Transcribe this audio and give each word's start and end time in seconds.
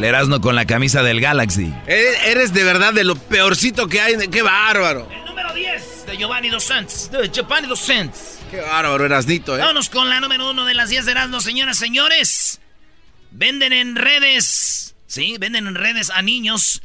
El 0.00 0.04
Erasmo 0.04 0.40
con 0.40 0.56
la 0.56 0.64
camisa 0.64 1.02
del 1.02 1.20
Galaxy. 1.20 1.74
Eres, 1.86 2.24
eres 2.24 2.54
de 2.54 2.64
verdad 2.64 2.94
de 2.94 3.04
lo 3.04 3.16
peorcito 3.16 3.86
que 3.86 4.00
hay. 4.00 4.16
¡Qué 4.28 4.40
bárbaro! 4.40 5.06
El 5.12 5.26
número 5.26 5.52
10 5.52 6.06
de 6.06 6.16
Giovanni 6.16 6.48
Dos 6.48 6.64
Santos. 6.64 7.10
De 7.10 7.28
Giovanni 7.28 7.68
Dos 7.68 7.80
Santos. 7.80 8.38
¡Qué 8.50 8.62
bárbaro, 8.62 9.04
Erasnito, 9.04 9.54
eh! 9.56 9.60
Vámonos 9.60 9.90
con 9.90 10.08
la 10.08 10.18
número 10.22 10.48
uno 10.48 10.64
de 10.64 10.72
las 10.72 10.88
10 10.88 11.04
de 11.04 11.10
Erasmo, 11.12 11.42
señoras 11.42 11.76
y 11.76 11.80
señores. 11.80 12.60
Venden 13.30 13.74
en 13.74 13.94
redes, 13.94 14.94
sí, 15.06 15.36
venden 15.38 15.66
en 15.66 15.74
redes 15.74 16.08
a 16.08 16.22
niños, 16.22 16.80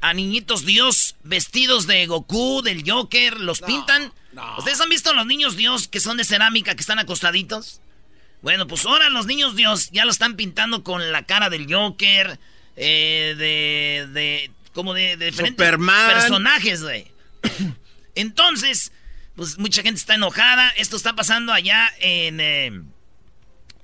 a 0.00 0.12
niñitos 0.12 0.66
Dios 0.66 1.14
vestidos 1.22 1.86
de 1.86 2.04
Goku, 2.06 2.62
del 2.62 2.82
Joker, 2.84 3.38
los 3.38 3.60
pintan. 3.60 4.12
¿Ustedes 4.58 4.80
han 4.80 4.88
visto 4.88 5.14
los 5.14 5.26
niños 5.26 5.54
Dios 5.54 5.86
que 5.86 6.00
son 6.00 6.16
de 6.16 6.24
cerámica, 6.24 6.74
que 6.74 6.80
están 6.80 6.98
acostaditos? 6.98 7.80
Bueno, 8.44 8.66
pues 8.66 8.84
ahora 8.84 9.08
los 9.08 9.24
niños 9.24 9.56
Dios 9.56 9.88
ya 9.90 10.04
lo 10.04 10.10
están 10.10 10.36
pintando 10.36 10.84
con 10.84 11.12
la 11.12 11.22
cara 11.22 11.48
del 11.48 11.66
Joker, 11.66 12.38
eh, 12.76 13.34
de, 13.38 14.06
de, 14.12 14.50
como 14.74 14.92
de, 14.92 15.16
de 15.16 15.30
diferentes 15.30 15.54
Superman. 15.54 16.10
personajes, 16.10 16.82
güey. 16.82 17.06
Entonces, 18.14 18.92
pues 19.34 19.56
mucha 19.56 19.80
gente 19.80 19.98
está 19.98 20.16
enojada. 20.16 20.68
Esto 20.76 20.94
está 20.94 21.14
pasando 21.14 21.54
allá 21.54 21.90
en, 22.00 22.38
eh, 22.38 22.82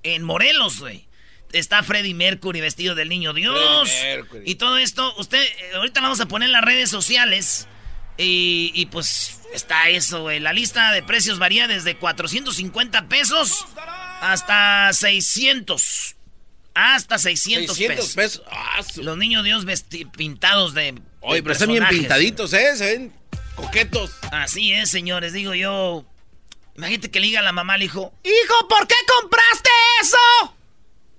en 0.03 0.23
Morelos, 0.25 0.81
güey. 0.81 1.07
Está 1.53 1.83
Freddie 1.83 2.13
Mercury 2.13 2.61
vestido 2.61 2.95
del 2.95 3.09
niño 3.09 3.33
Dios. 3.33 3.91
Y 4.45 4.57
todo 4.57 4.77
esto, 4.77 5.15
usted, 5.17 5.43
eh, 5.43 5.71
ahorita 5.77 6.03
vamos 6.03 6.21
a 6.21 6.27
poner 6.27 6.49
en 6.49 6.53
las 6.53 6.65
redes 6.65 6.91
sociales. 6.91 7.67
Y, 8.19 8.73
y 8.75 8.85
pues 8.87 9.41
está 9.55 9.89
eso, 9.89 10.21
güey. 10.21 10.39
La 10.39 10.53
lista 10.53 10.93
de 10.93 11.03
precios 11.03 11.39
varía 11.39 11.67
desde 11.67 11.97
450 11.97 13.09
pesos 13.09 13.65
hasta 14.21 14.91
600. 14.93 16.17
Hasta 16.75 17.19
600, 17.19 17.77
600 17.77 17.97
pesos. 18.15 18.15
pesos. 18.15 18.43
Ah, 18.51 18.83
su- 18.83 19.03
Los 19.03 19.19
niños 19.19 19.45
Dios 19.45 19.67
vesti- 19.67 20.11
pintados 20.11 20.73
de. 20.75 20.95
Oye, 21.21 21.37
de 21.37 21.43
pero 21.43 21.53
están 21.53 21.69
bien 21.69 21.87
pintaditos, 21.89 22.53
¿eh? 22.53 22.77
Se 22.77 22.85
ven 22.87 23.13
coquetos. 23.57 24.13
Así 24.31 24.73
es, 24.73 24.89
señores, 24.91 25.33
digo 25.33 25.55
yo. 25.55 26.05
Imagínate 26.77 27.11
que 27.11 27.21
le 27.21 27.27
diga 27.27 27.41
a 27.41 27.43
la 27.43 27.53
mamá 27.53 27.75
al 27.75 27.83
hijo, 27.83 28.15
Hijo, 28.25 28.69
¿por 28.69 28.87
qué 28.87 28.95
compraste 29.21 29.69
eso? 30.01 30.55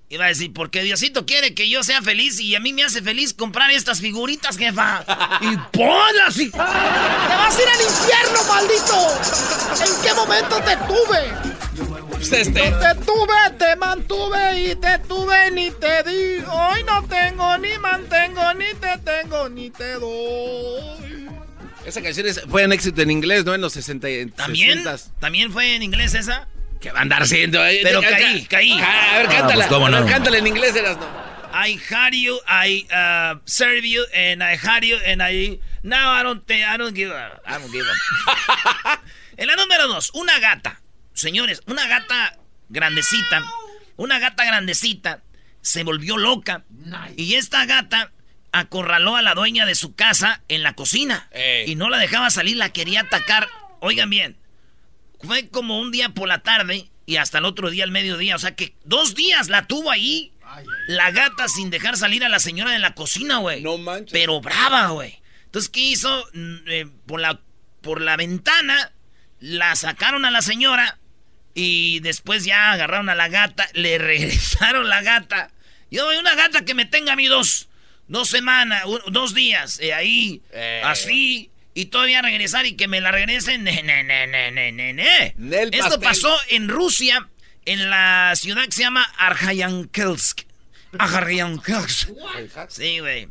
Y 0.08 0.16
va 0.16 0.24
a 0.24 0.28
decir, 0.28 0.52
porque 0.52 0.82
Diosito 0.82 1.24
quiere 1.24 1.54
que 1.54 1.68
yo 1.70 1.84
sea 1.84 2.02
feliz 2.02 2.40
y 2.40 2.54
a 2.56 2.60
mí 2.60 2.72
me 2.72 2.82
hace 2.84 3.00
feliz 3.00 3.32
comprar 3.32 3.70
estas 3.70 4.00
figuritas, 4.00 4.58
jefa. 4.58 5.04
y 5.40 5.56
ponlas 5.76 6.36
y... 6.38 6.50
¡Te 6.50 6.58
vas 6.58 7.56
a 7.56 7.62
ir 7.62 7.68
al 7.68 7.80
infierno, 7.80 8.44
maldito! 8.48 9.86
¿En 9.86 10.02
qué 10.02 10.14
momento 10.14 10.56
te 10.62 10.76
tuve? 10.78 11.61
Este. 12.30 12.52
Te 12.52 12.94
tuve, 13.04 13.50
te 13.58 13.76
mantuve 13.76 14.60
y 14.60 14.74
te 14.76 14.98
tuve 15.00 15.50
ni 15.50 15.70
te 15.72 16.02
di. 16.04 16.42
Hoy 16.50 16.82
no 16.84 17.02
tengo, 17.06 17.58
ni 17.58 17.76
mantengo, 17.78 18.54
ni 18.54 18.66
te 18.80 18.96
tengo, 19.04 19.48
ni 19.48 19.70
te 19.70 19.92
doy. 19.94 21.28
Esa 21.84 22.00
canción 22.00 22.26
es- 22.26 22.40
fue 22.48 22.64
un 22.64 22.72
éxito 22.72 23.02
en 23.02 23.10
inglés, 23.10 23.44
¿no? 23.44 23.54
En 23.54 23.60
los 23.60 23.72
60 23.72 24.08
y- 24.08 24.26
¿También? 24.30 24.78
60s. 24.84 25.10
¿También 25.20 25.52
fue 25.52 25.74
en 25.74 25.82
inglés 25.82 26.14
esa? 26.14 26.46
¿Qué 26.80 26.90
va 26.92 27.00
a 27.00 27.02
andar 27.02 27.26
siendo? 27.26 27.64
eh? 27.66 27.80
Pero 27.82 28.00
Ca- 28.00 28.10
caí, 28.10 28.44
caí. 28.46 28.78
ca- 28.78 29.14
A 29.14 29.18
ver, 29.18 29.26
Ah, 29.26 29.30
cántala. 29.30 29.54
pues, 29.54 29.66
¿cómo 29.66 29.86
A 29.86 29.90
ver, 29.90 30.00
no? 30.02 30.06
cántala 30.06 30.38
en 30.38 30.46
inglés, 30.46 30.74
eras 30.76 30.96
no. 30.96 31.06
I 31.54 31.78
had 31.90 32.12
you, 32.12 32.38
I 32.48 32.86
uh, 32.90 33.38
serve 33.44 33.82
you, 33.86 34.02
and 34.14 34.42
I 34.42 34.56
had 34.56 34.82
you, 34.84 34.96
and 35.06 35.20
I... 35.22 35.60
Now 35.82 36.12
I 36.18 36.22
don't, 36.22 36.42
I 36.50 36.78
don't 36.78 36.94
give 36.96 37.12
a... 37.12 37.40
I 37.44 37.58
don't 37.60 37.70
give 37.70 37.84
a... 37.84 39.00
en 39.36 39.46
la 39.48 39.56
número 39.56 39.86
dos, 39.88 40.10
una 40.14 40.38
gata. 40.38 40.80
Señores, 41.14 41.62
una 41.66 41.86
gata 41.86 42.38
grandecita, 42.68 43.44
una 43.96 44.18
gata 44.18 44.44
grandecita 44.44 45.22
se 45.60 45.84
volvió 45.84 46.18
loca. 46.18 46.64
Y 47.16 47.34
esta 47.34 47.64
gata 47.66 48.12
acorraló 48.50 49.16
a 49.16 49.22
la 49.22 49.34
dueña 49.34 49.64
de 49.64 49.74
su 49.74 49.94
casa 49.94 50.42
en 50.48 50.62
la 50.62 50.74
cocina. 50.74 51.28
Ey. 51.32 51.70
Y 51.70 51.74
no 51.76 51.88
la 51.88 51.98
dejaba 51.98 52.30
salir, 52.30 52.56
la 52.56 52.72
quería 52.72 53.02
atacar. 53.02 53.48
Oigan 53.80 54.10
bien, 54.10 54.36
fue 55.20 55.48
como 55.48 55.80
un 55.80 55.90
día 55.90 56.10
por 56.10 56.28
la 56.28 56.42
tarde 56.42 56.90
y 57.06 57.16
hasta 57.16 57.38
el 57.38 57.44
otro 57.44 57.70
día 57.70 57.84
al 57.84 57.90
mediodía. 57.90 58.36
O 58.36 58.38
sea 58.38 58.54
que 58.54 58.74
dos 58.84 59.14
días 59.14 59.48
la 59.48 59.66
tuvo 59.66 59.90
ahí. 59.90 60.32
La 60.86 61.10
gata 61.12 61.48
sin 61.48 61.70
dejar 61.70 61.96
salir 61.96 62.24
a 62.24 62.28
la 62.28 62.38
señora 62.38 62.72
de 62.72 62.78
la 62.78 62.94
cocina, 62.94 63.38
güey. 63.38 63.62
No 63.62 63.78
manches. 63.78 64.12
Pero 64.12 64.40
brava, 64.42 64.88
güey. 64.88 65.22
Entonces, 65.46 65.70
¿qué 65.70 65.80
hizo? 65.80 66.26
Mm, 66.34 66.56
eh, 66.66 66.86
por, 67.06 67.20
la, 67.20 67.40
por 67.80 68.02
la 68.02 68.16
ventana 68.16 68.92
la 69.40 69.74
sacaron 69.76 70.26
a 70.26 70.30
la 70.30 70.42
señora 70.42 70.98
y 71.54 72.00
después 72.00 72.44
ya 72.44 72.72
agarraron 72.72 73.08
a 73.08 73.14
la 73.14 73.28
gata, 73.28 73.68
le 73.74 73.98
regresaron 73.98 74.88
la 74.88 75.02
gata. 75.02 75.50
Yo, 75.90 76.08
una 76.18 76.34
gata 76.34 76.64
que 76.64 76.74
me 76.74 76.86
tenga 76.86 77.12
a 77.12 77.16
mí 77.16 77.26
dos, 77.26 77.68
dos 78.08 78.28
semanas, 78.28 78.84
un- 78.86 79.00
dos 79.12 79.34
días, 79.34 79.78
eh, 79.80 79.92
ahí, 79.92 80.40
Eh. 80.52 80.80
así, 80.84 81.50
y 81.74 81.86
todavía 81.86 82.22
regresar 82.22 82.64
y 82.66 82.76
que 82.76 82.88
me 82.88 83.00
la 83.00 83.10
regresen. 83.12 83.64
Ne, 83.64 83.82
ne, 83.82 84.02
ne, 84.04 85.34
Esto 85.72 86.00
pasó 86.00 86.36
en 86.48 86.68
Rusia, 86.68 87.28
en 87.64 87.90
la 87.90 88.32
ciudad 88.36 88.64
que 88.66 88.72
se 88.72 88.82
llama 88.82 89.02
Arjayankelsk. 89.18 90.42
Arjayankelsk. 90.98 92.08
Sí, 92.68 92.98
güey. 93.00 93.28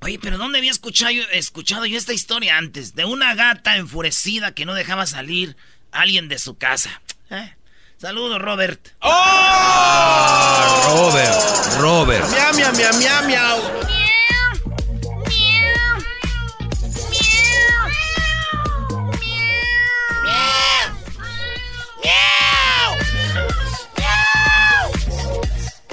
Oye, 0.00 0.18
pero 0.20 0.36
¿dónde 0.38 0.58
había 0.58 0.70
escuchado 0.70 1.12
escuchado 1.32 1.86
yo 1.86 1.96
esta 1.96 2.12
historia 2.12 2.58
antes? 2.58 2.94
De 2.94 3.04
una 3.06 3.34
gata 3.34 3.76
enfurecida 3.76 4.52
que 4.54 4.66
no 4.66 4.74
dejaba 4.74 5.06
salir 5.06 5.56
a 5.92 6.00
alguien 6.02 6.28
de 6.28 6.38
su 6.38 6.56
casa. 6.58 7.00
¿Eh? 7.30 7.54
Saludos, 7.96 8.40
Robert. 8.40 8.88
¡Oh! 9.00 10.64
Robert, 10.88 11.80
Robert. 11.80 12.28
Miau, 12.30 12.54
miau, 12.54 12.72
miau, 12.72 12.94
miau, 12.98 13.26
miau. 13.26 13.63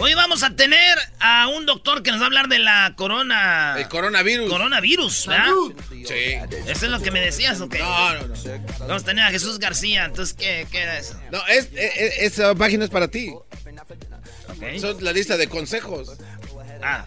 Hoy 0.03 0.15
vamos 0.15 0.41
a 0.41 0.55
tener 0.55 0.97
a 1.19 1.47
un 1.47 1.67
doctor 1.67 2.01
que 2.01 2.09
nos 2.09 2.19
va 2.19 2.23
a 2.23 2.25
hablar 2.25 2.47
de 2.47 2.57
la 2.57 2.93
corona. 2.95 3.75
El 3.77 3.87
coronavirus. 3.87 4.49
Coronavirus, 4.49 5.27
¿verdad? 5.27 5.51
Sí. 5.89 6.15
¿Eso 6.67 6.85
es 6.85 6.91
lo 6.91 6.99
que 6.99 7.11
me 7.11 7.19
decías 7.21 7.61
o 7.61 7.69
qué? 7.69 7.77
No, 7.77 8.13
no, 8.15 8.27
no. 8.27 8.33
Vamos 8.79 9.03
a 9.03 9.05
tener 9.05 9.25
a 9.25 9.29
Jesús 9.29 9.59
García, 9.59 10.05
entonces, 10.05 10.35
¿qué, 10.35 10.65
qué 10.71 10.79
era 10.79 10.97
eso? 10.97 11.21
No, 11.31 11.45
es, 11.45 11.69
es- 11.75 12.17
esa 12.33 12.55
página 12.55 12.85
es 12.85 12.89
para 12.89 13.09
ti. 13.09 13.29
Ok. 13.29 14.79
Son 14.79 15.03
la 15.03 15.13
lista 15.13 15.37
de 15.37 15.47
consejos. 15.47 16.17
Ah. 16.83 17.05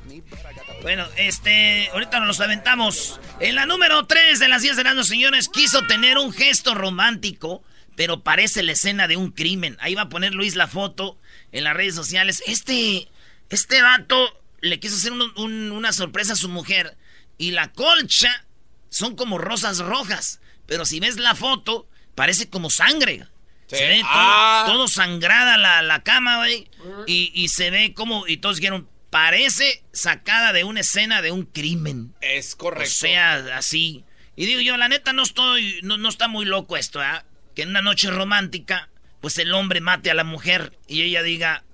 Bueno, 0.82 1.04
este, 1.16 1.88
ahorita 1.92 2.20
nos 2.20 2.28
los 2.28 2.40
aventamos. 2.40 3.20
En 3.40 3.56
la 3.56 3.66
número 3.66 4.06
3 4.06 4.38
de 4.38 4.46
las 4.46 4.62
10 4.62 4.76
de 4.76 4.84
los 4.94 5.08
señores, 5.08 5.48
quiso 5.48 5.84
tener 5.88 6.16
un 6.16 6.32
gesto 6.32 6.76
romántico, 6.76 7.64
pero 7.96 8.22
parece 8.22 8.62
la 8.62 8.70
escena 8.70 9.08
de 9.08 9.16
un 9.16 9.32
crimen. 9.32 9.76
Ahí 9.80 9.96
va 9.96 10.02
a 10.02 10.08
poner 10.08 10.32
Luis 10.32 10.54
la 10.54 10.68
foto 10.68 11.18
en 11.54 11.64
las 11.64 11.74
redes 11.74 11.94
sociales. 11.94 12.42
Este, 12.46 13.08
este 13.48 13.80
vato 13.80 14.42
le 14.60 14.78
quiso 14.80 14.96
hacer 14.96 15.12
un- 15.12 15.32
un- 15.36 15.72
una 15.72 15.92
sorpresa 15.92 16.34
a 16.34 16.36
su 16.36 16.48
mujer 16.50 16.96
y 17.38 17.52
la 17.52 17.72
colcha 17.72 18.44
son 18.90 19.16
como 19.16 19.38
rosas 19.38 19.78
rojas. 19.78 20.40
Pero 20.66 20.84
si 20.84 21.00
ves 21.00 21.16
la 21.16 21.34
foto, 21.34 21.88
parece 22.14 22.48
como 22.50 22.68
sangre. 22.70 23.26
Sí. 23.66 23.76
Se 23.76 23.86
ve 23.88 23.98
todo, 24.00 24.08
Ah. 24.12 24.64
todo 24.66 24.88
sangrada 24.88 25.56
la, 25.56 25.80
la 25.82 26.02
cama, 26.02 26.36
güey. 26.38 26.68
Y, 27.06 27.32
y 27.34 27.48
se 27.48 27.70
ve 27.70 27.94
como, 27.94 28.26
y 28.26 28.36
todos 28.36 28.56
dijeron, 28.56 28.88
parece 29.10 29.82
sacada 29.92 30.52
de 30.52 30.64
una 30.64 30.80
escena 30.80 31.22
de 31.22 31.30
un 31.32 31.44
crimen. 31.44 32.14
Es 32.20 32.54
O 32.54 32.58
correcto. 32.58 32.92
sea, 32.94 33.56
así. 33.56 34.04
Y 34.36 34.46
digo 34.46 34.60
yo, 34.60 34.76
la 34.76 34.88
neta 34.88 35.12
no 35.12 35.22
estoy, 35.22 35.80
no, 35.82 35.96
no 35.98 36.08
está 36.08 36.28
muy 36.28 36.44
loco 36.44 36.76
esto, 36.76 37.00
¿ah? 37.00 37.24
Que 37.54 37.62
en 37.62 37.68
una 37.70 37.82
noche 37.82 38.10
romántica, 38.10 38.88
pues 39.24 39.38
el 39.38 39.54
hombre 39.54 39.80
mate 39.80 40.10
a 40.10 40.14
la 40.14 40.22
mujer 40.22 40.76
y 40.86 41.00
ella 41.00 41.22
diga, 41.22 41.64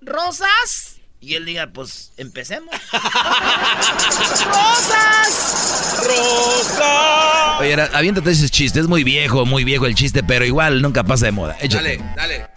¿rosas? 0.00 0.96
Y 1.20 1.34
él 1.34 1.44
diga, 1.44 1.66
pues, 1.70 2.12
empecemos. 2.16 2.74
¡Rosas! 4.46 6.00
¡Rosa! 6.06 7.58
Oye, 7.58 7.72
era- 7.72 7.90
aviéntate 7.92 8.30
ese 8.30 8.48
chiste. 8.48 8.80
Es 8.80 8.86
muy 8.86 9.04
viejo, 9.04 9.44
muy 9.44 9.64
viejo 9.64 9.84
el 9.84 9.94
chiste, 9.94 10.22
pero 10.22 10.46
igual 10.46 10.80
nunca 10.80 11.04
pasa 11.04 11.26
de 11.26 11.32
moda. 11.32 11.58
Échate. 11.60 11.98
Dale, 11.98 12.14
dale. 12.16 12.48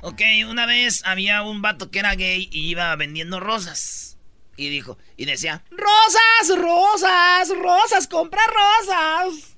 Ok, 0.00 0.22
una 0.48 0.64
vez 0.64 1.02
había 1.04 1.42
un 1.42 1.60
vato 1.60 1.90
que 1.90 1.98
era 1.98 2.14
gay 2.14 2.48
y 2.50 2.68
iba 2.70 2.96
vendiendo 2.96 3.40
rosas. 3.40 4.16
Y 4.56 4.70
dijo, 4.70 4.96
y 5.18 5.26
decía, 5.26 5.62
Rosas, 5.70 6.58
rosas, 6.58 7.48
rosas, 7.60 8.06
compra 8.08 8.40
rosas. 8.46 9.54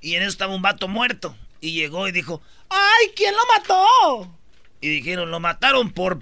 y 0.00 0.14
en 0.16 0.22
eso 0.22 0.30
estaba 0.30 0.52
un 0.56 0.62
vato 0.62 0.88
muerto. 0.88 1.36
Y 1.66 1.72
llegó 1.72 2.06
y 2.06 2.12
dijo, 2.12 2.40
¡Ay, 2.68 3.10
quién 3.16 3.34
lo 3.34 3.40
mató! 3.56 4.38
y 4.80 4.88
dijeron, 4.88 5.30
lo 5.32 5.40
mataron 5.40 5.90
por, 5.90 6.20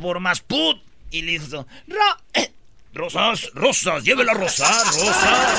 por 0.00 0.18
más 0.18 0.40
put. 0.40 0.82
Y 1.12 1.22
le 1.22 1.34
hizo, 1.34 1.66
Ro- 1.86 2.16
rosas, 2.92 3.50
rosas, 3.54 4.02
llévela 4.02 4.34
rosa, 4.34 4.66
rosa, 4.66 5.54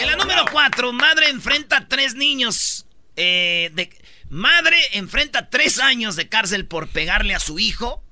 En 0.00 0.06
la 0.08 0.16
número 0.16 0.44
4, 0.50 0.92
madre 0.92 1.28
enfrenta 1.28 1.76
a 1.76 1.86
tres 1.88 2.14
niños. 2.16 2.86
eh, 3.16 3.70
de, 3.74 3.90
madre 4.28 4.76
enfrenta 4.94 5.50
tres 5.50 5.78
años 5.78 6.16
de 6.16 6.28
cárcel 6.28 6.66
por 6.66 6.88
pegarle 6.88 7.34
a 7.36 7.38
su 7.40 7.60
hijo 7.60 8.02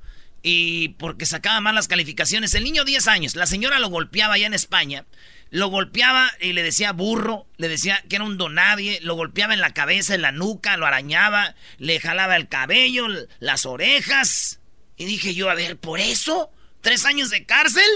y 0.46 0.90
porque 0.90 1.24
sacaba 1.24 1.60
malas 1.62 1.88
calificaciones. 1.88 2.54
El 2.54 2.64
niño 2.64 2.84
10 2.84 3.08
años, 3.08 3.34
la 3.34 3.46
señora 3.46 3.78
lo 3.78 3.88
golpeaba 3.88 4.34
allá 4.34 4.46
en 4.46 4.54
España. 4.54 5.06
Lo 5.48 5.68
golpeaba 5.68 6.30
y 6.38 6.52
le 6.52 6.62
decía 6.62 6.92
burro, 6.92 7.46
le 7.56 7.68
decía 7.68 8.04
que 8.08 8.16
era 8.16 8.24
un 8.24 8.36
donadie, 8.36 9.00
lo 9.00 9.14
golpeaba 9.14 9.54
en 9.54 9.60
la 9.60 9.72
cabeza, 9.72 10.14
en 10.14 10.20
la 10.22 10.32
nuca, 10.32 10.76
lo 10.76 10.84
arañaba, 10.84 11.54
le 11.78 11.98
jalaba 11.98 12.36
el 12.36 12.48
cabello, 12.48 13.06
las 13.40 13.64
orejas. 13.64 14.60
Y 14.96 15.06
dije 15.06 15.34
yo, 15.34 15.48
a 15.48 15.54
ver, 15.54 15.78
¿por 15.78 15.98
eso? 15.98 16.50
¿Tres 16.82 17.06
años 17.06 17.30
de 17.30 17.46
cárcel? 17.46 17.88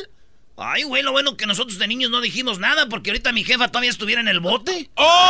Ay, 0.60 0.82
güey, 0.82 1.04
lo 1.04 1.12
bueno 1.12 1.36
que 1.36 1.46
nosotros 1.46 1.78
de 1.78 1.86
niños 1.86 2.10
no 2.10 2.20
dijimos 2.20 2.58
nada 2.58 2.88
porque 2.88 3.10
ahorita 3.10 3.30
mi 3.32 3.44
jefa 3.44 3.68
todavía 3.68 3.90
estuviera 3.90 4.20
en 4.20 4.26
el 4.26 4.40
bote. 4.40 4.90
¡Oh! 4.96 5.28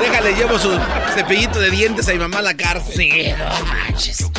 Déjale, 0.00 0.32
llevo 0.34 0.58
su 0.58 0.70
cepillito 1.14 1.60
de 1.60 1.70
dientes 1.70 2.08
a 2.08 2.12
mi 2.12 2.18
mamá 2.18 2.38
a 2.38 2.42
la 2.42 2.56
cárcel. 2.56 2.94
Sí, 2.94 3.10
no 3.36 3.64
manches. 3.66 4.30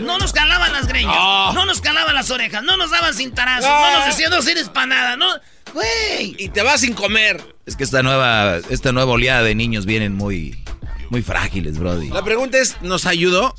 No 0.00 0.18
nos 0.18 0.32
calaban 0.32 0.72
las 0.72 0.88
greñas, 0.88 1.14
No. 1.14 1.52
no 1.52 1.64
nos 1.66 1.80
calaban 1.80 2.14
las 2.14 2.28
orejas, 2.30 2.64
no 2.64 2.76
nos 2.76 2.90
daban 2.90 3.14
cintarazos, 3.14 3.70
No. 3.70 3.80
no 3.90 3.98
nos 3.98 4.06
decían 4.06 4.30
no 4.32 4.38
eres 4.38 4.68
para 4.68 4.86
nada, 4.86 5.16
no. 5.16 5.26
Güey. 5.72 6.34
Y 6.38 6.48
te 6.48 6.62
vas 6.62 6.80
sin 6.80 6.94
comer. 6.94 7.54
Es 7.66 7.76
que 7.76 7.84
esta 7.84 8.02
nueva, 8.02 8.56
esta 8.70 8.90
nueva 8.90 9.12
oleada 9.12 9.42
de 9.42 9.54
niños 9.54 9.86
vienen 9.86 10.14
muy, 10.14 10.58
muy 11.10 11.22
frágiles, 11.22 11.78
Brody. 11.78 12.08
La 12.08 12.24
pregunta 12.24 12.58
es, 12.58 12.80
¿nos 12.82 13.06
ayudó? 13.06 13.54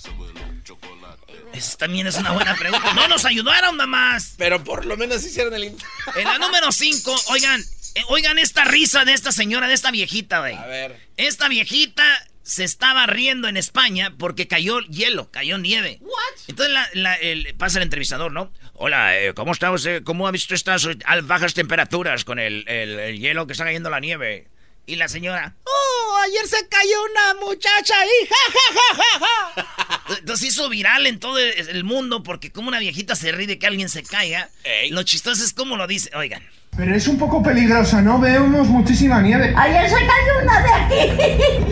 Esa 1.55 1.77
también 1.77 2.07
es 2.07 2.15
una 2.17 2.31
buena 2.31 2.55
pregunta. 2.55 2.93
No 2.93 3.07
nos 3.07 3.25
ayudaron 3.25 3.77
nada 3.77 3.87
más. 3.87 4.35
Pero 4.37 4.63
por 4.63 4.85
lo 4.85 4.97
menos 4.97 5.23
hicieron 5.25 5.53
el... 5.53 5.63
En 5.63 6.23
la 6.23 6.37
número 6.37 6.71
5, 6.71 7.15
oigan, 7.29 7.61
eh, 7.95 8.01
oigan 8.09 8.37
esta 8.39 8.63
risa 8.65 9.05
de 9.05 9.13
esta 9.13 9.31
señora, 9.31 9.67
de 9.67 9.73
esta 9.73 9.91
viejita, 9.91 10.39
güey. 10.39 10.55
A 10.55 10.65
ver. 10.65 10.99
Esta 11.17 11.47
viejita 11.47 12.03
se 12.43 12.63
estaba 12.63 13.05
riendo 13.07 13.47
en 13.47 13.57
España 13.57 14.13
porque 14.19 14.47
cayó 14.47 14.79
hielo, 14.81 15.31
cayó 15.31 15.57
nieve. 15.57 15.99
Entonces 16.47 16.73
la- 16.73 16.89
la- 16.93 17.15
el- 17.15 17.55
pasa 17.57 17.79
el 17.79 17.83
entrevistador, 17.83 18.31
¿no? 18.31 18.51
Hola, 18.73 19.17
eh, 19.17 19.33
¿cómo 19.33 19.51
está 19.53 19.71
usted? 19.71 20.03
¿Cómo 20.03 20.27
ha 20.27 20.31
visto 20.31 20.53
estas 20.53 20.87
bajas 21.23 21.53
temperaturas 21.53 22.23
con 22.25 22.37
el, 22.37 22.67
el- 22.67 22.99
el 22.99 23.19
hielo 23.19 23.47
que 23.47 23.53
está 23.53 23.63
cayendo 23.63 23.89
la 23.89 23.99
nieve? 23.99 24.47
Y 24.85 24.97
la 24.97 25.07
señora, 25.07 25.55
¡Oh! 25.63 25.94
Ayer 26.25 26.47
se 26.47 26.67
cayó 26.67 27.03
una 27.11 27.45
muchacha 27.45 27.93
ahí. 27.99 28.29
¡Ja, 28.29 28.35
ja, 28.53 28.67
ja, 28.73 29.19
ja, 29.19 29.19
ja! 29.25 30.05
Entonces 30.19 30.49
hizo 30.49 30.69
viral 30.69 31.07
en 31.07 31.19
todo 31.19 31.37
el 31.39 31.83
mundo 31.83 32.23
porque 32.23 32.51
como 32.51 32.69
una 32.69 32.79
viejita 32.79 33.15
se 33.15 33.31
ríe 33.31 33.47
de 33.47 33.59
que 33.59 33.67
alguien 33.67 33.89
se 33.89 34.03
caiga. 34.03 34.49
Ey. 34.63 34.89
Lo 34.89 35.03
chistoso 35.03 35.43
es 35.43 35.53
cómo 35.53 35.77
lo 35.77 35.87
dice. 35.87 36.09
Oigan. 36.15 36.43
Pero 36.75 36.95
es 36.95 37.07
un 37.07 37.17
poco 37.17 37.41
peligrosa, 37.41 38.01
¿no? 38.01 38.19
Vemos 38.19 38.67
muchísima 38.67 39.21
nieve. 39.21 39.53
Ayer 39.55 39.89
se 39.89 39.95
cayó 39.95 40.39
una 40.41 40.61
de 40.61 40.73
aquí. 40.73 41.03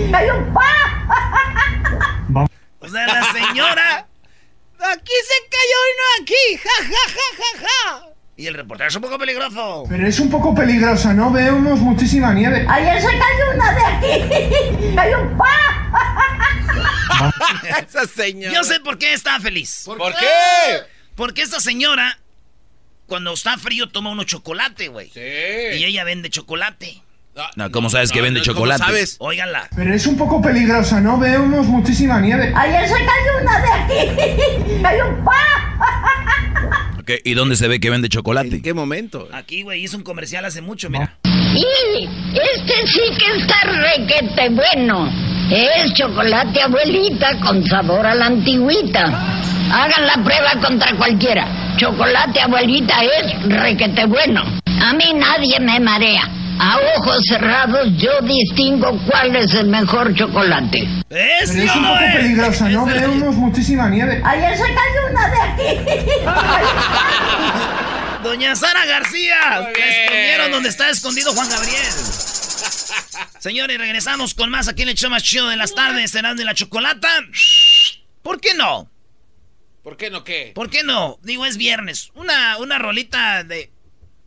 Cayó 0.12 0.38
un 0.38 0.54
pa. 0.54 0.70
O 2.80 2.90
sea, 2.90 3.08
la 3.08 3.32
señora 3.32 4.08
Aquí 4.92 5.14
se 5.14 5.50
cayó 5.50 5.78
uno 5.94 6.04
aquí. 6.22 6.58
¡Ja, 6.58 6.84
ja, 6.84 7.04
ja, 7.16 7.28
ja, 7.38 7.68
ja! 7.68 8.13
Y 8.36 8.48
el 8.48 8.56
reportero 8.56 8.90
es 8.90 8.96
un 8.96 9.02
poco 9.02 9.20
peligroso. 9.20 9.86
Pero 9.88 10.08
es 10.08 10.20
un 10.20 10.30
poco 10.30 10.56
peligrosa, 10.56 11.14
¿no? 11.14 11.32
Vemos 11.32 11.80
muchísima 11.80 12.34
nieve. 12.34 12.66
Ayer 12.68 13.00
se 13.00 13.08
cayó 13.08 13.52
una 13.54 13.74
de 13.74 13.86
aquí. 13.86 14.96
Cayó 14.96 15.22
un 15.22 15.38
pa. 15.38 15.50
Esa 17.88 18.08
señora. 18.08 18.54
Yo 18.54 18.64
sé 18.64 18.80
por 18.80 18.98
qué 18.98 19.14
está 19.14 19.40
feliz. 19.40 19.84
¿Por, 19.86 19.98
qué? 20.16 20.26
Porque 21.16 21.44
esta 21.44 21.60
señora, 21.60 22.18
cuando 23.06 23.34
está 23.34 23.58
frío, 23.58 23.90
toma 23.90 24.10
uno 24.10 24.24
chocolate, 24.24 24.88
güey. 24.88 25.10
Sí. 25.10 25.20
Y 25.20 25.84
ella 25.86 26.04
vende 26.04 26.30
chocolate. 26.32 27.04
No, 27.56 27.72
¿cómo 27.72 27.90
sabes 27.90 28.12
que 28.12 28.22
vende 28.22 28.42
¿cómo 28.42 28.54
chocolate? 28.54 28.84
sabes? 28.84 29.16
Óiganla. 29.20 29.68
Pero 29.76 29.94
es 29.94 30.06
un 30.06 30.18
poco 30.18 30.42
peligrosa, 30.42 31.02
¿no? 31.02 31.18
Vemos 31.18 31.66
muchísima 31.68 32.20
nieve. 32.20 32.54
Ayer 32.56 32.88
se 32.88 32.94
cayó 32.94 33.42
una 33.42 33.60
de 33.60 33.72
aquí. 33.72 34.82
Cayó 34.84 35.10
un 35.10 35.24
pa. 35.24 36.53
Ok, 37.04 37.12
¿Y 37.26 37.34
dónde 37.34 37.58
se 37.58 37.68
ve 37.68 37.82
que 37.82 37.90
vende 37.90 38.08
chocolate? 38.08 38.56
¿En 38.56 38.62
qué 38.62 38.74
momento? 38.74 39.28
Aquí, 39.34 39.62
güey, 39.62 39.84
hizo 39.84 39.98
un 39.98 40.04
comercial 40.04 40.46
hace 40.46 40.62
mucho, 40.62 40.90
mira. 40.90 41.18
Y 41.54 42.08
este 42.34 42.88
sí 42.88 43.02
que 43.20 43.42
está 43.42 43.56
requete 43.66 44.48
bueno. 44.52 45.12
Es 45.52 45.94
chocolate 45.96 46.62
abuelita 46.62 47.42
con 47.42 47.62
sabor 47.68 48.06
a 48.06 48.16
la 48.16 48.28
antigüita. 48.28 49.04
Hagan 49.70 50.08
la 50.08 50.24
prueba 50.24 50.66
contra 50.66 50.96
cualquiera. 50.96 51.76
Chocolate 51.76 52.40
abuelita 52.40 53.04
es 53.04 53.50
requete 53.50 54.06
bueno. 54.06 54.42
A 54.66 54.94
mí 54.94 55.14
nadie 55.14 55.60
me 55.60 55.82
marea. 55.82 56.43
A 56.60 56.78
ojos 56.98 57.26
cerrados 57.28 57.88
yo 57.98 58.22
distingo 58.22 58.98
cuál 59.10 59.36
es 59.36 59.54
el 59.54 59.68
mejor 59.68 60.14
chocolate. 60.16 60.80
¿Es 61.10 61.52
Pero 61.52 61.64
es 61.64 61.76
un 61.76 61.84
poco 61.84 62.00
es? 62.00 62.16
peligrosa, 62.16 62.70
¿no? 62.70 62.86
Vemos 62.86 63.36
muchísima 63.36 63.90
nieve. 63.90 64.22
Ayer 64.24 64.56
se 64.58 64.64
cayó 64.64 65.08
una 65.12 65.30
de 65.30 65.42
aquí. 65.42 65.64
Doña 68.24 68.56
Sara 68.56 68.86
García. 68.86 69.70
Escondieron 69.76 70.52
donde 70.52 70.70
está 70.70 70.90
escondido 70.90 71.34
Juan 71.34 71.50
Gabriel. 71.50 71.84
Señores, 73.40 73.78
regresamos 73.78 74.34
con 74.34 74.50
más 74.50 74.70
aquí 74.70 74.84
en 74.84 74.90
el 74.90 74.96
show 74.96 75.10
más 75.10 75.24
chido 75.24 75.50
de 75.50 75.58
las 75.58 75.76
tardes, 75.76 76.12
serán 76.12 76.38
de 76.38 76.46
la 76.46 76.54
chocolata. 76.54 77.10
¿Por 78.22 78.40
qué 78.40 78.54
no? 78.54 78.90
¿Por 79.84 79.98
qué 79.98 80.10
no 80.10 80.24
qué? 80.24 80.54
¿Por 80.56 80.70
qué 80.70 80.84
no? 80.84 81.20
Digo, 81.24 81.46
es 81.46 81.58
viernes. 81.58 82.12
Una, 82.16 82.58
una 82.60 82.80
rolita 82.80 83.44
de, 83.44 83.73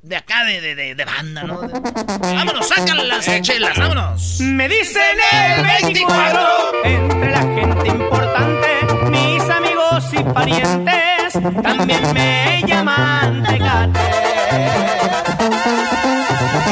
de 0.06 0.16
acá, 0.16 0.44
de, 0.44 0.60
de, 0.60 0.74
de, 0.76 0.94
de 0.94 1.04
banda, 1.04 1.42
¿no? 1.42 1.60
De- 1.62 1.80
vámonos, 2.34 2.68
sacan 2.68 3.08
las 3.08 3.24
chelas, 3.42 3.76
vámonos. 3.76 4.38
Me 4.40 4.68
dicen 4.68 5.02
el 5.32 5.62
24 5.64 6.84
entre 6.84 7.30
la 7.32 7.40
gente 7.40 7.88
importante, 7.88 8.68
mis 9.10 9.42
amigos 9.50 10.04
y 10.12 10.22
parientes 10.32 11.32
también 11.62 12.12
me 12.14 12.62
llaman 12.66 13.42
Tecate. 13.42 14.00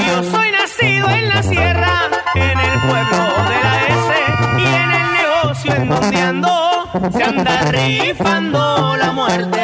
Yo 0.07 0.23
soy 0.31 0.51
nacido 0.53 1.09
en 1.11 1.29
la 1.29 1.43
sierra, 1.43 2.01
en 2.37 2.61
el 2.61 2.81
pueblo 2.83 3.49
de 3.49 3.63
la 3.65 3.87
S 3.89 4.15
y 4.59 4.65
en 4.65 4.91
el 4.93 5.13
negocio 5.13 5.75
en 5.75 5.89
donde 5.89 6.21
ando 6.21 6.89
se 7.13 7.25
anda 7.25 7.61
rifando 7.73 8.97
la 8.97 9.11
muerte. 9.13 9.64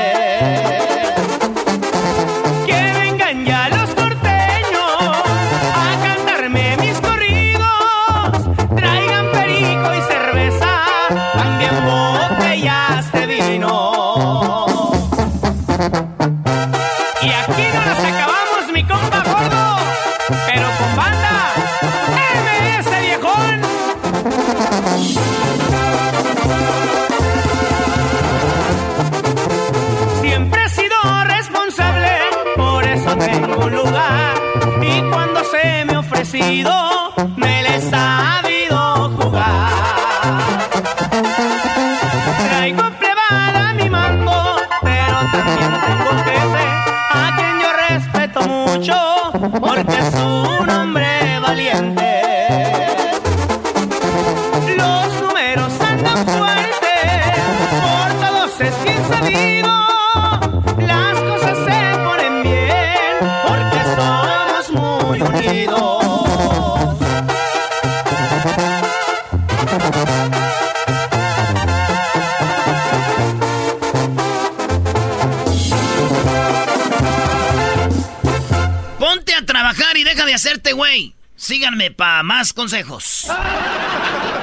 Síganme 81.51 81.91
para 81.91 82.23
más 82.23 82.53
consejos. 82.53 83.27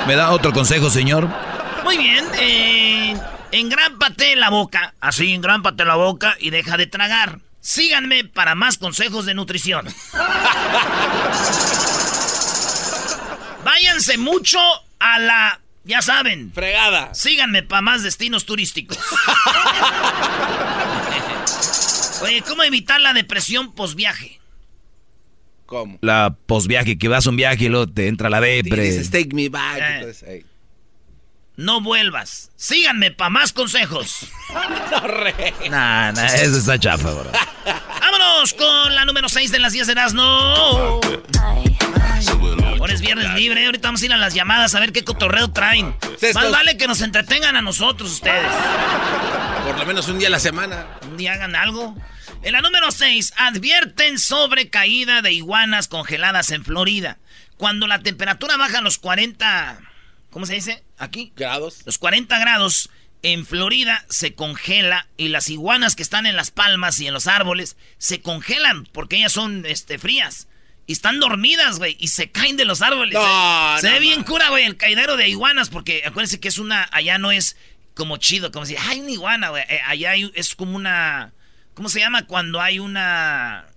¿Me 0.08 0.18
da 0.18 0.32
otro 0.32 0.52
consejo, 0.52 0.90
señor? 0.90 1.30
Muy 1.86 1.98
bien, 1.98 2.26
eh, 2.38 3.16
engrámpate 3.54 4.36
la 4.36 4.50
boca, 4.50 4.94
así 5.00 5.34
engrámpate 5.34 5.86
la 5.86 5.96
boca 5.96 6.36
y 6.38 6.50
deja 6.50 6.76
de 6.76 6.86
tragar. 6.86 7.40
Síganme 7.62 8.26
para 8.26 8.56
más 8.56 8.78
consejos 8.78 9.26
de 9.26 9.36
nutrición. 9.36 9.88
Váyanse 13.64 14.18
mucho 14.18 14.60
a 15.00 15.20
la, 15.20 15.62
ya 15.86 16.02
saben. 16.02 16.52
Fregada. 16.54 17.14
Síganme 17.14 17.64
para 17.64 17.82
más 17.82 18.04
destinos 18.04 18.46
turísticos. 18.46 19.00
Oye, 22.24 22.42
¿cómo 22.42 22.64
evitar 22.64 23.00
la 23.00 23.14
depresión 23.14 23.72
posviaje? 23.72 24.42
¿Cómo? 25.68 26.00
La 26.02 26.36
posviaje, 26.46 26.98
que 26.98 27.08
vas 27.10 27.28
a 27.28 27.30
un 27.30 27.36
viaje 27.36 27.66
y 27.66 27.70
luego 27.70 27.88
te 27.88 28.08
entra 28.08 28.30
la 28.30 28.42
depre. 28.42 28.82
Dices, 28.82 29.12
take 29.12 29.30
me 29.34 29.50
back. 29.50 29.78
Eh. 29.78 29.96
entonces. 30.00 30.46
No 31.58 31.82
vuelvas. 31.82 32.52
Síganme 32.56 33.12
para 33.12 33.30
más 33.30 33.54
consejos. 33.54 34.28
No, 34.90 35.06
re. 35.06 35.54
Nah, 35.70 36.14
nah, 36.14 36.26
eso 36.28 36.58
está 36.58 36.80
chafa, 36.80 37.12
bro. 37.12 37.30
Vámonos 38.02 38.54
con 38.54 38.96
la 38.96 39.04
número 39.04 39.28
6 39.28 39.52
de 39.52 39.60
las 39.60 39.74
10 39.74 39.88
de 39.88 39.92
Erasmo. 39.92 41.02
Ahora 42.80 42.94
es 42.94 43.02
viernes 43.02 43.34
libre, 43.34 43.66
ahorita 43.66 43.90
vamos 43.90 44.02
a 44.02 44.06
ir 44.06 44.14
a 44.14 44.18
las 44.18 44.34
llamadas 44.34 44.74
a 44.76 44.80
ver 44.80 44.94
qué 44.94 45.04
cotorreo 45.04 45.50
traen. 45.50 45.94
Más 46.34 46.52
vale 46.52 46.78
que 46.78 46.88
nos 46.88 47.02
entretengan 47.02 47.58
a 47.58 47.62
nosotros 47.62 48.10
ustedes. 48.14 48.50
Por 49.66 49.78
lo 49.78 49.86
menos 49.86 50.08
un 50.08 50.18
día 50.18 50.30
a 50.30 50.32
la 50.32 50.40
semana. 50.40 50.88
Un 51.10 51.18
día 51.18 51.34
hagan 51.34 51.56
algo. 51.58 51.94
En 52.44 52.54
la 52.54 52.62
número 52.62 52.92
6, 52.92 53.34
advierten 53.36 54.20
sobre 54.20 54.70
caída 54.70 55.22
de 55.22 55.34
iguanas 55.34 55.88
congeladas 55.88 56.52
en 56.52 56.64
Florida. 56.64 57.18
Cuando 57.58 57.88
la 57.88 58.00
temperatura 58.04 58.56
baja 58.58 58.80
a 58.80 58.82
los 58.82 58.98
40... 59.00 59.82
¿Cómo 60.30 60.46
se 60.46 60.54
dice? 60.56 60.84
Aquí. 60.98 61.34
Grados. 61.36 61.82
Los 61.86 61.98
40 61.98 62.38
grados 62.40 62.90
en 63.24 63.46
Florida 63.46 64.06
se 64.10 64.34
congela 64.36 65.08
y 65.18 65.30
las 65.30 65.50
iguanas 65.50 65.96
que 65.96 66.04
están 66.04 66.26
en 66.26 66.36
las 66.36 66.52
palmas 66.52 67.00
y 67.00 67.08
en 67.08 67.14
los 67.14 67.28
árboles 67.28 67.76
se 67.98 68.22
congelan 68.22 68.86
porque 68.94 69.18
ellas 69.18 69.34
son 69.34 69.66
este, 69.66 69.98
frías. 69.98 70.48
Y 70.86 70.94
están 70.94 71.20
dormidas, 71.20 71.80
güey, 71.80 71.98
y 72.00 72.10
se 72.10 72.32
caen 72.32 72.56
de 72.56 72.64
los 72.66 72.82
árboles. 72.82 73.14
No, 73.16 73.76
se 73.76 73.82
se 73.82 73.88
no 73.88 73.94
ve 73.96 74.00
bien 74.00 74.24
cura, 74.24 74.50
güey, 74.50 74.64
el 74.64 74.78
caidero 74.78 75.18
de 75.18 75.28
iguanas 75.28 75.70
porque 75.70 76.04
acuérdense 76.06 76.40
que 76.40 76.48
es 76.48 76.60
una... 76.60 76.88
Allá 76.94 77.18
no 77.18 77.32
es 77.32 77.58
como 77.94 78.16
chido, 78.18 78.52
como 78.52 78.66
si... 78.66 78.78
Hay 78.78 79.02
una 79.02 79.12
iguana, 79.12 79.50
güey. 79.50 79.64
eh, 79.68 79.82
allá 79.86 80.12
hay- 80.12 80.32
es 80.36 80.56
como 80.56 80.76
una... 80.78 81.34
¿Cómo 81.78 81.90
se 81.90 82.00
llama 82.00 82.26
cuando 82.26 82.60
hay 82.60 82.80
una... 82.80 83.68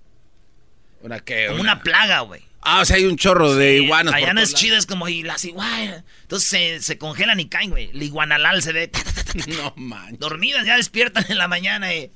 ¿Una 1.03 1.21
qué? 1.21 1.49
Como 1.49 1.61
una 1.61 1.83
plaga, 1.83 2.21
güey. 2.21 2.41
Ah, 2.63 2.81
o 2.81 2.85
sea, 2.87 2.97
hay 2.97 3.05
un 3.05 3.19
chorro 3.19 3.55
de 3.55 3.77
Sí, 3.77 3.85
iguanas. 3.85 4.15
Allá 4.15 4.29
por 4.29 4.37
no 4.37 4.41
es 4.41 4.55
chido, 4.55 4.79
es 4.79 4.87
como 4.87 5.07
y 5.07 5.23
las 5.23 5.45
iguanas. 5.45 6.03
Entonces 6.23 6.49
se, 6.49 6.81
se 6.81 6.97
congelan 6.97 7.41
y 7.41 7.51
caen, 7.51 7.69
güey. 7.69 7.91
El 7.91 8.03
iguanalal 8.03 8.63
se 8.63 8.73
ve 8.73 8.89
ta, 8.89 9.05
ta, 9.05 9.13
ta. 9.13 9.23
No 9.49 9.75
manches. 9.77 10.19
dormidas, 10.19 10.65
ya 10.65 10.79
despiertan 10.79 11.27
en 11.29 11.37
la 11.37 11.47
mañana. 11.47 11.93
eh. 11.93 12.11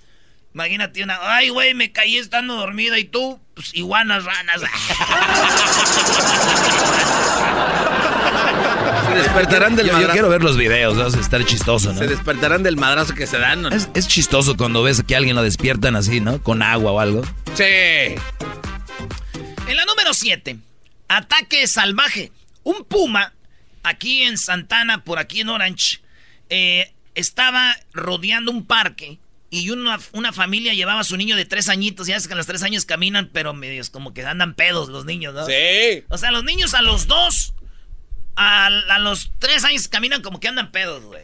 Imagínate 0.54 1.02
una, 1.02 1.18
ay, 1.20 1.50
güey, 1.50 1.74
me 1.74 1.92
caí 1.92 2.16
estando 2.16 2.56
dormida 2.56 2.98
y 2.98 3.04
tú, 3.04 3.38
pues 3.54 3.74
iguanas, 3.74 4.24
ranas. 4.24 4.62
Se 9.14 9.22
despertarán 9.22 9.76
del 9.76 9.86
Yo, 9.86 9.92
yo 9.92 9.98
madrazo. 9.98 10.12
quiero 10.12 10.28
ver 10.28 10.42
los 10.42 10.56
videos, 10.56 10.98
va 10.98 11.04
a 11.04 11.20
estar 11.20 11.44
chistoso, 11.44 11.92
¿no? 11.92 11.98
Se 11.98 12.06
despertarán 12.08 12.62
del 12.62 12.76
madrazo 12.76 13.14
que 13.14 13.26
se 13.26 13.38
dan. 13.38 13.62
¿no? 13.62 13.68
Es, 13.68 13.88
es 13.94 14.08
chistoso 14.08 14.56
cuando 14.56 14.82
ves 14.82 15.02
que 15.06 15.14
a 15.14 15.18
alguien 15.18 15.36
lo 15.36 15.42
despiertan 15.42 15.94
así, 15.96 16.20
¿no? 16.20 16.42
Con 16.42 16.62
agua 16.62 16.92
o 16.92 17.00
algo. 17.00 17.22
Sí. 17.54 17.62
En 19.66 19.76
la 19.76 19.84
número 19.86 20.12
7, 20.12 20.56
ataque 21.08 21.66
salvaje. 21.66 22.32
Un 22.64 22.84
puma, 22.84 23.32
aquí 23.82 24.22
en 24.22 24.36
Santana, 24.38 25.04
por 25.04 25.18
aquí 25.18 25.40
en 25.42 25.48
Orange, 25.50 26.00
eh, 26.50 26.92
estaba 27.14 27.76
rodeando 27.92 28.50
un 28.50 28.66
parque 28.66 29.18
y 29.50 29.70
una, 29.70 30.00
una 30.12 30.32
familia 30.32 30.74
llevaba 30.74 31.00
a 31.00 31.04
su 31.04 31.16
niño 31.16 31.36
de 31.36 31.44
tres 31.44 31.68
añitos. 31.68 32.06
Ya 32.08 32.14
sabes 32.14 32.26
que 32.26 32.34
a 32.34 32.36
los 32.36 32.46
tres 32.46 32.62
años 32.62 32.84
caminan, 32.84 33.30
pero 33.32 33.54
medios 33.54 33.90
como 33.90 34.12
que 34.12 34.24
andan 34.26 34.54
pedos 34.54 34.88
los 34.88 35.04
niños, 35.04 35.34
¿no? 35.34 35.46
Sí. 35.46 36.04
O 36.08 36.18
sea, 36.18 36.30
los 36.32 36.42
niños 36.44 36.74
a 36.74 36.82
los 36.82 37.06
dos, 37.06 37.53
a, 38.36 38.66
a 38.66 38.98
los 38.98 39.30
tres 39.38 39.64
años 39.64 39.88
caminan 39.88 40.22
como 40.22 40.40
que 40.40 40.48
andan 40.48 40.70
pedos, 40.72 41.04
güey. 41.04 41.22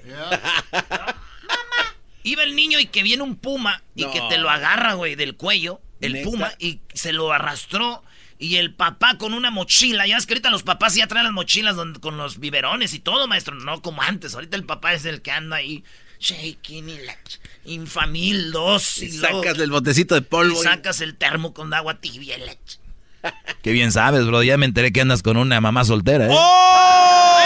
Iba 2.23 2.43
el 2.43 2.55
niño 2.55 2.79
y 2.79 2.87
que 2.87 3.03
viene 3.03 3.23
un 3.23 3.37
puma 3.37 3.83
y 3.95 4.05
No. 4.05 4.13
que 4.13 4.21
te 4.29 4.39
lo 4.39 4.51
agarra, 4.51 4.93
güey, 4.95 5.15
del 5.15 5.37
cuello, 5.37 5.81
el 6.03 6.13
¿Neta? 6.15 6.25
puma, 6.29 6.53
y 6.59 6.81
se 6.93 7.13
lo 7.13 7.33
arrastró. 7.33 8.03
Y 8.39 8.57
el 8.57 8.73
papá 8.75 9.17
con 9.19 9.35
una 9.35 9.51
mochila, 9.51 10.07
ya 10.07 10.17
es 10.17 10.27
que 10.27 10.33
ahorita 10.35 10.51
los 10.51 10.63
papás 10.63 10.95
ya 10.95 11.07
traen 11.07 11.25
las 11.25 11.33
mochilas 11.33 11.77
donde- 11.77 12.01
con 12.01 12.17
los 12.17 12.39
biberones 12.39 12.95
y 12.95 12.99
todo, 12.99 13.27
maestro, 13.27 13.55
no 13.55 13.83
como 13.83 14.01
antes. 14.03 14.35
Ahorita 14.35 14.57
el 14.57 14.65
papá 14.65 14.95
es 14.95 15.05
el 15.05 15.21
que 15.23 15.31
anda 15.31 15.57
ahí 15.57 15.85
shaking 16.21 16.89
y 16.91 16.99
la 17.01 17.17
infamil 17.65 18.51
dos. 18.53 18.99
Y 19.03 19.07
Y, 19.07 19.19
luego- 19.19 19.43
sacas 19.43 19.59
del 19.59 19.71
botecito 19.71 20.15
de 20.15 20.23
polvo. 20.23 20.57
y 20.57 20.61
y- 20.61 20.63
sacas 20.65 21.01
el 21.03 21.17
termo 21.17 21.53
con 21.55 21.73
agua 21.75 22.01
tibia 22.01 22.37
y 22.39 22.41
la 22.41 22.53
ch- 22.53 22.79
Qué 23.63 23.73
bien 23.73 23.93
sabes, 23.93 24.27
bro. 24.27 24.43
Ya 24.43 24.57
me 24.57 24.67
enteré 24.67 24.93
que 24.93 25.01
andas 25.01 25.23
con 25.23 25.37
una 25.37 25.61
mamá 25.61 25.85
soltera, 25.85 26.27
¿eh? 26.27 26.31
¡Oh! 26.31 27.41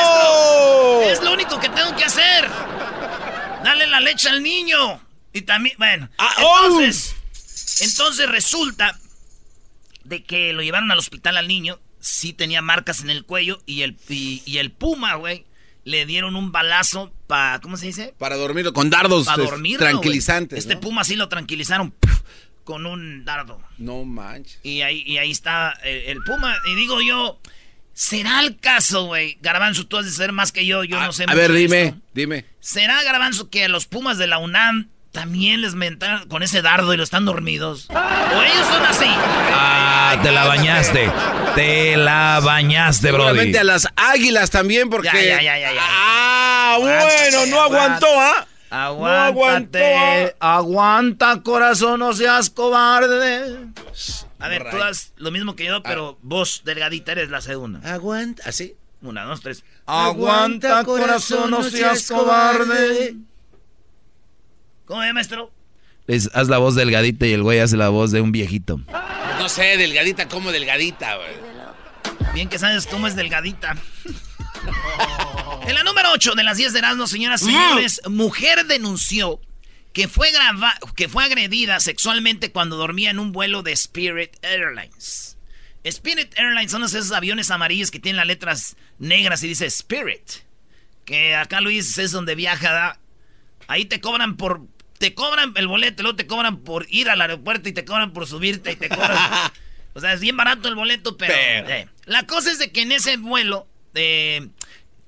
Es 1.04 1.22
lo 1.22 1.32
único 1.32 1.60
que 1.60 1.68
tengo 1.68 1.94
que 1.96 2.04
hacer. 2.04 2.48
Dale 3.62 3.86
la 3.86 4.00
leche 4.00 4.28
al 4.28 4.42
niño. 4.42 5.00
Y 5.32 5.42
también, 5.42 5.76
bueno. 5.78 6.08
Ah, 6.18 6.34
oh. 6.42 6.66
entonces, 6.66 7.14
entonces 7.80 8.28
resulta 8.28 8.98
de 10.04 10.22
que 10.22 10.52
lo 10.52 10.62
llevaron 10.62 10.90
al 10.90 10.98
hospital 10.98 11.36
al 11.36 11.48
niño. 11.48 11.80
sí 12.00 12.32
tenía 12.32 12.62
marcas 12.62 13.00
en 13.00 13.10
el 13.10 13.24
cuello 13.24 13.60
y 13.66 13.82
el, 13.82 13.96
y, 14.08 14.42
y 14.44 14.58
el 14.58 14.70
puma, 14.70 15.14
güey, 15.14 15.46
le 15.84 16.06
dieron 16.06 16.36
un 16.36 16.52
balazo 16.52 17.12
para, 17.26 17.60
¿cómo 17.60 17.76
se 17.76 17.86
dice? 17.86 18.14
Para 18.18 18.36
dormirlo 18.36 18.72
con 18.72 18.90
dardos 18.90 19.26
Para 19.26 19.36
pues, 19.36 19.50
dormirlo, 19.50 19.78
tranquilizantes. 19.78 20.58
Este 20.58 20.74
¿no? 20.74 20.80
puma 20.80 21.04
sí 21.04 21.16
lo 21.16 21.28
tranquilizaron 21.28 21.94
con 22.64 22.86
un 22.86 23.24
dardo. 23.24 23.60
No 23.78 24.04
manches. 24.04 24.58
Y 24.62 24.82
ahí, 24.82 25.02
y 25.06 25.18
ahí 25.18 25.30
está 25.30 25.72
el, 25.84 25.98
el 26.06 26.18
puma. 26.24 26.56
Y 26.70 26.74
digo 26.74 27.00
yo, 27.02 27.38
¿será 27.92 28.40
el 28.40 28.58
caso, 28.58 29.04
güey? 29.06 29.38
Garbanzo, 29.40 29.86
tú 29.86 29.98
has 29.98 30.06
de 30.06 30.10
ser 30.10 30.32
más 30.32 30.50
que 30.52 30.66
yo, 30.66 30.82
yo 30.84 30.98
no 31.00 31.12
sé 31.12 31.24
A 31.28 31.34
ver, 31.34 31.52
dime, 31.52 31.82
esto. 31.84 31.98
dime. 32.14 32.44
¿Será, 32.60 33.02
Garbanzo, 33.02 33.50
que 33.50 33.64
a 33.64 33.68
los 33.68 33.86
pumas 33.86 34.18
de 34.18 34.26
la 34.26 34.38
UNAM 34.38 34.88
también 35.12 35.60
les 35.60 35.74
mentaron 35.76 36.26
con 36.28 36.42
ese 36.42 36.60
dardo 36.60 36.92
y 36.92 36.96
lo 36.96 37.04
están 37.04 37.24
dormidos? 37.24 37.86
¿O 37.90 38.42
ellos 38.42 38.66
son 38.66 38.82
así? 38.84 39.06
Ah, 39.06 40.18
te 40.22 40.32
la 40.32 40.44
bañaste. 40.46 41.08
Te 41.54 41.96
la 41.96 42.40
bañaste, 42.42 43.12
Brody. 43.12 43.22
Seguramente 43.26 43.58
a 43.60 43.64
las 43.64 43.86
águilas 43.94 44.50
también, 44.50 44.90
porque. 44.90 45.06
Ya, 45.06 45.22
ya, 45.22 45.42
ya, 45.42 45.58
ya, 45.58 45.72
ya. 45.72 45.82
Ah, 45.84 46.78
bueno, 46.80 47.46
no 47.46 47.60
aguantó, 47.62 48.06
¿ah? 48.18 48.46
Aguántate, 48.70 50.34
aguanta, 50.40 51.42
corazón, 51.42 52.00
no 52.00 52.12
seas 52.12 52.50
cobarde. 52.50 53.68
A 54.38 54.48
ver, 54.48 54.68
tú 54.70 54.82
haz 54.82 55.12
lo 55.16 55.30
mismo 55.30 55.54
que 55.54 55.64
yo, 55.66 55.82
pero 55.82 56.18
vos, 56.22 56.62
delgadita, 56.64 57.12
eres 57.12 57.30
la 57.30 57.40
segunda. 57.40 57.80
Aguanta, 57.92 58.42
así. 58.46 58.74
Una, 59.02 59.24
dos, 59.24 59.40
tres. 59.42 59.64
Aguanta, 59.86 60.82
corazón, 60.84 61.50
no 61.50 61.62
seas 61.62 62.08
cobarde. 62.08 63.14
¿Cómo 64.86 65.02
es, 65.02 65.14
maestro? 65.14 65.50
Es- 66.06 66.30
haz 66.34 66.48
la 66.48 66.58
voz 66.58 66.74
delgadita 66.74 67.26
y 67.26 67.32
el 67.32 67.42
güey 67.42 67.60
hace 67.60 67.76
la 67.76 67.88
voz 67.90 68.10
de 68.10 68.20
un 68.20 68.32
viejito. 68.32 68.80
No 69.38 69.48
sé, 69.48 69.76
delgadita 69.76 70.28
como 70.28 70.52
delgadita, 70.52 71.16
güey. 71.16 71.54
Bien 72.34 72.48
que 72.48 72.58
sabes 72.58 72.86
cómo 72.86 73.06
es 73.06 73.14
delgadita. 73.16 73.76
en 75.66 75.74
la 75.74 75.82
número 75.84 76.10
8 76.12 76.34
de 76.34 76.42
las 76.44 76.56
10 76.56 76.72
de 76.72 76.78
Erasmo, 76.80 77.06
señoras 77.06 77.42
y 77.42 77.46
señores, 77.46 78.00
mujer 78.08 78.66
denunció 78.66 79.40
que 79.92 80.08
fue, 80.08 80.30
grava- 80.32 80.76
que 80.96 81.08
fue 81.08 81.24
agredida 81.24 81.78
sexualmente 81.80 82.50
cuando 82.52 82.76
dormía 82.76 83.10
en 83.10 83.18
un 83.18 83.32
vuelo 83.32 83.62
de 83.62 83.72
Spirit 83.72 84.32
Airlines. 84.42 85.36
Spirit 85.84 86.32
Airlines 86.38 86.72
son 86.72 86.82
esos 86.84 87.12
aviones 87.12 87.50
amarillos 87.50 87.90
que 87.90 88.00
tienen 88.00 88.16
las 88.16 88.26
letras 88.26 88.76
negras 88.98 89.42
y 89.42 89.48
dice 89.48 89.66
Spirit. 89.66 90.22
Que 91.04 91.34
acá 91.34 91.60
Luis 91.60 91.98
es 91.98 92.10
donde 92.12 92.34
viaja. 92.34 92.72
¿da? 92.72 92.98
Ahí 93.68 93.84
te 93.84 94.00
cobran 94.00 94.36
por. 94.36 94.62
Te 94.98 95.12
cobran 95.12 95.52
el 95.56 95.66
boleto, 95.66 96.02
luego 96.02 96.16
te 96.16 96.26
cobran 96.26 96.58
por 96.60 96.86
ir 96.88 97.10
al 97.10 97.20
aeropuerto 97.20 97.68
y 97.68 97.72
te 97.72 97.84
cobran 97.84 98.12
por 98.14 98.26
subirte 98.26 98.72
y 98.72 98.76
te 98.76 98.88
cobran. 98.88 99.18
o 99.94 100.00
sea, 100.00 100.14
es 100.14 100.20
bien 100.20 100.36
barato 100.36 100.68
el 100.68 100.74
boleto, 100.74 101.16
pero. 101.18 101.34
Pero. 101.34 101.68
eh, 101.68 101.88
La 102.06 102.26
cosa 102.26 102.50
es 102.50 102.58
de 102.58 102.72
que 102.72 102.80
en 102.82 102.92
ese 102.92 103.18
vuelo, 103.18 103.68
eh, 103.94 104.48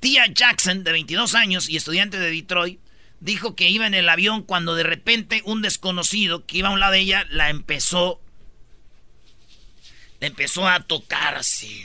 Tia 0.00 0.26
Jackson, 0.26 0.84
de 0.84 0.92
22 0.92 1.34
años 1.34 1.68
y 1.68 1.76
estudiante 1.76 2.18
de 2.18 2.30
Detroit, 2.30 2.80
dijo 3.20 3.56
que 3.56 3.68
iba 3.68 3.86
en 3.86 3.94
el 3.94 4.08
avión 4.08 4.42
cuando 4.42 4.74
de 4.74 4.82
repente 4.82 5.42
un 5.44 5.62
desconocido 5.62 6.46
que 6.46 6.58
iba 6.58 6.68
a 6.68 6.72
un 6.72 6.80
lado 6.80 6.92
de 6.92 7.00
ella 7.00 7.26
la 7.30 7.50
empezó. 7.50 8.20
La 10.20 10.26
empezó 10.26 10.66
a 10.66 10.80
tocar 10.80 11.34
así. 11.34 11.84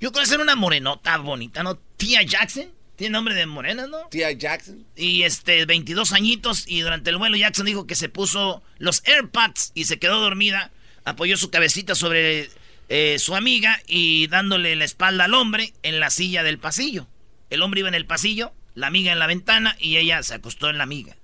Yo 0.00 0.12
creo 0.12 0.22
que 0.24 0.30
ser 0.30 0.40
una 0.40 0.54
morenota 0.54 1.16
bonita, 1.18 1.62
¿no? 1.62 1.76
Tia 1.96 2.22
Jackson. 2.22 2.70
Tiene 2.96 3.12
nombre 3.12 3.34
de 3.34 3.46
morena, 3.46 3.88
¿no? 3.88 4.06
Tía 4.08 4.30
Jackson. 4.30 4.86
Y 4.94 5.22
este, 5.22 5.66
22 5.66 6.12
añitos. 6.12 6.64
Y 6.68 6.80
durante 6.82 7.10
el 7.10 7.16
vuelo, 7.16 7.36
Jackson 7.36 7.66
dijo 7.66 7.86
que 7.86 7.96
se 7.96 8.08
puso 8.08 8.62
los 8.78 9.02
AirPods 9.04 9.72
y 9.74 9.86
se 9.86 9.98
quedó 9.98 10.20
dormida. 10.20 10.70
Apoyó 11.04 11.36
su 11.36 11.50
cabecita 11.50 11.96
sobre 11.96 12.50
eh, 12.88 13.18
su 13.18 13.34
amiga 13.34 13.80
y 13.86 14.26
dándole 14.26 14.76
la 14.76 14.84
espalda 14.84 15.24
al 15.24 15.34
hombre 15.34 15.72
en 15.82 16.00
la 16.00 16.10
silla 16.10 16.42
del 16.42 16.58
pasillo. 16.58 17.06
El 17.50 17.62
hombre 17.62 17.80
iba 17.80 17.88
en 17.88 17.94
el 17.94 18.06
pasillo, 18.06 18.52
la 18.74 18.88
amiga 18.88 19.12
en 19.12 19.18
la 19.18 19.26
ventana 19.26 19.76
y 19.78 19.96
ella 19.96 20.22
se 20.22 20.34
acostó 20.34 20.68
en 20.68 20.78
la 20.78 20.84
amiga. 20.84 21.16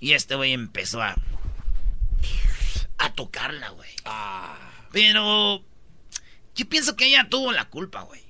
Y 0.00 0.12
este 0.12 0.34
güey 0.34 0.52
empezó 0.52 1.02
a. 1.02 1.14
a 2.98 3.12
tocarla, 3.12 3.70
güey. 3.70 3.90
Pero. 4.92 5.62
Yo 6.56 6.68
pienso 6.68 6.94
que 6.94 7.06
ella 7.06 7.26
tuvo 7.28 7.52
la 7.52 7.64
culpa, 7.64 8.02
güey. 8.02 8.20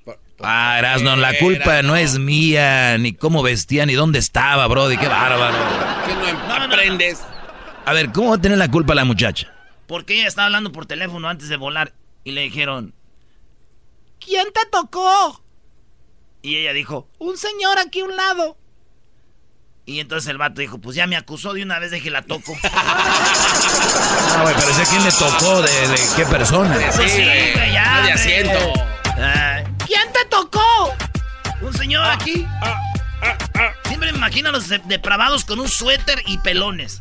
Ah, 0.41 0.77
Erasno, 0.79 1.15
la 1.15 1.37
culpa 1.37 1.81
no 1.81 1.95
es 1.95 2.17
mía, 2.17 2.97
ni 2.97 3.13
cómo 3.13 3.43
vestía, 3.43 3.85
ni 3.85 3.93
dónde 3.93 4.19
estaba, 4.19 4.67
Brody. 4.67 4.97
Qué 4.97 5.07
bárbaro. 5.07 5.57
¿Qué 6.05 6.33
no, 6.33 6.53
aprendes? 6.55 7.21
A 7.85 7.93
ver, 7.93 8.11
¿cómo 8.11 8.29
va 8.29 8.35
a 8.35 8.41
tener 8.41 8.57
la 8.57 8.69
culpa 8.69 8.95
la 8.95 9.05
muchacha? 9.05 9.53
Porque 9.87 10.15
ella 10.15 10.27
estaba 10.27 10.47
hablando 10.47 10.71
por 10.71 10.87
teléfono 10.87 11.29
antes 11.29 11.49
de 11.49 11.55
volar 11.55 11.93
y 12.25 12.31
le 12.31 12.41
dijeron, 12.41 12.93
¿quién 14.19 14.51
te 14.51 14.65
tocó? 14.69 15.41
Y 16.41 16.57
ella 16.57 16.73
dijo, 16.73 17.07
un 17.19 17.37
señor 17.37 17.79
aquí 17.79 18.01
a 18.01 18.05
un 18.05 18.15
lado. 18.17 18.57
Y 19.87 19.99
entonces 19.99 20.29
el 20.31 20.37
vato 20.39 20.61
dijo, 20.61 20.79
pues 20.79 20.95
ya 20.95 21.05
me 21.05 21.15
acusó 21.15 21.53
de 21.53 21.61
una 21.63 21.77
vez 21.79 21.91
de 21.91 22.01
que 22.01 22.09
la 22.11 22.21
toco. 22.23 22.53
Ah, 24.37 24.41
güey, 24.41 24.55
pero 24.55 24.73
sé 24.73 24.83
quién 24.89 25.03
le 25.03 25.11
tocó, 25.11 25.61
de, 25.61 25.87
de 25.87 25.99
qué 26.17 26.25
persona. 26.25 26.75
Pues 26.95 27.11
sí, 27.11 27.23
güey, 27.23 27.71
ya, 27.71 28.01
No 28.01 28.05
de 28.07 28.11
asiento. 28.11 28.73
Ah, 29.17 29.63
¿Quién 29.85 30.11
te 30.11 30.25
tocó? 30.25 30.93
Un 31.61 31.73
señor 31.73 32.03
aquí. 32.05 32.45
Siempre 33.85 34.11
me 34.11 34.17
imagino 34.17 34.49
a 34.49 34.51
los 34.51 34.67
de- 34.67 34.79
depravados 34.79 35.45
con 35.45 35.59
un 35.59 35.69
suéter 35.69 36.21
y 36.25 36.37
pelones. 36.39 36.97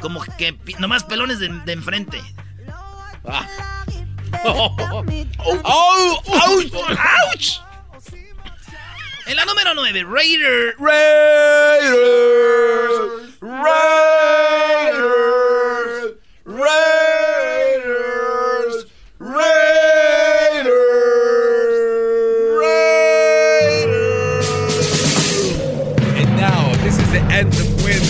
Como 0.00 0.20
que 0.38 0.56
nomás 0.78 1.04
pelones 1.04 1.40
de, 1.40 1.48
de 1.48 1.72
enfrente. 1.72 2.22
¡Oh! 4.44 5.04
¡Ouch! 5.64 6.72
¡Ouch! 6.74 7.60
En 9.26 9.36
la 9.36 9.44
número 9.44 9.74
9, 9.74 10.04
Raider. 10.04 10.74
Raiders, 10.78 11.98
Raiders, 13.42 13.78
Raiders, 16.46 17.14
Raiders. 19.18 19.68
And 26.16 26.36
now 26.36 26.72
this 26.82 26.98
is 26.98 27.10
the 27.12 27.20
anthem 27.30 27.76
wind. 27.84 28.04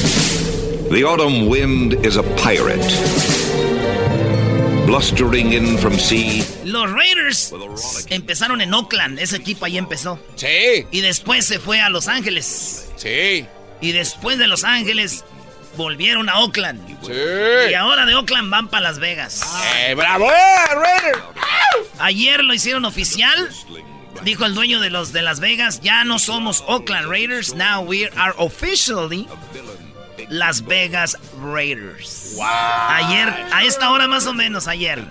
The 0.92 1.02
autumn 1.04 1.48
wind 1.48 1.94
is 2.07 2.16
a 2.16 2.22
pirate. 2.22 3.17
Blustering 4.88 5.53
in 5.53 5.77
from 5.77 5.98
sea. 5.98 6.42
Los 6.64 6.90
Raiders 6.90 7.53
empezaron 8.09 8.62
en 8.62 8.72
Oakland. 8.72 9.18
Ese 9.18 9.37
equipo 9.37 9.66
ahí 9.66 9.77
empezó. 9.77 10.18
Sí, 10.35 10.87
Y 10.90 11.03
después 11.03 11.44
se 11.44 11.59
fue 11.59 11.79
a 11.83 11.90
Los 11.90 12.09
Ángeles. 12.09 12.88
sí, 12.96 13.44
Y 13.83 13.92
después 13.92 14.38
de 14.38 14.46
Los 14.46 14.64
Ángeles 14.64 15.27
volvieron 15.77 16.31
a 16.31 16.38
Oakland. 16.38 16.81
sí. 17.05 17.12
Y 17.70 17.74
ahora 17.74 18.07
de 18.07 18.14
Oakland 18.14 18.48
van 18.48 18.68
para 18.68 18.85
Las 18.85 18.98
Vegas. 18.98 19.42
Eh, 19.77 19.94
¡Bravo, 19.94 20.27
Raiders! 20.31 21.18
Ayer 21.98 22.42
lo 22.42 22.55
hicieron 22.55 22.87
oficial. 22.87 23.51
Dijo 24.24 24.46
el 24.46 24.55
dueño 24.55 24.81
de 24.81 24.88
los 24.88 25.12
de 25.12 25.20
Las 25.20 25.38
Vegas, 25.38 25.83
ya 25.83 26.03
no 26.05 26.18
somos 26.18 26.64
Oakland 26.66 27.11
Raiders, 27.11 27.55
now 27.55 27.83
we 27.83 28.09
are 28.16 28.33
officially 28.38 29.29
Las 30.30 30.64
Vegas 30.66 31.16
Raiders. 31.40 32.36
Ayer, 32.40 33.28
a 33.52 33.64
esta 33.64 33.90
hora 33.90 34.06
más 34.08 34.26
o 34.26 34.34
menos 34.34 34.66
ayer. 34.68 35.04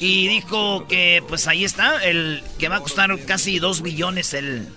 Y 0.00 0.28
dijo 0.28 0.86
que 0.86 1.22
pues 1.28 1.48
ahí 1.48 1.64
está, 1.64 2.04
el 2.04 2.42
que 2.58 2.68
va 2.68 2.76
a 2.76 2.80
costar 2.80 3.10
casi 3.24 3.58
2 3.58 3.82
billones 3.82 4.32
el, 4.34 4.68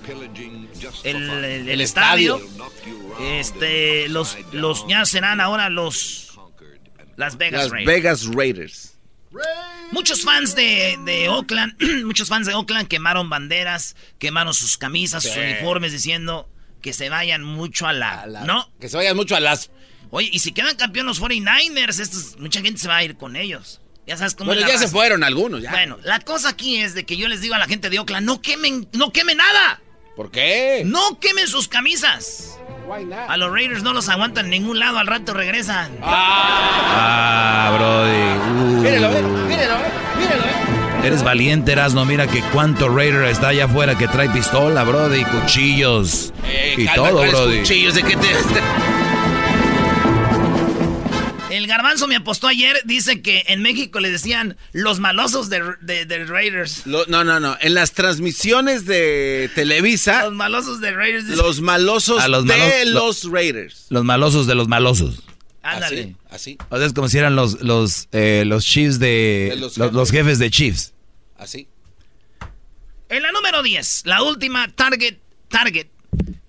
el, 1.03 1.29
el- 1.45 1.69
el 1.69 1.81
estadio. 1.81 2.41
Este, 3.19 4.07
los, 4.09 4.37
los 4.51 4.87
ya 4.87 5.05
serán 5.05 5.39
ahora 5.41 5.69
los 5.69 6.37
Las 7.17 7.37
Vegas 7.37 7.63
Las 7.63 7.71
Raiders. 7.71 7.85
Vegas 7.87 8.25
Raiders. 8.33 8.97
Muchos 9.91 10.21
fans 10.23 10.55
de, 10.55 10.97
de 11.05 11.29
Oakland, 11.29 11.73
muchos 12.05 12.29
fans 12.29 12.47
de 12.47 12.53
Oakland 12.53 12.87
quemaron 12.87 13.29
banderas, 13.29 13.95
quemaron 14.17 14.53
sus 14.53 14.77
camisas, 14.77 15.23
sus 15.23 15.35
uniformes 15.37 15.91
diciendo 15.91 16.49
que 16.81 16.93
se 16.93 17.09
vayan 17.09 17.43
mucho 17.43 17.87
a 17.87 17.93
la, 17.93 18.25
¿no? 18.45 18.69
Que 18.79 18.89
se 18.89 18.97
vayan 18.97 19.15
mucho 19.15 19.35
a 19.35 19.39
las. 19.39 19.71
Oye, 20.09 20.29
y 20.31 20.39
si 20.39 20.51
quedan 20.51 20.75
campeones 20.75 21.19
los 21.19 21.29
49ers, 21.29 21.99
estos, 21.99 22.37
mucha 22.39 22.61
gente 22.61 22.79
se 22.79 22.87
va 22.87 22.97
a 22.97 23.03
ir 23.03 23.15
con 23.15 23.35
ellos. 23.35 23.79
Ya 24.05 24.17
sabes 24.17 24.35
cómo 24.35 24.51
Bueno, 24.51 24.67
ya 24.67 24.77
se 24.77 24.87
fueron 24.87 25.23
algunos, 25.23 25.61
ya. 25.61 25.71
Bueno, 25.71 25.97
la 26.03 26.19
cosa 26.19 26.49
aquí 26.49 26.77
es 26.77 26.95
de 26.95 27.05
que 27.05 27.15
yo 27.17 27.27
les 27.27 27.39
digo 27.41 27.55
a 27.55 27.59
la 27.59 27.67
gente 27.67 27.89
de 27.89 27.99
Oakland, 27.99 28.25
no 28.25 28.41
quemen, 28.41 28.89
no 28.93 29.13
quemen 29.13 29.37
nada. 29.37 29.79
¿Por 30.15 30.31
qué? 30.31 30.83
No 30.85 31.19
quemen 31.19 31.47
sus 31.47 31.67
camisas. 31.67 32.57
Why 32.87 33.05
not? 33.05 33.29
A 33.29 33.37
los 33.37 33.51
Raiders 33.51 33.83
no 33.83 33.93
los 33.93 34.09
aguantan 34.09 34.45
en 34.45 34.51
ningún 34.51 34.79
lado, 34.79 34.97
al 34.97 35.07
rato 35.07 35.33
regresan. 35.33 35.97
Ah, 36.01 37.71
Brody. 37.77 38.11
Uh. 38.11 38.81
Míralo, 38.81 39.17
eh, 39.17 39.21
míralo, 39.47 39.75
eh, 39.75 39.91
míralo, 40.17 40.43
eh. 40.43 40.60
Eres 41.03 41.23
valiente, 41.23 41.71
Erasno. 41.71 42.05
Mira 42.05 42.27
que 42.27 42.41
cuánto 42.53 42.87
Raider 42.89 43.23
está 43.25 43.49
allá 43.49 43.65
afuera 43.65 43.97
que 43.97 44.07
trae 44.07 44.29
pistola, 44.29 44.83
Brody, 44.83 45.23
cuchillos. 45.25 46.31
Eh, 46.45 46.75
y 46.77 46.85
calma, 46.85 46.95
todo, 47.09 47.17
¿cuáles 47.17 47.33
Brody. 47.33 47.59
cuchillos 47.59 47.93
de 47.95 48.03
qué 48.03 48.15
te... 48.17 48.27
El 51.49 51.67
garbanzo 51.67 52.07
me 52.07 52.15
apostó 52.15 52.47
ayer, 52.47 52.81
dice 52.85 53.21
que 53.21 53.43
en 53.47 53.61
México 53.61 53.99
le 53.99 54.09
decían 54.09 54.55
los 54.71 54.99
malosos 55.01 55.49
de, 55.49 55.61
de- 55.81 56.05
de 56.05 56.25
Raiders. 56.25 56.85
Lo- 56.87 57.05
no, 57.07 57.23
no, 57.25 57.39
no. 57.41 57.57
En 57.59 57.73
las 57.73 57.91
transmisiones 57.91 58.85
de 58.85 59.49
Televisa, 59.53 60.23
Los 60.23 60.33
malosos 60.33 60.79
de 60.79 60.91
Raiders. 60.91 61.25
los 61.27 61.59
malosos 61.61 62.21
A 62.23 62.29
los 62.29 62.45
de 62.45 62.55
malos- 62.57 62.93
los 63.25 63.31
Raiders. 63.31 63.85
Los 63.89 64.05
malosos 64.05 64.47
de 64.47 64.55
los 64.55 64.67
malosos. 64.69 65.23
Ándale. 65.63 66.15
Así, 66.29 66.57
O 66.69 66.77
sea, 66.77 66.85
es 66.87 66.93
como 66.93 67.07
si 67.07 67.17
eran 67.17 67.35
los, 67.35 67.61
los, 67.61 68.07
eh, 68.11 68.43
los 68.45 68.65
Chiefs 68.65 68.99
de... 68.99 69.49
De 69.51 69.55
los 69.57 69.77
los, 69.77 69.93
los 69.93 70.11
jefes 70.11 70.39
de 70.39 70.49
Chiefs. 70.49 70.93
así. 71.37 71.67
En 73.09 73.21
la 73.21 73.31
número 73.31 73.61
10, 73.61 74.03
la 74.05 74.23
última 74.23 74.69
Target, 74.69 75.17
Target. 75.49 75.87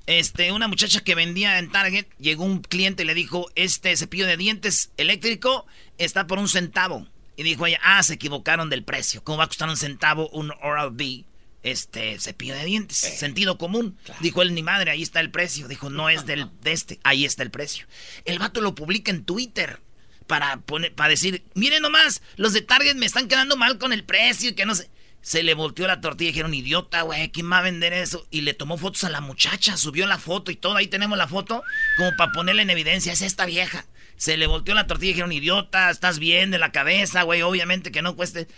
Este, 0.06 0.52
una 0.52 0.68
muchacha 0.68 1.00
que 1.00 1.14
vendía 1.14 1.58
en 1.58 1.70
Target, 1.70 2.06
llegó 2.18 2.44
un 2.44 2.60
cliente 2.60 3.02
y 3.02 3.06
le 3.06 3.14
dijo, 3.14 3.50
este 3.56 3.96
cepillo 3.96 4.26
de 4.26 4.36
dientes 4.36 4.90
eléctrico 4.96 5.66
está 5.98 6.26
por 6.26 6.38
un 6.38 6.48
centavo. 6.48 7.06
Y 7.36 7.42
dijo 7.42 7.66
ella, 7.66 7.80
ah, 7.82 8.02
se 8.02 8.14
equivocaron 8.14 8.70
del 8.70 8.84
precio. 8.84 9.24
¿Cómo 9.24 9.38
va 9.38 9.44
a 9.44 9.48
costar 9.48 9.68
un 9.68 9.76
centavo 9.76 10.28
un 10.28 10.52
Oral-B? 10.62 11.24
Este, 11.62 12.18
cepillo 12.18 12.56
de 12.56 12.64
dientes, 12.64 12.98
sentido 12.98 13.56
común. 13.56 13.96
Dijo 14.20 14.42
él, 14.42 14.52
ni 14.52 14.62
madre, 14.62 14.90
ahí 14.90 15.02
está 15.02 15.20
el 15.20 15.30
precio. 15.30 15.68
Dijo, 15.68 15.90
no 15.90 16.08
es 16.08 16.26
del, 16.26 16.48
de 16.60 16.72
este, 16.72 16.98
ahí 17.04 17.24
está 17.24 17.44
el 17.44 17.50
precio. 17.50 17.86
El 18.24 18.40
vato 18.40 18.60
lo 18.60 18.74
publica 18.74 19.12
en 19.12 19.24
Twitter 19.24 19.80
para, 20.26 20.56
poner, 20.58 20.94
para 20.94 21.10
decir, 21.10 21.44
miren 21.54 21.82
nomás, 21.82 22.22
los 22.36 22.52
de 22.52 22.62
Target 22.62 22.96
me 22.96 23.06
están 23.06 23.28
quedando 23.28 23.56
mal 23.56 23.78
con 23.78 23.92
el 23.92 24.02
precio 24.04 24.50
y 24.50 24.54
que 24.54 24.66
no 24.66 24.74
sé. 24.74 24.90
Se 25.20 25.44
le 25.44 25.54
volteó 25.54 25.86
la 25.86 26.00
tortilla 26.00 26.30
y 26.30 26.32
dijeron, 26.32 26.52
idiota, 26.52 27.02
güey, 27.02 27.30
¿quién 27.30 27.50
va 27.52 27.58
a 27.58 27.62
vender 27.62 27.92
eso? 27.92 28.26
Y 28.30 28.40
le 28.40 28.54
tomó 28.54 28.76
fotos 28.76 29.04
a 29.04 29.10
la 29.10 29.20
muchacha, 29.20 29.76
subió 29.76 30.08
la 30.08 30.18
foto 30.18 30.50
y 30.50 30.56
todo, 30.56 30.74
ahí 30.76 30.88
tenemos 30.88 31.16
la 31.16 31.28
foto, 31.28 31.62
como 31.96 32.16
para 32.16 32.32
ponerla 32.32 32.62
en 32.62 32.70
evidencia, 32.70 33.12
es 33.12 33.22
esta 33.22 33.46
vieja. 33.46 33.86
Se 34.16 34.36
le 34.36 34.48
volteó 34.48 34.74
la 34.74 34.88
tortilla 34.88 35.10
y 35.10 35.12
dijeron, 35.12 35.32
idiota, 35.32 35.90
estás 35.90 36.18
bien 36.18 36.50
de 36.50 36.58
la 36.58 36.72
cabeza, 36.72 37.22
güey, 37.22 37.42
obviamente 37.42 37.92
que 37.92 38.02
no 38.02 38.16
cueste. 38.16 38.48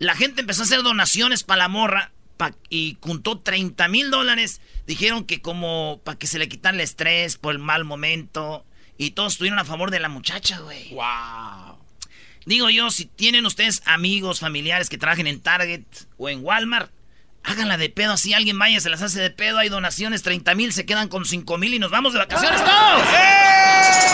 La 0.00 0.16
gente 0.16 0.40
empezó 0.40 0.62
a 0.62 0.64
hacer 0.64 0.82
donaciones 0.82 1.44
para 1.44 1.58
la 1.58 1.68
morra 1.68 2.13
pa- 2.36 2.54
y 2.70 2.96
juntó 3.00 3.38
30 3.40 3.88
mil 3.88 4.10
dólares. 4.10 4.60
Dijeron 4.86 5.24
que 5.24 5.40
como 5.40 6.00
para 6.04 6.18
que 6.18 6.26
se 6.26 6.38
le 6.38 6.48
quitara 6.48 6.74
el 6.74 6.80
estrés 6.80 7.36
por 7.36 7.52
el 7.52 7.58
mal 7.58 7.84
momento. 7.84 8.64
Y 8.98 9.10
todos 9.10 9.32
estuvieron 9.34 9.58
a 9.58 9.64
favor 9.64 9.90
de 9.90 10.00
la 10.00 10.08
muchacha, 10.08 10.58
güey. 10.60 10.90
Wow. 10.90 11.78
Digo 12.46 12.68
yo, 12.70 12.90
si 12.90 13.06
tienen 13.06 13.46
ustedes 13.46 13.82
amigos, 13.86 14.40
familiares 14.40 14.88
que 14.90 14.98
trabajen 14.98 15.26
en 15.26 15.40
Target 15.40 15.82
o 16.18 16.28
en 16.28 16.44
Walmart, 16.44 16.90
háganla 17.42 17.76
de 17.78 17.88
pedo. 17.88 18.12
Así 18.12 18.34
alguien 18.34 18.58
vaya, 18.58 18.78
se 18.80 18.90
las 18.90 19.02
hace 19.02 19.20
de 19.20 19.30
pedo. 19.30 19.58
Hay 19.58 19.68
donaciones, 19.70 20.22
30 20.22 20.54
mil, 20.54 20.72
se 20.72 20.84
quedan 20.86 21.08
con 21.08 21.24
5 21.24 21.58
mil 21.58 21.72
y 21.74 21.78
nos 21.78 21.90
vamos 21.90 22.12
de 22.12 22.18
vacaciones 22.20 22.60
todos. 22.62 23.02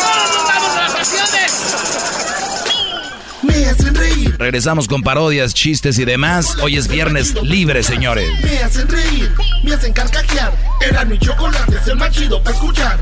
¡Todos 0.00 0.34
nos 0.34 0.44
vamos 0.48 0.74
de 0.74 0.80
vacaciones! 0.80 2.76
Me 3.42 3.66
hacen 3.66 3.94
reír, 3.94 4.36
Regresamos 4.38 4.86
con 4.86 5.02
parodias, 5.02 5.54
chistes 5.54 5.98
y 5.98 6.04
demás. 6.04 6.56
Hoy 6.62 6.76
es 6.76 6.88
viernes 6.88 7.34
libre, 7.42 7.82
señores. 7.82 8.28
me 8.42 8.58
hacen 8.58 8.88
reír, 8.88 9.32
me 9.62 9.72
hacen 9.72 9.92
carcajear. 9.92 10.52
Era 10.86 11.04
mi 11.04 11.18
chocolate, 11.18 11.76
es 11.76 11.88
el 11.88 11.96
más 11.96 12.10
chido 12.10 12.42
para 12.42 12.56
escuchar. 12.56 12.98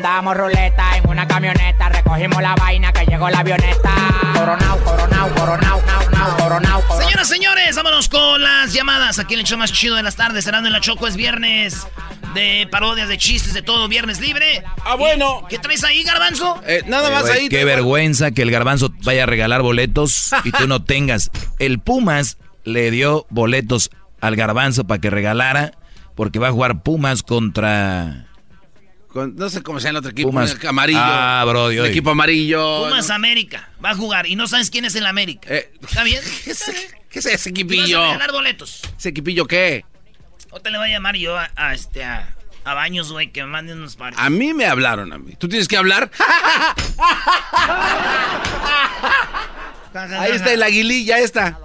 Damos 0.00 0.36
ruleta 0.36 0.96
en 0.98 1.08
una 1.08 1.26
camioneta, 1.26 1.88
recogimos 1.88 2.42
la 2.42 2.54
vaina 2.54 2.92
que 2.92 3.06
llegó 3.06 3.28
la 3.30 3.38
avioneta. 3.40 3.94
Coronao, 4.34 4.78
coronao, 4.84 5.28
coronao, 5.34 5.82
nao, 5.82 6.10
nao, 6.10 6.36
coronao, 6.36 6.80
coronao. 6.82 7.02
Señoras, 7.02 7.28
señores, 7.28 7.76
vámonos 7.76 8.08
con 8.08 8.42
las 8.42 8.72
llamadas. 8.72 9.18
Aquí 9.18 9.34
en 9.34 9.40
el 9.40 9.46
show 9.46 9.58
más 9.58 9.72
chido 9.72 9.96
de 9.96 10.02
las 10.02 10.16
tardes, 10.16 10.44
cerrando 10.44 10.68
en 10.68 10.72
la 10.74 10.80
Choco, 10.80 11.06
es 11.06 11.16
viernes 11.16 11.86
de 12.34 12.68
parodias, 12.70 13.08
de 13.08 13.16
chistes, 13.16 13.54
de 13.54 13.62
todo, 13.62 13.88
viernes 13.88 14.20
libre. 14.20 14.62
Ah, 14.84 14.96
bueno. 14.96 15.46
¿Qué 15.48 15.58
traes 15.58 15.82
ahí, 15.84 16.02
Garbanzo? 16.02 16.60
Eh, 16.66 16.82
nada 16.86 17.10
más 17.10 17.22
Güey, 17.22 17.38
ahí. 17.38 17.48
Qué 17.48 17.64
vergüenza 17.64 18.30
que 18.32 18.42
el 18.42 18.50
garbanzo 18.50 18.92
vaya 19.02 19.22
a 19.22 19.26
regalar 19.26 19.62
boletos 19.62 20.30
y 20.44 20.52
tú 20.52 20.68
no 20.68 20.82
tengas. 20.84 21.30
El 21.58 21.78
Pumas 21.78 22.36
le 22.64 22.90
dio 22.90 23.26
boletos 23.30 23.90
al 24.20 24.36
garbanzo 24.36 24.86
para 24.86 25.00
que 25.00 25.08
regalara 25.08 25.72
porque 26.14 26.38
va 26.38 26.48
a 26.48 26.52
jugar 26.52 26.82
Pumas 26.82 27.22
contra 27.22 28.26
Con- 29.16 29.34
no 29.34 29.48
sé 29.48 29.62
cómo 29.62 29.80
se 29.80 29.84
llama 29.86 29.92
el 29.92 29.96
otro 30.00 30.10
equipo. 30.10 30.28
Pumas. 30.28 30.54
un 30.54 30.66
amarillo. 30.66 30.98
Ah, 31.00 31.42
bro, 31.48 31.64
Un 31.68 31.78
oye. 31.78 31.88
equipo 31.88 32.10
amarillo. 32.10 32.84
Pumas 32.84 33.08
América. 33.08 33.70
Va 33.82 33.90
a 33.92 33.94
jugar 33.94 34.26
y 34.26 34.36
no 34.36 34.46
sabes 34.46 34.68
quién 34.70 34.84
es 34.84 34.94
el 34.94 35.06
América. 35.06 35.48
Eh, 35.50 35.72
¿Está 35.80 36.02
bien? 36.02 36.20
¿Qué 36.44 36.50
es, 36.50 36.64
qué 37.08 37.18
es 37.20 37.24
ese 37.26 37.30
Y 37.30 37.32
vas 37.32 37.46
a 37.46 37.48
equipillo? 37.48 38.02
regalar 38.04 38.32
boletos. 38.32 38.82
¿Ese 38.98 39.08
equipillo 39.08 39.46
qué? 39.46 39.86
O 40.50 40.60
te 40.60 40.70
le 40.70 40.76
voy 40.76 40.88
a 40.88 40.90
llamar 40.92 41.16
yo 41.16 41.34
a, 41.38 41.50
a 41.56 41.72
este 41.72 42.04
a, 42.04 42.36
a 42.64 42.74
Baños, 42.74 43.10
güey, 43.10 43.32
que 43.32 43.40
me 43.40 43.48
manden 43.48 43.78
unos 43.78 43.96
pares. 43.96 44.18
A 44.18 44.28
mí 44.28 44.52
me 44.52 44.66
hablaron 44.66 45.10
a 45.14 45.18
mí. 45.18 45.32
¿Tú 45.38 45.48
tienes 45.48 45.66
que 45.66 45.78
hablar? 45.78 46.10
Ahí 49.94 50.32
está 50.32 50.52
el 50.52 50.62
aguililla 50.62 51.18
esta. 51.20 51.58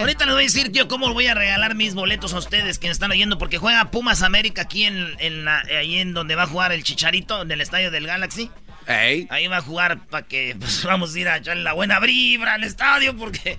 Ahorita 0.00 0.24
les 0.26 0.34
voy 0.34 0.42
a 0.42 0.46
decir 0.46 0.70
yo 0.72 0.88
cómo 0.88 1.12
voy 1.12 1.26
a 1.26 1.34
regalar 1.34 1.74
mis 1.74 1.94
boletos 1.94 2.32
a 2.34 2.38
ustedes 2.38 2.78
que 2.78 2.88
me 2.88 2.92
están 2.92 3.10
oyendo 3.10 3.38
porque 3.38 3.58
juega 3.58 3.90
Pumas 3.90 4.22
América 4.22 4.62
aquí 4.62 4.84
en, 4.84 5.14
en 5.18 5.44
la- 5.44 5.60
ahí 5.78 5.98
en 5.98 6.12
donde 6.14 6.34
va 6.34 6.44
a 6.44 6.46
jugar 6.46 6.72
el 6.72 6.82
Chicharito 6.84 7.42
en 7.42 7.50
el 7.50 7.60
estadio 7.60 7.90
del 7.90 8.06
Galaxy. 8.06 8.50
Ey. 8.86 9.26
Ahí 9.30 9.46
va 9.46 9.58
a 9.58 9.62
jugar 9.62 9.98
para 10.08 10.26
que 10.26 10.56
pues, 10.58 10.82
vamos 10.84 11.14
a 11.14 11.18
ir 11.18 11.28
a 11.28 11.36
echarle 11.36 11.62
la 11.62 11.72
buena 11.74 12.00
vibra 12.00 12.54
al 12.54 12.64
estadio 12.64 13.16
porque 13.16 13.58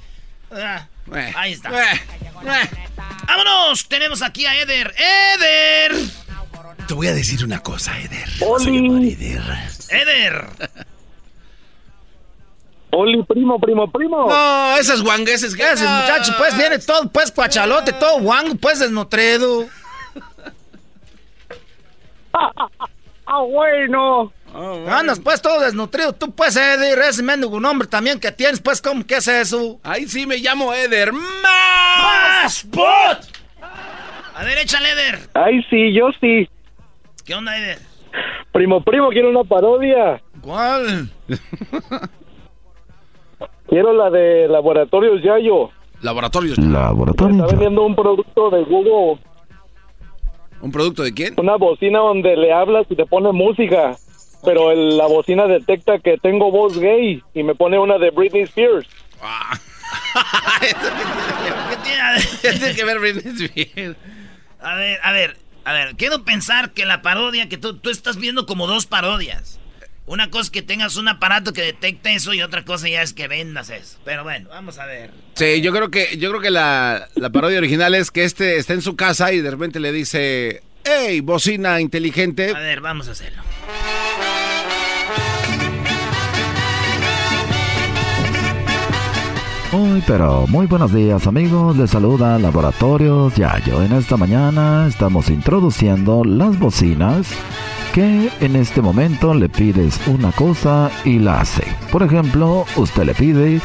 ah, 0.52 0.88
Eh, 1.16 1.34
ahí 1.36 1.54
está. 1.54 1.70
eh, 1.70 2.02
eh. 2.46 2.70
Vámonos, 3.28 3.88
tenemos 3.88 4.22
aquí 4.22 4.46
a 4.46 4.56
Eder. 4.62 4.94
Eder. 4.98 5.94
Te 6.88 6.94
voy 6.94 7.08
a 7.08 7.14
decir 7.14 7.44
una 7.46 7.60
cosa, 7.60 7.98
Eder. 8.00 8.28
Eder. 9.90 10.46
Oli, 12.92 13.24
primo, 13.24 13.58
primo, 13.60 13.90
primo. 13.90 14.28
No, 14.28 14.78
esas 14.78 15.02
guangueses 15.02 15.56
que 15.56 15.64
Ese 15.64 15.86
muchacho, 15.88 16.34
pues, 16.38 16.58
viene 16.58 16.78
todo, 16.80 17.10
pues, 17.10 17.32
cuachalote, 17.32 17.94
todo 17.94 18.20
guango, 18.20 18.56
pues, 18.56 18.80
desnutrido. 18.80 19.68
Ah, 23.34 23.44
bueno. 23.44 24.34
Andas, 24.90 25.20
pues, 25.22 25.42
todo 25.42 25.62
desnutrido. 25.62 26.12
Tú, 26.12 26.32
pues, 26.32 26.58
Edir, 26.58 27.00
ese 27.00 27.24
mendigo 27.24 27.62
nombre 27.62 27.88
también 27.88 28.20
que 28.20 28.32
tienes, 28.32 28.60
pues, 28.60 28.82
¿cómo 28.82 29.06
que 29.06 29.16
es 29.18 29.28
eso? 29.28 29.80
Ahí 29.84 30.06
sí 30.08 30.26
me 30.26 30.38
llamo 30.38 30.74
Eder. 30.74 31.14
¡Más! 31.14 32.68
A 34.36 34.44
ver, 34.44 34.58
échale, 34.58 34.92
Eder. 34.92 35.30
Ay, 35.34 35.64
sí, 35.70 35.94
yo 35.94 36.10
sí. 36.20 36.50
¿Qué 37.26 37.36
onda, 37.36 37.58
Eder? 37.58 37.80
Primo, 38.52 38.84
primo, 38.84 39.10
quiero 39.10 39.30
una 39.30 39.46
parodia. 39.46 40.22
¿Cuál? 40.42 41.10
Quiero 43.72 43.94
la 43.94 44.10
de 44.12 44.48
Laboratorios 44.50 45.24
Yayo. 45.24 45.70
Laboratorios. 46.02 46.60
Está 46.60 47.46
vendiendo 47.48 47.84
un 47.86 47.96
producto 47.96 48.50
de 48.52 48.64
Google, 48.66 49.20
¿Un 50.62 50.72
producto 50.72 51.02
de 51.04 51.14
quién? 51.14 51.34
una 51.38 51.56
bocina 51.56 52.00
donde 52.00 52.36
le 52.36 52.52
hablas 52.54 52.86
y 52.90 52.96
te 52.96 53.06
pone 53.08 53.32
música. 53.32 53.96
Pero 54.44 54.72
el- 54.72 54.98
la 54.98 55.08
bocina 55.08 55.46
detecta 55.48 56.00
que 56.00 56.18
tengo 56.18 56.52
voz 56.52 56.78
gay 56.78 57.24
y 57.34 57.44
me 57.44 57.56
pone 57.56 57.80
una 57.80 57.98
de 57.98 58.10
Britney 58.12 58.42
Spears. 58.44 58.88
¿Qué 61.70 61.78
tiene? 61.84 62.02
A 62.02 62.12
ver, 62.14 62.24
Tiene 62.42 62.76
que 62.76 62.84
ver 62.84 63.00
Britney 63.00 63.34
Spears. 63.48 63.96
a 64.60 64.76
ver, 64.76 65.00
a 65.04 65.12
ver, 65.14 65.38
a 65.64 65.74
ver, 65.74 65.96
quiero 65.96 66.24
pensar 66.26 66.72
que 66.72 66.86
la 66.86 67.02
parodia, 67.02 67.48
que 67.48 67.58
tú, 67.58 67.78
tú 67.78 67.90
estás 67.90 68.18
viendo 68.18 68.46
como 68.46 68.68
dos 68.68 68.86
parodias. 68.86 69.60
Una 70.06 70.30
cosa 70.30 70.44
es 70.44 70.50
que 70.50 70.62
tengas 70.62 70.98
un 70.98 71.08
aparato 71.08 71.54
que 71.54 71.62
detecte 71.62 72.14
eso 72.14 72.34
y 72.34 72.42
otra 72.42 72.66
cosa 72.66 72.90
ya 72.90 73.02
es 73.02 73.14
que 73.14 73.28
vendas 73.28 73.70
eso. 73.70 73.98
Pero 74.04 74.24
bueno, 74.24 74.50
vamos 74.50 74.78
a 74.80 74.86
ver. 74.86 75.12
Sí, 75.36 75.62
yo 75.62 75.72
creo 75.72 75.90
que, 75.90 76.18
yo 76.18 76.30
creo 76.30 76.42
que 76.42 76.52
la, 76.52 77.08
la 77.16 77.30
parodia 77.30 77.60
original 77.60 77.96
es 77.96 78.12
que 78.12 78.24
este 78.24 78.58
está 78.58 78.74
en 78.74 78.82
su 78.82 78.96
casa 78.96 79.32
y 79.32 79.42
de 79.42 79.52
repente 79.52 79.80
le 79.80 79.92
dice, 79.92 80.64
hey, 80.84 81.22
bocina 81.22 81.80
inteligente. 81.80 82.50
A 82.50 82.60
ver, 82.60 82.82
vamos 82.82 83.08
a 83.08 83.12
hacerlo. 83.12 83.44
Muy 89.72 90.04
pero 90.06 90.48
muy 90.48 90.68
buenos 90.68 90.94
días 90.94 91.28
amigos, 91.28 91.78
les 91.78 91.92
saluda 91.92 92.38
Laboratorios 92.38 93.34
Yayo. 93.36 93.82
En 93.82 93.94
esta 93.94 94.18
mañana 94.18 94.86
estamos 94.86 95.30
introduciendo 95.30 96.26
las 96.26 96.60
bocinas 96.60 97.30
que 97.94 98.30
en 98.42 98.58
este 98.58 98.82
momento 98.82 99.34
le 99.34 99.48
pides 99.48 99.98
una 100.08 100.34
cosa 100.34 100.92
y 101.06 101.20
la 101.20 101.40
hace. 101.40 101.64
Por 101.90 102.04
ejemplo, 102.04 102.66
usted 102.76 103.06
le 103.06 103.16
pide, 103.16 103.62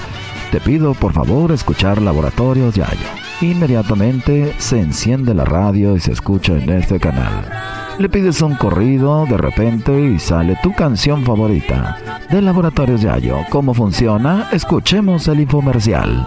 te 0.53 0.61
pido 0.61 0.95
por 0.95 1.13
favor 1.13 1.51
escuchar 1.51 2.01
Laboratorios 2.01 2.77
Yayo. 2.77 3.09
Inmediatamente 3.41 4.55
se 4.59 4.79
enciende 4.79 5.35
la 5.35 5.45
radio 5.45 5.97
y 5.97 6.01
se 6.01 6.13
escucha 6.13 6.57
en 6.57 6.71
este 6.71 7.01
canal. 7.01 7.86
Le 7.99 8.11
pides 8.11 8.43
un 8.43 8.55
corrido 8.57 9.25
de 9.25 9.39
repente 9.39 9.91
y 9.99 10.19
sale 10.19 10.59
tu 10.63 10.75
canción 10.75 11.25
favorita 11.25 12.27
de 12.31 12.43
Laboratorios 12.43 13.01
Yayo. 13.01 13.39
¿Cómo 13.49 13.73
funciona? 13.73 14.51
Escuchemos 14.53 15.27
el 15.29 15.41
infomercial. 15.41 16.27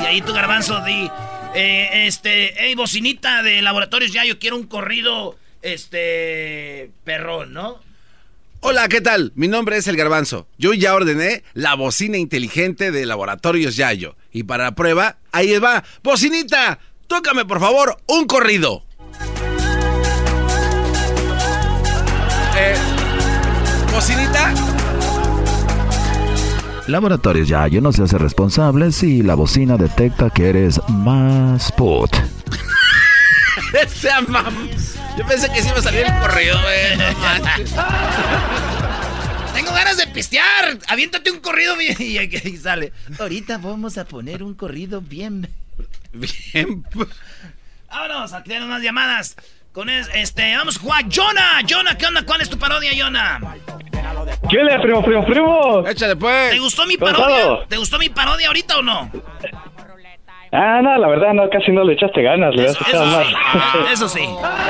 Y 0.00 0.06
ahí 0.06 0.22
tu 0.22 0.32
garbanzo 0.32 0.82
di, 0.82 1.10
eh, 1.54 2.06
este, 2.06 2.54
hey, 2.56 2.74
bocinita 2.74 3.42
de 3.42 3.60
laboratorios 3.60 4.12
ya, 4.12 4.24
yo 4.24 4.38
quiero 4.38 4.56
un 4.56 4.66
corrido, 4.66 5.36
este, 5.60 6.90
perrón, 7.04 7.52
¿no? 7.52 7.80
Hola, 8.60 8.88
¿qué 8.88 9.02
tal? 9.02 9.32
Mi 9.34 9.46
nombre 9.46 9.76
es 9.76 9.86
El 9.88 9.96
Garbanzo. 9.96 10.46
Yo 10.56 10.72
ya 10.72 10.94
ordené 10.94 11.44
la 11.54 11.74
bocina 11.74 12.16
inteligente 12.16 12.92
de 12.92 13.06
Laboratorios 13.06 13.76
Yayo. 13.76 14.16
Y 14.32 14.44
para 14.44 14.64
la 14.64 14.74
prueba, 14.74 15.16
ahí 15.32 15.58
va. 15.58 15.82
¡Bocinita! 16.02 16.78
Tócame, 17.06 17.44
por 17.44 17.58
favor, 17.60 17.96
un 18.06 18.26
corrido. 18.26 18.84
Eh, 22.62 22.74
¿Bocinita? 23.90 24.52
Laboratorios 26.88 27.48
Yayo 27.48 27.80
no 27.80 27.90
se 27.90 28.02
hace 28.02 28.18
responsable 28.18 28.92
si 28.92 29.22
la 29.22 29.34
bocina 29.34 29.78
detecta 29.78 30.28
que 30.28 30.50
eres 30.50 30.78
más 30.88 31.72
put. 31.72 32.10
Ese 33.82 34.10
mam... 34.28 34.68
Yo 35.16 35.26
pensé 35.26 35.50
que 35.50 35.62
sí 35.62 35.68
iba 35.68 35.78
a 35.78 35.82
salir 35.82 36.04
el 36.06 36.18
corrido. 36.18 36.58
Tengo 39.54 39.72
ganas 39.72 39.96
de 39.96 40.06
pistear. 40.08 40.78
Aviéntate 40.88 41.30
un 41.30 41.40
corrido 41.40 41.78
bien. 41.78 41.96
Y 41.98 42.18
ahí 42.18 42.58
sale. 42.58 42.92
Ahorita 43.18 43.56
vamos 43.56 43.96
a 43.96 44.04
poner 44.04 44.42
un 44.42 44.52
corrido 44.52 45.00
bien. 45.00 45.48
Bien. 46.12 46.84
Vámonos, 47.88 48.34
aquí 48.34 48.48
tenemos 48.48 48.68
más 48.68 48.82
llamadas. 48.82 49.34
Con 49.72 49.88
es- 49.88 50.10
este, 50.14 50.56
vamos 50.56 50.76
a 50.76 50.80
jugar. 50.80 51.04
Jonah, 51.08 51.60
Jonah, 51.68 51.96
¿qué 51.96 52.06
onda? 52.06 52.22
¿Cuál 52.26 52.40
es 52.40 52.50
tu 52.50 52.58
parodia, 52.58 52.90
Jonah? 52.98 53.40
¿Qué 54.50 54.64
le, 54.64 54.78
primo, 54.80 55.02
primo, 55.04 55.24
primo? 55.24 55.86
Échale, 55.86 56.16
pues. 56.16 56.50
¿Te 56.50 56.58
gustó 56.58 56.86
mi 56.86 56.96
parodia? 56.96 57.66
¿Te 57.68 57.76
gustó 57.76 57.98
mi 57.98 58.08
parodia 58.08 58.48
ahorita 58.48 58.78
o 58.78 58.82
no? 58.82 59.10
Ah, 60.52 60.80
no, 60.82 60.98
la 60.98 61.06
verdad, 61.06 61.32
no, 61.32 61.48
casi 61.48 61.70
no 61.70 61.84
le 61.84 61.92
echaste 61.92 62.20
ganas, 62.22 62.52
le 62.56 62.66
has 62.66 62.80
echado 62.80 63.06
más. 63.06 63.26
Eso 63.92 64.08
sí. 64.08 64.22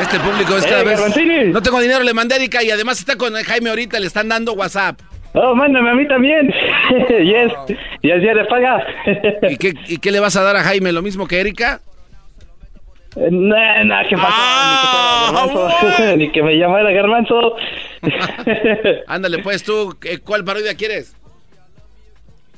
Este 0.02 0.20
público 0.20 0.54
es 0.58 0.66
Eh, 0.66 0.68
cada 0.68 0.82
vez. 0.82 1.00
Garbanzini. 1.00 1.44
No 1.52 1.62
tengo 1.62 1.80
dinero, 1.80 2.02
le 2.02 2.12
mandé 2.12 2.34
a 2.34 2.36
Erika 2.36 2.62
y 2.62 2.70
además 2.70 2.98
está 2.98 3.16
con 3.16 3.32
Jaime 3.32 3.70
ahorita, 3.70 3.98
le 3.98 4.06
están 4.06 4.28
dando 4.28 4.52
WhatsApp. 4.52 5.00
Oh, 5.32 5.54
mándame 5.54 5.88
a 5.90 5.94
mí 5.94 6.06
también. 6.06 6.48
yes, 7.08 7.52
yes, 8.02 8.22
ya 8.22 8.34
le 8.34 8.44
paga. 8.44 8.84
¿Y 9.48 9.56
qué, 9.56 9.72
¿Y 9.86 9.96
qué 9.98 10.10
le 10.10 10.20
vas 10.20 10.36
a 10.36 10.42
dar 10.42 10.56
a 10.56 10.62
Jaime? 10.64 10.92
¿Lo 10.92 11.00
mismo 11.00 11.26
que 11.26 11.40
Erika? 11.40 11.80
No, 13.16 13.84
no, 13.84 13.94
¿qué 14.08 14.16
pasó? 14.16 14.28
Ah, 14.32 15.32
Ni 15.32 15.40
que 15.40 15.50
fuera 15.50 15.72
Garbanzo, 15.92 16.16
Ni 16.16 16.30
que 16.30 16.42
me 16.42 16.56
llamara 16.56 16.90
Garbanzo. 16.92 17.56
Ándale, 19.08 19.38
pues 19.38 19.62
tú, 19.64 19.94
¿qué- 20.00 20.18
¿cuál 20.20 20.44
parodia 20.44 20.74
quieres? 20.74 21.16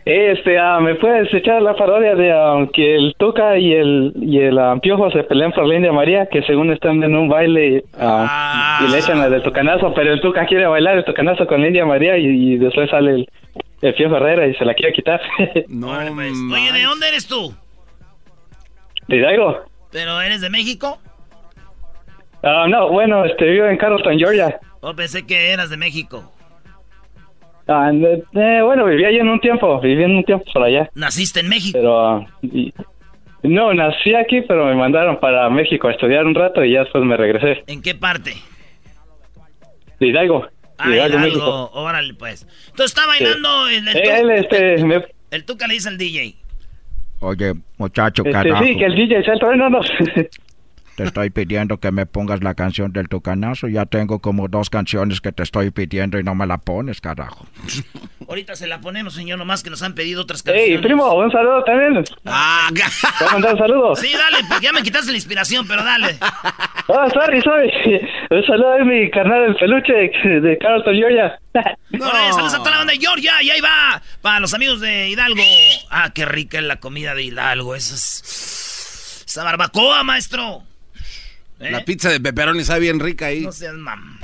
Este, 0.05 0.59
ah, 0.59 0.81
¿me 0.81 0.97
puedes 0.97 1.33
echar 1.33 1.63
la 1.63 1.77
parodia 1.77 2.17
de 2.17 2.33
ah, 2.33 2.67
que 2.73 2.97
el 2.97 3.15
Tuca 3.19 3.57
y 3.57 3.73
el 3.73 4.13
y 4.21 4.41
el 4.41 4.59
ah, 4.59 4.77
Piojo 4.83 5.11
se 5.13 5.23
pelean 5.23 5.53
por 5.53 5.65
la 5.67 5.77
India 5.77 5.93
María, 5.93 6.27
que 6.27 6.43
según 6.43 6.73
están 6.73 7.01
en 7.05 7.15
un 7.17 7.29
baile 7.29 7.85
ah, 7.99 8.81
y 8.85 8.91
le 8.91 8.99
echan 8.99 9.21
la 9.21 9.31
del 9.31 9.43
Tucanazo, 9.45 9.95
pero 9.95 10.13
el 10.13 10.21
Tuca 10.21 10.45
quiere 10.47 10.67
bailar 10.67 10.99
el 10.99 11.05
Tucanazo 11.05 11.47
con 11.47 11.61
la 11.61 11.69
India 11.69 11.87
María 11.87 12.19
y, 12.19 12.27
y 12.27 12.57
después 12.59 12.91
sale 12.91 13.13
el, 13.13 13.29
el 13.81 13.95
Piojo 13.95 14.17
Herrera 14.17 14.49
y 14.49 14.55
se 14.55 14.65
la 14.65 14.75
quiere 14.75 14.93
quitar. 14.93 15.21
No, 15.69 15.91
Oye, 15.93 16.73
¿de 16.73 16.83
dónde 16.83 17.07
eres 17.09 17.29
tú? 17.29 17.55
¿De 19.07 19.17
Hidalgo? 19.19 19.61
¿Pero 19.93 20.21
eres 20.21 20.41
de 20.41 20.51
México? 20.51 20.99
Ah, 22.43 22.67
no, 22.69 22.89
bueno, 22.89 23.25
este, 23.25 23.45
vivo 23.45 23.67
en 23.67 23.77
Carrollton, 23.77 24.19
Georgia. 24.19 24.59
O 24.81 24.95
pensé 24.95 25.25
que 25.27 25.51
eras 25.53 25.71
de 25.71 25.77
México. 25.77 26.33
Eh, 27.69 28.23
eh, 28.35 28.61
bueno, 28.65 28.87
viví 28.87 29.05
allí 29.05 29.19
en 29.19 29.29
un 29.29 29.41
tiempo, 29.41 29.81
viví 29.81 30.03
en 30.03 30.17
un 30.17 30.25
tiempo 30.25 30.45
por 30.53 30.65
allá. 30.65 30.91
¿Naciste 30.95 31.41
en 31.41 31.49
México? 31.49 31.79
Pero, 31.79 32.01
ah, 32.09 32.27
y- 32.43 32.73
no, 33.45 33.73
nací 33.75 34.15
aquí, 34.15 34.41
pero 34.43 34.67
me 34.67 34.75
mandaron 34.75 35.19
para 35.21 35.49
México 35.51 35.89
a 35.89 35.93
estudiar 35.93 36.25
un 36.27 36.35
rato 36.35 36.65
y 36.65 36.73
ya 36.73 36.81
después 36.81 37.05
me 37.05 37.17
regresé. 37.17 37.63
¿En 37.67 37.83
qué 37.83 37.95
parte? 37.95 38.35
De 40.01 40.07
Hidalgo. 40.09 40.47
Ah, 40.79 40.89
Hidalgo, 40.91 41.19
Hidalgo. 41.19 41.19
México. 41.37 41.71
Órale, 41.75 42.15
pues. 42.15 42.47
Entonces 42.71 42.87
está 42.97 43.07
bailando 43.07 43.69
el, 43.69 43.87
el, 43.89 43.97
Eh, 43.97 44.03
tu- 44.03 44.11
él, 44.11 44.31
este, 44.31 44.85
me- 44.85 45.05
el 45.31 45.45
Tuca 45.45 45.67
le 45.69 45.75
dice 45.75 45.89
al 45.89 45.99
DJ. 45.99 46.35
Oye, 47.23 47.53
muchacho, 47.79 48.23
este, 48.25 48.33
carajo. 48.33 48.65
sí, 48.65 48.77
que 48.77 48.85
el 48.85 48.97
DJ 48.97 49.25
salta, 49.25 49.55
no, 49.55 49.71
no. 49.71 49.81
Te 50.97 51.05
estoy 51.05 51.31
pidiendo 51.31 51.79
que 51.79 51.91
me 51.91 52.05
pongas 52.05 52.43
la 52.43 52.55
canción 52.55 52.93
del 52.93 53.09
tucanazo. 53.09 53.67
Ya 53.69 53.87
tengo 53.87 54.19
como 54.21 54.49
dos 54.49 54.69
canciones 54.69 55.21
que 55.23 55.33
te 55.33 55.43
estoy 55.43 55.71
pidiendo 55.71 56.19
y 56.19 56.23
no 56.23 56.35
me 56.35 56.47
la 56.47 56.59
pones, 56.59 57.01
carajo. 57.01 57.47
Ahorita 58.29 58.55
se 58.57 58.67
la 58.67 58.81
ponemos, 58.81 59.15
señor, 59.15 59.39
nomás 59.39 59.63
que 59.63 59.71
nos 59.71 59.83
han 59.83 59.95
pedido 59.95 60.23
otras 60.23 60.45
Ey, 60.47 60.53
canciones. 60.55 60.83
primo, 60.83 61.15
un 61.15 61.31
saludo 61.31 61.65
también. 61.65 62.05
Ah, 62.27 62.69
¿Te 62.73 62.83
voy 63.25 63.29
a 63.29 63.33
mandar 63.33 63.53
un 63.55 63.59
saludo? 63.59 63.97
Sí, 63.97 64.13
dale, 64.13 64.45
porque 64.49 64.65
ya 64.65 64.73
me 64.73 64.83
quitaste 64.83 65.11
la 65.11 65.17
inspiración, 65.17 65.67
pero 65.67 65.83
dale. 65.83 66.19
Oh, 66.89 67.09
sorry, 67.15 67.41
sorry. 67.43 67.71
Un 68.31 68.45
saludo 68.47 68.75
a 68.75 68.85
mi 68.85 69.11
carnal 69.11 69.47
del 69.47 69.57
peluche 69.57 69.93
de 69.93 70.59
Carlton, 70.59 70.95
Georgia. 70.95 71.39
Órale, 71.55 72.33
saludos 72.33 72.55
a 72.55 72.59
toda 72.59 72.71
la 72.71 72.79
banda 72.79 72.93
de 72.93 72.99
Georgia, 72.99 73.43
y 73.43 73.51
ahí 73.51 73.61
va. 73.61 74.01
Para 74.21 74.41
los 74.41 74.53
amigos 74.55 74.81
de 74.81 75.09
Hidalgo. 75.09 75.43
Ah, 75.91 76.11
qué 76.15 76.25
rica 76.27 76.59
es 76.59 76.65
la 76.65 76.77
comida 76.77 77.15
de 77.15 77.25
Hidalgo. 77.25 77.75
Esa 77.75 77.95
es... 77.95 79.25
Esa 79.27 79.45
barbacoa, 79.45 80.05
maestro. 80.05 80.63
¿Eh? 81.63 81.71
La 81.71 81.85
pizza 81.85 82.11
de 82.11 82.21
pepperoni 82.21 82.65
sabe 82.65 82.81
bien 82.81 82.99
rica 82.99 83.27
ahí. 83.27 83.43
No 83.43 83.53
seas 83.53 83.75
mam. 83.75 84.19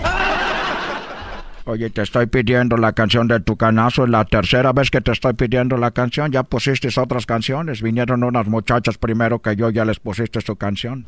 Oye, 1.65 1.91
te 1.91 2.03
estoy 2.03 2.27
pidiendo 2.27 2.77
la 2.79 2.95
canción 2.95 3.29
del 3.29 3.45
tucanazo. 3.45 4.05
Es 4.05 4.11
la 4.11 4.25
tercera 4.25 4.73
vez 4.73 4.91
que 4.91 5.01
te 5.01 5.13
estoy 5.13 5.35
pidiendo 5.35 5.77
la 5.77 5.91
canción. 5.91 6.33
Ya 6.33 6.43
pusiste 6.43 6.89
otras 6.99 7.27
canciones. 7.27 7.83
Vinieron 7.83 8.25
unas 8.25 8.47
muchachas 8.47 8.97
primero 8.97 9.41
que 9.41 9.55
yo, 9.55 9.69
ya 9.71 9.85
les 9.85 10.01
pusiste 10.01 10.41
su 10.41 10.57
canción. 10.57 11.07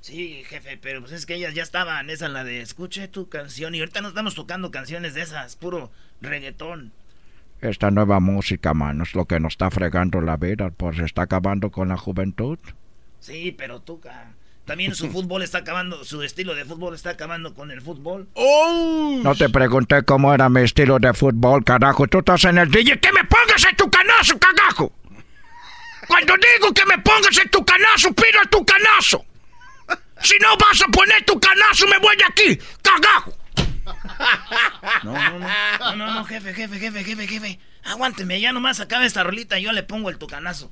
Sí, 0.00 0.44
jefe, 0.46 0.78
pero 0.80 1.00
pues 1.00 1.12
es 1.12 1.26
que 1.26 1.34
ellas 1.34 1.52
ya 1.54 1.64
estaban. 1.64 2.08
Esa 2.08 2.28
la 2.28 2.44
de 2.44 2.62
escuche 2.62 3.08
tu 3.08 3.28
canción. 3.28 3.74
Y 3.74 3.80
ahorita 3.80 4.00
no 4.00 4.08
estamos 4.08 4.34
tocando 4.34 4.70
canciones 4.70 5.14
de 5.14 5.22
esas, 5.22 5.56
puro 5.56 5.90
reggaetón. 6.20 6.92
Esta 7.60 7.90
nueva 7.90 8.20
música, 8.20 8.72
mano, 8.72 9.02
es 9.02 9.14
lo 9.14 9.26
que 9.26 9.40
nos 9.40 9.54
está 9.54 9.70
fregando 9.70 10.20
la 10.20 10.36
vida. 10.36 10.70
Pues 10.70 10.96
se 10.96 11.04
está 11.04 11.22
acabando 11.22 11.70
con 11.70 11.88
la 11.88 11.96
juventud. 11.96 12.58
Sí, 13.18 13.54
pero 13.58 13.80
Tuca. 13.80 14.30
También 14.64 14.94
su 14.94 15.10
fútbol 15.10 15.42
está 15.42 15.58
acabando, 15.58 16.04
su 16.04 16.22
estilo 16.22 16.54
de 16.54 16.64
fútbol 16.64 16.94
está 16.94 17.10
acabando 17.10 17.54
con 17.54 17.70
el 17.70 17.80
fútbol. 17.80 18.28
¡Oh! 18.34 19.18
No 19.22 19.34
te 19.34 19.48
pregunté 19.48 20.04
cómo 20.04 20.32
era 20.32 20.48
mi 20.48 20.60
estilo 20.60 20.98
de 20.98 21.12
fútbol, 21.12 21.64
carajo. 21.64 22.06
Tú 22.06 22.18
estás 22.18 22.44
en 22.44 22.58
el 22.58 22.70
DJ. 22.70 23.00
¡Que 23.00 23.12
me 23.12 23.24
pongas 23.24 23.64
en 23.64 23.74
tu 23.76 23.90
canazo, 23.90 24.38
cagajo! 24.38 24.92
Cuando 26.06 26.34
digo 26.34 26.72
que 26.72 26.86
me 26.86 26.98
pongas 26.98 27.36
en 27.38 27.50
tu 27.50 27.64
canazo, 27.64 28.12
pido 28.12 28.40
tu 28.50 28.64
canazo. 28.64 29.24
Si 30.22 30.36
no 30.40 30.56
vas 30.56 30.80
a 30.82 30.86
poner 30.86 31.24
tu 31.24 31.38
canazo, 31.40 31.86
me 31.88 31.98
voy 31.98 32.16
de 32.16 32.24
aquí, 32.24 32.60
cagajo. 32.82 33.32
No, 35.02 35.12
no, 35.12 35.38
no. 35.38 35.48
No, 35.78 35.96
no, 35.96 36.14
no, 36.14 36.24
jefe, 36.24 36.54
jefe, 36.54 36.78
jefe, 36.78 37.04
jefe, 37.04 37.26
jefe. 37.26 37.58
Aguánteme, 37.84 38.40
ya 38.40 38.52
nomás 38.52 38.80
acabe 38.80 39.06
esta 39.06 39.22
rolita 39.22 39.58
y 39.58 39.62
yo 39.62 39.72
le 39.72 39.82
pongo 39.82 40.10
el 40.10 40.18
tucanazo. 40.18 40.70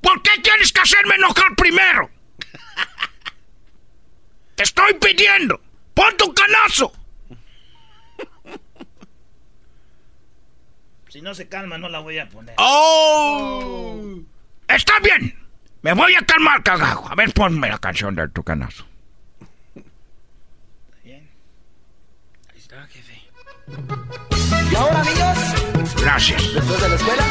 ¿Por 0.00 0.22
qué 0.22 0.30
tienes 0.42 0.72
que 0.72 0.80
hacerme 0.80 1.14
enojar 1.14 1.54
primero? 1.56 2.10
Te 4.54 4.62
estoy 4.62 4.94
pidiendo. 4.94 5.60
Pon 5.94 6.16
tu 6.16 6.32
canazo. 6.34 6.92
Si 11.08 11.20
no 11.20 11.34
se 11.34 11.46
calma, 11.46 11.76
no 11.76 11.90
la 11.90 11.98
voy 11.98 12.18
a 12.18 12.26
poner. 12.28 12.54
¡Oh! 12.58 14.00
Está 14.66 14.98
bien. 15.00 15.38
Me 15.82 15.92
voy 15.92 16.14
a 16.14 16.22
calmar, 16.24 16.62
cagajo. 16.62 17.06
A 17.10 17.14
ver, 17.14 17.32
ponme 17.34 17.68
la 17.68 17.78
canción 17.78 18.14
del 18.14 18.30
tucanazo. 18.30 18.86
Ahí 21.04 21.28
está, 22.56 22.86
jefe. 22.86 23.20
Y 24.70 24.74
ahora, 24.74 25.00
amigos, 25.00 25.94
Gracias. 26.00 26.54
después 26.54 26.80
de 26.80 26.88
la 26.88 26.94
escuela, 26.94 27.24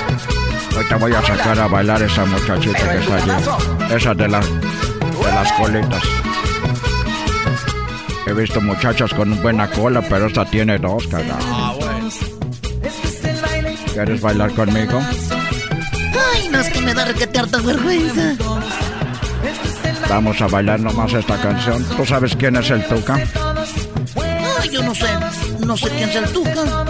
Ahorita 0.75 0.95
voy 0.97 1.13
a 1.13 1.21
sacar 1.21 1.59
a 1.59 1.67
bailar 1.67 2.01
esa 2.03 2.25
muchachita 2.25 2.91
que 2.91 2.97
está 2.99 3.15
allí. 3.15 3.31
Esa 3.95 4.13
de 4.13 4.27
las, 4.27 4.47
de 5.19 5.31
las 5.31 5.51
colitas. 5.53 6.03
He 8.27 8.33
visto 8.33 8.61
muchachas 8.61 9.13
con 9.13 9.41
buena 9.41 9.69
cola, 9.69 10.01
pero 10.01 10.27
esta 10.27 10.45
tiene 10.45 10.77
dos, 10.77 11.07
cagajo. 11.07 11.41
Ah, 11.41 11.75
bueno. 11.79 12.09
¿Quieres 13.93 14.21
bailar 14.21 14.51
conmigo? 14.53 15.01
Ay, 16.33 16.47
no, 16.49 16.59
es 16.59 16.69
que 16.69 16.81
me 16.81 16.93
da 16.93 17.05
requete 17.05 17.39
harta 17.39 17.57
vergüenza. 17.59 18.35
Vamos 20.09 20.41
a 20.41 20.47
bailar 20.47 20.79
nomás 20.79 21.13
esta 21.13 21.41
canción. 21.41 21.83
¿Tú 21.97 22.05
sabes 22.05 22.35
quién 22.35 22.55
es 22.55 22.69
el 22.69 22.85
Tuca? 22.85 23.15
Ay, 23.15 24.69
yo 24.69 24.83
no 24.83 24.95
sé, 24.95 25.07
no 25.65 25.75
sé 25.75 25.89
quién 25.89 26.09
es 26.09 26.15
el 26.15 26.25
Tuca. 26.31 26.85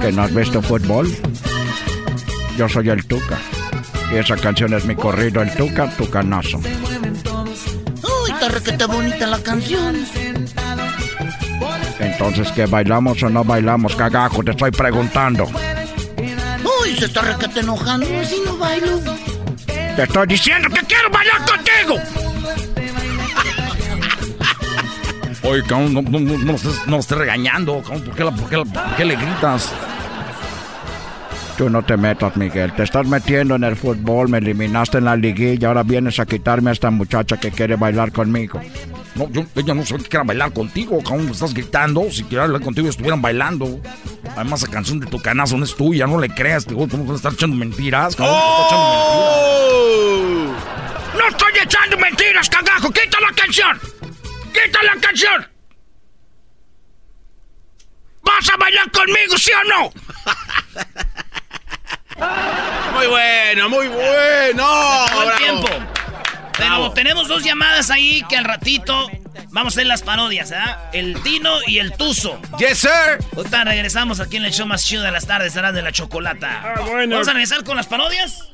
¿Que 0.00 0.12
no 0.12 0.22
has 0.22 0.34
visto 0.34 0.62
fútbol? 0.62 1.14
Yo 2.56 2.68
soy 2.68 2.88
el 2.88 3.04
Tuca. 3.06 3.38
Y 4.12 4.16
esa 4.16 4.36
canción 4.36 4.72
es 4.74 4.84
mi 4.84 4.94
corrido, 4.94 5.42
el 5.42 5.52
Tuca, 5.54 5.90
Tucanazo. 5.96 6.60
Está 8.44 8.58
requete 8.58 8.84
bonita 8.84 9.26
la 9.26 9.38
canción. 9.42 9.96
Entonces, 11.98 12.52
¿qué 12.52 12.66
bailamos 12.66 13.22
o 13.22 13.30
no 13.30 13.42
bailamos, 13.42 13.96
cagajo? 13.96 14.44
Te 14.44 14.50
estoy 14.50 14.70
preguntando. 14.70 15.46
Uy, 15.46 16.94
se 16.98 17.06
está 17.06 17.22
requete 17.22 17.60
enojando, 17.60 18.06
así 18.20 18.36
no 18.44 18.58
bailo. 18.58 19.00
Te 19.96 20.02
estoy 20.02 20.26
diciendo 20.26 20.68
que 20.68 20.80
quiero 20.86 21.08
bailar 21.08 21.38
contigo. 21.46 22.02
Oye, 25.44 25.62
cabrón, 25.62 25.94
no, 25.94 26.02
no, 26.02 26.20
no, 26.20 26.36
no, 26.38 26.44
lo 26.44 26.52
estés, 26.56 26.86
no 26.86 26.96
lo 26.96 26.98
estés 27.00 27.16
regañando, 27.16 27.80
cabrón. 27.80 28.02
¿Por 28.02 28.14
qué, 28.14 28.24
la- 28.24 28.30
por 28.32 28.48
qué 28.50 28.56
la- 28.58 28.64
por 28.66 28.96
qué 28.96 29.04
le 29.06 29.16
gritas? 29.16 29.72
Tú 31.56 31.70
no 31.70 31.82
te 31.84 31.96
metas, 31.96 32.36
Miguel. 32.36 32.72
Te 32.74 32.82
estás 32.82 33.06
metiendo 33.06 33.54
en 33.54 33.64
el 33.64 33.76
fútbol, 33.76 34.28
me 34.28 34.38
eliminaste 34.38 34.98
en 34.98 35.04
la 35.04 35.16
liguilla, 35.16 35.68
ahora 35.68 35.84
vienes 35.84 36.18
a 36.18 36.26
quitarme 36.26 36.70
a 36.70 36.72
esta 36.72 36.90
muchacha 36.90 37.36
que 37.36 37.52
quiere 37.52 37.76
bailar 37.76 38.10
conmigo. 38.10 38.60
No, 39.14 39.30
yo, 39.30 39.44
ella 39.54 39.74
no 39.74 39.86
sabe 39.86 40.02
que 40.02 40.08
quiera 40.08 40.24
bailar 40.24 40.52
contigo, 40.52 41.00
cabrón. 41.02 41.26
Me 41.26 41.32
estás 41.32 41.54
gritando. 41.54 42.10
Si 42.10 42.24
quiera 42.24 42.44
bailar 42.44 42.62
contigo, 42.62 42.88
estuvieran 42.88 43.22
bailando. 43.22 43.80
Además, 44.34 44.62
la 44.62 44.68
canción 44.68 44.98
de 44.98 45.06
tu 45.06 45.20
canazo 45.22 45.56
no 45.56 45.64
es 45.64 45.76
tuya, 45.76 46.06
no 46.06 46.18
le 46.18 46.28
creas. 46.28 46.66
Te 46.66 46.74
voy 46.74 46.88
a 46.90 47.14
estar 47.14 47.32
echando 47.32 47.56
mentiras, 47.56 48.16
cabrón. 48.16 48.36
echando 48.66 48.88
mentiras. 48.90 50.24
¡No 51.14 51.28
estoy 51.28 51.52
echando 51.62 51.98
mentiras, 51.98 52.48
cagajo! 52.48 52.90
¡Quita 52.90 53.20
la 53.20 53.32
canción! 53.36 53.78
¡Quita 54.52 54.82
la 54.82 55.00
canción! 55.00 55.46
¿Vas 58.22 58.50
a 58.50 58.56
bailar 58.56 58.90
conmigo, 58.90 59.38
sí 59.38 59.52
o 59.52 59.64
no? 59.68 59.92
Muy 62.94 63.06
bueno, 63.06 63.68
muy 63.68 63.88
bueno. 63.88 65.06
Bravo. 65.06 65.36
tiempo. 65.38 65.68
Pero 66.56 66.68
Bravo. 66.68 66.92
tenemos 66.92 67.28
dos 67.28 67.42
llamadas 67.42 67.90
ahí 67.90 68.22
que 68.28 68.36
al 68.36 68.44
ratito 68.44 69.10
vamos 69.50 69.74
a 69.74 69.74
hacer 69.74 69.86
las 69.86 70.02
parodias, 70.02 70.52
¿ah? 70.52 70.90
El 70.92 71.20
Tino 71.22 71.50
y 71.66 71.78
el 71.78 71.92
Tuzo. 71.96 72.40
Yes, 72.58 72.78
sir. 72.78 73.18
Ahorita 73.36 73.64
regresamos 73.64 74.20
aquí 74.20 74.36
en 74.36 74.44
el 74.44 74.52
show 74.52 74.66
más 74.66 74.84
chido 74.84 75.02
de 75.02 75.10
las 75.10 75.26
tardes, 75.26 75.52
será 75.52 75.72
de 75.72 75.82
la 75.82 75.90
chocolata. 75.90 76.74
¿Vamos 77.08 77.26
a 77.28 77.32
regresar 77.32 77.64
con 77.64 77.76
las 77.76 77.86
parodias? 77.86 78.50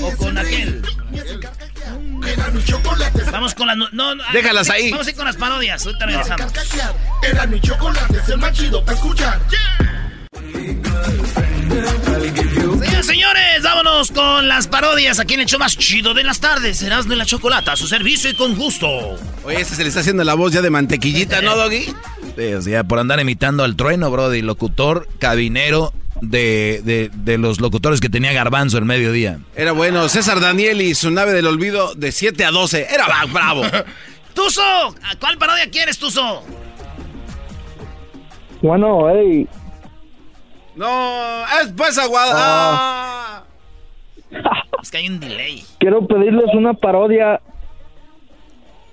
¿O 0.00 0.16
con 0.16 0.38
aquel? 0.38 0.82
Vamos 3.32 3.54
con 3.54 3.66
las... 3.66 3.76
No, 3.76 3.88
no, 3.92 4.14
Déjalas 4.32 4.70
ahí. 4.70 4.90
Vamos 4.92 5.06
a 5.06 5.10
ir 5.10 5.16
con 5.16 5.26
las 5.26 5.36
parodias, 5.36 5.84
ahorita 5.84 6.06
regresamos. 6.06 6.52
Era 7.22 7.46
mi 7.46 7.60
chocolate, 7.60 8.16
es 8.16 8.28
el 8.28 8.38
más 8.38 8.52
chido 8.52 8.82
para 8.84 8.96
escuchar. 8.96 9.40
Señores, 13.32 13.62
vámonos 13.62 14.10
con 14.10 14.48
las 14.48 14.66
parodias 14.66 15.18
aquí 15.18 15.34
en 15.34 15.40
el 15.40 15.46
show 15.46 15.58
más 15.58 15.76
chido 15.76 16.14
de 16.14 16.24
las 16.24 16.40
tardes. 16.40 16.78
Serás 16.78 17.08
de 17.08 17.16
la 17.16 17.24
chocolata, 17.24 17.72
a 17.72 17.76
su 17.76 17.86
servicio 17.86 18.30
y 18.30 18.34
con 18.34 18.54
gusto. 18.54 18.88
Oye, 19.44 19.60
este 19.60 19.74
se 19.74 19.82
le 19.82 19.88
está 19.88 20.00
haciendo 20.00 20.24
la 20.24 20.34
voz 20.34 20.52
ya 20.52 20.62
de 20.62 20.70
mantequillita, 20.70 21.40
¿no, 21.42 21.56
Doggy? 21.56 21.86
Sí, 22.36 22.54
o 22.54 22.62
sea, 22.62 22.84
por 22.84 22.98
andar 22.98 23.20
imitando 23.20 23.64
al 23.64 23.76
trueno, 23.76 24.10
Brody, 24.10 24.42
locutor, 24.42 25.08
cabinero 25.18 25.92
de, 26.20 26.82
de, 26.84 27.10
de 27.12 27.38
los 27.38 27.60
locutores 27.60 28.00
que 28.00 28.08
tenía 28.08 28.32
Garbanzo 28.32 28.78
el 28.78 28.84
mediodía. 28.84 29.38
Era 29.56 29.72
bueno. 29.72 30.08
César 30.08 30.40
Daniel 30.40 30.80
y 30.80 30.94
su 30.94 31.10
nave 31.10 31.32
del 31.32 31.46
olvido 31.46 31.94
de 31.94 32.12
7 32.12 32.44
a 32.44 32.50
12. 32.50 32.88
Era 32.92 33.06
bravo. 33.26 33.62
Tuzo, 34.34 34.62
¿a 34.62 35.16
¿cuál 35.18 35.36
parodia 35.38 35.70
quieres, 35.70 35.98
Tuzo? 35.98 36.42
Bueno, 38.62 39.08
hey, 39.12 39.46
No, 40.76 41.44
es 41.60 41.72
pues 41.76 41.98
aguada. 41.98 42.32
Ah. 42.34 43.44
Es 44.82 44.90
que 44.90 44.96
hay 44.96 45.08
un 45.08 45.20
delay. 45.20 45.62
quiero 45.78 46.08
pedirles 46.08 46.52
una 46.54 46.74
parodia. 46.74 47.40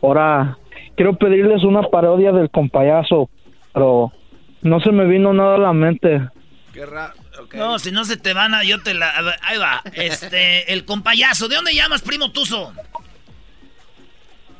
Ahora, 0.03 0.59
quiero 0.95 1.17
pedirles 1.17 1.63
una 1.63 1.81
parodia 1.81 2.31
del 2.31 2.51
compayazo, 2.51 3.27
pero 3.73 4.13
no 4.61 4.79
se 4.81 4.91
me 4.91 5.05
vino 5.05 5.33
nada 5.33 5.55
a 5.55 5.57
la 5.57 5.73
mente. 5.73 6.29
Qué 6.73 6.85
raro. 6.85 7.15
No, 7.55 7.79
si 7.79 7.91
no 7.91 8.05
se 8.05 8.17
te 8.17 8.33
van 8.33 8.53
a... 8.53 8.63
Yo 8.63 8.81
te 8.83 8.93
la... 8.93 9.09
a 9.09 9.21
ver, 9.21 9.35
Ahí 9.41 9.57
va. 9.57 9.81
Este, 9.93 10.71
el 10.73 10.85
compayazo. 10.85 11.47
¿De 11.47 11.55
dónde 11.55 11.73
llamas, 11.73 12.01
primo 12.01 12.31
Tuzo? 12.31 12.73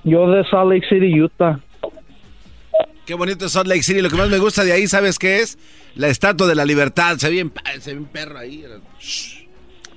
Yo 0.03 0.29
de 0.31 0.43
Salt 0.45 0.71
Lake 0.71 0.87
City, 0.89 1.21
Utah. 1.21 1.59
Qué 3.09 3.15
bonito 3.15 3.47
es 3.47 3.53
Salt 3.53 3.65
Lake 3.67 3.81
City. 3.81 4.01
Lo 4.03 4.09
que 4.11 4.15
más 4.15 4.29
me 4.29 4.37
gusta 4.37 4.63
de 4.63 4.71
ahí, 4.71 4.85
¿sabes 4.87 5.17
qué 5.17 5.39
es? 5.39 5.57
La 5.95 6.09
estatua 6.09 6.45
de 6.45 6.53
la 6.53 6.63
libertad. 6.63 7.17
Se 7.17 7.25
ve 7.25 7.31
bien, 7.33 7.49
pa- 7.49 7.63
se 7.81 7.93
ve 7.95 7.99
un 8.01 8.05
perro 8.05 8.37
ahí. 8.37 8.63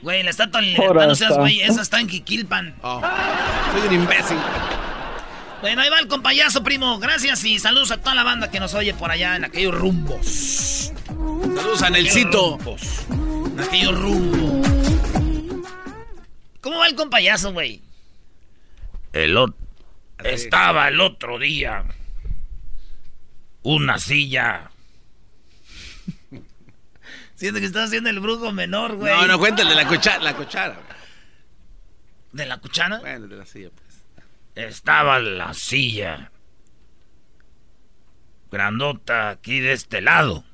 Güey, 0.01 0.23
la 0.23 0.31
estatua 0.31 0.63
de 0.63 0.69
Ahora 0.77 0.85
libertad, 0.87 1.07
no 1.09 1.15
seas 1.15 1.37
güey. 1.37 1.61
Esa 1.61 1.83
está 1.83 2.01
en 2.01 2.09
Jiquilpan. 2.09 2.75
Soy 2.81 3.87
un 3.87 3.93
imbécil. 3.93 4.39
Bueno, 5.61 5.83
ahí 5.83 5.91
va 5.91 5.99
el 5.99 6.09
compayazo, 6.09 6.65
primo. 6.65 6.99
Gracias 7.01 7.45
y 7.45 7.59
saludos 7.59 7.91
a 7.91 7.99
toda 7.99 8.15
la 8.15 8.23
banda 8.25 8.51
que 8.51 8.61
nos 8.61 8.73
oye 8.73 8.95
por 8.95 9.11
allá 9.11 9.37
en 9.37 9.45
aquellos 9.45 9.75
rumbos. 9.75 10.91
Saludos 11.07 11.83
a 11.83 11.91
Nelsito. 11.91 12.59
En 13.11 13.61
aquellos 13.61 14.01
rumbos. 14.01 14.67
¿Cómo 16.63 16.79
va 16.79 16.87
el 16.87 16.95
compayazo, 16.95 17.53
güey? 17.53 17.83
El 19.13 19.37
ot- 19.37 19.55
Estaba 20.25 20.89
el 20.89 20.99
otro 20.99 21.39
día. 21.39 21.85
Una 23.63 23.99
silla. 23.99 24.71
Siento 27.35 27.61
que 27.61 27.67
estás 27.67 27.89
haciendo 27.89 28.11
el 28.11 28.21
brujo 28.21 28.53
menor, 28.53 28.97
güey. 28.97 29.13
No, 29.13 29.27
no, 29.27 29.39
cuéntale 29.39 29.75
la 29.75 29.87
cuchara. 29.87 30.23
La 30.23 30.37
cuchara. 30.37 30.79
¿De 32.33 32.47
la 32.47 32.59
cuchara? 32.59 33.01
Bueno, 33.01 33.27
de 33.27 33.37
la 33.37 33.47
silla, 33.47 33.71
pues. 33.71 34.05
Estaba 34.55 35.19
la 35.19 35.53
silla. 35.55 36.31
Grandota 38.51 39.31
aquí 39.31 39.61
de 39.61 39.73
este 39.73 40.01
lado. 40.01 40.45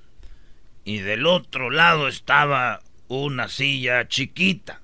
Y 0.85 1.01
del 1.01 1.27
otro 1.27 1.71
lado 1.71 2.09
estaba 2.09 2.81
una 3.09 3.49
silla 3.49 4.09
chiquita. 4.09 4.81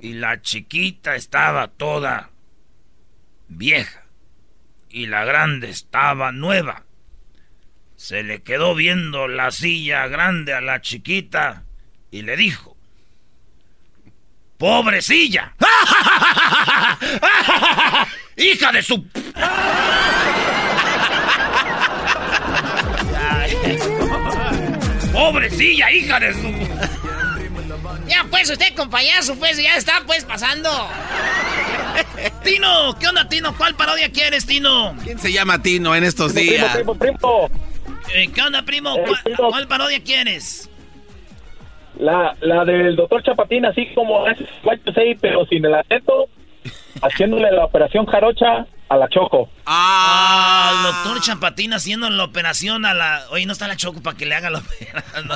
Y 0.00 0.14
la 0.14 0.40
chiquita 0.40 1.16
estaba 1.16 1.68
toda 1.68 2.30
vieja. 3.48 4.01
Y 4.92 5.06
la 5.06 5.24
grande 5.24 5.70
estaba 5.70 6.30
nueva. 6.32 6.84
Se 7.96 8.22
le 8.22 8.42
quedó 8.42 8.74
viendo 8.74 9.26
la 9.26 9.50
silla 9.50 10.06
grande 10.06 10.52
a 10.52 10.60
la 10.60 10.82
chiquita 10.82 11.64
y 12.10 12.20
le 12.22 12.36
dijo, 12.36 12.76
¡Pobrecilla! 14.58 15.54
¡Hija 18.36 18.70
de 18.70 18.82
su... 18.82 19.08
¡Pobrecilla, 25.12 25.90
hija 25.90 26.20
de 26.20 26.34
su... 26.34 26.52
Ya 28.06 28.24
pues 28.30 28.50
usted 28.50 28.74
con 28.76 28.90
payaso, 28.90 29.34
pues 29.36 29.56
ya 29.56 29.74
está 29.76 30.02
pues 30.06 30.24
pasando. 30.24 30.68
Tino, 32.44 32.94
¿qué 32.98 33.06
onda, 33.08 33.28
Tino? 33.28 33.56
¿Cuál 33.56 33.74
parodia 33.74 34.10
quieres, 34.10 34.46
Tino? 34.46 34.94
¿Quién 35.04 35.18
se 35.18 35.32
llama 35.32 35.62
Tino 35.62 35.94
en 35.94 36.04
estos 36.04 36.32
Primo, 36.32 36.50
días? 36.50 36.74
primo, 36.76 36.94
primo. 36.94 37.50
Eh, 38.14 38.28
¿Qué 38.34 38.42
onda, 38.42 38.62
primo? 38.62 38.96
Eh, 38.96 39.02
¿Cuál, 39.06 39.20
primo. 39.22 39.48
cuál 39.50 39.68
parodia 39.68 40.02
quieres? 40.02 40.68
La, 41.98 42.34
la 42.40 42.64
del 42.64 42.96
doctor 42.96 43.22
Chapatín, 43.22 43.64
así 43.66 43.86
como 43.94 44.26
es 44.26 44.38
pero 45.20 45.44
sin 45.46 45.64
el 45.64 45.74
acento, 45.74 46.28
haciéndole 47.00 47.50
la 47.52 47.64
operación 47.64 48.06
jarocha 48.06 48.66
a 48.88 48.96
la 48.96 49.08
Choco. 49.08 49.48
Ah, 49.66 50.72
el 50.76 50.92
doctor 50.92 51.22
Chapatín 51.22 51.72
haciendo 51.72 52.10
la 52.10 52.24
operación 52.24 52.84
a 52.84 52.92
la... 52.92 53.22
Oye, 53.30 53.46
no 53.46 53.52
está 53.52 53.66
la 53.68 53.76
Choco 53.76 54.02
para 54.02 54.16
que 54.16 54.26
le 54.26 54.34
haga 54.34 54.50
la 54.50 54.58
operación. 54.60 55.26
no. 55.28 55.34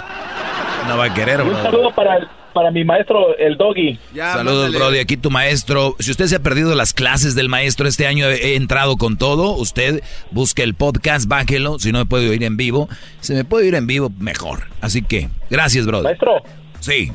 No 0.89 0.97
va 0.99 1.05
a 1.07 1.15
querer, 1.15 1.41
Un 1.41 1.49
bro. 1.49 1.63
saludo 1.63 1.95
para, 1.95 2.17
el- 2.17 2.29
para 2.53 2.71
mi 2.71 2.85
maestro, 2.85 3.37
el 3.39 3.57
Doggy. 3.57 3.99
Saludos, 4.15 4.73
Brody. 4.75 4.99
Aquí 4.99 5.17
tu 5.17 5.31
maestro. 5.31 5.95
Si 5.99 6.11
usted 6.11 6.27
se 6.27 6.37
ha 6.37 6.41
perdido 6.41 6.75
las 6.75 6.93
clases 6.93 7.35
del 7.35 7.49
maestro 7.49 7.89
este 7.89 8.07
año, 8.07 8.27
he 8.29 8.53
he 8.53 8.57
entrado 8.57 8.97
con 8.97 9.17
todo. 9.19 9.53
Usted 9.53 10.03
busque 10.31 10.63
el 10.63 10.75
podcast, 10.75 11.27
bájelo. 11.29 11.79
Si 11.79 11.93
no 11.93 11.99
me 11.99 12.07
puede 12.07 12.29
oír 12.31 12.43
en 12.45 12.57
vivo, 12.57 12.89
se 13.21 13.35
me 13.35 13.45
puede 13.45 13.65
oír 13.65 13.75
en 13.75 13.87
vivo, 13.87 14.11
mejor. 14.19 14.69
Así 14.81 15.03
que, 15.03 15.29
gracias, 15.51 15.87
Brody. 15.87 16.05
Maestro, 16.05 16.43
Sí. 16.81 17.13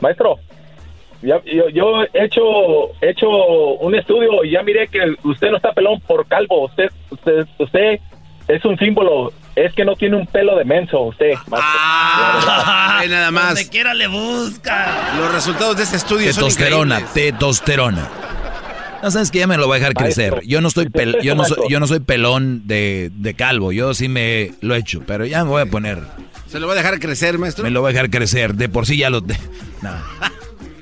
maestro, 0.00 0.38
ya- 1.22 1.42
yo, 1.44 1.68
yo 1.70 2.02
he 2.12 2.24
hecho, 2.24 2.42
he 3.00 3.10
hecho 3.10 3.28
un 3.28 3.94
estudio 3.94 4.44
y 4.44 4.50
ya 4.52 4.62
miré 4.62 4.88
que 4.88 5.00
usted 5.24 5.50
no 5.50 5.56
está 5.56 5.72
pelón 5.72 6.00
por 6.00 6.26
calvo. 6.26 6.66
Usted, 6.66 6.90
usted, 7.10 7.46
usted 7.58 7.98
es 8.48 8.64
un 8.64 8.76
símbolo. 8.78 9.32
Es 9.54 9.72
que 9.72 9.86
no 9.86 9.96
tiene 9.96 10.16
un 10.16 10.26
pelo 10.26 10.54
de 10.56 10.64
menso, 10.66 11.00
usted. 11.00 11.32
Ah, 11.50 12.98
ve 13.00 13.08
nada 13.08 13.30
más. 13.30 13.54
Donde 13.54 13.68
quiera 13.68 13.94
le 13.94 14.06
busca. 14.06 15.14
Los 15.18 15.32
resultados 15.32 15.76
de 15.78 15.82
este 15.84 15.96
estudio 15.96 16.32
son 16.32 16.44
Testosterona, 16.44 17.00
increíbles. 17.00 17.38
testosterona. 17.38 18.08
No 19.02 19.10
sabes 19.10 19.30
que 19.30 19.38
ya 19.38 19.46
me 19.46 19.56
lo 19.56 19.66
voy 19.66 19.76
a 19.76 19.78
dejar 19.78 19.94
crecer. 19.94 20.32
Maestro, 20.32 20.48
Yo 20.50 20.60
no 20.60 20.68
estoy 20.68 20.86
pel- 20.86 21.20
yo 21.22 21.34
no 21.34 21.44
soy, 21.44 21.56
yo 21.68 21.80
no 21.80 21.86
soy 21.86 22.00
pelón 22.00 22.66
de, 22.66 23.10
de 23.14 23.34
calvo. 23.34 23.72
Yo 23.72 23.94
sí 23.94 24.08
me 24.08 24.52
lo 24.60 24.74
he 24.74 24.78
hecho, 24.78 25.02
pero 25.06 25.24
ya 25.26 25.44
me 25.44 25.50
voy 25.50 25.62
a 25.62 25.66
poner. 25.66 26.00
¿Se 26.48 26.58
lo 26.60 26.66
va 26.66 26.72
a 26.74 26.76
dejar 26.76 26.98
crecer, 26.98 27.38
maestro? 27.38 27.64
Me 27.64 27.70
lo 27.70 27.80
voy 27.80 27.90
a 27.90 27.92
dejar 27.92 28.10
crecer. 28.10 28.54
De 28.54 28.68
por 28.68 28.84
sí 28.86 28.96
ya 28.98 29.08
lo. 29.10 29.20
de- 29.20 29.36
no. 29.82 29.90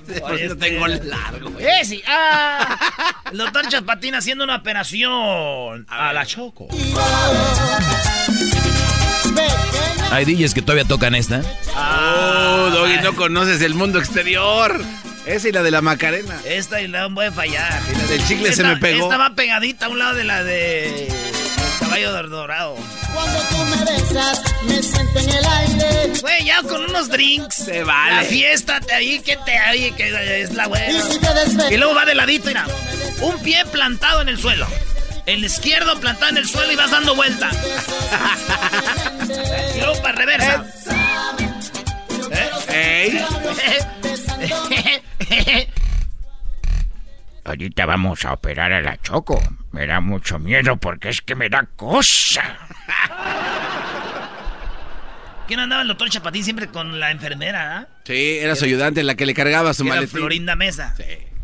Por 0.21 0.41
eso 0.41 0.57
tengo 0.57 0.87
largo. 0.87 1.53
Eh, 1.59 1.85
sí. 1.85 2.03
Ah, 2.07 2.79
el 3.33 3.39
doctor 3.39 3.69
Chapatín 3.69 4.15
haciendo 4.15 4.45
una 4.45 4.57
operación 4.57 5.87
a 5.89 6.13
la 6.13 6.27
Choco. 6.27 6.69
Hay 10.11 10.25
DJs 10.25 10.55
que 10.55 10.63
todavía 10.63 10.85
tocan 10.85 11.15
esta. 11.15 11.43
Oh, 11.77 12.71
Doggy, 12.71 12.99
no 13.03 13.15
conoces 13.17 13.61
el 13.63 13.75
mundo 13.75 13.99
exterior. 13.99 14.81
Esa 15.27 15.49
y 15.49 15.53
la 15.53 15.63
de 15.63 15.71
la 15.71 15.81
Macarena. 15.81 16.39
Esta 16.45 16.83
y 16.83 16.89
la 16.89 17.09
no 17.09 17.15
puede 17.15 17.33
fallar. 17.33 17.81
Y 17.91 17.97
la 17.97 18.05
del 18.05 18.27
chicle 18.27 18.53
se 18.53 18.63
me 18.63 18.77
pegó. 18.77 19.05
Esta 19.05 19.17
va 19.17 19.35
pegadita 19.35 19.87
a 19.87 19.89
un 19.89 19.99
lado 19.99 20.15
de 20.15 20.25
la 20.25 20.45
de 20.45 21.09
caballo 21.81 22.13
dorado. 22.29 22.77
Cuando 23.13 23.39
tú 23.51 23.57
me 23.65 23.85
besas, 23.93 24.43
me 24.63 24.83
siento 24.83 25.19
en 25.19 25.31
el 25.31 25.45
aire. 25.47 26.13
Güey, 26.21 26.45
ya 26.45 26.63
con 26.63 26.85
unos 26.85 27.09
drinks. 27.09 27.55
Se 27.55 27.83
vale. 27.85 28.17
La 28.17 28.23
fiesta 28.23 28.81
te 28.81 28.95
ahí, 28.95 29.21
que 29.21 29.37
te 29.39 29.59
ahí, 29.59 29.93
que 29.93 30.41
es 30.43 30.53
la 30.55 30.67
buena. 30.69 30.91
Y 30.91 31.01
si 31.01 31.19
te 31.19 31.35
desvelas- 31.35 31.73
Y 31.73 31.77
luego 31.77 31.95
va 31.95 32.05
de 32.05 32.15
ladito, 32.15 32.47
mira. 32.49 32.67
Un 33.21 33.39
pie 33.41 33.65
plantado 33.67 34.23
en 34.23 34.29
el 34.29 34.39
suelo. 34.39 34.67
El 35.27 35.45
izquierdo 35.45 35.99
plantado 36.01 36.31
en 36.33 36.39
el 36.39 36.49
suelo 36.49 36.73
y 36.73 36.77
vas 36.77 36.91
dando 36.91 37.15
vuelta. 37.15 37.51
y 39.75 39.79
luego 39.81 40.01
para 40.03 40.15
reversa. 40.17 40.65
¡Ey! 42.69 43.25
Ahorita 47.45 47.85
vamos 47.87 48.25
a 48.25 48.33
operar 48.33 48.73
a 48.73 48.81
la 48.81 48.97
Choco. 49.03 49.41
Me 49.73 49.87
da 49.87 50.01
mucho 50.01 50.39
miedo 50.39 50.77
porque 50.77 51.11
es 51.11 51.21
que 51.21 51.35
me 51.35 51.49
da 51.51 51.69
cosa. 51.77 52.43
¿Quién 55.47 55.61
andaba 55.61 55.83
el 55.83 55.89
doctor 55.89 56.09
Chapatín 56.09 56.43
siempre 56.43 56.69
con 56.69 56.99
la 56.99 57.11
enfermera, 57.11 57.79
ah? 57.79 57.89
Sí, 58.05 58.39
era 58.41 58.57
su 58.57 58.65
ayudante 58.65 59.03
la 59.03 59.15
que 59.15 59.27
le 59.27 59.35
cargaba 59.35 59.75
su 59.75 59.85
Era 59.85 59.97
maletín. 59.97 60.19
Florinda 60.19 60.57
Mesa. 60.57 60.95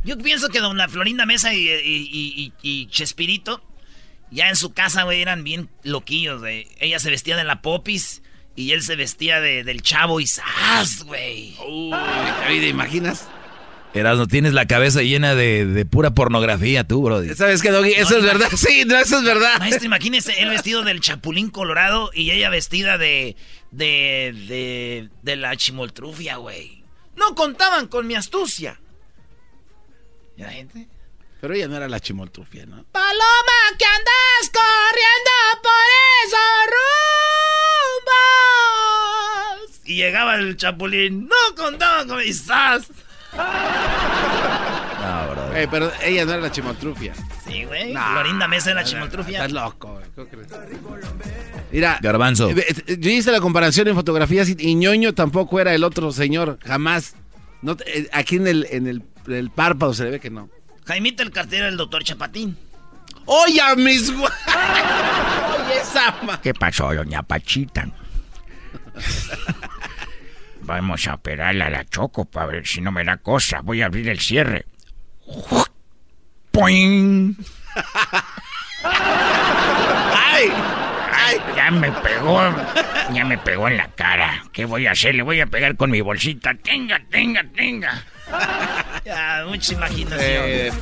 Yo 0.04 0.16
pienso 0.16 0.48
que 0.48 0.60
don 0.60 0.78
la 0.78 0.88
Florinda 0.88 1.26
Mesa 1.26 1.52
y, 1.52 1.68
y, 1.68 2.08
y- 2.10 2.42
y- 2.42 2.52
y 2.62 2.86
Chespirito, 2.86 3.62
ya 4.30 4.48
en 4.48 4.56
su 4.56 4.72
casa, 4.72 5.02
güey, 5.02 5.20
eran 5.20 5.44
bien 5.44 5.68
loquillos, 5.82 6.40
güey. 6.40 6.66
Ella 6.78 6.98
se 6.98 7.10
vestía 7.10 7.36
de 7.36 7.44
la 7.44 7.60
popis 7.60 8.22
y 8.56 8.72
él 8.72 8.82
se 8.82 8.96
vestía 8.96 9.38
de- 9.42 9.64
del 9.64 9.82
chavo 9.82 10.18
y 10.18 10.26
¡zas, 10.26 11.02
güey! 11.04 11.54
Uy, 11.68 11.92
¿te 12.46 12.68
imaginas? 12.68 13.28
Erasno, 13.92 14.28
tienes 14.28 14.52
la 14.52 14.66
cabeza 14.66 15.02
llena 15.02 15.34
de, 15.34 15.66
de 15.66 15.84
pura 15.84 16.12
pornografía 16.12 16.84
tú, 16.84 17.02
Brody. 17.02 17.34
¿Sabes 17.34 17.60
qué, 17.60 17.70
Doggy? 17.70 17.92
Eso 17.92 18.10
No, 18.12 18.18
es 18.18 18.24
verdad. 18.24 18.48
Sí, 18.56 18.84
no, 18.86 18.96
eso 18.96 19.18
es 19.18 19.24
verdad. 19.24 19.58
Maestro, 19.58 19.86
imagínese 19.86 20.40
él 20.40 20.48
vestido 20.50 20.82
del 20.82 21.00
chapulín 21.00 21.50
colorado 21.50 22.10
y 22.14 22.30
ella 22.30 22.50
vestida 22.50 22.98
de. 22.98 23.34
de. 23.72 24.32
de. 24.48 25.08
de 25.22 25.36
la 25.36 25.56
chimoltrufia, 25.56 26.36
güey. 26.36 26.84
No 27.16 27.34
contaban 27.34 27.88
con 27.88 28.06
mi 28.06 28.14
astucia. 28.14 28.80
¿Y 30.36 30.42
la 30.42 30.50
gente? 30.50 30.86
Pero 31.40 31.54
ella 31.54 31.66
no 31.68 31.76
era 31.76 31.88
la 31.88 31.98
chimoltrufia, 31.98 32.66
¿no? 32.66 32.84
Paloma, 32.92 33.76
que 33.78 33.84
andas 33.86 34.50
corriendo 34.52 35.32
por 35.62 35.88
esos 36.26 36.66
rumbos. 39.70 39.80
Y 39.84 39.96
llegaba 39.96 40.36
el 40.36 40.56
chapulín. 40.56 41.26
No 41.28 41.54
contaban 41.56 42.06
con 42.08 42.18
mis 42.18 42.46
sas. 43.36 43.60
Eh, 45.54 45.66
pero 45.70 45.90
ella 46.02 46.24
no 46.24 46.32
era 46.32 46.42
la 46.42 46.52
chimoltrufia. 46.52 47.12
Sí, 47.46 47.64
güey. 47.64 47.92
Nah. 47.92 48.12
Florinda 48.12 48.46
Mesa 48.48 48.70
de 48.70 48.76
la 48.76 48.84
chimoltrufia. 48.84 49.38
Estás 49.38 49.52
loco, 49.52 49.94
güey. 49.94 50.04
¿Cómo 50.14 50.28
crees? 50.28 50.46
Mira, 51.72 51.98
Garbanzo. 52.00 52.50
eh, 52.50 52.64
eh, 52.86 52.96
yo 52.98 53.10
hice 53.10 53.32
la 53.32 53.40
comparación 53.40 53.88
en 53.88 53.94
fotografías 53.94 54.48
y, 54.48 54.56
y 54.58 54.74
ñoño 54.76 55.12
tampoco 55.12 55.58
era 55.60 55.74
el 55.74 55.82
otro 55.84 56.12
señor, 56.12 56.58
jamás. 56.64 57.14
No, 57.62 57.76
aquí 58.12 58.36
en 58.36 58.46
el, 58.46 58.66
en 58.70 58.86
el, 58.86 59.02
el 59.28 59.50
párpado 59.50 59.92
se 59.92 60.04
le 60.04 60.10
ve 60.10 60.20
que 60.20 60.30
no. 60.30 60.48
Jaimito 60.86 61.22
el 61.22 61.30
cartero 61.30 61.66
del 61.66 61.76
doctor 61.76 62.04
Chapatín. 62.04 62.56
¡Oye, 63.26 63.60
mis 63.76 64.10
Oye, 64.10 64.26
esa 65.80 66.14
¿Qué 66.42 66.54
pasó, 66.54 66.94
doña 66.94 67.22
Pachita? 67.22 67.88
Vamos 70.70 71.08
a 71.08 71.14
operarla 71.14 71.66
a 71.66 71.70
la 71.70 71.84
Choco 71.84 72.26
para 72.26 72.46
ver 72.46 72.64
si 72.64 72.80
no 72.80 72.92
me 72.92 73.02
da 73.02 73.16
cosa. 73.16 73.60
Voy 73.60 73.82
a 73.82 73.86
abrir 73.86 74.08
el 74.08 74.20
cierre. 74.20 74.66
¡Poing! 76.52 77.34
¡Ay! 78.84 80.52
¡Ay! 81.12 81.36
Ya 81.56 81.72
me 81.72 81.90
pegó. 81.90 82.40
Ya 83.12 83.24
me 83.24 83.36
pegó 83.36 83.66
en 83.66 83.78
la 83.78 83.88
cara. 83.88 84.44
¿Qué 84.52 84.64
voy 84.64 84.86
a 84.86 84.92
hacer? 84.92 85.16
Le 85.16 85.24
voy 85.24 85.40
a 85.40 85.46
pegar 85.46 85.74
con 85.74 85.90
mi 85.90 86.02
bolsita. 86.02 86.54
Tenga, 86.54 87.00
tenga, 87.10 87.42
tenga. 87.52 88.04
Ya, 89.04 89.44
mucha 89.48 89.74
imaginación. 89.74 90.20
Eh. 90.22 90.72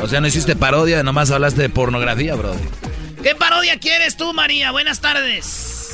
O 0.00 0.08
sea, 0.08 0.22
no 0.22 0.26
hiciste 0.26 0.56
parodia, 0.56 1.02
nomás 1.02 1.30
hablaste 1.30 1.60
de 1.60 1.68
pornografía, 1.68 2.34
Brody. 2.34 2.64
¿Qué 3.22 3.34
parodia 3.34 3.78
quieres 3.78 4.16
tú, 4.16 4.32
María? 4.32 4.70
Buenas 4.70 5.02
tardes. 5.02 5.87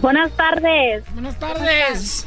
Buenas 0.00 0.34
tardes. 0.36 1.04
Buenas 1.12 1.38
tardes. 1.38 2.26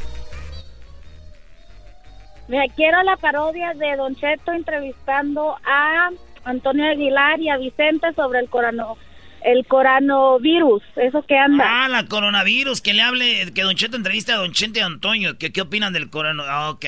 Mira, 2.46 2.64
quiero 2.76 3.02
la 3.02 3.16
parodia 3.16 3.72
de 3.74 3.96
Don 3.96 4.14
Cheto 4.16 4.52
entrevistando 4.52 5.56
a 5.64 6.10
Antonio 6.44 6.84
Aguilar 6.86 7.40
y 7.40 7.48
a 7.48 7.56
Vicente 7.56 8.12
sobre 8.14 8.40
el 8.40 8.50
corano, 8.50 8.96
el 9.42 9.66
coronavirus, 9.66 10.82
eso 10.96 11.22
que 11.22 11.36
anda. 11.36 11.64
Ah, 11.66 11.88
la 11.88 12.06
coronavirus, 12.06 12.82
que 12.82 12.92
le 12.92 13.02
hable, 13.02 13.52
que 13.52 13.62
Don 13.62 13.74
Cheto 13.74 13.96
entreviste 13.96 14.32
a 14.32 14.36
Don 14.36 14.52
Chente 14.52 14.80
y 14.80 14.82
a 14.82 14.86
Antonio. 14.86 15.38
que 15.38 15.52
¿Qué 15.52 15.62
opinan 15.62 15.92
del 15.92 16.10
coronavirus? 16.10 16.46
Ah, 16.48 16.70
ok. 16.70 16.84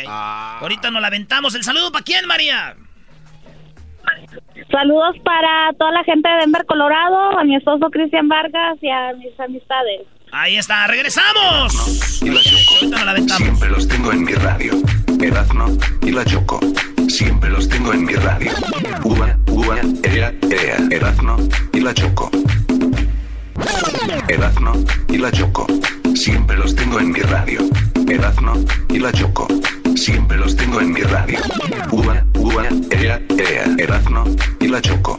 Ahorita 0.62 0.90
nos 0.90 1.00
la 1.00 1.08
aventamos. 1.08 1.54
¿El 1.54 1.64
saludo 1.64 1.90
para 1.90 2.04
quién, 2.04 2.26
María? 2.26 2.76
Saludos 4.70 5.16
para 5.24 5.72
toda 5.78 5.90
la 5.92 6.04
gente 6.04 6.28
de 6.28 6.36
Denver, 6.36 6.64
Colorado, 6.66 7.38
a 7.38 7.44
mi 7.44 7.56
esposo 7.56 7.90
Cristian 7.90 8.28
Vargas 8.28 8.78
y 8.82 8.90
a 8.90 9.14
mis 9.14 9.38
amistades. 9.40 10.06
Ahí 10.32 10.56
está, 10.56 10.86
regresamos. 10.86 12.20
y 12.22 12.30
la 12.30 12.42
Choco. 12.42 12.74
Ahorita 12.74 12.96
nos 12.96 13.04
la 13.04 13.10
aventamos. 13.12 13.42
Siempre 13.42 13.68
los 13.70 13.88
tengo 13.88 14.12
en 14.12 14.24
mi 14.24 14.32
radio. 14.34 14.72
Erazno 15.20 15.76
y 16.02 16.10
la 16.10 16.24
Choco. 16.24 16.60
Siempre 17.08 17.50
los 17.50 17.68
tengo 17.68 17.92
en 17.92 18.04
mi 18.04 18.14
radio. 18.14 18.50
Ua, 19.04 19.36
ua, 19.48 19.78
ea, 20.02 20.32
ea. 20.50 20.76
Erazno 20.90 21.36
y 21.72 21.80
la 21.80 21.94
Choco. 21.94 22.30
Erazno 24.28 24.72
y 25.08 25.18
la 25.18 25.30
Choco. 25.32 25.66
Siempre 26.14 26.56
los 26.56 26.74
tengo 26.74 26.98
en 27.00 27.12
mi 27.12 27.20
radio. 27.20 27.60
Erazno 28.08 28.54
y 28.90 28.98
la 28.98 29.12
Choco. 29.12 29.46
Siempre 29.94 30.36
los 30.36 30.56
tengo 30.56 30.80
en 30.80 30.92
mi 30.92 31.00
radio. 31.02 31.38
Ua, 31.92 32.24
ua, 32.34 32.64
ea, 32.90 33.20
ea. 33.38 33.64
Erazno 33.78 34.24
y 34.60 34.68
la 34.68 34.82
Choco. 34.82 35.18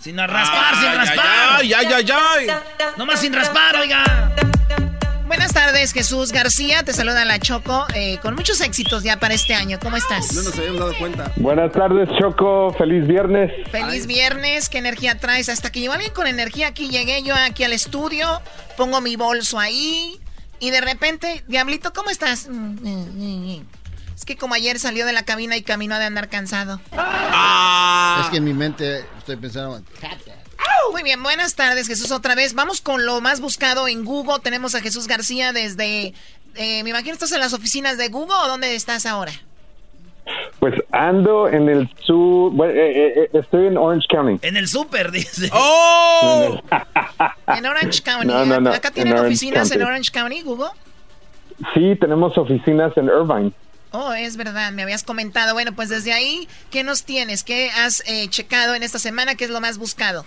Sin 0.00 0.16
raspar, 0.16 0.74
sin 0.80 0.94
raspar. 0.94 1.26
ay, 1.58 1.72
ay, 1.74 1.86
ay, 1.94 2.06
ay. 2.10 2.46
Nomás 2.96 3.20
sin 3.20 3.32
raspar, 3.34 3.76
oiga. 3.76 4.32
Buenas 5.26 5.52
tardes, 5.52 5.92
Jesús 5.92 6.32
García. 6.32 6.82
Te 6.82 6.92
saluda 6.92 7.24
la 7.24 7.38
Choco. 7.38 7.86
eh, 7.94 8.18
con 8.22 8.34
muchos 8.34 8.60
éxitos 8.62 9.02
ya 9.04 9.18
para 9.20 9.34
este 9.34 9.54
año. 9.54 9.78
¿Cómo 9.80 9.96
estás? 9.96 10.32
No 10.32 10.42
nos 10.42 10.58
habíamos 10.58 10.80
dado 10.80 10.98
cuenta. 10.98 11.32
Buenas 11.36 11.70
tardes, 11.72 12.08
Choco. 12.18 12.74
Feliz 12.76 13.06
viernes. 13.06 13.52
Feliz 13.70 14.06
viernes, 14.06 14.68
¿qué 14.68 14.78
energía 14.78 15.18
traes? 15.18 15.48
Hasta 15.48 15.70
que 15.70 15.80
llegó 15.80 15.92
alguien 15.92 16.12
con 16.12 16.26
energía 16.26 16.68
aquí, 16.68 16.88
llegué 16.88 17.22
yo 17.22 17.34
aquí 17.34 17.62
al 17.64 17.72
estudio, 17.72 18.40
pongo 18.76 19.00
mi 19.00 19.16
bolso 19.16 19.58
ahí 19.58 20.18
y 20.58 20.70
de 20.70 20.80
repente, 20.80 21.44
Diablito, 21.46 21.92
¿cómo 21.92 22.10
estás? 22.10 22.48
Es 24.20 24.26
que 24.26 24.36
como 24.36 24.52
ayer 24.52 24.78
salió 24.78 25.06
de 25.06 25.14
la 25.14 25.22
cabina 25.22 25.56
y 25.56 25.62
caminó 25.62 25.98
de 25.98 26.04
andar 26.04 26.28
cansado. 26.28 26.78
Ah. 26.92 28.20
Es 28.22 28.28
que 28.28 28.36
en 28.36 28.44
mi 28.44 28.52
mente 28.52 29.02
estoy 29.16 29.36
pensando. 29.36 29.80
Muy 30.92 31.02
bien, 31.02 31.22
buenas 31.22 31.54
tardes 31.54 31.86
Jesús 31.86 32.12
otra 32.12 32.34
vez. 32.34 32.52
Vamos 32.52 32.82
con 32.82 33.06
lo 33.06 33.22
más 33.22 33.40
buscado 33.40 33.88
en 33.88 34.04
Google. 34.04 34.40
Tenemos 34.42 34.74
a 34.74 34.82
Jesús 34.82 35.06
García 35.06 35.54
desde... 35.54 36.12
eh, 36.54 36.82
me 36.84 36.90
imagino 36.90 37.14
estás 37.14 37.32
en 37.32 37.40
las 37.40 37.54
oficinas 37.54 37.96
de 37.96 38.08
Google 38.08 38.36
o 38.44 38.46
dónde 38.46 38.74
estás 38.74 39.06
ahora? 39.06 39.32
Pues 40.58 40.74
ando 40.92 41.48
en 41.48 41.70
el 41.70 41.88
sur, 42.04 42.52
bueno, 42.52 42.74
eh, 42.74 43.22
eh, 43.22 43.30
estoy 43.32 43.68
en 43.68 43.78
Orange 43.78 44.06
County. 44.10 44.46
En 44.46 44.58
el 44.58 44.68
súper, 44.68 45.12
dice. 45.12 45.48
¡Oh! 45.54 46.60
En 47.56 47.64
Orange 47.64 48.02
County. 48.02 48.26
No, 48.26 48.44
no, 48.44 48.60
no, 48.60 48.70
¿Acá 48.70 48.88
en 48.88 48.94
tienen 48.94 49.16
oficinas 49.16 49.70
en. 49.70 49.82
Orange 49.82 50.10
County, 50.12 50.42
Google? 50.42 50.68
Sí, 51.72 51.96
tenemos 51.98 52.36
oficinas 52.36 52.94
en 52.98 53.06
Irvine. 53.06 53.52
Oh, 53.92 54.12
es 54.12 54.36
verdad, 54.36 54.72
me 54.72 54.82
habías 54.82 55.02
comentado. 55.02 55.54
Bueno, 55.54 55.72
pues 55.74 55.88
desde 55.88 56.12
ahí, 56.12 56.46
¿qué 56.70 56.84
nos 56.84 57.04
tienes? 57.04 57.42
¿Qué 57.42 57.70
has 57.70 58.08
eh, 58.08 58.28
checado 58.28 58.74
en 58.74 58.82
esta 58.82 58.98
semana? 58.98 59.34
¿Qué 59.34 59.44
es 59.44 59.50
lo 59.50 59.60
más 59.60 59.78
buscado? 59.78 60.24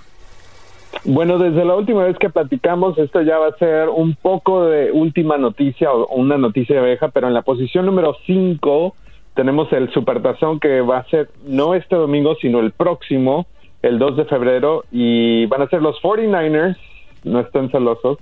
Bueno, 1.06 1.38
desde 1.38 1.66
la 1.66 1.76
última 1.76 2.04
vez 2.04 2.18
que 2.18 2.30
platicamos, 2.30 2.98
esto 2.98 3.22
ya 3.22 3.38
va 3.38 3.48
a 3.48 3.58
ser 3.58 3.90
un 3.90 4.16
poco 4.16 4.66
de 4.66 4.92
última 4.92 5.38
noticia 5.38 5.92
o 5.92 6.16
una 6.16 6.38
noticia 6.38 6.82
vieja, 6.82 7.10
pero 7.10 7.28
en 7.28 7.34
la 7.34 7.42
posición 7.42 7.86
número 7.86 8.16
5 8.26 8.96
tenemos 9.34 9.72
el 9.74 9.92
Supertazón 9.92 10.60
que 10.60 10.82
va 10.82 11.00
a 11.00 11.10
ser 11.10 11.30
no 11.46 11.74
este 11.74 11.96
domingo, 11.96 12.36
sino 12.42 12.60
el 12.60 12.72
próximo, 12.72 13.48
el 13.82 13.98
2 13.98 14.18
de 14.18 14.26
febrero, 14.26 14.86
y 14.92 15.46
van 15.48 15.64
a 15.64 15.68
ser 15.68 15.82
los 15.82 16.00
49ers, 16.02 16.78
no 17.24 17.40
estén 17.40 17.70
celosos. 17.72 18.20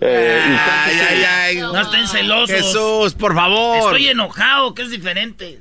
Eh, 0.00 0.42
y- 0.46 0.52
Ay, 0.52 1.00
ay, 1.08 1.24
ay. 1.24 1.56
No 1.58 1.80
estén 1.80 2.06
celosos. 2.08 2.50
Jesús, 2.50 3.14
por 3.14 3.34
favor. 3.34 3.78
Estoy 3.78 4.08
enojado, 4.08 4.74
que 4.74 4.82
es 4.82 4.90
diferente. 4.90 5.60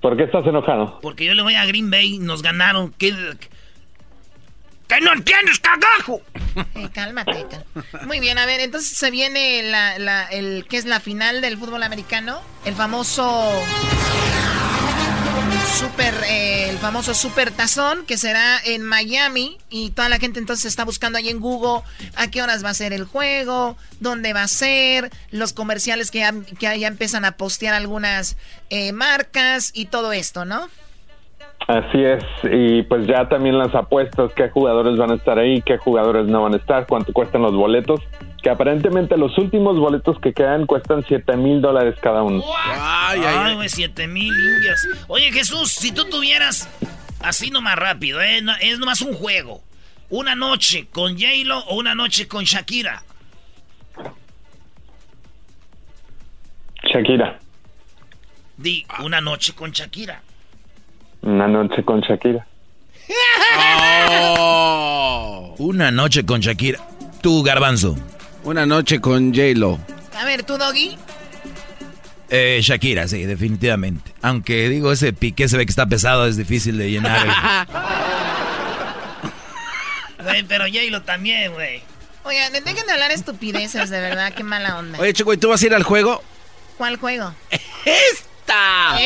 ¿Por 0.00 0.16
qué 0.16 0.24
estás 0.24 0.46
enojado? 0.46 0.98
Porque 1.00 1.24
yo 1.24 1.34
le 1.34 1.42
voy 1.42 1.54
a 1.54 1.64
Green 1.64 1.90
Bay, 1.90 2.18
nos 2.18 2.42
ganaron. 2.42 2.92
¿Qué, 2.98 3.14
¿Qué 4.86 5.00
no 5.00 5.12
entiendes, 5.14 5.58
cagajo? 5.60 6.20
Eh, 6.74 6.88
cálmate, 6.92 7.46
cal- 7.50 8.06
Muy 8.06 8.20
bien, 8.20 8.36
a 8.38 8.44
ver, 8.44 8.60
entonces 8.60 8.96
se 8.96 9.10
viene 9.10 9.62
la, 9.62 9.98
la, 9.98 10.24
el, 10.26 10.66
¿qué 10.68 10.76
es 10.76 10.84
la 10.84 11.00
final 11.00 11.40
del 11.40 11.56
fútbol 11.56 11.82
americano? 11.82 12.42
El 12.66 12.74
famoso 12.74 13.50
super, 15.64 16.14
eh, 16.30 16.68
el 16.70 16.76
famoso 16.76 17.14
super 17.14 17.50
tazón 17.50 18.06
que 18.06 18.16
será 18.16 18.58
en 18.64 18.82
Miami 18.82 19.58
y 19.70 19.90
toda 19.90 20.08
la 20.08 20.18
gente 20.18 20.38
entonces 20.38 20.66
está 20.66 20.84
buscando 20.84 21.18
ahí 21.18 21.28
en 21.28 21.40
Google 21.40 21.82
a 22.16 22.30
qué 22.30 22.42
horas 22.42 22.64
va 22.64 22.70
a 22.70 22.74
ser 22.74 22.92
el 22.92 23.04
juego, 23.04 23.76
dónde 24.00 24.32
va 24.32 24.42
a 24.42 24.48
ser, 24.48 25.10
los 25.30 25.52
comerciales 25.52 26.10
que 26.10 26.20
ya, 26.20 26.32
que 26.58 26.78
ya 26.78 26.88
empiezan 26.88 27.24
a 27.24 27.32
postear 27.32 27.74
algunas 27.74 28.36
eh, 28.70 28.92
marcas 28.92 29.72
y 29.74 29.86
todo 29.86 30.12
esto, 30.12 30.44
¿no? 30.44 30.68
Así 31.66 32.04
es, 32.04 32.22
y 32.44 32.82
pues 32.82 33.06
ya 33.06 33.28
también 33.28 33.58
las 33.58 33.74
apuestas, 33.74 34.32
qué 34.34 34.50
jugadores 34.50 34.98
van 34.98 35.12
a 35.12 35.14
estar 35.14 35.38
ahí, 35.38 35.62
qué 35.62 35.78
jugadores 35.78 36.26
no 36.26 36.42
van 36.42 36.54
a 36.54 36.58
estar, 36.58 36.86
cuánto 36.86 37.12
cuestan 37.12 37.40
los 37.40 37.54
boletos, 37.54 38.00
que 38.44 38.50
aparentemente 38.50 39.16
los 39.16 39.36
últimos 39.38 39.78
boletos 39.78 40.20
que 40.20 40.34
quedan 40.34 40.66
cuestan 40.66 41.02
7 41.08 41.34
mil 41.38 41.62
dólares 41.62 41.94
cada 42.02 42.22
uno. 42.22 42.44
Ay, 42.68 43.22
ay, 43.26 43.54
güey, 43.54 43.68
siete 43.70 44.06
mil 44.06 44.26
indias. 44.32 44.86
Oye, 45.08 45.32
Jesús, 45.32 45.72
si 45.72 45.92
tú 45.92 46.04
tuvieras, 46.10 46.68
así 47.20 47.50
nomás 47.50 47.76
rápido, 47.76 48.20
¿eh? 48.20 48.42
No- 48.42 48.54
es 48.60 48.78
nomás 48.78 49.00
un 49.00 49.14
juego. 49.14 49.62
Una 50.10 50.34
noche 50.34 50.86
con 50.92 51.14
J-Lo 51.18 51.58
o 51.60 51.76
una 51.76 51.94
noche 51.94 52.28
con 52.28 52.44
Shakira. 52.44 53.02
Shakira, 56.92 57.38
Di, 58.58 58.84
una 59.02 59.22
noche 59.22 59.54
con 59.54 59.70
Shakira. 59.72 60.20
una 61.22 61.48
noche 61.48 61.82
con 61.82 62.00
Shakira. 62.02 62.46
Una 65.58 65.90
noche 65.90 66.24
con 66.26 66.40
Shakira. 66.40 66.78
Tú, 67.22 67.42
Garbanzo. 67.42 67.96
Una 68.44 68.66
noche 68.66 69.00
con 69.00 69.34
J-Lo. 69.34 69.80
A 70.16 70.24
ver, 70.24 70.42
tú, 70.42 70.58
Doggy. 70.58 70.96
Eh, 72.30 72.60
Shakira, 72.62 73.08
sí, 73.08 73.24
definitivamente. 73.24 74.12
Aunque 74.22 74.68
digo, 74.68 74.92
ese 74.92 75.12
piqué 75.12 75.48
se 75.48 75.56
ve 75.56 75.66
que 75.66 75.70
está 75.70 75.86
pesado, 75.86 76.26
es 76.26 76.36
difícil 76.36 76.78
de 76.78 76.90
llenar. 76.90 77.66
Güey, 80.24 80.42
pero 80.44 80.64
J-Lo 80.64 81.02
también, 81.02 81.52
güey. 81.52 81.82
Oigan, 82.24 82.50
dejen 82.50 82.86
de 82.86 82.92
hablar 82.92 83.10
estupideces, 83.10 83.90
de 83.90 84.00
verdad, 84.00 84.32
qué 84.32 84.42
mala 84.42 84.78
onda. 84.78 84.98
Oye, 84.98 85.12
Choco, 85.12 85.34
¿y 85.34 85.36
tú 85.36 85.50
vas 85.50 85.62
a 85.62 85.66
ir 85.66 85.74
al 85.74 85.82
juego? 85.82 86.22
¿Cuál 86.78 86.96
juego? 86.96 87.34
¡Esta! 87.84 88.96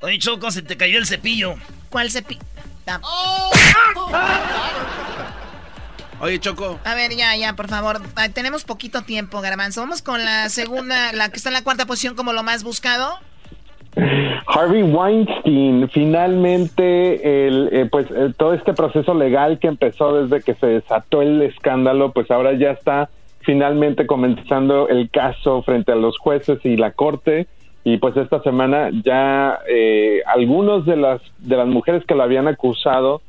Oye, 0.00 0.18
Choco, 0.18 0.50
se 0.50 0.60
te 0.60 0.76
cayó 0.76 0.98
el 0.98 1.06
cepillo. 1.06 1.54
¿Cuál 1.88 2.10
cepillo? 2.10 2.42
Oye, 6.20 6.38
Choco. 6.38 6.78
A 6.84 6.94
ver, 6.94 7.16
ya, 7.16 7.34
ya, 7.36 7.54
por 7.54 7.68
favor. 7.68 8.00
Ah, 8.14 8.28
tenemos 8.28 8.64
poquito 8.64 9.02
tiempo, 9.02 9.40
Garbanzo. 9.40 9.80
Vamos 9.80 10.02
con 10.02 10.24
la 10.24 10.48
segunda, 10.48 11.12
la 11.12 11.30
que 11.30 11.36
está 11.36 11.48
en 11.48 11.54
la 11.54 11.64
cuarta 11.64 11.84
posición 11.84 12.14
como 12.14 12.32
lo 12.32 12.44
más 12.44 12.62
buscado. 12.62 13.18
Harvey 14.46 14.82
Weinstein, 14.82 15.88
finalmente, 15.90 17.46
el, 17.46 17.68
eh, 17.72 17.88
pues 17.90 18.06
eh, 18.10 18.32
todo 18.36 18.54
este 18.54 18.72
proceso 18.72 19.14
legal 19.14 19.58
que 19.58 19.66
empezó 19.66 20.22
desde 20.22 20.42
que 20.42 20.54
se 20.54 20.66
desató 20.66 21.22
el 21.22 21.42
escándalo, 21.42 22.12
pues 22.12 22.30
ahora 22.30 22.52
ya 22.54 22.70
está 22.70 23.10
finalmente 23.40 24.06
comenzando 24.06 24.88
el 24.88 25.10
caso 25.10 25.62
frente 25.62 25.92
a 25.92 25.96
los 25.96 26.16
jueces 26.18 26.64
y 26.64 26.76
la 26.76 26.92
corte. 26.92 27.48
Y 27.84 27.96
pues 27.98 28.16
esta 28.16 28.42
semana 28.42 28.90
ya 29.04 29.58
eh, 29.68 30.22
algunos 30.26 30.86
de 30.86 30.96
las 30.96 31.20
de 31.38 31.56
las 31.56 31.66
mujeres 31.66 32.04
que 32.06 32.14
lo 32.14 32.22
habían 32.22 32.46
acusado 32.46 33.22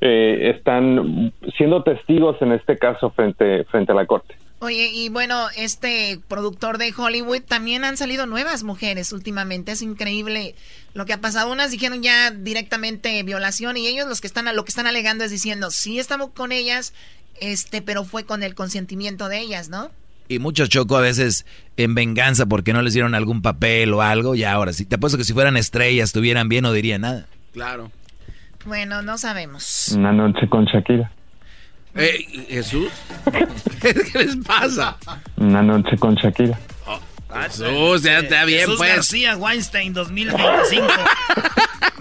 eh, 0.00 0.52
están 0.54 1.32
siendo 1.56 1.82
testigos 1.82 2.40
en 2.40 2.52
este 2.52 2.78
caso 2.78 3.10
frente 3.10 3.64
frente 3.64 3.92
a 3.92 3.94
la 3.94 4.06
corte. 4.06 4.36
Oye, 4.60 4.88
y 4.88 5.10
bueno, 5.10 5.48
este 5.54 6.18
productor 6.28 6.78
de 6.78 6.92
Hollywood 6.96 7.42
también 7.46 7.84
han 7.84 7.98
salido 7.98 8.26
nuevas 8.26 8.64
mujeres 8.64 9.12
últimamente. 9.12 9.72
Es 9.72 9.82
increíble 9.82 10.54
lo 10.94 11.04
que 11.04 11.12
ha 11.12 11.20
pasado. 11.20 11.52
Unas 11.52 11.70
dijeron 11.70 12.02
ya 12.02 12.30
directamente 12.30 13.22
violación 13.22 13.76
y 13.76 13.86
ellos 13.86 14.08
los 14.08 14.22
que 14.22 14.26
están 14.26 14.54
lo 14.56 14.64
que 14.64 14.70
están 14.70 14.86
alegando 14.86 15.24
es 15.24 15.30
diciendo 15.30 15.70
sí 15.70 15.98
estamos 15.98 16.30
con 16.30 16.52
ellas, 16.52 16.94
este, 17.38 17.82
pero 17.82 18.04
fue 18.04 18.24
con 18.24 18.42
el 18.42 18.54
consentimiento 18.54 19.28
de 19.28 19.40
ellas, 19.40 19.68
¿no? 19.68 19.90
Y 20.28 20.38
muchos 20.38 20.68
choco 20.68 20.96
a 20.96 21.00
veces 21.00 21.46
en 21.76 21.94
venganza 21.94 22.46
porque 22.46 22.72
no 22.72 22.82
les 22.82 22.92
dieron 22.92 23.14
algún 23.14 23.42
papel 23.42 23.92
o 23.94 24.02
algo. 24.02 24.34
Y 24.34 24.44
ahora 24.44 24.72
sí, 24.72 24.84
te 24.84 24.96
apuesto 24.96 25.18
que 25.18 25.24
si 25.24 25.32
fueran 25.32 25.56
estrellas, 25.56 26.08
estuvieran 26.08 26.48
bien, 26.48 26.62
no 26.62 26.72
diría 26.72 26.98
nada. 26.98 27.26
Claro. 27.52 27.90
Bueno, 28.64 29.02
no 29.02 29.16
sabemos. 29.18 29.88
Una 29.96 30.12
noche 30.12 30.48
con 30.48 30.64
Shakira. 30.64 31.10
Eh, 31.94 32.46
Jesús. 32.48 32.88
¿Qué 33.80 34.18
les 34.18 34.36
pasa? 34.36 34.96
Una 35.36 35.62
noche 35.62 35.96
con 35.96 36.14
Shakira. 36.14 36.58
Jesús, 37.42 38.02
ya 38.02 38.20
está 38.20 38.44
bien, 38.44 38.60
Jesús 38.60 38.76
pues. 38.78 38.94
García 38.94 39.36
Weinstein 39.36 39.92
2025. 39.92 40.86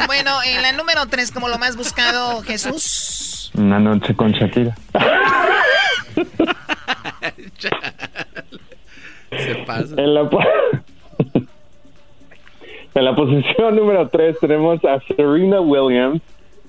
Bueno, 0.07 0.43
en 0.43 0.61
la 0.61 0.71
número 0.73 1.07
3 1.07 1.32
como 1.32 1.47
lo 1.47 1.57
más 1.57 1.78
buscado, 1.78 2.41
Jesús. 2.43 3.35
Una 3.58 3.80
noche 3.80 4.16
con 4.16 4.32
Shakira. 4.32 4.76
Se 9.32 9.56
pasa. 9.66 9.95
En 9.97 10.14
la, 10.14 10.30
po- 10.30 10.39
en 12.95 13.06
la 13.06 13.16
posición 13.16 13.76
número 13.76 14.08
3 14.10 14.39
tenemos 14.39 14.84
a 14.86 14.99
Serena 15.01 15.60
Williams, 15.62 16.22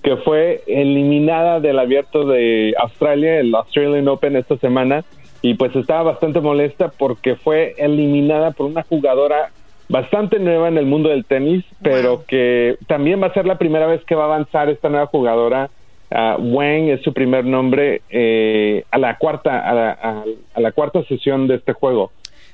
que 0.02 0.16
fue 0.16 0.62
eliminada 0.66 1.60
del 1.60 1.78
abierto 1.78 2.26
de 2.26 2.74
Australia, 2.78 3.38
el 3.40 3.54
Australian 3.54 4.08
Open 4.08 4.36
esta 4.36 4.56
semana, 4.58 5.04
y 5.42 5.54
pues 5.54 5.74
estaba 5.76 6.02
bastante 6.04 6.40
molesta 6.40 6.88
porque 6.88 7.36
fue 7.36 7.74
eliminada 7.78 8.50
por 8.52 8.66
una 8.66 8.82
jugadora 8.82 9.50
bastante 9.88 10.38
nueva 10.40 10.66
en 10.68 10.78
el 10.78 10.86
mundo 10.86 11.08
del 11.10 11.24
tenis, 11.24 11.64
pero 11.82 12.24
que 12.26 12.76
también 12.88 13.22
va 13.22 13.28
a 13.28 13.32
ser 13.34 13.46
la 13.46 13.58
primera 13.58 13.86
vez 13.86 14.04
que 14.04 14.16
va 14.16 14.22
a 14.24 14.26
avanzar 14.26 14.68
esta 14.68 14.88
nueva 14.88 15.06
jugadora. 15.06 15.70
Ah, 16.10 16.36
Wang 16.38 16.88
es 16.90 17.02
su 17.02 17.12
primer 17.12 17.44
nombre 17.44 18.02
eh, 18.10 18.84
a 18.90 18.98
la 18.98 19.16
cuarta 19.18 19.58
a 19.68 19.74
la, 19.74 19.90
a- 19.90 20.24
a 20.54 20.60
la 20.60 20.72
cuarta 20.72 21.02
sesión 21.08 21.48
de 21.48 21.56
este 21.56 21.72
juego. 21.72 22.12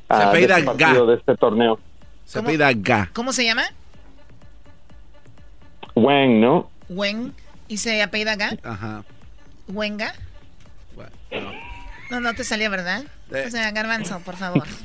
Se 0.09 0.15
ah, 0.17 0.33
de 0.33 0.41
este 0.43 0.63
partido, 0.63 1.07
de 1.07 1.17
este 1.17 1.37
torneo. 1.37 1.79
Se 2.25 2.39
apellida 2.39 2.71
Ga. 2.75 3.11
¿Cómo 3.13 3.33
se 3.33 3.45
llama? 3.45 3.65
Wang, 5.95 6.41
¿no? 6.41 6.71
Wen. 6.89 7.35
¿Y 7.69 7.77
se 7.79 8.03
apellida 8.03 8.37
Ga? 8.37 8.57
Ajá. 8.65 9.05
¿Wenga? 9.69 10.13
No, 12.11 12.21
no 12.21 12.35
te 12.35 12.45
salió, 12.45 12.71
¿verdad? 12.71 13.05
Eh. 13.33 13.45
O 13.47 13.51
sea, 13.51 13.71
Garbanzo, 13.71 14.19
por 14.21 14.37
favor. 14.37 14.67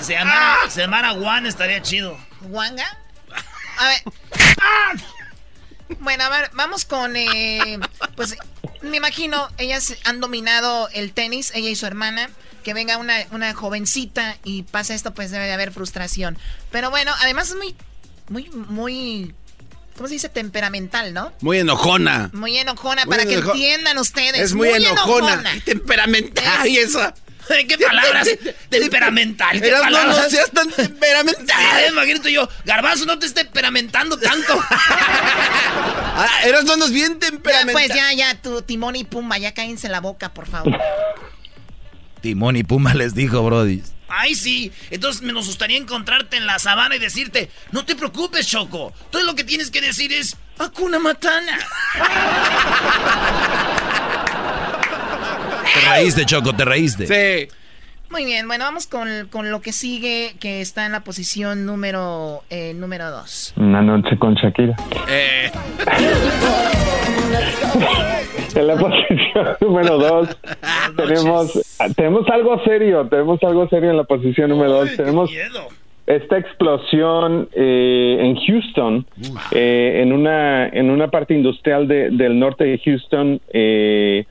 Se 0.00 0.12
llamara, 0.12 0.56
se 0.68 0.80
llamara 0.82 1.10
Juan, 1.10 1.44
estaría 1.46 1.82
chido. 1.82 2.16
¿Wanga? 2.50 2.84
A 3.78 3.88
ver. 3.88 4.02
Bueno, 6.00 6.24
a 6.24 6.28
ver, 6.28 6.50
vamos 6.54 6.84
con. 6.84 7.16
eh, 7.16 7.78
pues 8.16 8.36
me 8.82 8.96
imagino, 8.96 9.48
ellas 9.58 9.94
han 10.04 10.20
dominado 10.20 10.88
el 10.92 11.12
tenis, 11.12 11.50
ella 11.54 11.68
y 11.70 11.76
su 11.76 11.86
hermana. 11.86 12.30
Que 12.64 12.74
venga 12.74 12.98
una, 12.98 13.14
una 13.30 13.54
jovencita 13.54 14.36
y 14.44 14.62
pasa 14.64 14.92
esto, 14.94 15.14
pues 15.14 15.30
debe 15.30 15.46
de 15.46 15.52
haber 15.52 15.72
frustración. 15.72 16.36
Pero 16.70 16.90
bueno, 16.90 17.12
además 17.20 17.48
es 17.48 17.54
muy, 17.56 17.74
muy, 18.28 18.50
muy. 18.50 19.34
¿Cómo 19.96 20.06
se 20.08 20.14
dice? 20.14 20.28
Temperamental, 20.28 21.14
¿no? 21.14 21.32
Muy 21.40 21.58
enojona. 21.60 22.28
Muy 22.34 22.58
enojona, 22.58 23.04
Muy 23.06 23.10
para 23.16 23.26
que 23.26 23.36
entiendan 23.36 23.96
ustedes. 23.98 24.40
Es 24.42 24.54
muy, 24.54 24.68
enojona. 24.68 25.42
Y 25.56 25.60
temperamental. 25.60 26.66
Es- 26.66 26.72
Y 26.72 26.78
eso. 26.78 27.12
¿Qué 27.68 27.78
palabras? 27.78 28.28
temperamental. 28.68 29.60
¿Qué 29.60 29.70
palabras? 29.70 30.16
no 30.16 30.30
seas 30.30 30.50
tan 30.50 30.70
temperamental. 30.70 31.46
Sí, 31.48 31.92
imagínate 31.92 32.32
yo, 32.32 32.48
Garbanzo, 32.64 33.06
no 33.06 33.18
te 33.18 33.26
esté 33.26 33.44
temperamentando 33.44 34.18
tanto. 34.18 34.60
Ah, 34.70 36.28
Erasmo 36.44 36.76
no 36.76 36.84
es 36.86 36.92
bien 36.92 37.14
Ya, 37.20 37.28
temperamental. 37.30 37.72
pues 37.72 37.88
ya, 37.88 38.12
ya, 38.12 38.34
tu 38.40 38.62
timón 38.62 38.96
y 38.96 39.04
pumba, 39.04 39.38
ya 39.38 39.52
cállense 39.54 39.88
la 39.88 40.00
boca, 40.00 40.32
por 40.34 40.46
favor. 40.48 40.78
Timón 42.20 42.56
y 42.56 42.64
Puma 42.64 42.94
les 42.94 43.14
dijo, 43.14 43.42
Brody. 43.44 43.82
Ay, 44.08 44.34
sí. 44.34 44.72
Entonces 44.90 45.22
me 45.22 45.32
nos 45.32 45.46
gustaría 45.46 45.76
encontrarte 45.78 46.36
en 46.36 46.46
la 46.46 46.58
sabana 46.58 46.96
y 46.96 46.98
decirte, 46.98 47.50
no 47.72 47.84
te 47.84 47.94
preocupes, 47.94 48.46
Choco. 48.46 48.92
Todo 49.10 49.22
lo 49.22 49.34
que 49.34 49.44
tienes 49.44 49.70
que 49.70 49.80
decir 49.80 50.12
es, 50.12 50.36
Hakuna 50.58 50.98
Matana. 50.98 51.58
Te 55.74 55.90
reíste, 55.96 56.24
Choco, 56.24 56.52
te 56.54 56.64
reíste. 56.64 57.06
Sí. 57.06 57.48
Muy 58.10 58.24
bien, 58.24 58.46
bueno, 58.48 58.64
vamos 58.64 58.86
con, 58.86 59.06
con 59.30 59.50
lo 59.50 59.60
que 59.60 59.72
sigue, 59.72 60.32
que 60.40 60.62
está 60.62 60.86
en 60.86 60.92
la 60.92 61.00
posición 61.00 61.66
número, 61.66 62.42
eh, 62.48 62.72
número 62.74 63.10
dos. 63.10 63.52
Una 63.56 63.82
noche 63.82 64.16
con 64.18 64.34
Shakira. 64.34 64.74
Eh. 65.10 65.50
En 68.54 68.66
la 68.66 68.76
posición 68.76 69.56
número 69.60 69.98
dos 69.98 70.38
tenemos, 70.96 71.60
tenemos 71.96 72.28
algo 72.30 72.64
serio, 72.64 73.06
tenemos 73.08 73.42
algo 73.42 73.68
serio 73.68 73.90
en 73.90 73.96
la 73.98 74.04
posición 74.04 74.48
número 74.50 74.72
dos. 74.72 74.96
Tenemos 74.96 75.30
esta 76.06 76.38
explosión 76.38 77.48
eh, 77.52 78.16
en 78.20 78.36
Houston, 78.36 79.06
eh, 79.52 80.00
en 80.02 80.12
una 80.14 80.66
en 80.68 80.88
una 80.90 81.08
parte 81.08 81.34
industrial 81.34 81.86
de- 81.86 82.08
del 82.10 82.38
norte 82.38 82.64
de 82.64 82.78
Houston. 82.82 83.40
eh, 83.52 84.24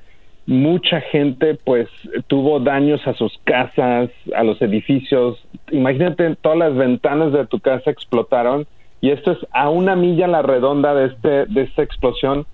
mucha 0.48 1.02
gente 1.02 1.56
pues 1.56 1.90
tuvo 2.28 2.60
daños 2.62 3.06
a 3.06 3.14
sus 3.14 3.38
casas, 3.44 4.10
a 4.34 4.44
los 4.44 4.60
edificios. 4.62 5.38
Imagínate, 5.72 6.36
todas 6.38 6.58
las 6.58 6.76
ventanas 6.76 7.34
de 7.34 7.46
tu 7.46 7.60
casa 7.60 7.92
explotaron 7.92 8.66
y 9.02 9.12
esto 9.12 9.34
es 9.34 9.40
a 9.52 9.70
una 9.70 9.96
milla 9.96 10.26
a 10.26 10.30
la 10.30 10.42
redonda 10.42 10.96
de 10.96 11.08
este 11.08 11.46
de 11.46 11.64
esta 11.64 11.84
explosión 11.84 12.46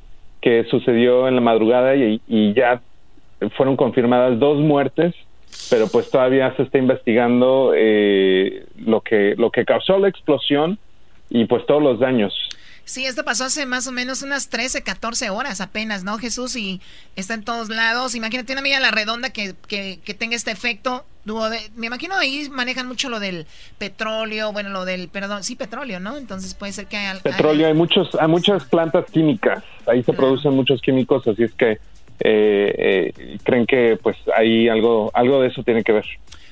que 0.42 0.66
sucedió 0.66 1.28
en 1.28 1.36
la 1.36 1.42
madrugada 1.42 1.96
y, 1.96 2.20
y 2.28 2.54
ya 2.54 2.82
fueron 3.56 3.78
confirmadas 3.78 4.40
dos 4.40 4.60
muertes, 4.60 5.14
pero 5.70 5.88
pues 5.88 6.10
todavía 6.10 6.54
se 6.58 6.64
está 6.64 6.80
investigando 6.80 7.74
eh, 7.76 8.66
lo 8.76 9.02
que 9.02 9.36
lo 9.38 9.52
que 9.52 9.66
causó 9.66 10.00
la 10.00 10.10
explosión 10.10 10.80
y 11.30 11.46
pues 11.46 11.66
todos 11.68 11.82
los 11.82 12.00
daños. 12.00 12.34
Sí, 12.86 13.06
esto 13.06 13.24
pasó 13.24 13.46
hace 13.46 13.66
más 13.66 13.88
o 13.88 13.92
menos 13.94 14.24
unas 14.24 14.50
13, 14.50 14.82
14 14.82 15.30
horas 15.30 15.62
apenas, 15.62 16.04
¿no, 16.04 16.18
Jesús? 16.18 16.56
Y 16.58 16.82
está 17.16 17.34
en 17.34 17.44
todos 17.44 17.70
lados. 17.70 18.14
Imagínate 18.14 18.52
una 18.54 18.62
milla 18.62 18.78
a 18.78 18.82
la 18.82 18.92
redonda 18.92 19.30
que, 19.30 19.56
que, 19.68 20.00
que 20.04 20.14
tenga 20.14 20.36
este 20.36 20.52
efecto. 20.52 21.06
De- 21.26 21.72
me 21.78 21.88
imagino 21.88 22.16
ahí 22.16 22.50
manejan 22.50 22.86
mucho 22.86 23.08
lo 23.10 23.22
del 23.22 23.48
petróleo, 23.78 24.52
bueno, 24.52 24.70
lo 24.70 24.84
del, 24.84 25.08
perdón, 25.08 25.46
sí, 25.46 25.56
petróleo, 25.56 26.02
¿no? 26.02 26.18
Entonces 26.18 26.54
puede 26.54 26.74
ser 26.74 26.88
que 26.88 26.98
haya... 26.98 27.18
Petróleo, 27.22 27.68
hay 27.68 27.74
muchos 27.74 28.10
hay 28.20 28.28
muchas 28.28 28.66
plantas 28.66 29.06
químicas, 29.10 29.64
ahí 29.88 30.04
se 30.04 30.12
producen 30.12 30.52
muchos 30.54 30.82
químicos, 30.82 31.26
así 31.26 31.44
es 31.44 31.54
que 31.54 31.80
eh, 32.20 33.10
eh, 33.20 33.38
creen 33.44 33.66
que 33.66 33.98
pues 34.04 34.18
ahí 34.38 34.68
algo 34.68 35.12
algo 35.14 35.42
de 35.42 35.48
eso 35.48 35.64
tiene 35.64 35.84
que 35.84 35.94
ver. 35.94 36.06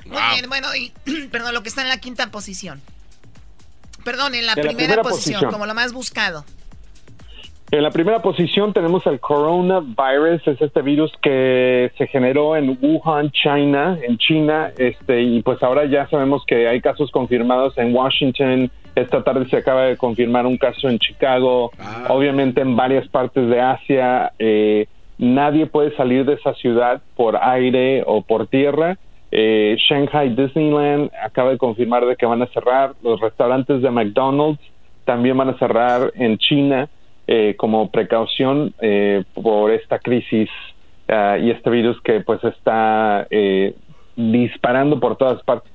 Muy 0.06 0.22
bien, 0.34 0.46
bueno, 0.48 0.74
y, 0.74 0.94
perdón, 1.32 1.54
lo 1.54 1.64
que 1.64 1.70
está 1.70 1.82
en 1.82 1.90
la 1.90 1.98
quinta 1.98 2.32
posición. 2.32 2.82
Perdón, 4.04 4.36
en 4.36 4.46
la, 4.46 4.54
En 4.54 4.58
la 4.58 4.64
primera, 4.64 5.02
posición, 5.02 5.34
posición. 5.36 5.52
como 5.52 5.66
lo 5.66 5.74
más 5.74 5.94
buscado. 5.94 6.44
En 7.72 7.84
la 7.84 7.92
primera 7.92 8.22
posición 8.22 8.74
tenemos 8.74 9.06
el 9.08 9.22
coronavirus, 9.22 10.46
es 10.46 10.62
este 10.62 10.82
virus 10.82 11.10
que 11.22 11.90
se 11.98 12.06
generó 12.08 12.58
en 12.58 12.78
Wuhan, 12.82 13.32
China, 13.32 13.98
en 14.06 14.18
China, 14.18 14.72
este 14.78 15.22
y 15.22 15.42
pues 15.42 15.64
ahora 15.64 15.86
ya 15.86 16.06
sabemos 16.10 16.44
que 16.46 16.68
hay 16.68 16.82
casos 16.82 17.10
confirmados 17.12 17.78
en 17.78 17.96
Washington. 17.96 18.70
Esta 18.94 19.24
tarde 19.24 19.48
se 19.50 19.56
acaba 19.56 19.84
de 19.84 19.96
confirmar 19.96 20.46
un 20.46 20.58
caso 20.58 20.90
en 20.90 21.00
Chicago, 21.00 21.72
obviamente 22.10 22.60
en 22.60 22.76
varias 22.76 23.08
partes 23.08 23.48
de 23.48 23.62
Asia. 23.62 24.34
eh, 24.38 24.88
nadie 25.18 25.66
puede 25.66 25.96
salir 25.96 26.26
de 26.26 26.34
esa 26.34 26.54
ciudad 26.56 27.02
por 27.16 27.38
aire 27.38 28.04
o 28.06 28.22
por 28.22 28.48
tierra. 28.48 28.98
Eh, 29.32 29.78
Shanghai 29.88 30.36
Disneyland 30.36 31.10
acaba 31.24 31.52
de 31.52 31.58
confirmar 31.58 32.06
de 32.06 32.18
que 32.18 32.26
van 32.26 32.42
a 32.42 32.48
cerrar. 32.48 32.94
Los 33.02 33.20
restaurantes 33.22 33.82
de 33.82 33.90
McDonald's 33.90 34.62
también 35.06 35.38
van 35.38 35.50
a 35.50 35.58
cerrar 35.58 36.12
en 36.16 36.38
China 36.38 36.90
eh, 37.28 37.56
como 37.58 37.90
precaución 37.90 38.74
eh, 38.82 39.24
por 39.34 39.72
esta 39.72 40.00
crisis 40.00 40.50
ah, 41.08 41.38
y 41.38 41.50
este 41.50 41.70
virus 41.70 42.00
que 42.02 42.20
pues 42.22 42.44
está 42.44 43.26
eh, 43.30 43.74
disparando 44.18 45.00
por 45.00 45.16
todas 45.16 45.42
partes. 45.44 45.72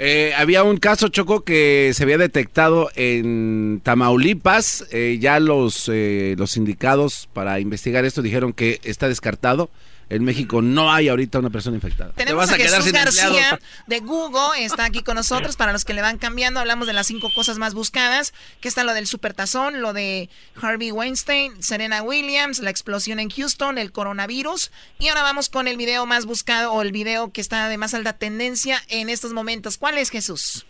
Eh, 0.00 0.32
había 0.36 0.62
un 0.62 0.76
caso, 0.76 1.08
Choco, 1.08 1.42
que 1.42 1.90
se 1.92 2.04
había 2.04 2.18
detectado 2.18 2.88
en 2.94 3.80
Tamaulipas. 3.82 4.88
Eh, 4.92 5.18
ya 5.20 5.40
los, 5.40 5.88
los 5.88 6.50
sindicados 6.50 7.28
para 7.32 7.58
investigar 7.60 8.04
esto 8.04 8.22
dijeron 8.22 8.52
que 8.52 8.80
está 8.84 9.08
descartado. 9.08 9.70
En 10.10 10.24
México 10.24 10.62
no 10.62 10.90
hay 10.90 11.08
ahorita 11.08 11.38
una 11.38 11.50
persona 11.50 11.76
infectada. 11.76 12.12
Tenemos 12.12 12.46
Te 12.46 12.52
vas 12.52 12.60
a, 12.60 12.62
a, 12.62 12.68
Jesús 12.68 12.84
sin 12.84 12.92
García 12.92 13.26
empleados. 13.26 13.60
de 13.86 14.00
Google, 14.00 14.64
está 14.64 14.84
aquí 14.84 15.02
con 15.02 15.16
nosotros 15.16 15.56
para 15.56 15.72
los 15.72 15.84
que 15.84 15.92
le 15.92 16.00
van 16.00 16.16
cambiando. 16.16 16.60
Hablamos 16.60 16.86
de 16.86 16.94
las 16.94 17.06
cinco 17.06 17.28
cosas 17.34 17.58
más 17.58 17.74
buscadas, 17.74 18.32
que 18.60 18.68
está 18.68 18.84
lo 18.84 18.94
del 18.94 19.06
supertazón, 19.06 19.82
lo 19.82 19.92
de 19.92 20.30
Harvey 20.60 20.92
Weinstein, 20.92 21.62
Serena 21.62 22.02
Williams, 22.02 22.60
la 22.60 22.70
explosión 22.70 23.20
en 23.20 23.28
Houston, 23.28 23.76
el 23.76 23.92
coronavirus. 23.92 24.70
Y 24.98 25.08
ahora 25.08 25.22
vamos 25.22 25.50
con 25.50 25.68
el 25.68 25.76
video 25.76 26.06
más 26.06 26.24
buscado 26.24 26.72
o 26.72 26.80
el 26.80 26.92
video 26.92 27.30
que 27.30 27.42
está 27.42 27.68
de 27.68 27.76
más 27.76 27.92
alta 27.92 28.14
tendencia 28.14 28.82
en 28.88 29.10
estos 29.10 29.32
momentos. 29.34 29.76
¿Cuál 29.76 29.98
es 29.98 30.08
Jesús? 30.08 30.64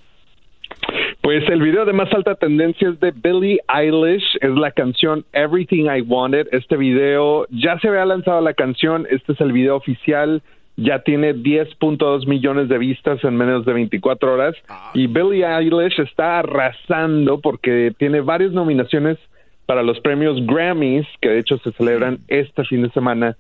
Pues 1.29 1.47
el 1.51 1.61
video 1.61 1.85
de 1.85 1.93
más 1.93 2.11
alta 2.15 2.37
tendencia 2.37 2.89
es 2.89 2.99
de 3.01 3.11
Billie 3.11 3.61
Eilish, 3.69 4.25
es 4.41 4.51
la 4.53 4.71
canción 4.71 5.27
Everything 5.35 5.85
I 5.85 6.01
Wanted. 6.01 6.49
Este 6.53 6.79
video 6.79 7.47
ya 7.51 7.79
se 7.81 7.89
había 7.89 8.07
lanzado 8.07 8.41
la 8.41 8.55
canción, 8.55 9.07
este 9.11 9.35
es 9.35 9.41
el 9.43 9.53
video 9.53 9.77
oficial, 9.77 10.41
ya 10.79 11.01
tiene 11.01 11.35
10.2 11.35 12.27
millones 12.27 12.71
de 12.71 12.79
vistas 12.79 13.23
en 13.25 13.37
menos 13.37 13.67
de 13.67 13.75
24 13.75 14.33
horas 14.33 14.55
y 14.95 15.07
Billie 15.07 15.45
Eilish 15.45 16.01
está 16.01 16.39
arrasando 16.39 17.43
porque 17.43 17.93
tiene 17.99 18.23
varias 18.23 18.53
nominaciones 18.53 19.19
para 19.67 19.83
los 19.83 20.01
premios 20.01 20.41
Grammys, 20.47 21.07
que 21.21 21.29
de 21.29 21.41
hecho 21.41 21.59
se 21.59 21.73
celebran 21.73 22.21
este 22.29 22.65
fin 22.65 22.85
de 22.85 22.91
semana. 22.93 23.37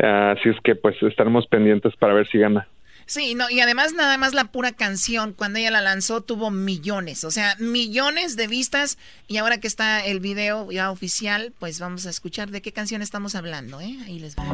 Ah, 0.00 0.36
así 0.38 0.48
es 0.48 0.60
que 0.60 0.76
pues 0.76 0.94
estaremos 1.02 1.48
pendientes 1.48 1.96
para 1.96 2.14
ver 2.14 2.28
si 2.28 2.38
gana. 2.38 2.68
Sí, 3.06 3.34
no, 3.34 3.50
y 3.50 3.60
además 3.60 3.92
nada 3.94 4.16
más 4.18 4.34
la 4.34 4.44
pura 4.44 4.72
canción, 4.72 5.32
cuando 5.32 5.58
ella 5.58 5.70
la 5.70 5.80
lanzó, 5.80 6.20
tuvo 6.20 6.50
millones, 6.50 7.24
o 7.24 7.30
sea, 7.30 7.56
millones 7.58 8.36
de 8.36 8.46
vistas. 8.46 8.98
Y 9.28 9.36
ahora 9.38 9.58
que 9.58 9.66
está 9.66 10.04
el 10.04 10.20
video 10.20 10.70
ya 10.70 10.90
oficial, 10.90 11.52
pues 11.58 11.80
vamos 11.80 12.06
a 12.06 12.10
escuchar 12.10 12.50
de 12.50 12.62
qué 12.62 12.72
canción 12.72 13.02
estamos 13.02 13.34
hablando, 13.34 13.80
¿eh? 13.80 13.96
Ahí 14.04 14.18
les 14.18 14.36
va. 14.36 14.44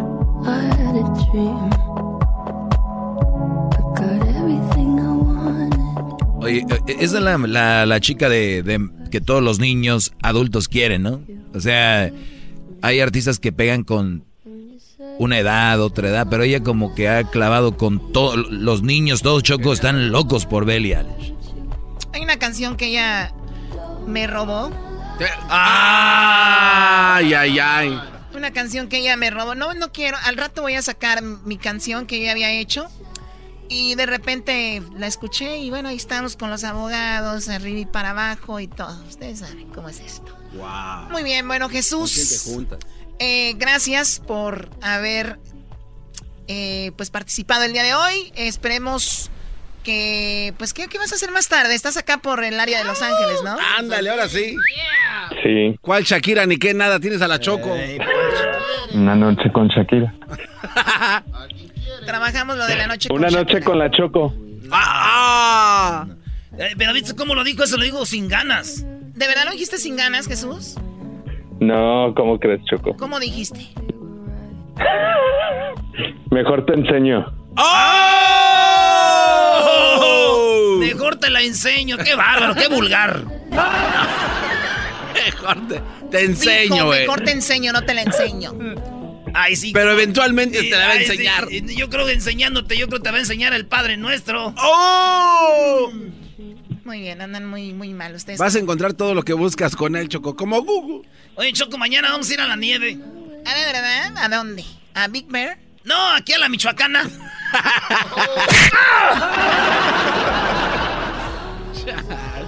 Oye, 6.40 6.64
eh, 6.68 6.96
esa 7.00 7.18
es 7.18 7.22
la, 7.22 7.36
la, 7.38 7.86
la 7.86 8.00
chica 8.00 8.28
de, 8.28 8.62
de 8.62 8.88
que 9.10 9.20
todos 9.20 9.42
los 9.42 9.58
niños 9.58 10.12
adultos 10.22 10.68
quieren, 10.68 11.02
¿no? 11.02 11.20
O 11.54 11.60
sea, 11.60 12.12
hay 12.82 13.00
artistas 13.00 13.38
que 13.38 13.52
pegan 13.52 13.82
con 13.82 14.24
una 15.18 15.38
edad, 15.38 15.80
otra 15.80 16.08
edad, 16.08 16.26
pero 16.30 16.44
ella 16.44 16.62
como 16.62 16.94
que 16.94 17.08
ha 17.08 17.24
clavado 17.24 17.76
con 17.76 18.12
todos 18.12 18.36
los 18.50 18.82
niños, 18.82 19.22
todos 19.22 19.42
chocos 19.42 19.74
están 19.74 20.10
locos 20.10 20.46
por 20.46 20.64
Belly 20.64 20.92
Eilish. 20.92 21.34
Hay 22.12 22.22
una 22.22 22.38
canción 22.38 22.76
que 22.76 22.86
ella 22.86 23.32
me 24.06 24.26
robó. 24.26 24.70
Ay, 25.50 27.34
ay, 27.34 27.58
ay. 27.58 28.00
Una 28.34 28.52
canción 28.52 28.88
que 28.88 28.98
ella 28.98 29.16
me 29.16 29.30
robó. 29.30 29.54
No, 29.54 29.74
no 29.74 29.92
quiero. 29.92 30.16
Al 30.24 30.36
rato 30.36 30.62
voy 30.62 30.74
a 30.74 30.82
sacar 30.82 31.22
mi 31.22 31.58
canción 31.58 32.06
que 32.06 32.18
ella 32.18 32.32
había 32.32 32.50
hecho. 32.52 32.88
Y 33.68 33.96
de 33.96 34.06
repente 34.06 34.82
la 34.96 35.06
escuché 35.06 35.58
y 35.58 35.68
bueno, 35.68 35.90
ahí 35.90 35.96
estamos 35.96 36.36
con 36.36 36.48
los 36.48 36.64
abogados, 36.64 37.50
arriba 37.50 37.80
y 37.80 37.86
para 37.86 38.10
abajo 38.10 38.60
y 38.60 38.66
todo. 38.66 38.98
Ustedes 39.06 39.40
saben 39.40 39.68
cómo 39.74 39.90
es 39.90 40.00
esto. 40.00 40.34
Wow. 40.54 41.10
Muy 41.10 41.22
bien, 41.22 41.46
bueno, 41.46 41.68
Jesús. 41.68 42.48
Eh, 43.18 43.54
gracias 43.56 44.20
por 44.26 44.70
haber 44.82 45.38
eh, 46.46 46.92
pues 46.96 47.10
participado 47.10 47.64
el 47.64 47.72
día 47.72 47.82
de 47.82 47.94
hoy. 47.94 48.32
Esperemos 48.36 49.30
que 49.84 50.54
pues 50.58 50.72
¿qué, 50.74 50.86
qué 50.88 50.98
vas 50.98 51.12
a 51.12 51.16
hacer 51.16 51.30
más 51.30 51.48
tarde? 51.48 51.74
Estás 51.74 51.96
acá 51.96 52.18
por 52.18 52.44
el 52.44 52.58
área 52.60 52.78
de 52.78 52.84
Los 52.84 53.00
Ángeles, 53.02 53.38
¿no? 53.44 53.56
Ándale, 53.78 54.10
ahora 54.10 54.28
sí. 54.28 54.54
Sí, 55.42 55.76
¿Cuál 55.80 56.04
Shakira 56.04 56.46
ni 56.46 56.58
qué 56.58 56.74
nada? 56.74 57.00
Tienes 57.00 57.22
a 57.22 57.28
la 57.28 57.38
Choco. 57.40 57.74
una 58.94 59.14
noche 59.14 59.50
con 59.52 59.68
Shakira. 59.68 60.14
Trabajamos 62.06 62.56
lo 62.56 62.66
de 62.66 62.76
la 62.76 62.86
noche 62.86 63.08
Una 63.12 63.28
con 63.28 63.34
noche 63.36 63.52
Shakira. 63.54 63.64
con 63.66 63.78
la 63.78 63.90
Choco. 63.90 64.34
¡Ah! 64.70 66.06
Eh, 66.58 66.74
pero 66.76 66.92
¿viste 66.92 67.14
cómo 67.14 67.34
lo 67.34 67.44
dijo? 67.44 67.62
Eso 67.64 67.76
lo 67.76 67.84
digo 67.84 68.04
sin 68.06 68.28
ganas. 68.28 68.84
¿De 68.84 69.26
verdad 69.26 69.44
lo 69.44 69.52
dijiste 69.52 69.78
sin 69.78 69.96
ganas, 69.96 70.26
Jesús? 70.26 70.74
No, 71.60 72.14
¿cómo 72.16 72.38
crees, 72.38 72.64
Choco? 72.64 72.96
¿Cómo 72.96 73.18
dijiste? 73.18 73.68
Mejor 76.30 76.64
te 76.66 76.74
enseño. 76.74 77.26
¡Oh! 77.56 78.28
Mejor 80.78 81.16
te 81.16 81.30
la 81.30 81.42
enseño. 81.42 81.96
Qué 81.98 82.14
bárbaro, 82.14 82.54
qué 82.54 82.68
vulgar. 82.68 83.24
mejor 85.14 85.58
te, 86.10 86.24
enseño, 86.24 86.86
güey. 86.86 87.00
Mejor 87.00 87.22
te 87.22 87.32
enseño, 87.32 87.72
no 87.72 87.82
te 87.82 87.94
la 87.94 88.02
enseño. 88.02 88.52
Ay, 89.34 89.56
sí. 89.56 89.72
Pero 89.72 89.92
eventualmente 89.92 90.62
te 90.62 90.70
la 90.70 90.86
va 90.86 90.92
a 90.92 91.00
enseñar. 91.00 91.48
Yo 91.48 91.88
creo 91.88 92.06
que 92.06 92.12
enseñándote, 92.12 92.76
yo 92.76 92.86
creo 92.86 93.00
que 93.00 93.04
te 93.04 93.10
va 93.10 93.16
a 93.16 93.20
enseñar 93.20 93.52
el 93.52 93.66
Padre 93.66 93.96
Nuestro. 93.96 94.54
¡Oh! 94.56 95.90
Muy 96.84 97.00
bien, 97.00 97.20
andan 97.20 97.44
muy, 97.44 97.74
muy 97.74 97.92
mal 97.92 98.14
ustedes. 98.14 98.38
Vas 98.38 98.54
a 98.54 98.58
encontrar 98.58 98.94
todo 98.94 99.14
lo 99.14 99.22
que 99.22 99.34
buscas 99.34 99.76
con 99.76 99.94
él, 99.96 100.08
Choco, 100.08 100.36
como 100.36 100.62
Google. 100.62 101.06
Oye, 101.38 101.52
Choco, 101.52 101.78
mañana 101.78 102.10
vamos 102.10 102.28
a 102.28 102.34
ir 102.34 102.40
a 102.40 102.48
la 102.48 102.56
nieve. 102.56 102.98
A 103.46 103.54
ver, 103.54 103.72
¿verdad? 103.72 104.12
¿A 104.16 104.28
dónde? 104.28 104.64
¿A 104.92 105.06
Big 105.06 105.28
Bear? 105.28 105.56
No, 105.84 106.10
aquí 106.10 106.32
a 106.32 106.38
la 106.38 106.48
Michoacana. 106.48 107.04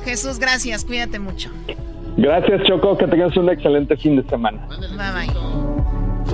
Jesús, 0.05 0.41
gracias, 0.41 0.84
cuídate 0.84 1.20
mucho. 1.20 1.53
Gracias, 2.16 2.62
Choco, 2.66 2.99
que 2.99 3.07
tengas 3.07 3.36
un 3.36 3.49
excelente 3.49 3.97
fin 3.97 4.16
de 4.16 4.28
semana. 4.28 4.66
Bye 4.66 5.12
bye. 5.12 5.32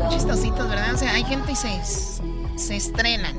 Chistositos, 0.08 0.66
¿verdad? 0.66 0.94
O 0.94 0.98
sea, 0.98 1.12
hay 1.12 1.24
gente 1.24 1.52
y 1.52 1.56
se, 1.56 1.78
se 2.56 2.74
estrenan. 2.74 3.38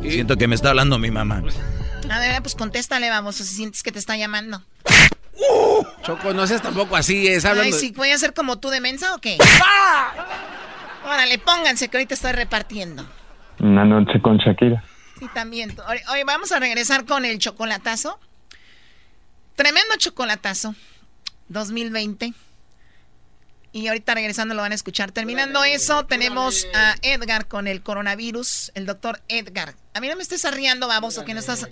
Siento 0.00 0.38
que 0.38 0.48
me 0.48 0.54
está 0.54 0.70
hablando 0.70 0.98
mi 0.98 1.10
mamá. 1.10 1.42
A 2.10 2.20
ver, 2.20 2.40
pues 2.40 2.54
contéstale, 2.54 3.10
vamos, 3.10 3.36
si 3.36 3.44
sientes 3.44 3.82
que 3.82 3.92
te 3.92 3.98
está 3.98 4.16
llamando. 4.16 4.62
Choco, 6.02 6.32
no 6.32 6.46
seas 6.46 6.62
tampoco 6.62 6.96
así, 6.96 7.28
es 7.28 7.44
hablando. 7.44 7.76
Ay, 7.76 7.80
sí, 7.80 7.92
¿voy 7.96 8.10
a 8.10 8.18
ser 8.18 8.34
como 8.34 8.58
tú 8.58 8.70
de 8.70 8.80
mensa 8.80 9.14
o 9.14 9.18
qué? 9.18 9.38
Órale, 11.04 11.38
pónganse 11.38 11.88
que 11.88 11.96
ahorita 11.96 12.14
estoy 12.14 12.32
repartiendo. 12.32 13.08
Una 13.58 13.84
noche 13.84 14.20
con 14.20 14.38
Shakira. 14.38 14.84
Sí, 15.18 15.28
también. 15.34 15.76
Hoy 16.10 16.22
vamos 16.24 16.52
a 16.52 16.58
regresar 16.58 17.04
con 17.04 17.24
el 17.24 17.38
chocolatazo. 17.38 18.18
Tremendo 19.54 19.94
chocolatazo. 19.96 20.74
2020. 21.48 22.32
Y 23.74 23.88
ahorita 23.88 24.14
regresando 24.14 24.54
lo 24.54 24.62
van 24.62 24.72
a 24.72 24.74
escuchar. 24.74 25.12
Terminando 25.12 25.64
eso, 25.64 26.04
tenemos 26.04 26.66
a 26.74 26.94
Edgar 27.02 27.46
con 27.48 27.66
el 27.66 27.82
coronavirus, 27.82 28.70
el 28.74 28.84
doctor 28.84 29.22
Edgar. 29.28 29.74
A 29.94 30.00
mí 30.00 30.08
no 30.08 30.16
me 30.16 30.22
estés 30.22 30.44
arriando, 30.44 30.88
baboso, 30.88 31.24
que 31.24 31.32
no 31.32 31.40
estás... 31.40 31.66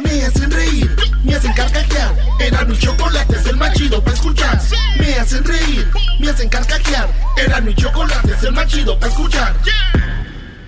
Me 0.00 0.22
hacen 0.24 0.50
reír, 0.50 0.96
me 1.24 1.34
hacen 1.34 1.52
carcajear. 1.52 2.14
Era 2.40 2.64
mi 2.64 2.76
chocolate, 2.78 3.36
es 3.36 3.46
el 3.46 3.56
más 3.56 3.72
chido 3.74 4.02
para 4.02 4.16
escuchar. 4.16 4.60
Me 4.98 5.14
hacen 5.14 5.44
reír, 5.44 5.88
me 6.18 6.30
hacen 6.30 6.48
carcajear. 6.48 7.08
Era 7.36 7.60
mi 7.60 7.74
chocolate, 7.74 8.32
es 8.32 8.42
el 8.42 8.52
más 8.52 8.66
chido 8.66 8.98
para 8.98 9.12
escuchar. 9.12 9.54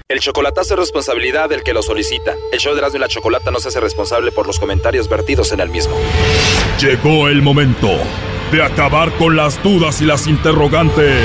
El 0.08 0.20
chocolatazo 0.20 0.74
es 0.74 0.80
responsabilidad 0.80 1.48
del 1.48 1.62
que 1.62 1.72
lo 1.72 1.82
solicita. 1.82 2.34
El 2.52 2.60
show 2.60 2.74
de 2.74 2.80
Erasmo 2.80 2.98
y 2.98 3.00
la 3.00 3.08
Chocolata 3.08 3.50
no 3.50 3.58
se 3.58 3.68
hace 3.68 3.80
responsable 3.80 4.32
por 4.32 4.46
los 4.46 4.58
comentarios 4.58 5.08
vertidos 5.08 5.50
en 5.52 5.60
el 5.60 5.70
mismo. 5.70 5.96
Llegó 6.78 7.28
el 7.28 7.40
momento 7.40 7.88
de 8.52 8.62
acabar 8.62 9.10
con 9.16 9.34
las 9.34 9.62
dudas 9.62 10.02
y 10.02 10.04
las 10.04 10.26
interrogantes. 10.26 11.24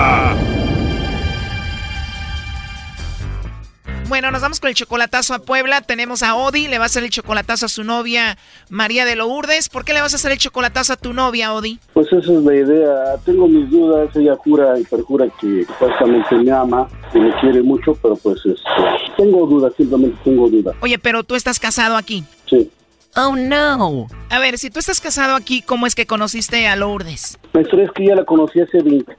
Bueno, 4.11 4.29
nos 4.29 4.41
vamos 4.41 4.59
con 4.59 4.67
el 4.67 4.75
chocolatazo 4.75 5.33
a 5.33 5.39
Puebla. 5.39 5.79
Tenemos 5.79 6.21
a 6.21 6.35
Odi, 6.35 6.67
le 6.67 6.79
va 6.79 6.83
a 6.83 6.87
hacer 6.87 7.01
el 7.05 7.11
chocolatazo 7.11 7.67
a 7.67 7.69
su 7.69 7.85
novia 7.85 8.37
María 8.69 9.05
de 9.05 9.15
Lourdes. 9.15 9.69
¿Por 9.69 9.85
qué 9.85 9.93
le 9.93 10.01
vas 10.01 10.11
a 10.11 10.17
hacer 10.17 10.33
el 10.33 10.37
chocolatazo 10.37 10.91
a 10.91 10.97
tu 10.97 11.13
novia, 11.13 11.53
Odi? 11.53 11.79
Pues 11.93 12.07
esa 12.07 12.33
es 12.33 12.43
la 12.43 12.53
idea. 12.53 12.93
Tengo 13.23 13.47
mis 13.47 13.69
dudas. 13.69 14.13
Ella 14.13 14.35
jura 14.35 14.77
y 14.77 14.83
perjura 14.83 15.27
que 15.39 15.63
supuestamente 15.63 16.35
me 16.35 16.51
ama, 16.51 16.89
y 17.13 17.19
me 17.19 17.33
quiere 17.39 17.63
mucho, 17.63 17.95
pero 18.01 18.17
pues 18.17 18.45
este, 18.45 18.69
tengo 19.15 19.47
dudas, 19.47 19.71
simplemente 19.77 20.17
tengo 20.25 20.49
dudas. 20.49 20.75
Oye, 20.81 20.99
pero 20.99 21.23
tú 21.23 21.35
estás 21.35 21.57
casado 21.57 21.95
aquí. 21.95 22.25
Sí. 22.49 22.69
Oh, 23.15 23.37
no. 23.37 24.07
A 24.29 24.39
ver, 24.39 24.57
si 24.57 24.69
tú 24.69 24.79
estás 24.79 24.99
casado 24.99 25.37
aquí, 25.37 25.61
¿cómo 25.61 25.87
es 25.87 25.95
que 25.95 26.05
conociste 26.05 26.67
a 26.67 26.75
Lourdes? 26.75 27.39
La 27.53 27.61
historia 27.61 27.85
es 27.85 27.91
que 27.91 28.07
ya 28.07 28.15
la 28.15 28.25
conocí 28.25 28.59
hace 28.59 28.81
20 28.83 29.15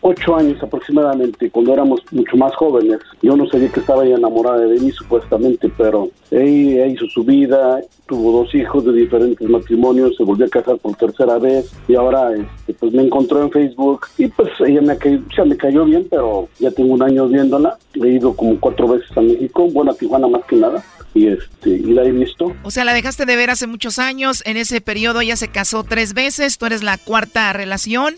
ocho 0.00 0.36
años 0.36 0.62
aproximadamente, 0.62 1.50
cuando 1.50 1.72
éramos 1.72 2.00
mucho 2.10 2.36
más 2.36 2.54
jóvenes. 2.56 2.98
Yo 3.22 3.36
no 3.36 3.46
sabía 3.48 3.70
que 3.70 3.80
estaba 3.80 4.04
ella 4.04 4.16
enamorada 4.16 4.58
de 4.58 4.80
mí 4.80 4.90
supuestamente, 4.90 5.70
pero 5.76 6.08
ella 6.30 6.86
hizo 6.86 7.06
su 7.06 7.24
vida, 7.24 7.80
tuvo 8.06 8.42
dos 8.42 8.54
hijos 8.54 8.84
de 8.84 8.92
diferentes 8.92 9.48
matrimonios, 9.48 10.16
se 10.16 10.24
volvió 10.24 10.46
a 10.46 10.48
casar 10.48 10.78
por 10.78 10.96
tercera 10.96 11.38
vez 11.38 11.72
y 11.88 11.94
ahora 11.94 12.32
este, 12.34 12.74
pues 12.74 12.92
me 12.92 13.02
encontró 13.02 13.42
en 13.42 13.50
Facebook 13.50 14.06
y 14.18 14.28
pues 14.28 14.50
ella 14.66 14.80
me, 14.82 14.96
cayó, 14.96 15.20
me 15.44 15.56
cayó 15.56 15.84
bien, 15.84 16.06
pero 16.10 16.48
ya 16.58 16.70
tengo 16.70 16.94
un 16.94 17.02
año 17.02 17.28
viéndola. 17.28 17.78
He 17.94 18.08
ido 18.08 18.34
como 18.34 18.58
cuatro 18.60 18.88
veces 18.88 19.16
a 19.16 19.20
México, 19.20 19.68
bueno, 19.72 19.92
a 19.92 19.94
Tijuana 19.94 20.28
más 20.28 20.44
que 20.44 20.56
nada 20.56 20.84
y 21.14 21.28
este 21.28 21.70
y 21.70 21.94
la 21.94 22.04
he 22.04 22.12
visto. 22.12 22.52
O 22.62 22.70
sea, 22.70 22.84
la 22.84 22.92
dejaste 22.92 23.24
de 23.24 23.36
ver 23.36 23.50
hace 23.50 23.66
muchos 23.66 23.98
años. 23.98 24.42
En 24.44 24.56
ese 24.56 24.80
periodo 24.80 25.20
ella 25.20 25.36
se 25.36 25.48
casó 25.48 25.82
tres 25.82 26.12
veces. 26.14 26.58
Tú 26.58 26.66
eres 26.66 26.82
la 26.82 26.98
cuarta 26.98 27.52
relación 27.52 28.14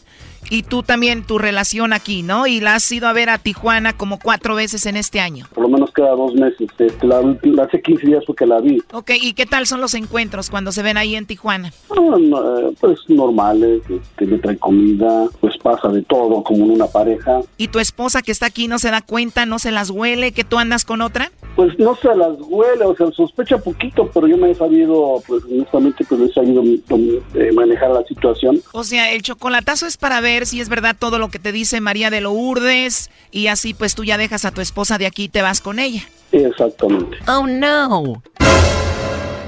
y 0.51 0.63
tú 0.63 0.83
también 0.83 1.25
tu 1.25 1.39
relación 1.39 1.93
aquí, 1.93 2.23
¿no? 2.23 2.47
Y 2.47 2.61
la 2.61 2.77
has 2.77 2.91
ido 2.91 3.09
a 3.09 3.13
ver 3.13 3.31
a 3.31 3.39
Tijuana 3.39 3.93
como 3.93 4.19
cuatro 4.19 4.55
veces 4.55 4.87
en 4.87 4.97
este 4.97 5.21
año. 5.21 5.47
Por 5.55 5.65
lo 5.65 5.69
menos 5.69 5.91
cada 5.93 6.11
dos 6.11 6.35
meses. 6.35 6.69
Este, 6.79 7.07
la, 7.07 7.21
hace 7.63 7.81
15 7.81 8.07
días 8.07 8.25
fue 8.27 8.35
que 8.35 8.47
la 8.47 8.61
vi. 8.61 8.83
Ok, 8.93 9.13
¿y 9.21 9.35
qué 9.35 9.47
tal 9.47 9.67
son 9.67 9.81
los 9.81 9.95
encuentros 9.95 10.51
cuando 10.51 10.73
se 10.73 10.83
ven 10.83 10.97
ahí 10.97 11.15
en 11.17 11.27
Tijuana? 11.27 11.73
Ah, 11.91 12.17
eh, 12.19 12.75
pues 12.81 12.99
normales, 13.09 13.83
este, 13.89 14.27
le 14.27 14.39
trae 14.39 14.57
comida, 14.59 15.29
pues 15.41 15.57
pasa 15.59 15.89
de 15.89 16.03
todo 16.03 16.43
como 16.43 16.65
en 16.65 16.73
una 16.73 16.87
pareja. 16.87 17.41
¿Y 17.57 17.69
tu 17.69 17.79
esposa 17.79 18.23
que 18.23 18.33
está 18.33 18.47
aquí 18.47 18.69
no 18.69 18.79
se 18.79 18.91
da 18.91 19.03
cuenta, 19.03 19.47
no 19.47 19.59
se 19.59 19.71
las 19.71 19.91
huele 19.91 20.33
que 20.33 20.45
tú 20.45 20.59
andas 20.59 20.85
con 20.85 21.01
otra? 21.01 21.31
Pues 21.57 21.79
no 21.79 21.97
se 21.97 22.15
las 22.15 22.37
huele, 22.41 22.85
o 22.85 22.95
sea, 22.95 23.11
sospecha 23.11 23.59
poquito, 23.59 24.09
pero 24.13 24.27
yo 24.27 24.37
me 24.37 24.51
he 24.51 24.55
sabido, 24.55 25.23
pues 25.27 25.43
honestamente, 25.45 26.05
pues 26.09 26.21
he 26.21 26.33
sabido 26.33 26.63
eh, 26.63 27.53
manejar 27.53 27.91
la 27.91 28.05
situación. 28.05 28.61
O 28.73 28.85
sea, 28.85 29.13
el 29.13 29.23
chocolatazo 29.23 29.87
es 29.87 29.97
para 29.97 30.21
ver 30.21 30.38
si 30.47 30.61
es 30.61 30.69
verdad 30.69 30.97
todo 30.99 31.19
lo 31.19 31.29
que 31.29 31.39
te 31.39 31.53
dice 31.53 31.81
María 31.81 32.11
de 32.11 32.21
Lourdes 32.21 33.11
y 33.31 33.49
así 33.49 33.75
pues 33.75 33.95
tú 33.95 34.05
ya 34.05 34.19
dejas 34.19 34.45
a 34.45 34.51
tu 34.51 34.61
esposa 34.61 34.99
de 34.99 35.07
aquí 35.07 35.25
y 35.25 35.29
te 35.29 35.43
vas 35.43 35.61
con 35.61 35.79
ella. 35.79 36.03
Exactamente. 36.33 37.17
Oh, 37.27 37.47
no. 37.47 38.23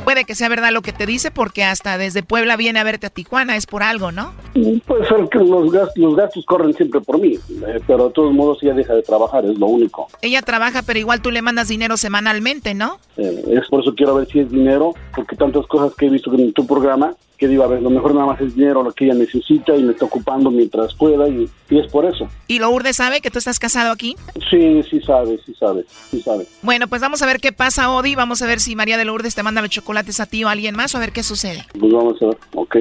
Puede 0.05 0.25
que 0.25 0.35
sea 0.35 0.49
verdad 0.49 0.73
lo 0.73 0.83
que 0.83 0.93
te 0.93 1.07
dice 1.07 1.31
porque 1.31 1.63
hasta 1.63 1.99
desde 1.99 2.23
Puebla 2.23 2.57
viene 2.57 2.81
a 2.81 2.85
verte 2.85 3.07
a 3.07 3.11
Tijuana, 3.11 3.57
es 3.57 3.67
por 3.67 3.83
algo, 3.83 4.11
¿no? 4.11 4.33
Puede 4.87 5.07
ser 5.07 5.29
que 5.29 5.39
los 5.39 5.71
gastos, 5.71 5.97
los 5.99 6.17
gastos 6.17 6.45
corren 6.47 6.75
siempre 6.75 7.01
por 7.01 7.21
mí, 7.21 7.35
eh, 7.35 7.81
pero 7.87 8.09
de 8.09 8.15
todos 8.15 8.33
modos 8.33 8.59
ella 8.63 8.75
deja 8.75 8.95
de 8.95 9.03
trabajar, 9.03 9.45
es 9.45 9.57
lo 9.59 9.67
único. 9.67 10.09
Ella 10.23 10.43
trabaja, 10.43 10.83
pero 10.83 10.99
igual 10.99 11.23
tú 11.23 11.31
le 11.31 11.43
mandas 11.43 11.69
dinero 11.69 11.97
semanalmente, 11.97 12.75
¿no? 12.75 12.99
Eh, 13.19 13.45
es 13.51 13.69
por 13.69 13.83
eso 13.83 13.95
quiero 13.95 14.17
ver 14.17 14.27
si 14.27 14.41
es 14.41 14.51
dinero, 14.51 14.95
porque 15.15 15.37
tantas 15.37 15.67
cosas 15.67 15.95
que 15.95 16.07
he 16.07 16.11
visto 16.11 16.35
en 16.35 16.53
tu 16.55 16.67
programa, 16.67 17.15
que 17.41 17.49
digo, 17.49 17.65
a 17.65 17.69
ver, 17.69 17.81
lo 17.81 17.89
mejor 17.89 18.15
nada 18.15 18.27
más 18.27 18.41
es 18.43 18.55
dinero 18.55 18.83
lo 18.83 18.93
que 18.93 19.07
ella 19.07 19.15
necesita 19.15 19.75
y 19.75 19.83
me 19.83 19.93
está 19.93 20.05
ocupando 20.05 20.51
mientras 20.51 20.95
pueda 20.95 21.27
y, 21.27 21.49
es 21.71 21.91
por 21.91 22.05
eso. 22.05 22.29
¿Y 22.47 22.59
Lourdes 22.59 22.97
sabe 22.97 23.23
que 23.23 23.31
tú 23.31 23.39
estás 23.39 23.59
casado 23.59 23.93
aquí? 23.93 24.15
Sí, 24.51 24.83
sí 24.83 25.01
sabe, 25.01 25.41
sí 25.47 25.55
sabe, 25.59 25.87
sí 26.11 26.21
sabe. 26.21 26.45
Bueno, 26.61 26.87
pues 26.87 27.01
vamos 27.01 27.23
a 27.23 27.27
ver 27.27 27.41
qué 27.41 27.51
pasa, 27.51 27.91
Odi. 27.91 28.15
Vamos 28.15 28.43
a 28.43 28.47
ver 28.47 28.61
si 28.61 28.77
María 28.77 28.99
de 28.99 29.07
Lourdes 29.07 29.35
te 29.35 29.43
manda 29.43 29.63
los 29.63 29.71
chocolates 29.71 30.21
a 30.21 30.27
ti 30.27 30.45
o 30.45 30.49
a 30.49 30.53
alguien 30.53 30.77
más 30.77 30.95
o 30.95 30.99
a 30.99 31.01
ver 31.01 31.13
qué 31.13 31.23
sucede. 31.23 31.65
Pues 31.79 31.91
vamos 31.91 32.21
a 32.21 32.27
ver, 32.27 32.37
ok. 32.55 32.77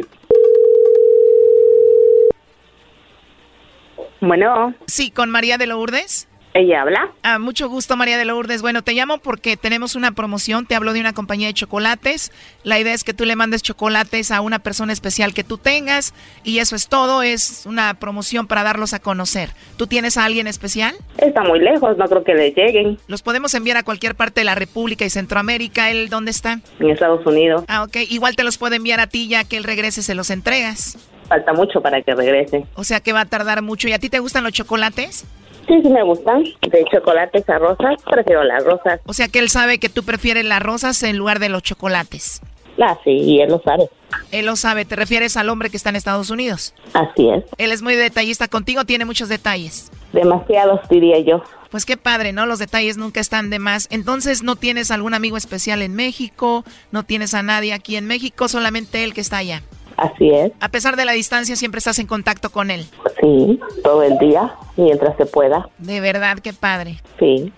Bueno. 4.20 4.76
Sí, 4.88 5.10
con 5.10 5.30
María 5.30 5.58
de 5.58 5.68
Lourdes. 5.68 6.28
¿Ella 6.60 6.82
habla? 6.82 7.10
Ah, 7.24 7.40
mucho 7.40 7.70
gusto, 7.70 7.96
María 7.96 8.18
de 8.18 8.26
Lourdes. 8.26 8.62
Bueno, 8.62 8.82
te 8.82 8.92
llamo 8.92 9.20
porque 9.20 9.56
tenemos 9.56 9.96
una 9.96 10.12
promoción. 10.12 10.66
Te 10.66 10.76
hablo 10.76 10.92
de 10.92 11.00
una 11.00 11.14
compañía 11.14 11.48
de 11.48 11.54
chocolates. 11.54 12.34
La 12.64 12.78
idea 12.78 12.94
es 12.94 13.06
que 13.06 13.14
tú 13.14 13.24
le 13.24 13.38
mandes 13.38 13.64
chocolates 13.64 14.30
a 14.30 14.42
una 14.42 14.60
persona 14.60 14.92
especial 14.92 15.34
que 15.34 15.46
tú 15.46 15.58
tengas. 15.58 16.14
Y 16.44 16.60
eso 16.60 16.76
es 16.76 16.90
todo. 16.90 17.24
Es 17.24 17.66
una 17.66 17.94
promoción 17.94 18.46
para 18.46 18.64
darlos 18.64 18.94
a 18.94 19.00
conocer. 19.00 19.52
¿Tú 19.78 19.88
tienes 19.88 20.18
a 20.18 20.26
alguien 20.26 20.48
especial? 20.48 20.96
Está 21.18 21.44
muy 21.44 21.60
lejos. 21.60 21.98
No 21.98 22.06
creo 22.10 22.26
que 22.26 22.34
le 22.34 22.52
lleguen. 22.52 22.98
Los 23.08 23.22
podemos 23.22 23.54
enviar 23.54 23.78
a 23.78 23.84
cualquier 23.84 24.16
parte 24.16 24.42
de 24.42 24.46
la 24.46 24.56
República 24.56 25.06
y 25.06 25.10
Centroamérica. 25.10 25.90
¿Él 25.92 26.10
dónde 26.10 26.32
está? 26.32 26.60
En 26.82 26.90
Estados 26.90 27.26
Unidos. 27.26 27.64
Ah, 27.70 27.84
ok. 27.84 27.96
Igual 28.10 28.36
te 28.36 28.44
los 28.44 28.58
puede 28.58 28.76
enviar 28.76 29.00
a 29.00 29.08
ti 29.08 29.30
ya 29.30 29.46
que 29.46 29.56
él 29.56 29.64
regrese 29.64 30.04
se 30.04 30.14
los 30.14 30.30
entregas. 30.30 30.98
Falta 31.30 31.54
mucho 31.54 31.80
para 31.80 32.02
que 32.02 32.14
regrese. 32.16 32.66
O 32.74 32.84
sea 32.84 33.00
que 33.00 33.14
va 33.14 33.22
a 33.22 33.26
tardar 33.26 33.62
mucho. 33.62 33.88
¿Y 33.88 33.94
a 33.94 34.00
ti 34.00 34.10
te 34.10 34.20
gustan 34.20 34.44
los 34.44 34.52
chocolates? 34.52 35.26
Sí, 35.70 35.80
sí 35.84 35.90
me 35.90 36.04
gustan. 36.04 36.44
De 36.44 36.84
chocolates 36.92 37.48
a 37.48 37.60
rosas, 37.60 37.96
prefiero 38.10 38.44
las 38.44 38.64
rosas. 38.66 39.00
O 39.06 39.14
sea 39.14 39.28
que 39.28 39.38
él 39.40 39.50
sabe 39.50 39.78
que 39.78 39.88
tú 39.88 40.04
prefieres 40.04 40.44
las 40.44 40.62
rosas 40.64 41.02
en 41.04 41.16
lugar 41.18 41.38
de 41.40 41.50
los 41.50 41.62
chocolates. 41.62 42.42
Ah, 42.82 42.98
sí, 43.04 43.12
y 43.12 43.40
él 43.42 43.50
lo 43.50 43.62
sabe. 43.62 43.90
Él 44.32 44.46
lo 44.48 44.56
sabe. 44.56 44.86
¿Te 44.86 44.96
refieres 44.96 45.38
al 45.38 45.50
hombre 45.50 45.70
que 45.70 45.78
está 45.78 45.90
en 45.90 45.96
Estados 45.96 46.32
Unidos? 46.32 46.74
Así 46.94 47.30
es. 47.30 47.44
Él 47.58 47.72
es 47.72 47.82
muy 47.84 47.96
detallista 47.96 48.48
contigo, 48.48 48.86
tiene 48.86 49.06
muchos 49.06 49.30
detalles. 49.30 49.92
demasiados 50.12 50.80
diría 50.90 51.20
yo. 51.20 51.44
Pues 51.70 51.86
qué 51.86 51.98
padre, 51.98 52.34
¿no? 52.34 52.48
Los 52.48 52.58
detalles 52.58 52.98
nunca 52.98 53.20
están 53.20 53.52
de 53.52 53.60
más. 53.60 53.88
Entonces, 53.92 54.42
¿no 54.42 54.56
tienes 54.56 54.90
algún 54.90 55.14
amigo 55.14 55.38
especial 55.38 55.84
en 55.84 55.94
México? 55.94 56.64
¿No 56.92 57.04
tienes 57.04 57.36
a 57.36 57.44
nadie 57.44 57.74
aquí 57.74 57.96
en 57.96 58.08
México? 58.08 58.48
Solamente 58.48 59.04
él 59.04 59.14
que 59.14 59.22
está 59.22 59.38
allá. 59.38 59.62
Así 60.02 60.30
es. 60.30 60.54
A 60.62 60.70
pesar 60.70 60.96
de 60.96 61.04
la 61.04 61.12
distancia, 61.12 61.58
siempre 61.58 61.80
estás 61.80 62.00
en 62.00 62.08
contacto 62.08 62.52
con 62.52 62.72
él. 62.72 62.86
Sí, 63.20 63.60
todo 63.84 64.02
el 64.04 64.18
día, 64.18 64.54
mientras 64.78 65.18
se 65.18 65.26
pueda. 65.26 65.68
De 65.78 66.00
verdad, 66.00 66.40
qué 66.40 66.54
padre. 66.54 67.02
Sí. 67.20 67.52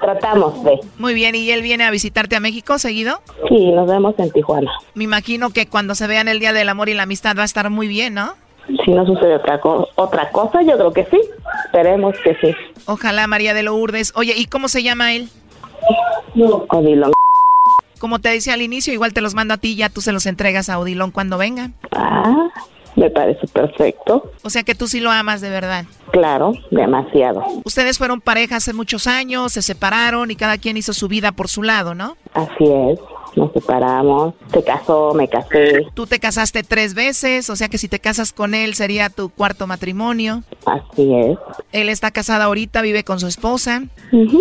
Tratamos 0.00 0.64
de. 0.64 0.80
Muy 0.98 1.12
bien, 1.12 1.34
¿y 1.34 1.50
él 1.50 1.60
viene 1.60 1.84
a 1.84 1.90
visitarte 1.90 2.34
a 2.36 2.40
México 2.40 2.78
seguido? 2.78 3.20
Sí, 3.50 3.72
nos 3.72 3.86
vemos 3.90 4.14
en 4.18 4.30
Tijuana. 4.30 4.70
Me 4.94 5.04
imagino 5.04 5.50
que 5.50 5.66
cuando 5.66 5.94
se 5.94 6.06
vean 6.06 6.28
el 6.28 6.40
Día 6.40 6.54
del 6.54 6.68
Amor 6.70 6.88
y 6.88 6.94
la 6.94 7.02
Amistad 7.02 7.36
va 7.36 7.42
a 7.42 7.44
estar 7.44 7.68
muy 7.68 7.88
bien, 7.88 8.14
¿no? 8.14 8.32
Si 8.84 8.90
no 8.92 9.04
sucede 9.04 9.34
otra, 9.36 9.60
co- 9.60 9.88
otra 9.96 10.30
cosa, 10.30 10.62
yo 10.62 10.78
creo 10.78 10.92
que 10.94 11.04
sí. 11.10 11.20
Esperemos 11.66 12.14
que 12.24 12.34
sí. 12.36 12.54
Ojalá, 12.86 13.26
María 13.26 13.52
de 13.52 13.64
Lourdes. 13.64 14.12
Oye, 14.16 14.32
¿y 14.34 14.46
cómo 14.46 14.68
se 14.68 14.82
llama 14.82 15.12
él? 15.12 15.28
Odilon. 16.70 17.12
Como 18.00 18.18
te 18.18 18.30
decía 18.30 18.54
al 18.54 18.62
inicio, 18.62 18.94
igual 18.94 19.12
te 19.12 19.20
los 19.20 19.34
mando 19.34 19.52
a 19.52 19.58
ti, 19.58 19.76
ya 19.76 19.90
tú 19.90 20.00
se 20.00 20.10
los 20.10 20.24
entregas 20.24 20.70
a 20.70 20.78
Odilon 20.78 21.10
cuando 21.10 21.36
vengan. 21.36 21.74
Ah, 21.92 22.48
me 22.96 23.10
parece 23.10 23.46
perfecto. 23.46 24.32
O 24.42 24.48
sea 24.48 24.62
que 24.62 24.74
tú 24.74 24.88
sí 24.88 25.00
lo 25.00 25.10
amas 25.10 25.42
de 25.42 25.50
verdad. 25.50 25.84
Claro, 26.10 26.54
demasiado. 26.70 27.44
Ustedes 27.62 27.98
fueron 27.98 28.22
pareja 28.22 28.56
hace 28.56 28.72
muchos 28.72 29.06
años, 29.06 29.52
se 29.52 29.60
separaron 29.60 30.30
y 30.30 30.36
cada 30.36 30.56
quien 30.56 30.78
hizo 30.78 30.94
su 30.94 31.08
vida 31.08 31.32
por 31.32 31.48
su 31.48 31.62
lado, 31.62 31.94
¿no? 31.94 32.16
Así 32.32 32.64
es. 32.64 32.98
Nos 33.36 33.52
separamos. 33.52 34.34
Se 34.52 34.62
casó, 34.64 35.14
me 35.14 35.28
casé. 35.28 35.86
Tú 35.94 36.06
te 36.06 36.18
casaste 36.18 36.62
tres 36.62 36.94
veces, 36.94 37.48
o 37.50 37.56
sea 37.56 37.68
que 37.68 37.78
si 37.78 37.88
te 37.88 37.98
casas 38.00 38.32
con 38.32 38.54
él 38.54 38.74
sería 38.74 39.08
tu 39.10 39.28
cuarto 39.30 39.66
matrimonio. 39.66 40.42
Así 40.66 41.14
es. 41.14 41.38
Él 41.72 41.88
está 41.88 42.10
casado 42.10 42.42
ahorita, 42.44 42.82
vive 42.82 43.04
con 43.04 43.20
su 43.20 43.26
esposa. 43.26 43.82
Ujú, 44.12 44.40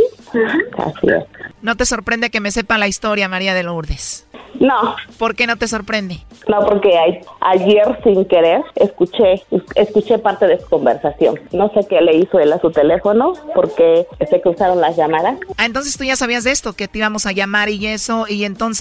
Así 0.77 1.07
es. 1.07 1.23
¿No 1.61 1.75
te 1.75 1.85
sorprende 1.85 2.29
que 2.29 2.39
me 2.39 2.51
sepa 2.51 2.77
la 2.77 2.87
historia, 2.87 3.27
María 3.27 3.53
de 3.53 3.63
Lourdes? 3.63 4.25
No. 4.59 4.95
¿Por 5.17 5.35
qué 5.35 5.45
no 5.45 5.57
te 5.57 5.67
sorprende? 5.67 6.19
No, 6.47 6.65
porque 6.65 6.97
a- 6.97 7.49
ayer 7.51 7.99
sin 8.03 8.25
querer 8.25 8.61
escuché 8.75 9.43
escuché 9.75 10.17
parte 10.17 10.47
de 10.47 10.59
su 10.59 10.67
conversación. 10.67 11.39
No 11.51 11.71
sé 11.73 11.81
qué 11.87 12.01
le 12.01 12.15
hizo 12.17 12.39
él 12.39 12.51
a 12.51 12.59
su 12.59 12.71
teléfono 12.71 13.33
porque 13.53 14.07
se 14.29 14.41
cruzaron 14.41 14.81
las 14.81 14.97
llamadas. 14.97 15.37
Ah, 15.57 15.65
entonces 15.65 15.97
tú 15.97 16.03
ya 16.03 16.15
sabías 16.15 16.43
de 16.43 16.51
esto, 16.51 16.73
que 16.73 16.87
te 16.87 16.97
íbamos 16.97 17.25
a 17.27 17.31
llamar 17.31 17.69
y 17.69 17.85
eso, 17.87 18.25
y 18.27 18.43
entonces, 18.43 18.78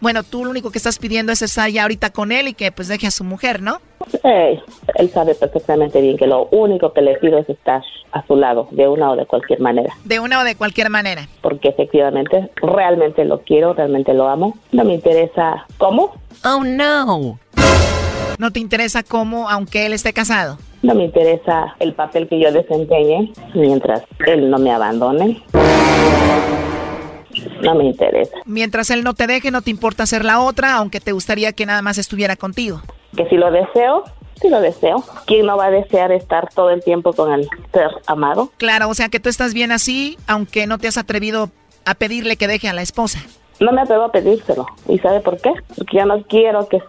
bueno, 0.00 0.22
tú 0.22 0.44
lo 0.44 0.50
único 0.50 0.70
que 0.70 0.78
estás 0.78 0.98
pidiendo 0.98 1.32
es 1.32 1.42
estar 1.42 1.68
ya 1.70 1.82
ahorita 1.82 2.10
con 2.10 2.32
él 2.32 2.48
y 2.48 2.54
que 2.54 2.72
pues 2.72 2.88
deje 2.88 3.06
a 3.06 3.10
su 3.10 3.24
mujer, 3.24 3.62
¿no? 3.62 3.80
Eh, 4.24 4.58
él 4.96 5.10
sabe 5.10 5.34
perfectamente 5.34 6.00
bien 6.00 6.16
que 6.16 6.26
lo 6.26 6.46
único 6.50 6.92
que 6.92 7.02
le 7.02 7.16
pido 7.16 7.38
es 7.38 7.48
estar 7.48 7.82
a 8.12 8.26
su 8.26 8.36
lado, 8.36 8.68
de 8.70 8.88
una 8.88 9.10
o 9.10 9.16
de 9.16 9.26
cualquier 9.26 9.60
manera. 9.60 9.94
De 10.04 10.20
una 10.20 10.40
o 10.40 10.44
de 10.44 10.56
cualquier 10.56 10.90
manera. 10.90 11.28
Porque 11.42 11.68
efectivamente, 11.68 12.50
realmente 12.56 13.24
lo 13.24 13.40
quiero, 13.42 13.74
realmente 13.74 14.14
lo 14.14 14.28
amo. 14.28 14.56
No 14.72 14.84
me 14.84 14.94
interesa 14.94 15.66
cómo. 15.78 16.14
Oh, 16.44 16.64
no. 16.64 17.38
¿No 18.38 18.50
te 18.50 18.58
interesa 18.58 19.02
cómo, 19.02 19.48
aunque 19.50 19.86
él 19.86 19.92
esté 19.92 20.12
casado? 20.12 20.58
No 20.82 20.94
me 20.94 21.04
interesa 21.04 21.74
el 21.78 21.92
papel 21.92 22.26
que 22.26 22.40
yo 22.40 22.50
desempeñe 22.50 23.32
mientras 23.54 24.02
él 24.26 24.48
no 24.48 24.58
me 24.58 24.72
abandone. 24.72 25.42
No 27.62 27.74
me 27.74 27.84
interesa. 27.84 28.36
Mientras 28.44 28.90
él 28.90 29.04
no 29.04 29.14
te 29.14 29.26
deje, 29.26 29.50
no 29.50 29.62
te 29.62 29.70
importa 29.70 30.06
ser 30.06 30.24
la 30.24 30.40
otra, 30.40 30.74
aunque 30.74 31.00
te 31.00 31.12
gustaría 31.12 31.52
que 31.52 31.66
nada 31.66 31.82
más 31.82 31.98
estuviera 31.98 32.36
contigo. 32.36 32.82
Que 33.16 33.28
si 33.28 33.36
lo 33.36 33.50
deseo, 33.50 34.04
sí 34.40 34.48
lo 34.48 34.60
deseo. 34.60 35.04
¿Quién 35.26 35.46
no 35.46 35.56
va 35.56 35.66
a 35.66 35.70
desear 35.70 36.12
estar 36.12 36.48
todo 36.54 36.70
el 36.70 36.82
tiempo 36.82 37.12
con 37.12 37.32
el 37.32 37.48
ser 37.72 37.90
amado? 38.06 38.50
Claro, 38.56 38.88
o 38.88 38.94
sea 38.94 39.08
que 39.08 39.20
tú 39.20 39.28
estás 39.28 39.54
bien 39.54 39.72
así, 39.72 40.16
aunque 40.26 40.66
no 40.66 40.78
te 40.78 40.88
has 40.88 40.98
atrevido 40.98 41.50
a 41.84 41.94
pedirle 41.94 42.36
que 42.36 42.48
deje 42.48 42.68
a 42.68 42.72
la 42.72 42.82
esposa. 42.82 43.20
No 43.60 43.72
me 43.72 43.82
atrevo 43.82 44.04
a 44.04 44.12
pedírselo. 44.12 44.66
¿Y 44.88 44.98
sabe 44.98 45.20
por 45.20 45.40
qué? 45.40 45.52
Porque 45.76 45.98
yo 45.98 46.06
no 46.06 46.22
quiero 46.22 46.66
que 46.68 46.82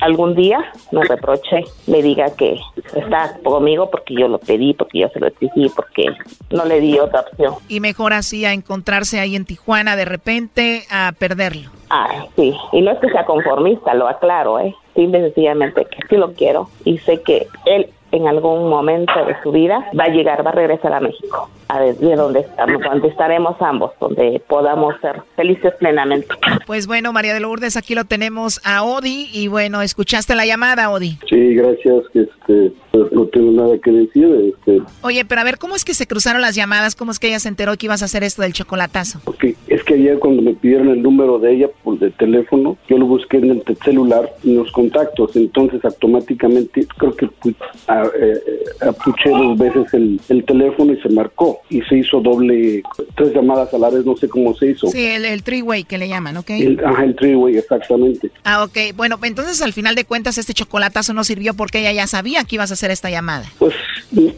algún 0.00 0.34
día 0.34 0.72
me 0.92 1.02
reproche, 1.04 1.64
me 1.86 2.02
diga 2.02 2.34
que 2.36 2.60
está 2.94 3.36
conmigo 3.42 3.90
porque 3.90 4.14
yo 4.14 4.28
lo 4.28 4.38
pedí, 4.38 4.74
porque 4.74 5.00
yo 5.00 5.08
se 5.08 5.20
lo 5.20 5.28
exigí, 5.28 5.70
porque 5.74 6.06
no 6.50 6.64
le 6.64 6.80
di 6.80 6.98
otra 6.98 7.20
opción. 7.20 7.54
Y 7.68 7.80
mejor 7.80 8.12
así 8.12 8.44
a 8.44 8.52
encontrarse 8.52 9.18
ahí 9.18 9.34
en 9.34 9.44
Tijuana 9.44 9.96
de 9.96 10.04
repente 10.04 10.84
a 10.90 11.12
perderlo. 11.18 11.70
Ah, 11.90 12.26
sí. 12.36 12.54
Y 12.72 12.82
no 12.82 12.92
es 12.92 12.98
que 12.98 13.10
sea 13.10 13.24
conformista, 13.24 13.94
lo 13.94 14.06
aclaro, 14.06 14.58
¿eh? 14.58 14.74
Simple 14.94 15.20
y 15.20 15.22
sencillamente 15.22 15.86
que 15.86 16.06
sí 16.08 16.16
lo 16.16 16.32
quiero 16.34 16.68
y 16.84 16.98
sé 16.98 17.22
que 17.22 17.46
él 17.64 17.90
en 18.12 18.26
algún 18.26 18.68
momento 18.68 19.12
de 19.24 19.40
su 19.42 19.52
vida 19.52 19.86
va 19.98 20.04
a 20.04 20.08
llegar, 20.08 20.44
va 20.44 20.50
a 20.50 20.54
regresar 20.54 20.92
a 20.92 21.00
México, 21.00 21.48
de, 21.78 21.94
de 21.94 22.16
donde 22.16 22.40
estamos, 22.40 22.82
donde 22.82 23.08
estaremos 23.08 23.56
ambos, 23.60 23.92
donde 24.00 24.42
podamos 24.48 24.94
ser 25.00 25.22
felices 25.36 25.72
plenamente. 25.78 26.28
Pues 26.66 26.86
bueno, 26.86 27.12
María 27.12 27.34
de 27.34 27.40
Lourdes, 27.40 27.76
aquí 27.76 27.94
lo 27.94 28.04
tenemos 28.04 28.60
a 28.64 28.82
Odi 28.82 29.28
y 29.32 29.48
bueno, 29.48 29.82
escuchaste 29.82 30.34
la 30.34 30.46
llamada, 30.46 30.90
Odi. 30.90 31.18
Sí, 31.28 31.54
gracias, 31.54 32.04
que 32.12 32.22
este, 32.22 32.72
pues, 32.90 33.12
no 33.12 33.26
tengo 33.26 33.52
nada 33.52 33.76
que 33.78 33.90
decir, 33.90 34.54
este, 34.58 34.82
Oye, 35.02 35.24
pero 35.24 35.40
a 35.40 35.44
ver, 35.44 35.58
¿cómo 35.58 35.76
es 35.76 35.84
que 35.84 35.94
se 35.94 36.06
cruzaron 36.06 36.40
las 36.42 36.54
llamadas? 36.54 36.94
¿Cómo 36.96 37.10
es 37.12 37.18
que 37.18 37.28
ella 37.28 37.38
se 37.40 37.48
enteró 37.48 37.76
que 37.76 37.86
ibas 37.86 38.02
a 38.02 38.06
hacer 38.06 38.24
esto 38.24 38.42
del 38.42 38.52
chocolatazo? 38.52 39.20
porque 39.24 39.54
es 39.68 39.82
que 39.84 39.94
ayer 39.94 40.18
cuando 40.18 40.42
me 40.42 40.54
pidieron 40.54 40.88
el 40.88 41.02
número 41.02 41.38
de 41.38 41.52
ella 41.54 41.68
por 41.84 41.98
de 41.98 42.10
teléfono, 42.10 42.76
yo 42.88 42.98
lo 42.98 43.06
busqué 43.06 43.36
en 43.38 43.50
el 43.50 43.62
celular, 43.84 44.30
en 44.44 44.56
los 44.56 44.70
contactos, 44.72 45.34
entonces 45.36 45.84
automáticamente 45.84 46.86
creo 46.98 47.14
que 47.16 47.26
pu- 47.26 47.54
a- 47.88 48.04
eh, 48.18 48.40
eh, 48.46 48.64
apuché 48.88 49.30
dos 49.30 49.56
veces 49.58 49.92
el, 49.94 50.20
el 50.28 50.44
teléfono 50.44 50.92
y 50.92 51.00
se 51.00 51.08
marcó 51.10 51.59
y 51.68 51.80
se 51.82 51.98
hizo 51.98 52.20
doble, 52.20 52.82
tres 53.16 53.32
llamadas 53.34 53.72
a 53.74 53.78
la 53.78 53.90
vez, 53.90 54.04
no 54.04 54.16
sé 54.16 54.28
cómo 54.28 54.54
se 54.54 54.70
hizo. 54.70 54.86
Sí, 54.88 55.04
el, 55.06 55.24
el 55.24 55.42
three-way 55.42 55.84
que 55.84 55.98
le 55.98 56.08
llaman, 56.08 56.36
¿ok? 56.36 56.50
El, 56.50 56.80
ajá, 56.84 57.04
el 57.04 57.14
three-way, 57.16 57.56
exactamente. 57.58 58.30
Ah, 58.44 58.64
ok. 58.64 58.94
Bueno, 58.96 59.18
entonces 59.22 59.60
al 59.62 59.72
final 59.72 59.94
de 59.94 60.04
cuentas 60.04 60.38
este 60.38 60.54
chocolatazo 60.54 61.12
no 61.14 61.24
sirvió 61.24 61.54
porque 61.54 61.80
ella 61.80 61.92
ya 61.92 62.06
sabía 62.06 62.44
que 62.44 62.56
ibas 62.56 62.70
a 62.70 62.74
hacer 62.74 62.90
esta 62.90 63.10
llamada. 63.10 63.46
Pues 63.58 63.74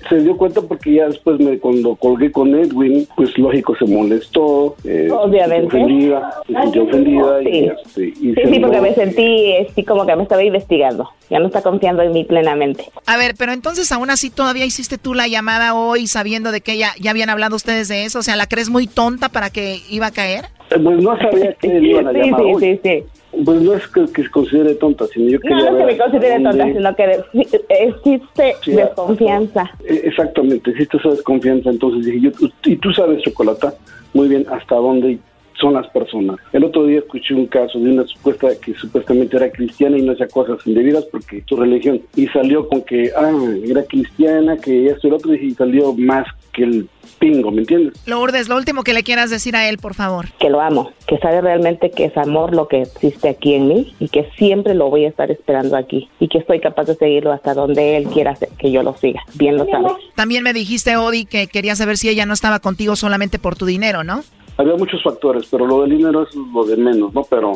se 0.09 0.17
dio 0.21 0.37
cuenta 0.37 0.61
porque 0.63 0.95
ya 0.95 1.07
después 1.09 1.39
me, 1.41 1.59
cuando 1.59 1.97
colgué 1.97 2.31
con 2.33 2.55
Edwin, 2.55 3.07
pues 3.17 3.37
lógico 3.39 3.75
se 3.77 3.87
molestó, 3.87 4.77
eh, 4.85 5.09
Obviamente. 5.11 5.71
se 5.71 5.77
ofendida, 5.83 6.41
se 6.47 6.61
sintió 6.63 6.83
ofendida 6.85 7.43
y, 7.43 7.45
Sí. 7.53 7.71
este, 7.87 8.05
y 8.09 8.13
Sí, 8.15 8.35
se 8.35 8.49
sí, 8.55 8.61
porque 8.61 8.81
me 8.81 8.95
sentí 8.95 9.55
así 9.57 9.85
como 9.85 10.07
que 10.07 10.17
me 10.17 10.23
estaba 10.25 10.43
investigando. 10.43 11.09
Ya 11.31 11.39
no 11.39 11.47
está 11.47 11.63
confiando 11.63 12.03
en 12.03 12.13
mí 12.13 12.25
plenamente. 12.25 12.85
A 13.07 13.17
ver, 13.17 13.35
pero 13.39 13.53
entonces 13.53 13.91
aún 13.93 14.11
así 14.11 14.29
todavía 14.29 14.67
hiciste 14.67 14.99
tú 14.99 15.15
la 15.15 15.29
llamada 15.29 15.73
hoy 15.75 16.07
sabiendo 16.07 16.53
de 16.53 16.61
que 16.61 16.77
ya, 16.77 16.93
ya 17.01 17.12
habían 17.13 17.31
hablado 17.31 17.55
ustedes 17.57 17.87
de 17.89 18.05
eso. 18.05 18.19
O 18.19 18.23
sea, 18.23 18.35
¿la 18.37 18.47
crees 18.47 18.69
muy 18.69 18.87
tonta 18.89 19.29
para 19.29 19.51
que 19.51 19.79
iba 19.89 20.07
a 20.09 20.11
caer? 20.11 20.47
Eh, 20.71 20.79
Pues 20.83 21.01
no 21.03 21.17
sabía 21.19 21.53
que 21.55 21.69
le 21.69 21.89
iban 21.89 22.09
a 22.09 22.13
Sí, 22.13 22.19
llamar 22.19 22.41
sí, 22.41 22.47
hoy. 22.55 22.61
sí, 22.63 22.81
sí. 22.83 23.05
Pues 23.47 23.63
no 23.63 23.73
es 23.75 23.87
que, 23.89 24.05
que 24.13 24.23
se 24.25 24.31
considere 24.31 24.75
tonta, 24.75 25.07
sino 25.07 25.31
yo 25.31 25.41
quería 25.41 25.57
No, 25.57 25.65
no 25.71 25.79
que 25.79 25.85
ver 25.85 25.87
me 25.95 25.99
considere 25.99 26.41
tonta, 26.43 26.65
sino 26.67 26.97
que 26.97 27.21
existe 27.71 28.57
Sí, 28.63 28.73
desconfianza. 28.73 29.71
Eh, 29.89 30.03
Exactamente, 30.05 30.71
existe 30.71 30.97
esa 30.99 31.11
desconfianza. 31.11 31.71
Entonces 31.71 32.05
dije, 32.05 32.21
yo, 32.21 32.31
y 32.65 32.77
tú 32.77 32.93
sabes, 32.93 33.23
Chocolata, 33.23 33.73
muy 34.13 34.29
bien 34.29 34.45
hasta 34.51 34.75
dónde 34.75 35.19
son 35.63 35.75
las 35.75 35.87
personas. 35.89 36.39
El 36.53 36.65
otro 36.65 36.85
día 36.85 36.99
escuché 36.99 37.35
un 37.35 37.47
caso 37.47 37.79
de 37.79 37.91
una 37.91 38.05
supuesta 38.07 38.49
que 38.61 38.75
supuestamente 38.75 39.37
era 39.37 39.51
cristiana 39.51 39.97
y 39.97 40.03
no 40.03 40.13
hacía 40.13 40.27
cosas 40.27 40.59
indebidas 40.67 41.05
porque 41.07 41.43
su 41.49 41.57
religión. 41.57 42.03
Y 42.17 42.27
salió 42.27 42.69
con 42.69 42.83
que, 42.83 43.11
ah, 43.17 43.33
era 43.65 43.85
cristiana, 43.85 44.57
que 44.57 44.87
esto 44.87 45.07
y 45.07 45.11
lo 45.11 45.17
otro, 45.17 45.35
y 45.35 45.55
salió 45.55 45.95
más 45.95 46.27
que 46.53 46.65
el 46.65 46.89
pingo, 47.19 47.53
¿me 47.53 47.61
entiendes? 47.61 47.95
Lourdes, 48.07 48.49
lo 48.49 48.57
último 48.57 48.83
que 48.83 48.93
le 48.93 49.05
quieras 49.05 49.31
decir 49.31 49.55
a 49.55 49.69
él, 49.69 49.79
por 49.79 49.95
favor. 49.95 50.27
Que 50.41 50.51
lo 50.51 50.61
amo, 50.61 50.91
que 51.07 51.19
sabe 51.19 51.41
realmente 51.41 51.91
que 51.91 52.07
es 52.07 52.17
amor 52.17 52.55
lo 52.55 52.67
que 52.67 52.83
existe 52.83 53.29
aquí 53.29 53.55
en 53.55 53.69
mí 53.69 53.95
y 54.01 54.09
que 54.09 54.29
siempre 54.37 54.75
lo 54.75 54.91
voy 54.91 55.05
a 55.05 55.09
estar 55.09 55.31
esperando 55.31 55.77
aquí 55.77 56.11
y 56.19 56.27
que 56.27 56.39
estoy 56.39 56.61
capaz 56.61 56.85
de 56.85 56.97
seguirlo 56.97 57.33
hasta 57.33 57.55
donde 57.55 57.97
él 57.97 58.09
quiera 58.09 58.37
que 58.59 58.73
yo 58.73 58.83
lo 58.83 58.97
siga. 58.97 59.23
Bien 59.35 59.57
lo 59.57 59.67
sabe. 59.67 59.89
También 60.17 60.43
me 60.43 60.53
dijiste, 60.53 60.97
Odi, 60.97 61.25
que 61.25 61.47
querías 61.47 61.79
saber 61.79 61.97
si 61.97 62.09
ella 62.09 62.27
no 62.27 62.35
estaba 62.35 62.59
contigo 62.59 62.97
solamente 62.97 63.39
por 63.39 63.57
tu 63.57 63.67
dinero, 63.67 64.03
¿no? 64.03 64.25
Había 64.57 64.75
muchos 64.77 65.03
factores, 65.03 65.47
pero 65.51 65.67
lo 65.67 65.83
del 65.83 65.97
dinero 65.97 66.23
es 66.23 66.35
lo 66.35 66.65
de 66.65 66.77
menos, 66.77 67.13
¿no? 67.15 67.25
Pero 67.25 67.53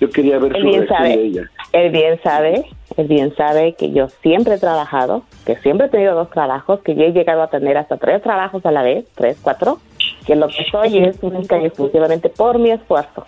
yo 0.00 0.10
quería 0.10 0.38
ver 0.38 0.56
Él 0.56 0.62
su 0.62 0.68
bien 0.68 0.88
sabe. 0.88 1.08
de 1.08 1.24
ella. 1.24 1.50
Él 1.72 1.92
bien 1.92 2.20
sabe, 2.22 2.64
él 2.96 3.06
bien 3.06 3.34
sabe 3.36 3.74
que 3.74 3.92
yo 3.92 4.08
siempre 4.22 4.54
he 4.54 4.58
trabajado, 4.58 5.24
que 5.44 5.56
siempre 5.56 5.86
he 5.86 5.90
tenido 5.90 6.14
dos 6.14 6.30
trabajos, 6.30 6.80
que 6.80 6.94
yo 6.94 7.02
he 7.02 7.12
llegado 7.12 7.42
a 7.42 7.48
tener 7.50 7.76
hasta 7.76 7.98
tres 7.98 8.22
trabajos 8.22 8.64
a 8.64 8.70
la 8.70 8.82
vez, 8.82 9.04
tres, 9.14 9.36
cuatro, 9.42 9.78
que 10.26 10.34
lo 10.34 10.48
que 10.48 10.64
soy 10.70 10.98
es 10.98 11.18
única 11.22 11.60
y 11.60 11.66
exclusivamente 11.66 12.30
por 12.30 12.58
mi 12.58 12.70
esfuerzo. 12.70 13.24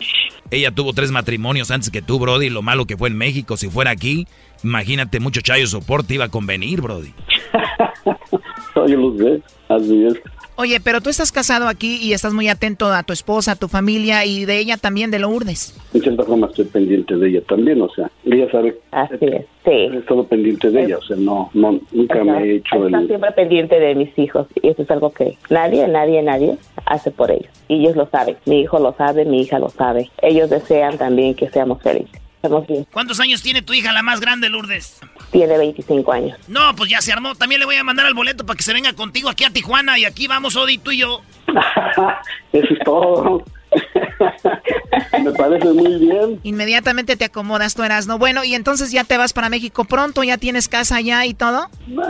Ella 0.50 0.70
tuvo 0.70 0.92
tres 0.92 1.10
matrimonios 1.10 1.70
antes 1.70 1.90
que 1.90 2.02
tú, 2.02 2.18
Brody. 2.18 2.50
Lo 2.50 2.62
malo 2.62 2.86
que 2.86 2.96
fue 2.96 3.08
en 3.08 3.16
México. 3.16 3.56
Si 3.56 3.68
fuera 3.68 3.90
aquí, 3.90 4.26
imagínate, 4.64 5.20
mucho 5.20 5.40
chayo 5.42 5.66
soporte 5.66 6.14
iba 6.14 6.24
a 6.24 6.28
convenir, 6.28 6.80
Brody. 6.80 7.12
yo 8.74 8.96
lo 8.96 9.16
sé, 9.16 9.42
así 9.68 10.06
es. 10.06 10.14
Oye, 10.60 10.78
pero 10.78 11.00
tú 11.00 11.08
estás 11.08 11.32
casado 11.32 11.68
aquí 11.68 11.96
y 12.02 12.12
estás 12.12 12.34
muy 12.34 12.48
atento 12.48 12.92
a 12.92 13.02
tu 13.02 13.14
esposa, 13.14 13.52
a 13.52 13.56
tu 13.56 13.66
familia 13.66 14.26
y 14.26 14.44
de 14.44 14.58
ella 14.58 14.76
también, 14.76 15.10
de 15.10 15.18
Lourdes. 15.18 15.74
En 15.94 16.02
cierta 16.02 16.22
forma 16.24 16.48
estoy 16.48 16.66
pendiente 16.66 17.16
de 17.16 17.30
ella 17.30 17.40
también, 17.48 17.80
o 17.80 17.88
sea, 17.88 18.10
ella 18.26 18.46
sabe. 18.50 18.78
Así 18.90 19.14
es. 19.22 19.46
Sí. 19.64 19.70
He 19.70 19.96
estado 19.96 20.26
pendiente 20.26 20.70
de 20.70 20.84
ella, 20.84 20.98
o 20.98 21.02
sea, 21.02 21.16
no, 21.16 21.50
no 21.54 21.80
nunca 21.92 22.22
me 22.24 22.44
he 22.44 22.56
hecho 22.56 22.84
Está 22.84 22.98
el... 22.98 23.06
siempre 23.06 23.32
pendiente 23.32 23.80
de 23.80 23.94
mis 23.94 24.18
hijos 24.18 24.48
y 24.62 24.68
eso 24.68 24.82
es 24.82 24.90
algo 24.90 25.10
que 25.14 25.38
nadie, 25.48 25.88
nadie, 25.88 26.22
nadie 26.22 26.58
hace 26.84 27.10
por 27.10 27.30
ellos. 27.30 27.50
Y 27.68 27.76
ellos 27.76 27.96
lo 27.96 28.06
saben. 28.10 28.36
Mi 28.44 28.60
hijo 28.60 28.78
lo 28.78 28.92
sabe, 28.92 29.24
mi 29.24 29.40
hija 29.40 29.58
lo 29.58 29.70
sabe. 29.70 30.10
Ellos 30.20 30.50
desean 30.50 30.98
también 30.98 31.34
que 31.36 31.48
seamos 31.48 31.80
felices. 31.80 32.20
Estamos 32.36 32.66
bien. 32.66 32.86
¿Cuántos 32.92 33.18
años 33.20 33.42
tiene 33.42 33.62
tu 33.62 33.72
hija, 33.72 33.94
la 33.94 34.02
más 34.02 34.20
grande, 34.20 34.50
Lourdes? 34.50 35.00
Tiene 35.30 35.56
25 35.58 36.12
años. 36.12 36.38
No, 36.48 36.74
pues 36.74 36.90
ya 36.90 37.00
se 37.00 37.12
armó. 37.12 37.34
También 37.34 37.60
le 37.60 37.66
voy 37.66 37.76
a 37.76 37.84
mandar 37.84 38.06
al 38.06 38.14
boleto 38.14 38.44
para 38.44 38.56
que 38.56 38.62
se 38.62 38.72
venga 38.72 38.92
contigo 38.94 39.28
aquí 39.28 39.44
a 39.44 39.50
Tijuana 39.50 39.98
y 39.98 40.04
aquí 40.04 40.26
vamos, 40.26 40.56
Odi, 40.56 40.78
tú 40.78 40.90
y 40.90 40.98
yo. 40.98 41.20
Eso 42.52 42.74
es 42.74 42.78
todo. 42.84 43.44
me 45.22 45.32
parece 45.32 45.72
muy 45.72 45.94
bien. 45.98 46.40
Inmediatamente 46.42 47.16
te 47.16 47.24
acomodas, 47.26 47.74
tú 47.74 47.82
eras, 47.82 48.06
¿no? 48.06 48.18
Bueno, 48.18 48.44
y 48.44 48.54
entonces 48.54 48.90
ya 48.92 49.04
te 49.04 49.16
vas 49.16 49.32
para 49.32 49.48
México 49.48 49.84
pronto, 49.84 50.22
ya 50.22 50.36
tienes 50.38 50.68
casa 50.68 50.96
allá 50.96 51.24
y 51.26 51.34
todo. 51.34 51.68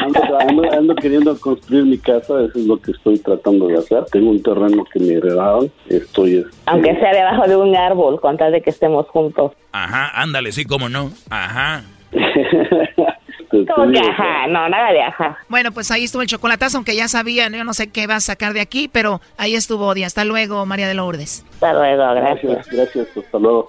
Ando, 0.00 0.38
ando- 0.38 0.72
ando 0.72 0.94
queriendo 0.96 1.38
construir 1.38 1.84
mi 1.84 1.98
casa, 1.98 2.34
eso 2.44 2.58
es 2.58 2.66
lo 2.66 2.78
que 2.80 2.92
estoy 2.92 3.18
tratando 3.18 3.66
de 3.68 3.78
hacer. 3.78 4.04
Tengo 4.10 4.30
un 4.30 4.42
terreno 4.42 4.84
que 4.92 4.98
me 5.00 5.14
heredaron, 5.14 5.70
estoy... 5.88 6.36
este, 6.38 6.50
Aunque 6.66 6.94
sea 6.98 7.12
debajo 7.12 7.46
de 7.46 7.56
un 7.56 7.74
árbol, 7.76 8.20
con 8.20 8.36
tal 8.36 8.52
de 8.52 8.60
que 8.62 8.70
estemos 8.70 9.06
juntos. 9.08 9.52
Ajá, 9.72 10.08
ándale, 10.20 10.52
sí, 10.52 10.64
cómo 10.64 10.88
no. 10.88 11.10
Ajá. 11.30 11.82
¿Cómo 13.74 13.92
que 13.92 13.98
ajá? 13.98 14.46
No, 14.48 14.68
nada 14.68 14.92
de 14.92 15.02
ajá. 15.02 15.38
Bueno, 15.48 15.72
pues 15.72 15.90
ahí 15.90 16.04
estuvo 16.04 16.22
el 16.22 16.28
chocolatazo, 16.28 16.78
aunque 16.78 16.96
ya 16.96 17.08
sabían, 17.08 17.52
yo 17.52 17.64
no 17.64 17.74
sé 17.74 17.90
qué 17.90 18.06
vas 18.06 18.24
a 18.28 18.32
sacar 18.32 18.52
de 18.52 18.60
aquí, 18.60 18.88
pero 18.88 19.20
ahí 19.36 19.54
estuvo 19.54 19.86
Odi. 19.86 20.04
Hasta 20.04 20.24
luego, 20.24 20.64
María 20.66 20.88
de 20.88 20.94
Lourdes. 20.94 21.44
Hasta 21.54 21.72
luego, 21.74 22.14
gracias. 22.14 22.68
Gracias, 22.70 23.08
hasta 23.16 23.38
luego. 23.38 23.68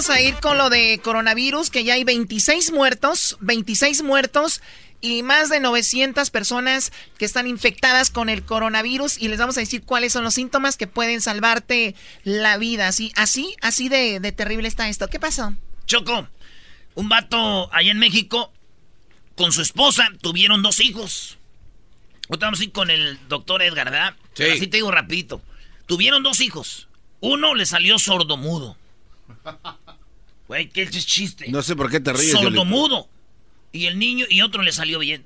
vamos 0.00 0.16
a 0.16 0.22
ir 0.22 0.36
con 0.36 0.56
lo 0.56 0.70
de 0.70 0.98
coronavirus, 1.04 1.68
que 1.68 1.84
ya 1.84 1.92
hay 1.92 2.04
26 2.04 2.72
muertos, 2.72 3.36
26 3.40 4.02
muertos 4.02 4.62
y 5.02 5.22
más 5.22 5.50
de 5.50 5.60
900 5.60 6.30
personas 6.30 6.90
que 7.18 7.26
están 7.26 7.46
infectadas 7.46 8.08
con 8.08 8.30
el 8.30 8.42
coronavirus 8.42 9.18
y 9.18 9.28
les 9.28 9.38
vamos 9.38 9.58
a 9.58 9.60
decir 9.60 9.82
cuáles 9.82 10.14
son 10.14 10.24
los 10.24 10.32
síntomas 10.32 10.78
que 10.78 10.86
pueden 10.86 11.20
salvarte 11.20 11.94
la 12.24 12.56
vida. 12.56 12.88
Así, 12.88 13.12
así, 13.14 13.54
así 13.60 13.90
de, 13.90 14.20
de 14.20 14.32
terrible 14.32 14.68
está 14.68 14.88
esto. 14.88 15.08
¿Qué 15.08 15.20
pasó? 15.20 15.54
Choco, 15.84 16.26
un 16.94 17.10
vato 17.10 17.68
allá 17.70 17.90
en 17.90 17.98
México 17.98 18.54
con 19.36 19.52
su 19.52 19.60
esposa 19.60 20.08
tuvieron 20.22 20.62
dos 20.62 20.80
hijos. 20.80 21.36
Ahorita 22.30 22.46
vamos 22.46 22.60
a 22.60 22.64
ir 22.64 22.72
con 22.72 22.88
el 22.88 23.18
doctor 23.28 23.60
Edgar, 23.60 23.90
¿verdad? 23.90 24.16
Sí. 24.32 24.44
Así 24.44 24.66
te 24.66 24.78
digo 24.78 24.90
rapidito. 24.90 25.42
Tuvieron 25.84 26.22
dos 26.22 26.40
hijos. 26.40 26.88
Uno 27.20 27.54
le 27.54 27.66
salió 27.66 27.98
sordomudo. 27.98 28.78
Güey, 30.50 30.68
qué 30.68 30.90
chiste. 30.90 31.48
No 31.48 31.62
sé 31.62 31.76
por 31.76 31.88
qué 31.92 32.00
te 32.00 32.12
ríes. 32.12 32.32
Sordomudo. 32.32 33.08
Y 33.70 33.86
el 33.86 34.00
niño 34.00 34.26
y 34.28 34.42
otro 34.42 34.64
le 34.64 34.72
salió 34.72 34.98
bien. 34.98 35.24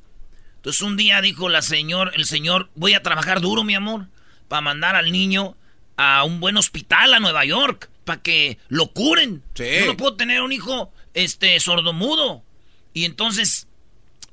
Entonces 0.56 0.82
un 0.82 0.98
día 0.98 1.22
dijo 1.22 1.48
la 1.48 1.62
señor, 1.62 2.12
el 2.14 2.26
señor, 2.26 2.68
voy 2.74 2.92
a 2.92 3.02
trabajar 3.02 3.40
duro, 3.40 3.64
mi 3.64 3.74
amor, 3.74 4.08
para 4.48 4.60
mandar 4.60 4.96
al 4.96 5.10
niño 5.12 5.56
a 5.96 6.24
un 6.24 6.40
buen 6.40 6.58
hospital 6.58 7.14
a 7.14 7.20
Nueva 7.20 7.46
York, 7.46 7.88
para 8.04 8.20
que 8.20 8.58
lo 8.68 8.88
curen. 8.88 9.42
Yo 9.54 9.86
no 9.86 9.96
puedo 9.96 10.14
tener 10.14 10.42
un 10.42 10.52
hijo 10.52 10.92
este 11.14 11.58
sordomudo. 11.58 12.42
Y 12.92 13.06
entonces 13.06 13.66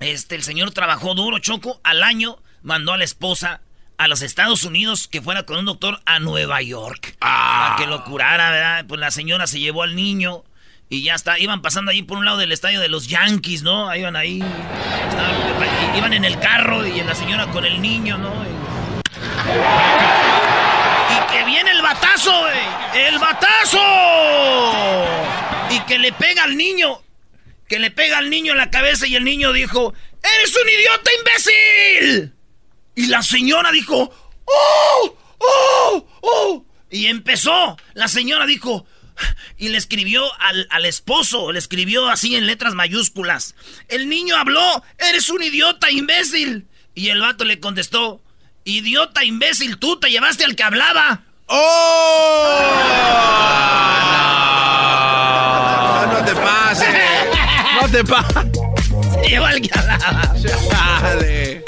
este 0.02 0.36
el 0.36 0.44
señor 0.44 0.72
trabajó 0.72 1.16
duro, 1.16 1.40
Choco, 1.40 1.80
al 1.86 2.04
año 2.04 2.38
mandó 2.64 2.92
a 2.92 2.98
la 2.98 3.06
esposa 3.06 3.62
a 3.98 4.10
los 4.10 4.22
Estados 4.24 4.66
Unidos 4.66 5.08
que 5.08 5.22
fuera 5.22 5.46
con 5.46 5.58
un 5.58 5.64
doctor 5.64 6.02
a 6.04 6.20
Nueva 6.20 6.62
York. 6.62 7.16
Para 7.20 7.78
que 7.78 7.88
lo 7.88 8.04
curara, 8.04 8.52
¿verdad? 8.52 8.86
Pues 8.90 9.00
la 9.00 9.12
señora 9.12 9.48
se 9.48 9.62
llevó 9.62 9.84
al 9.84 9.96
niño 9.96 10.44
y 10.92 11.02
ya 11.04 11.16
está. 11.16 11.40
Iban 11.40 11.62
pasando 11.62 11.90
ahí 11.90 12.04
por 12.04 12.18
un 12.18 12.26
lado 12.26 12.38
del 12.38 12.52
estadio 12.52 12.82
de 12.82 12.90
los 12.90 13.08
Yankees, 13.08 13.64
¿no? 13.64 13.96
Iban 13.96 14.18
ahí. 14.18 14.44
iban 15.96 16.12
en 16.12 16.26
el 16.26 16.38
carro 16.38 16.86
y 16.86 17.02
la 17.02 17.16
señora 17.16 17.48
con 17.48 17.64
el 17.66 17.82
niño, 17.82 18.18
¿no? 18.18 18.30
Y, 18.44 18.50
y 21.14 21.32
que 21.32 21.46
viene 21.46 21.72
el 21.72 21.82
batazo, 21.82 22.38
güey. 22.42 23.08
¡El 23.08 23.20
batazo! 23.20 23.80
Y 25.70 25.80
que 25.88 25.98
le 25.98 26.12
pega 26.12 26.44
al 26.44 26.58
niño. 26.58 27.02
Que 27.70 27.80
le 27.80 27.90
pega 27.90 28.18
al 28.18 28.30
niño 28.30 28.52
en 28.52 28.58
la 28.58 28.70
cabeza 28.70 29.08
y 29.08 29.16
el 29.16 29.24
niño 29.24 29.54
dijo, 29.54 29.94
¡Eres 30.22 30.54
un 30.62 30.70
idiota 30.70 31.10
imbécil! 31.20 32.34
Y 32.96 33.06
la 33.08 33.24
señora 33.24 33.72
dijo, 33.72 34.14
¡Oh! 34.44 35.18
¡Oh! 35.38 36.06
¡Oh! 36.20 36.66
Y 36.90 37.08
empezó. 37.08 37.78
La 37.94 38.10
señora 38.10 38.46
dijo, 38.46 38.86
y 39.58 39.70
le 39.70 39.78
escribió 39.78 40.24
al, 40.40 40.68
al 40.70 40.86
esposo, 40.86 41.52
le 41.52 41.60
escribió 41.60 42.10
así 42.10 42.36
en 42.36 42.48
letras 42.48 42.74
mayúsculas. 42.74 43.56
El 43.88 44.10
niño 44.10 44.36
habló, 44.36 44.84
eres 44.98 45.30
un 45.30 45.44
idiota 45.44 45.92
imbécil. 45.92 46.68
Y 46.94 47.10
el 47.10 47.22
vato 47.22 47.46
le 47.46 47.60
contestó, 47.60 48.22
idiota 48.66 49.24
imbécil, 49.24 49.78
tú 49.78 50.00
te 50.00 50.10
llevaste 50.12 50.44
al 50.44 50.56
que 50.56 50.64
hablaba. 50.64 51.24
¡Oh! 51.48 52.56
No 56.12 56.26
te 56.26 56.36
pases. 56.36 56.88
No 57.82 57.90
te 57.90 58.04
pases. 58.04 58.52
Se 59.14 59.30
llevó 59.30 59.46
al 59.46 59.62
que 59.62 59.70
hablaba. 59.78 60.34
Dale. 61.02 61.64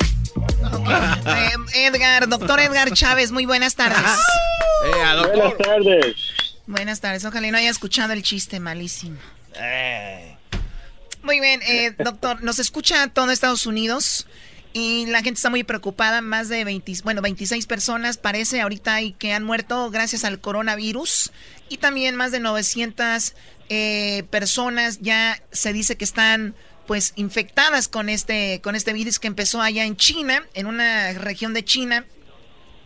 Eh, 0.86 1.56
Edgar, 1.74 2.28
doctor 2.28 2.60
Edgar 2.60 2.92
Chávez, 2.92 3.32
muy 3.32 3.46
buenas 3.46 3.76
tardes. 3.76 4.02
Buenas 5.34 5.58
tardes. 5.58 6.16
Buenas 6.66 7.02
tardes, 7.02 7.26
ojalá 7.26 7.48
y 7.48 7.52
no 7.52 7.58
haya 7.58 7.70
escuchado 7.70 8.14
el 8.14 8.24
chiste 8.24 8.60
malísimo. 8.60 9.18
Muy 11.22 11.40
bien, 11.40 11.62
eh, 11.64 11.94
doctor, 12.04 12.42
nos 12.42 12.60
escucha 12.60 13.08
todo 13.08 13.32
Estados 13.32 13.66
Unidos 13.66 14.28
y 14.72 15.06
la 15.08 15.22
gente 15.22 15.38
está 15.38 15.50
muy 15.50 15.64
preocupada, 15.64 16.22
más 16.22 16.50
de 16.50 16.64
20, 16.64 16.94
bueno, 17.04 17.22
26 17.22 17.68
personas 17.68 18.18
parece 18.18 18.62
ahorita 18.62 18.96
hay 18.96 19.12
que 19.12 19.34
han 19.34 19.44
muerto 19.44 19.92
gracias 19.92 20.24
al 20.24 20.40
coronavirus 20.40 21.32
y 21.70 21.78
también 21.78 22.16
más 22.16 22.32
de 22.32 22.40
900 22.40 23.36
eh, 23.70 24.24
personas 24.32 25.00
ya 25.02 25.42
se 25.52 25.74
dice 25.74 25.96
que 25.96 26.06
están 26.06 26.56
pues 26.88 27.14
infectadas 27.16 27.88
con 27.88 28.10
este 28.10 28.62
con 28.62 28.76
este 28.76 28.94
virus 28.94 29.20
que 29.20 29.28
empezó 29.28 29.62
allá 29.62 29.86
en 29.86 29.96
China, 29.96 30.44
en 30.54 30.68
una 30.68 31.14
región 31.14 31.54
de 31.54 31.64
China 31.64 32.06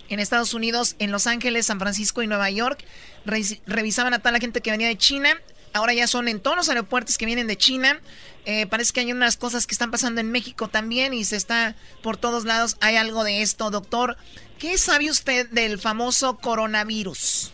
en 0.09 0.19
Estados 0.19 0.53
Unidos, 0.53 0.95
en 0.99 1.11
Los 1.11 1.27
Ángeles, 1.27 1.65
San 1.65 1.79
Francisco 1.79 2.21
y 2.23 2.27
Nueva 2.27 2.49
York. 2.49 2.83
Re- 3.25 3.41
revisaban 3.65 4.13
a 4.13 4.19
toda 4.19 4.31
la 4.31 4.39
gente 4.39 4.61
que 4.61 4.71
venía 4.71 4.87
de 4.87 4.97
China. 4.97 5.29
Ahora 5.73 5.93
ya 5.93 6.07
son 6.07 6.27
en 6.27 6.39
todos 6.39 6.57
los 6.57 6.69
aeropuertos 6.69 7.17
que 7.17 7.25
vienen 7.25 7.47
de 7.47 7.57
China. 7.57 7.99
Eh, 8.45 8.65
parece 8.67 8.93
que 8.93 9.01
hay 9.01 9.11
unas 9.11 9.35
cosas 9.37 9.67
que 9.67 9.73
están 9.73 9.91
pasando 9.91 10.21
en 10.21 10.31
México 10.31 10.69
también 10.69 11.13
y 11.13 11.23
se 11.25 11.35
está 11.35 11.75
por 12.01 12.17
todos 12.17 12.45
lados. 12.45 12.77
Hay 12.81 12.95
algo 12.95 13.23
de 13.23 13.41
esto, 13.41 13.69
doctor. 13.69 14.17
¿Qué 14.59 14.77
sabe 14.77 15.09
usted 15.09 15.49
del 15.49 15.77
famoso 15.77 16.37
coronavirus? 16.37 17.51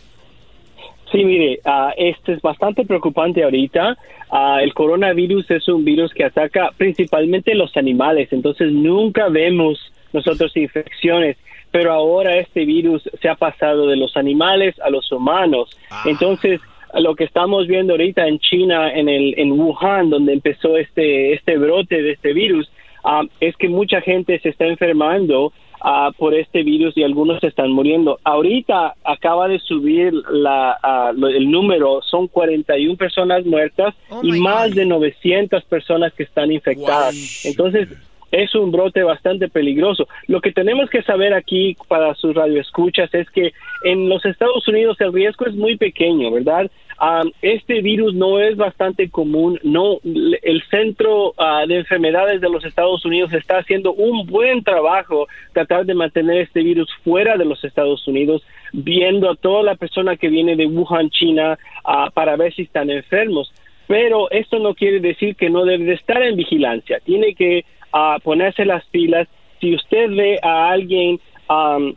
Sí, 1.12 1.24
mire, 1.24 1.60
ah, 1.64 1.92
este 1.96 2.32
es 2.32 2.40
bastante 2.40 2.84
preocupante 2.84 3.44
ahorita. 3.44 3.96
Ah, 4.30 4.58
el 4.62 4.72
coronavirus 4.72 5.50
es 5.50 5.68
un 5.68 5.84
virus 5.84 6.12
que 6.14 6.24
ataca 6.24 6.70
principalmente 6.76 7.54
los 7.54 7.76
animales, 7.76 8.28
entonces 8.32 8.72
nunca 8.72 9.28
vemos 9.28 9.78
nosotros 10.12 10.56
infecciones, 10.56 11.36
pero 11.74 11.92
ahora 11.92 12.36
este 12.38 12.64
virus 12.64 13.02
se 13.20 13.28
ha 13.28 13.34
pasado 13.34 13.88
de 13.88 13.96
los 13.96 14.16
animales 14.16 14.78
a 14.80 14.90
los 14.90 15.10
humanos. 15.10 15.76
Entonces, 16.08 16.60
lo 16.96 17.16
que 17.16 17.24
estamos 17.24 17.66
viendo 17.66 17.94
ahorita 17.94 18.28
en 18.28 18.38
China, 18.38 18.92
en 18.92 19.08
el 19.08 19.34
en 19.36 19.50
Wuhan, 19.60 20.08
donde 20.08 20.34
empezó 20.34 20.76
este 20.76 21.32
este 21.32 21.56
brote 21.58 22.00
de 22.00 22.12
este 22.12 22.32
virus, 22.32 22.70
ah, 23.02 23.22
es 23.40 23.56
que 23.56 23.68
mucha 23.68 24.00
gente 24.02 24.38
se 24.38 24.50
está 24.50 24.66
enfermando 24.66 25.52
ah, 25.82 26.12
por 26.16 26.32
este 26.34 26.62
virus 26.62 26.96
y 26.96 27.02
algunos 27.02 27.42
están 27.42 27.72
muriendo. 27.72 28.20
Ahorita 28.22 28.94
acaba 29.02 29.48
de 29.48 29.58
subir 29.58 30.12
la, 30.30 30.78
ah, 30.80 31.10
lo- 31.12 31.26
el 31.40 31.50
número, 31.50 32.00
son 32.02 32.28
41 32.28 32.96
personas 32.96 33.44
muertas 33.44 33.92
y 34.22 34.30
más 34.40 34.70
de 34.76 34.86
900 34.86 35.64
personas 35.64 36.12
que 36.14 36.22
están 36.22 36.52
infectadas. 36.52 37.44
Entonces, 37.44 37.88
es 38.34 38.54
un 38.54 38.72
brote 38.72 39.02
bastante 39.02 39.48
peligroso. 39.48 40.08
Lo 40.26 40.40
que 40.40 40.52
tenemos 40.52 40.90
que 40.90 41.02
saber 41.02 41.34
aquí 41.34 41.76
para 41.88 42.14
sus 42.14 42.34
radioescuchas 42.34 43.12
es 43.14 43.30
que 43.30 43.52
en 43.84 44.08
los 44.08 44.24
Estados 44.24 44.66
Unidos 44.66 45.00
el 45.00 45.12
riesgo 45.12 45.46
es 45.46 45.54
muy 45.54 45.76
pequeño, 45.76 46.32
¿verdad? 46.32 46.70
Um, 47.00 47.30
este 47.42 47.80
virus 47.80 48.14
no 48.14 48.38
es 48.38 48.56
bastante 48.56 49.10
común, 49.10 49.58
no 49.62 49.98
el 50.04 50.62
Centro 50.70 51.34
ah, 51.38 51.64
de 51.66 51.78
Enfermedades 51.78 52.40
de 52.40 52.48
los 52.48 52.64
Estados 52.64 53.04
Unidos 53.04 53.32
está 53.32 53.58
haciendo 53.58 53.92
un 53.92 54.26
buen 54.26 54.62
trabajo 54.62 55.26
tratar 55.52 55.86
de 55.86 55.94
mantener 55.94 56.38
este 56.42 56.62
virus 56.62 56.88
fuera 57.02 57.36
de 57.36 57.44
los 57.44 57.62
Estados 57.64 58.06
Unidos, 58.06 58.42
viendo 58.72 59.30
a 59.30 59.34
toda 59.36 59.62
la 59.62 59.74
persona 59.74 60.16
que 60.16 60.28
viene 60.28 60.54
de 60.56 60.66
Wuhan, 60.66 61.10
China, 61.10 61.58
ah, 61.84 62.10
para 62.14 62.36
ver 62.36 62.54
si 62.54 62.62
están 62.62 62.90
enfermos. 62.90 63.52
Pero 63.86 64.30
esto 64.30 64.58
no 64.60 64.74
quiere 64.74 65.00
decir 65.00 65.36
que 65.36 65.50
no 65.50 65.64
debe 65.64 65.84
de 65.84 65.94
estar 65.94 66.22
en 66.22 66.36
vigilancia, 66.36 67.00
tiene 67.00 67.34
que 67.34 67.64
ah, 67.94 68.18
ponerse 68.22 68.66
las 68.66 68.84
pilas. 68.86 69.26
Si 69.60 69.74
usted 69.74 70.10
ve 70.10 70.38
a 70.42 70.68
alguien 70.68 71.18
um, 71.48 71.94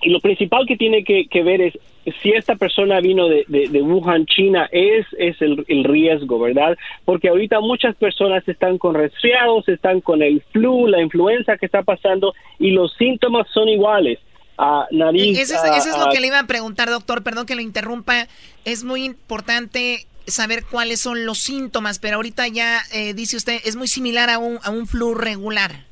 y 0.00 0.10
lo 0.10 0.20
principal 0.20 0.66
que 0.66 0.76
tiene 0.76 1.02
que, 1.02 1.42
ver 1.42 1.60
es 1.60 1.78
si 2.22 2.30
esta 2.30 2.54
persona 2.54 3.00
vino 3.00 3.28
de, 3.28 3.82
Wuhan, 3.82 4.26
China, 4.26 4.68
es, 4.70 5.06
es 5.18 5.36
el, 5.42 5.84
riesgo, 5.84 6.38
¿verdad? 6.38 6.76
Porque 7.04 7.28
ahorita 7.28 7.60
muchas 7.60 7.96
personas 7.96 8.46
están 8.48 8.78
con 8.78 8.94
resfriados, 8.94 9.68
están 9.68 10.00
con 10.00 10.22
el 10.22 10.42
flu, 10.52 10.86
la 10.86 11.02
influenza 11.02 11.56
que 11.56 11.66
está 11.66 11.82
pasando 11.82 12.34
y 12.58 12.70
los 12.70 12.94
síntomas 12.96 13.46
son 13.52 13.68
iguales. 13.68 14.18
a 14.56 14.86
nariz, 14.90 15.38
eso 15.38 15.54
es, 15.54 15.76
eso 15.76 15.90
es 15.90 15.98
lo 15.98 16.10
que 16.10 16.20
le 16.20 16.28
iba 16.28 16.38
a 16.38 16.46
preguntar, 16.46 16.88
doctor, 16.88 17.22
perdón 17.22 17.46
que 17.46 17.56
lo 17.56 17.60
interrumpa. 17.60 18.28
Es 18.64 18.84
muy 18.84 19.04
importante 19.04 20.06
saber 20.30 20.64
cuáles 20.70 21.00
son 21.00 21.26
los 21.26 21.38
síntomas, 21.38 21.98
pero 21.98 22.16
ahorita 22.16 22.48
ya 22.48 22.78
eh, 22.92 23.14
dice 23.14 23.36
usted, 23.36 23.60
es 23.64 23.76
muy 23.76 23.88
similar 23.88 24.30
a 24.30 24.38
un, 24.38 24.58
a 24.62 24.70
un 24.70 24.86
flu 24.86 25.14
regular. 25.14 25.88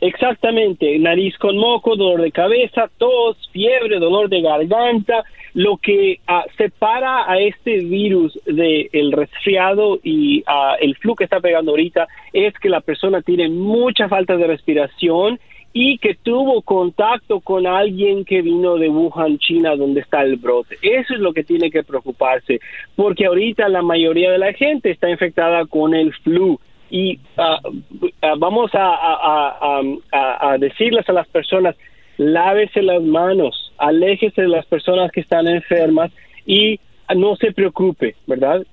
Exactamente, 0.00 0.96
nariz 1.00 1.36
con 1.38 1.56
moco, 1.56 1.96
dolor 1.96 2.22
de 2.22 2.30
cabeza, 2.30 2.88
tos, 2.98 3.36
fiebre, 3.52 3.98
dolor 3.98 4.28
de 4.28 4.42
garganta. 4.42 5.24
Lo 5.54 5.76
que 5.78 6.20
ah, 6.28 6.44
separa 6.56 7.28
a 7.28 7.40
este 7.40 7.78
virus 7.78 8.38
del 8.44 9.10
resfriado 9.10 9.98
y 10.04 10.40
uh, 10.42 10.76
el 10.80 10.94
flu 10.96 11.16
que 11.16 11.24
está 11.24 11.40
pegando 11.40 11.72
ahorita 11.72 12.06
es 12.32 12.54
que 12.60 12.68
la 12.68 12.80
persona 12.80 13.22
tiene 13.22 13.48
mucha 13.48 14.08
falta 14.08 14.36
de 14.36 14.46
respiración 14.46 15.40
y 15.72 15.98
que 15.98 16.14
tuvo 16.14 16.62
contacto 16.62 17.40
con 17.40 17.66
alguien 17.66 18.24
que 18.24 18.42
vino 18.42 18.76
de 18.76 18.88
Wuhan, 18.88 19.38
China, 19.38 19.76
donde 19.76 20.00
está 20.00 20.22
el 20.22 20.36
brote. 20.36 20.78
Eso 20.82 21.14
es 21.14 21.20
lo 21.20 21.32
que 21.32 21.44
tiene 21.44 21.70
que 21.70 21.82
preocuparse, 21.82 22.60
porque 22.96 23.26
ahorita 23.26 23.68
la 23.68 23.82
mayoría 23.82 24.30
de 24.30 24.38
la 24.38 24.52
gente 24.52 24.90
está 24.90 25.10
infectada 25.10 25.66
con 25.66 25.94
el 25.94 26.12
flu 26.14 26.58
y 26.90 27.18
ah, 27.36 27.60
vamos 28.38 28.70
a, 28.74 29.80
decirles 30.58 31.08
a 31.08 31.12
las 31.12 31.28
personas, 31.28 31.76
lávese 32.16 32.82
las 32.82 33.02
manos, 33.02 33.72
aléjese 33.76 34.42
de 34.42 34.48
las 34.48 34.66
personas 34.66 35.12
que 35.12 35.20
están 35.20 35.46
enfermas 35.46 36.10
y 36.46 36.80
no 37.14 37.36
se 37.36 37.52
preocupe, 37.52 38.16
¿verdad? 38.26 38.66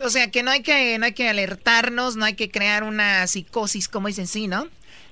O 0.00 0.08
sea, 0.08 0.30
que 0.30 0.42
no 0.42 0.50
hay 0.50 0.62
que, 0.62 0.98
no 0.98 1.06
hay 1.06 1.12
que 1.12 1.28
alertarnos, 1.28 2.16
no 2.16 2.24
hay 2.24 2.34
que 2.34 2.50
crear 2.50 2.84
una 2.84 3.26
psicosis, 3.26 3.88
como 3.88 4.06
dicen 4.08 4.26
sí, 4.26 4.46
¿no? 4.46 4.66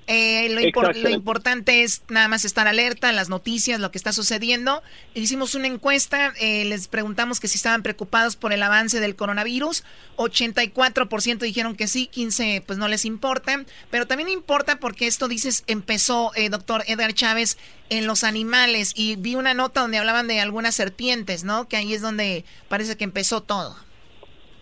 Eh, 0.09 0.49
lo, 0.51 0.93
lo, 0.93 1.11
importante 1.11 1.83
es 1.83 2.03
nada 2.09 2.29
más 2.29 2.45
estar 2.45 2.69
alerta 2.69 3.11
las 3.11 3.29
noticias, 3.29 3.81
lo 3.81 3.91
que 3.91 3.99
está 3.99 4.13
sucediendo. 4.13 4.83
Hicimos 5.15 5.57
una 5.57 5.67
encuesta, 5.67 6.33
eh, 6.39 6.65
les 6.65 6.87
preguntamos 6.87 7.41
que 7.41 7.49
si 7.49 7.57
estaban 7.57 7.83
preocupados 7.83 8.37
por 8.37 8.53
el 8.53 8.63
avance 8.63 9.01
del 9.01 9.17
coronavirus. 9.17 9.83
84% 10.17 11.39
dijeron 11.39 11.75
que 11.75 11.89
sí, 11.89 12.09
15% 12.15 12.63
pues 12.65 12.79
no 12.79 12.87
les 12.87 13.05
importa. 13.05 13.65
Pero 13.91 14.07
también 14.07 14.29
importa 14.29 14.79
porque 14.79 15.09
esto 15.09 15.27
dices 15.27 15.65
empezó, 15.67 16.31
eh, 16.37 16.51
doctor 16.51 16.85
Edgar 16.87 17.13
Chávez, 17.13 17.59
en 17.89 18.07
los 18.07 18.23
animales. 18.23 18.93
Y 18.95 19.17
vi 19.17 19.35
una 19.35 19.55
nota 19.55 19.81
donde 19.81 19.99
hablaban 19.99 20.29
de 20.29 20.41
algunas 20.41 20.77
serpientes, 20.77 21.43
¿no? 21.43 21.69
Que 21.69 21.79
ahí 21.79 21.95
es 21.95 22.01
donde 22.01 22.45
parece 22.69 22.97
que 22.97 23.05
empezó 23.05 23.43
todo. 23.43 23.77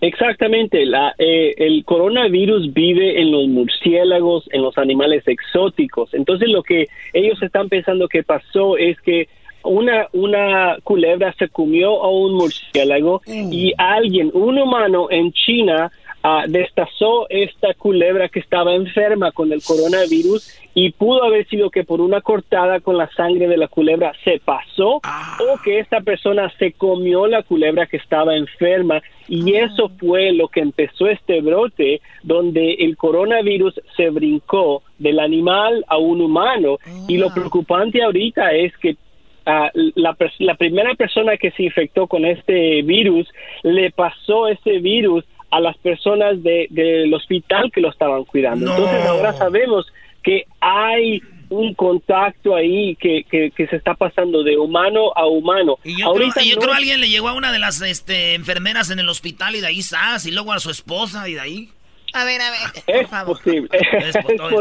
Exactamente, 0.05 0.85
la, 0.85 1.15
eh, 1.17 1.55
el 1.57 1.83
coronavirus 1.87 2.75
vive 2.75 3.23
en 3.23 3.31
los 3.31 3.49
murciélagos, 3.49 4.45
en 4.53 4.61
los 4.61 4.77
animales 4.77 5.27
exóticos. 5.27 6.13
Entonces 6.13 6.51
lo 6.51 6.63
que 6.63 6.89
ellos 7.15 7.43
están 7.43 7.71
pensando 7.71 8.07
que 8.07 8.23
pasó 8.23 8.77
es 8.77 9.01
que 9.01 9.29
una, 9.63 10.09
una 10.13 10.77
culebra 10.85 11.35
se 11.39 11.49
comió 11.49 12.03
a 12.03 12.11
un 12.11 12.35
murciélago 12.35 13.23
mm. 13.27 13.51
y 13.51 13.73
alguien, 13.79 14.31
un 14.35 14.59
humano 14.59 15.09
en 15.11 15.33
China, 15.33 15.91
uh, 16.25 16.49
destazó 16.49 17.27
esta 17.29 17.75
culebra 17.75 18.29
que 18.29 18.41
estaba 18.41 18.75
enferma 18.75 19.31
con 19.31 19.53
el 19.53 19.63
coronavirus 19.63 20.61
y 20.75 20.91
pudo 20.91 21.23
haber 21.23 21.47
sido 21.49 21.71
que 21.71 21.85
por 21.85 22.01
una 22.01 22.21
cortada 22.21 22.81
con 22.81 22.97
la 22.97 23.09
sangre 23.11 23.47
de 23.47 23.57
la 23.57 23.69
culebra 23.69 24.13
se 24.25 24.41
pasó 24.45 25.01
ah. 25.05 25.39
o 25.41 25.63
que 25.63 25.79
esta 25.79 26.01
persona 26.01 26.53
se 26.59 26.73
comió 26.73 27.27
la 27.27 27.43
culebra 27.43 27.87
que 27.87 27.99
estaba 27.99 28.37
enferma 28.37 29.01
y 29.29 29.55
ah. 29.55 29.67
eso 29.67 29.91
fue 29.99 30.33
lo 30.33 30.49
que 30.49 30.61
empezó 30.61 31.07
este 31.07 31.41
brote 31.41 32.01
donde 32.23 32.75
el 32.75 32.97
coronavirus 32.97 33.81
se 33.97 34.11
brincó 34.11 34.83
del 34.99 35.21
animal 35.21 35.85
a 35.89 35.99
un 35.99 36.21
humano 36.21 36.79
y 37.07 37.19
lo 37.19 37.33
preocupante 37.33 38.03
ahorita 38.03 38.53
es 38.53 38.77
que 38.79 38.97
la, 39.45 40.17
la 40.39 40.55
primera 40.55 40.95
persona 40.95 41.37
que 41.37 41.51
se 41.51 41.65
infectó 41.65 42.07
con 42.07 42.25
este 42.25 42.83
virus 42.83 43.29
le 43.63 43.91
pasó 43.91 44.49
ese 44.49 44.79
virus 44.79 45.25
a 45.55 45.61
las 45.61 45.77
personas 45.79 46.43
de, 46.43 46.67
del 46.71 47.15
hospital 47.15 47.71
que 47.73 47.81
lo 47.81 47.89
estaban 47.89 48.25
cuidando. 48.25 48.73
Entonces 48.73 49.07
ahora 49.07 49.33
sabemos 49.35 49.87
que 50.21 50.47
hay 50.59 51.23
un 51.49 51.75
contacto 51.75 52.57
ahí 52.57 52.97
que, 52.97 53.25
que, 53.31 53.67
se 53.69 53.77
está 53.77 53.95
pasando 53.95 54.43
de 54.43 54.59
humano 54.59 55.13
a 55.15 55.27
humano. 55.27 55.79
Y 55.85 56.01
yo, 56.01 56.13
creo, 56.13 56.27
yo 56.27 56.57
creo, 56.57 56.71
que 56.71 56.77
alguien 56.77 57.01
le 57.01 57.09
llegó 57.09 57.29
a 57.29 57.35
una 57.35 57.53
de 57.53 57.61
las 57.61 57.81
este, 57.83 58.35
enfermeras 58.35 58.91
en 58.91 58.99
el 58.99 59.09
hospital 59.09 59.55
y 59.55 59.61
de 59.61 59.69
ahí 59.69 59.83
sas, 59.83 60.27
y 60.27 60.33
luego 60.33 60.53
a 60.53 60.59
su 60.59 60.71
esposa 60.71 61.29
y 61.29 61.35
de 61.35 61.41
ahí. 61.41 61.69
A 62.15 62.25
ver, 62.25 62.41
a 62.41 62.51
ver. 62.51 62.61
Es 62.89 63.09
posible, 63.25 63.69
es, 63.71 64.17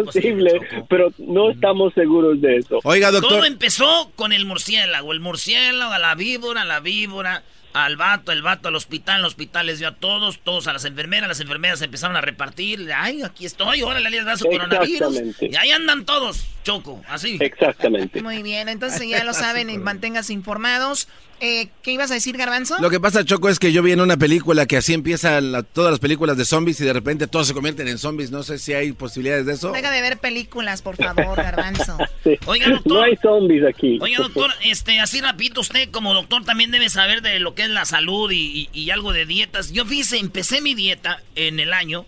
posible, 0.05 0.59
pero 0.89 1.11
no 1.17 1.49
estamos 1.49 1.91
seguros 1.95 2.39
de 2.39 2.57
eso. 2.57 2.81
Oiga, 2.83 3.09
doctor. 3.09 3.31
Todo 3.31 3.45
empezó 3.45 4.11
con 4.15 4.31
el 4.31 4.45
murciélago, 4.45 5.11
el 5.11 5.21
murciélago, 5.21 5.97
la 5.97 6.13
víbora, 6.13 6.65
la 6.65 6.81
víbora 6.81 7.41
al 7.73 7.97
vato, 7.97 8.31
el 8.31 8.41
vato 8.41 8.67
al 8.67 8.75
hospital, 8.75 9.19
el 9.19 9.25
hospital 9.25 9.65
les 9.65 9.79
dio 9.79 9.87
a 9.87 9.95
todos, 9.95 10.39
todos 10.39 10.67
a 10.67 10.73
las 10.73 10.85
enfermeras, 10.85 11.27
las 11.27 11.39
enfermeras 11.39 11.81
empezaron 11.81 12.15
a 12.15 12.21
repartir, 12.21 12.91
ay, 12.95 13.23
aquí 13.23 13.45
estoy, 13.45 13.81
órale, 13.81 14.09
les 14.09 14.25
da 14.25 14.37
su 14.37 14.45
coronavirus. 14.45 15.21
Y 15.41 15.55
ahí 15.55 15.71
andan 15.71 16.05
todos, 16.05 16.45
Choco, 16.63 17.01
así. 17.09 17.37
Exactamente. 17.39 18.21
Muy 18.21 18.43
bien, 18.43 18.69
entonces 18.69 19.07
ya 19.07 19.23
lo 19.23 19.33
saben 19.33 19.69
y 19.69 19.77
manténganse 19.77 20.33
informados. 20.33 21.07
Eh, 21.45 21.67
¿Qué 21.81 21.91
ibas 21.91 22.09
a 22.09 22.13
decir, 22.13 22.37
Garbanzo? 22.37 22.79
Lo 22.79 22.89
que 22.89 23.01
pasa, 23.01 23.25
Choco, 23.25 23.49
es 23.49 23.59
que 23.59 23.73
yo 23.73 23.83
vi 23.83 23.91
en 23.91 23.99
una 23.99 24.15
película 24.15 24.65
que 24.65 24.77
así 24.77 24.93
empiezan 24.93 25.51
todas 25.73 25.91
las 25.91 25.99
películas 25.99 26.37
de 26.37 26.45
zombies 26.45 26.79
y 26.79 26.85
de 26.85 26.93
repente 26.93 27.27
todos 27.27 27.47
se 27.47 27.53
convierten 27.53 27.89
en 27.89 27.97
zombies. 27.97 28.31
No 28.31 28.43
sé 28.43 28.57
si 28.57 28.71
hay 28.71 28.93
posibilidades 28.93 29.45
de 29.45 29.55
eso. 29.55 29.73
Deja 29.73 29.91
de 29.91 30.01
ver 30.01 30.19
películas, 30.19 30.81
por 30.81 30.95
favor, 30.95 31.35
Garbanzo. 31.35 31.97
Oiga, 32.45 32.69
doctor. 32.69 32.93
No 32.93 33.03
hay 33.03 33.17
zombies 33.17 33.65
aquí. 33.65 33.99
Oiga, 34.01 34.19
doctor, 34.19 34.51
este, 34.63 35.01
así 35.01 35.19
rapidito, 35.19 35.59
usted 35.59 35.89
como 35.91 36.13
doctor 36.13 36.45
también 36.45 36.71
debe 36.71 36.89
saber 36.89 37.21
de 37.21 37.37
lo 37.39 37.55
que 37.55 37.63
es 37.63 37.69
la 37.69 37.83
salud 37.83 38.31
y, 38.31 38.69
y 38.71 38.89
algo 38.91 39.11
de 39.11 39.25
dietas. 39.25 39.73
Yo 39.73 39.83
fíjese, 39.83 40.19
empecé 40.19 40.61
mi 40.61 40.75
dieta 40.75 41.21
en 41.35 41.59
el 41.59 41.73
año 41.73 42.05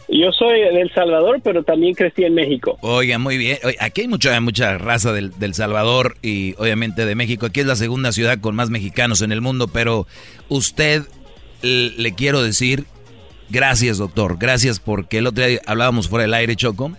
Yo 0.08 0.32
soy 0.32 0.60
de 0.60 0.80
El 0.80 0.92
Salvador, 0.94 1.40
pero 1.44 1.62
también 1.62 1.94
crecí 1.94 2.24
en 2.24 2.34
México. 2.34 2.78
Oiga, 2.80 3.18
muy 3.18 3.36
bien. 3.36 3.58
Oye, 3.62 3.76
aquí 3.78 4.02
hay 4.02 4.08
mucha, 4.08 4.40
mucha 4.40 4.78
raza 4.78 5.12
del, 5.12 5.38
del 5.38 5.54
Salvador 5.54 6.16
y 6.22 6.54
obviamente 6.58 7.04
de 7.04 7.14
México. 7.14 7.46
Aquí 7.46 7.60
es 7.60 7.66
la 7.66 7.76
segunda 7.76 8.12
ciudad 8.12 8.38
con 8.40 8.54
más 8.54 8.70
mexicanos 8.70 9.20
en 9.20 9.32
el 9.32 9.42
mundo, 9.42 9.68
pero 9.68 10.06
usted 10.48 11.02
le 11.62 12.14
quiero 12.14 12.42
decir 12.42 12.84
gracias, 13.50 13.98
doctor. 13.98 14.38
Gracias 14.38 14.80
porque 14.80 15.18
el 15.18 15.26
otro 15.26 15.44
día 15.44 15.60
hablábamos 15.66 16.08
fuera 16.08 16.22
del 16.22 16.34
aire, 16.34 16.56
Choco. 16.56 16.92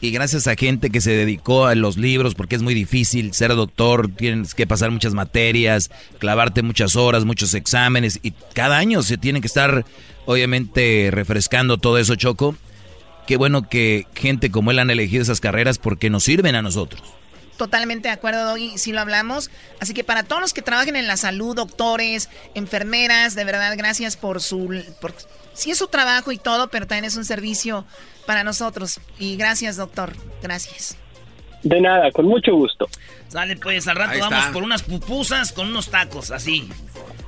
Y 0.00 0.10
gracias 0.10 0.46
a 0.46 0.56
gente 0.56 0.90
que 0.90 1.00
se 1.00 1.12
dedicó 1.12 1.66
a 1.66 1.74
los 1.74 1.96
libros, 1.96 2.34
porque 2.34 2.56
es 2.56 2.62
muy 2.62 2.74
difícil 2.74 3.32
ser 3.32 3.54
doctor, 3.54 4.10
tienes 4.14 4.54
que 4.54 4.66
pasar 4.66 4.90
muchas 4.90 5.14
materias, 5.14 5.90
clavarte 6.18 6.62
muchas 6.62 6.96
horas, 6.96 7.24
muchos 7.24 7.54
exámenes, 7.54 8.20
y 8.22 8.32
cada 8.52 8.76
año 8.76 9.02
se 9.02 9.16
tiene 9.16 9.40
que 9.40 9.46
estar, 9.46 9.84
obviamente, 10.26 11.08
refrescando 11.10 11.78
todo 11.78 11.98
eso, 11.98 12.14
Choco. 12.14 12.56
Qué 13.26 13.36
bueno 13.36 13.68
que 13.68 14.06
gente 14.14 14.50
como 14.50 14.70
él 14.70 14.78
han 14.78 14.90
elegido 14.90 15.22
esas 15.22 15.40
carreras 15.40 15.78
porque 15.78 16.10
nos 16.10 16.24
sirven 16.24 16.54
a 16.54 16.62
nosotros. 16.62 17.02
Totalmente 17.56 18.08
de 18.08 18.14
acuerdo, 18.14 18.44
Doggy, 18.44 18.76
sí 18.76 18.92
lo 18.92 19.00
hablamos. 19.00 19.50
Así 19.80 19.94
que 19.94 20.04
para 20.04 20.22
todos 20.22 20.42
los 20.42 20.52
que 20.52 20.62
trabajen 20.62 20.94
en 20.94 21.06
la 21.06 21.16
salud, 21.16 21.56
doctores, 21.56 22.28
enfermeras, 22.54 23.34
de 23.34 23.44
verdad, 23.44 23.74
gracias 23.76 24.16
por 24.16 24.42
su... 24.42 24.82
Por, 25.00 25.14
sí 25.56 25.70
es 25.70 25.78
su 25.78 25.88
trabajo 25.88 26.32
y 26.32 26.38
todo, 26.38 26.68
pero 26.68 26.86
también 26.86 27.04
es 27.06 27.16
un 27.16 27.24
servicio 27.24 27.84
para 28.26 28.44
nosotros. 28.44 29.00
Y 29.18 29.36
gracias, 29.36 29.76
doctor. 29.76 30.12
Gracias. 30.42 30.96
De 31.62 31.80
nada, 31.80 32.10
con 32.12 32.26
mucho 32.26 32.54
gusto. 32.54 32.86
Sale 33.28 33.56
pues, 33.56 33.88
al 33.88 33.96
rato 33.96 34.12
Ahí 34.12 34.20
vamos 34.20 34.38
está. 34.38 34.52
por 34.52 34.62
unas 34.62 34.82
pupusas 34.82 35.52
con 35.52 35.68
unos 35.68 35.90
tacos, 35.90 36.30
así. 36.30 36.68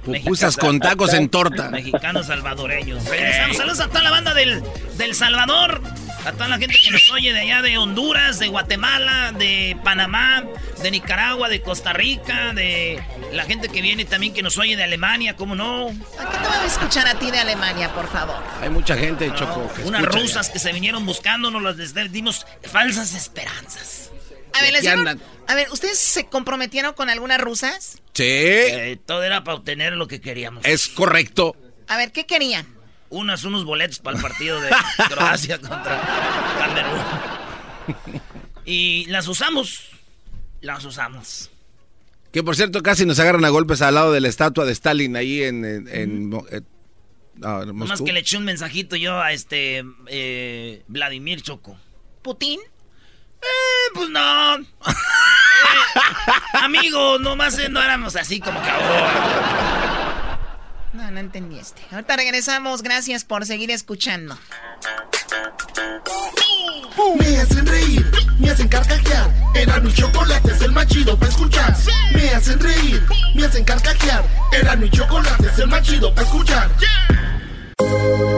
Pupusas 0.04 0.56
con 0.56 0.78
tacos 0.78 1.12
en 1.14 1.28
torta. 1.28 1.70
Mexicanos 1.70 2.26
salvadoreños. 2.26 3.04
Regresamos. 3.04 3.56
Saludos 3.56 3.80
a 3.80 3.88
toda 3.88 4.02
la 4.04 4.10
banda 4.10 4.34
del, 4.34 4.62
del 4.96 5.14
Salvador. 5.14 5.82
A 6.24 6.32
toda 6.32 6.48
la 6.48 6.58
gente 6.58 6.76
que 6.82 6.90
nos 6.90 7.10
oye 7.10 7.32
de 7.32 7.40
allá 7.40 7.62
de 7.62 7.78
Honduras, 7.78 8.38
de 8.38 8.48
Guatemala, 8.48 9.32
de 9.32 9.76
Panamá, 9.82 10.44
de 10.82 10.90
Nicaragua, 10.90 11.48
de 11.48 11.62
Costa 11.62 11.92
Rica, 11.92 12.52
de 12.52 13.02
la 13.32 13.44
gente 13.44 13.68
que 13.68 13.80
viene 13.80 14.04
también 14.04 14.34
que 14.34 14.42
nos 14.42 14.58
oye 14.58 14.76
de 14.76 14.82
Alemania, 14.84 15.36
¿cómo 15.36 15.54
no? 15.54 15.88
¿A 15.88 15.90
qué 16.30 16.36
te 16.38 16.48
van 16.48 16.60
a 16.60 16.66
escuchar 16.66 17.06
a 17.08 17.18
ti 17.18 17.30
de 17.30 17.38
Alemania, 17.38 17.92
por 17.94 18.08
favor? 18.10 18.36
Hay 18.60 18.68
mucha 18.68 18.96
gente, 18.96 19.32
Choco. 19.34 19.72
que 19.74 19.82
Unas 19.82 20.02
rusas 20.04 20.50
que 20.50 20.58
se 20.58 20.72
vinieron 20.72 21.06
buscándonos, 21.06 21.62
las 21.62 21.76
les 21.76 22.12
dimos 22.12 22.46
falsas 22.62 23.14
esperanzas. 23.14 24.10
A 24.54 24.62
ver, 24.62 24.72
les 24.72 24.86
andan. 24.86 25.20
a 25.46 25.54
ver, 25.54 25.68
¿ustedes 25.70 25.98
se 25.98 26.26
comprometieron 26.26 26.92
con 26.94 27.08
algunas 27.10 27.40
rusas? 27.40 27.98
Sí, 28.12 28.24
Eh, 28.24 28.98
todo 29.06 29.22
era 29.22 29.44
para 29.44 29.56
obtener 29.58 29.92
lo 29.94 30.08
que 30.08 30.20
queríamos. 30.20 30.64
es 30.64 30.88
correcto. 30.88 31.56
A 31.86 31.96
ver, 31.96 32.12
¿qué 32.12 32.26
querían? 32.26 32.66
Unas, 33.10 33.44
unos 33.44 33.64
boletos 33.64 33.98
para 34.00 34.16
el 34.16 34.22
partido 34.22 34.60
de 34.60 34.70
Croacia 35.08 35.58
contra 35.58 36.00
Camerún. 36.58 37.00
Y 38.64 39.06
las 39.06 39.28
usamos. 39.28 39.88
Las 40.60 40.84
usamos. 40.84 41.50
Que 42.32 42.42
por 42.42 42.56
cierto, 42.56 42.82
casi 42.82 43.06
nos 43.06 43.18
agarran 43.18 43.44
a 43.44 43.48
golpes 43.48 43.80
al 43.80 43.94
lado 43.94 44.12
de 44.12 44.20
la 44.20 44.28
estatua 44.28 44.66
de 44.66 44.72
Stalin 44.72 45.16
ahí 45.16 45.42
en, 45.42 45.64
en, 45.64 45.88
en 45.88 46.32
eh, 46.50 46.60
no, 47.36 47.62
en 47.62 47.68
Nomás 47.68 48.02
que 48.02 48.12
le 48.12 48.20
eché 48.20 48.36
un 48.36 48.44
mensajito 48.44 48.96
yo 48.96 49.20
a 49.20 49.32
este 49.32 49.84
eh, 50.08 50.82
Vladimir 50.88 51.40
Choco. 51.42 51.78
¿Putin? 52.22 52.60
Eh, 53.40 53.90
pues 53.94 54.08
no. 54.10 54.58
Eh, 55.58 56.60
amigo, 56.60 57.18
nomás 57.18 57.58
eh, 57.58 57.68
no 57.68 57.82
éramos 57.82 58.14
así 58.14 58.38
como 58.38 58.62
que 58.62 58.70
ahora. 58.70 60.07
No, 60.98 61.08
no 61.12 61.20
entendí 61.20 61.60
este. 61.60 61.80
Ahorita 61.92 62.16
regresamos. 62.16 62.82
Gracias 62.82 63.24
por 63.24 63.46
seguir 63.46 63.70
escuchando. 63.70 64.36
Me 67.20 67.38
hacen 67.38 67.64
reír, 67.64 68.04
me 68.40 68.50
hacen 68.50 68.66
carcajear. 68.66 69.32
Era 69.54 69.78
mi 69.78 69.92
chocolate, 69.92 70.50
es 70.50 70.60
el 70.60 70.72
más 70.72 70.88
chido 70.88 71.16
para 71.16 71.30
escuchar. 71.30 71.76
Me 72.12 72.30
hacen 72.30 72.58
reír, 72.58 73.06
me 73.36 73.46
hacen 73.46 73.64
carcajear. 73.64 74.24
Era 74.52 74.74
mi 74.74 74.90
chocolate, 74.90 75.46
es 75.46 75.58
el 75.60 75.68
más 75.68 75.82
chido 75.82 76.12
para 76.12 76.26
escuchar. 76.26 76.68
Mi 77.78 78.37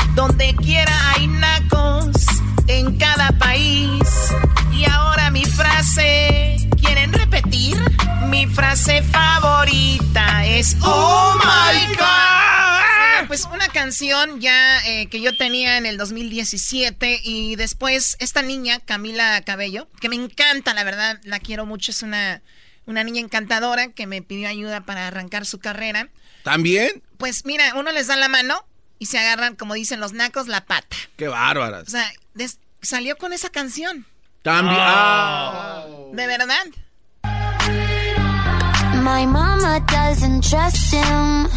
Donde 0.15 0.55
quiera 0.55 0.93
hay 1.11 1.27
nacos. 1.27 2.09
En 2.67 2.97
cada 2.97 3.31
país. 3.37 4.01
Y 4.73 4.85
ahora 4.89 5.31
mi 5.31 5.45
frase. 5.45 6.57
¿Quieren 6.81 7.13
repetir? 7.13 7.77
Mi 8.27 8.47
frase 8.47 9.01
favorita 9.03 10.45
es 10.45 10.75
Oh 10.81 11.35
my 11.37 11.95
God. 11.95 13.27
Pues 13.27 13.45
una 13.45 13.67
canción 13.69 14.41
ya 14.41 14.85
eh, 14.85 15.07
que 15.07 15.21
yo 15.21 15.35
tenía 15.37 15.77
en 15.77 15.85
el 15.85 15.97
2017 15.97 17.21
y 17.23 17.55
después 17.55 18.17
esta 18.19 18.41
niña, 18.41 18.79
Camila 18.79 19.41
Cabello, 19.43 19.87
que 20.01 20.09
me 20.09 20.15
encanta, 20.15 20.73
la 20.73 20.83
verdad, 20.83 21.19
la 21.23 21.39
quiero 21.39 21.65
mucho, 21.65 21.91
es 21.91 22.01
una, 22.01 22.41
una 22.85 23.05
niña 23.05 23.21
encantadora 23.21 23.93
que 23.93 24.07
me 24.07 24.21
pidió 24.21 24.49
ayuda 24.49 24.81
para 24.81 25.07
arrancar 25.07 25.45
su 25.45 25.59
carrera. 25.59 26.09
¿También? 26.43 27.01
Pues 27.17 27.45
mira, 27.45 27.73
uno 27.75 27.91
les 27.91 28.07
da 28.07 28.17
la 28.17 28.27
mano 28.27 28.65
y 29.01 29.07
se 29.07 29.17
agarran, 29.17 29.55
como 29.55 29.73
dicen 29.73 29.99
los 29.99 30.13
nacos, 30.13 30.47
la 30.47 30.61
pata. 30.63 30.95
Qué 31.17 31.27
bárbaras. 31.27 31.87
O 31.87 31.89
sea, 31.89 32.05
des- 32.35 32.59
salió 32.83 33.17
con 33.17 33.33
esa 33.33 33.49
canción. 33.49 34.05
También. 34.43 34.77
ah. 34.79 35.85
¿De 36.13 36.27
verdad? 36.27 36.65
My 39.01 39.25
mama 39.25 39.79
doesn't 39.87 40.41
trust 40.47 40.93
him. 40.93 41.47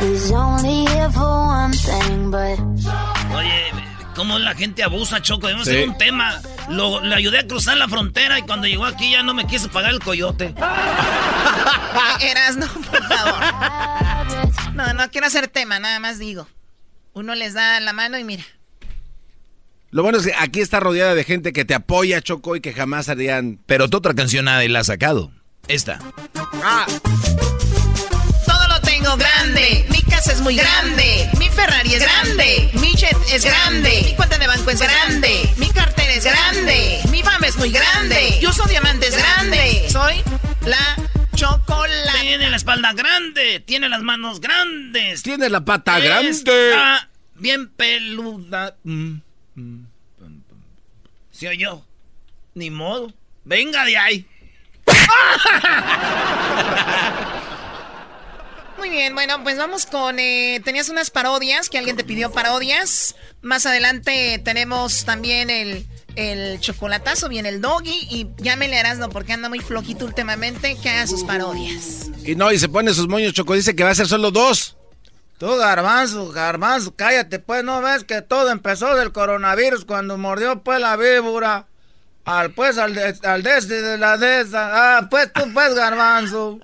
He's 0.00 0.30
only 0.30 0.86
here 0.86 1.10
for 1.10 1.26
one 1.48 1.72
thing, 1.76 2.30
but 2.30 2.60
Oye, 3.34 3.64
cómo 4.14 4.38
la 4.38 4.54
gente 4.54 4.84
abusa, 4.84 5.20
Choco. 5.22 5.48
Debemos 5.48 5.66
Sí. 5.66 5.74
hacer 5.74 5.88
un 5.88 5.98
tema. 5.98 6.40
Lo, 6.68 7.00
le 7.00 7.16
ayudé 7.16 7.40
a 7.40 7.46
cruzar 7.48 7.76
la 7.78 7.88
frontera 7.88 8.38
y 8.38 8.42
cuando 8.42 8.68
llegó 8.68 8.84
aquí 8.84 9.10
ya 9.10 9.24
no 9.24 9.34
me 9.34 9.44
quiso 9.48 9.68
pagar 9.70 9.90
el 9.90 9.98
coyote. 9.98 10.54
Eras, 12.20 12.56
no, 12.56 12.66
por 12.68 13.02
favor. 13.08 13.42
No, 14.74 14.92
no 14.94 15.10
quiero 15.10 15.26
hacer 15.26 15.48
tema, 15.48 15.78
nada 15.78 16.00
más 16.00 16.18
digo. 16.18 16.48
Uno 17.12 17.34
les 17.34 17.54
da 17.54 17.78
la 17.80 17.92
mano 17.92 18.18
y 18.18 18.24
mira. 18.24 18.44
Lo 19.90 20.02
bueno 20.02 20.18
es 20.18 20.24
que 20.24 20.32
aquí 20.38 20.60
está 20.60 20.80
rodeada 20.80 21.14
de 21.14 21.24
gente 21.24 21.52
que 21.52 21.66
te 21.66 21.74
apoya, 21.74 22.22
Choco, 22.22 22.56
y 22.56 22.60
que 22.62 22.72
jamás 22.72 23.10
harían. 23.10 23.58
Pero 23.66 23.90
tu 23.90 23.98
otra 23.98 24.14
canción 24.14 24.46
nadie 24.46 24.68
la 24.70 24.80
ha 24.80 24.84
sacado. 24.84 25.30
Esta. 25.68 25.98
Ah, 26.64 26.86
Todo 28.46 28.68
lo 28.68 28.80
tengo 28.80 29.14
grande. 29.18 29.86
Mi 29.90 30.00
casa 30.02 30.32
es 30.32 30.40
muy 30.40 30.56
grande. 30.56 31.28
Mi 31.38 31.48
Ferrari 31.50 31.94
es 31.94 32.02
grande. 32.02 32.70
Mi 32.80 32.94
jet 32.94 33.16
es 33.30 33.44
grande. 33.44 34.02
Mi 34.06 34.14
cuenta 34.16 34.38
de 34.38 34.46
banco 34.46 34.70
es 34.70 34.80
grande. 34.80 35.52
Mi 35.58 35.68
cartera 35.68 36.12
es 36.14 36.24
grande. 36.24 37.00
Mi 37.10 37.22
fama 37.22 37.46
es 37.46 37.56
muy 37.56 37.70
grande. 37.70 38.38
Yo 38.40 38.50
soy 38.52 38.70
diamantes 38.70 39.14
grande. 39.16 39.86
Soy 39.90 40.22
la 40.64 40.96
chocolate. 41.34 42.20
Tiene 42.20 42.50
la 42.50 42.56
espalda 42.56 42.92
grande, 42.92 43.60
tiene 43.60 43.88
las 43.88 44.02
manos 44.02 44.40
grandes. 44.40 45.22
Tiene 45.22 45.48
la 45.48 45.64
pata 45.64 45.98
grande. 45.98 46.30
Está 46.30 47.08
bien 47.34 47.68
peluda. 47.68 48.76
Mm, 48.84 49.14
mm. 49.54 49.86
¿Se 51.30 51.48
oyó? 51.48 51.84
Ni 52.54 52.70
modo. 52.70 53.12
Venga 53.44 53.84
de 53.84 53.96
ahí. 53.96 54.26
Muy 58.78 58.90
bien, 58.90 59.14
bueno, 59.14 59.42
pues 59.44 59.56
vamos 59.56 59.86
con... 59.86 60.18
eh, 60.18 60.60
tenías 60.64 60.88
unas 60.88 61.10
parodias, 61.10 61.68
que 61.68 61.78
alguien 61.78 61.96
te 61.96 62.04
pidió 62.04 62.32
parodias. 62.32 63.14
Más 63.40 63.64
adelante 63.64 64.40
tenemos 64.44 65.04
también 65.04 65.50
el, 65.50 65.86
el 66.16 66.60
chocolatazo, 66.60 67.28
viene 67.28 67.48
el 67.48 67.60
doggy. 67.60 68.06
Y 68.10 68.28
ya 68.38 68.56
me 68.56 68.68
leerás, 68.68 68.98
¿no? 68.98 69.10
Porque 69.10 69.32
anda 69.32 69.48
muy 69.48 69.60
flojito 69.60 70.04
últimamente, 70.04 70.76
que 70.82 70.90
haga 70.90 71.06
sus 71.06 71.24
parodias. 71.24 72.10
Y 72.24 72.34
no, 72.34 72.52
y 72.52 72.58
se 72.58 72.68
pone 72.68 72.92
sus 72.94 73.08
moños, 73.08 73.32
Choco. 73.32 73.54
Dice 73.54 73.74
que 73.76 73.84
va 73.84 73.90
a 73.90 73.94
ser 73.94 74.08
solo 74.08 74.30
dos. 74.30 74.76
Tú, 75.38 75.56
Garbanzo, 75.56 76.30
Garbanzo, 76.30 76.94
cállate, 76.94 77.40
pues, 77.40 77.64
¿no 77.64 77.82
ves 77.82 78.04
que 78.04 78.22
todo 78.22 78.50
empezó 78.50 78.94
del 78.94 79.10
coronavirus 79.10 79.84
cuando 79.84 80.16
mordió, 80.16 80.62
pues, 80.62 80.80
la 80.80 80.96
víbora? 80.96 81.66
al 82.24 82.52
pues 82.52 82.78
al 82.78 82.94
de, 82.94 83.16
al 83.24 83.42
de 83.42 83.58
este 83.58 83.82
de 83.82 83.98
la 83.98 84.16
de 84.16 84.42
esa. 84.42 84.98
Ah, 84.98 85.08
pues 85.10 85.32
tú 85.32 85.42
pues 85.52 85.74
garbanzo. 85.74 86.60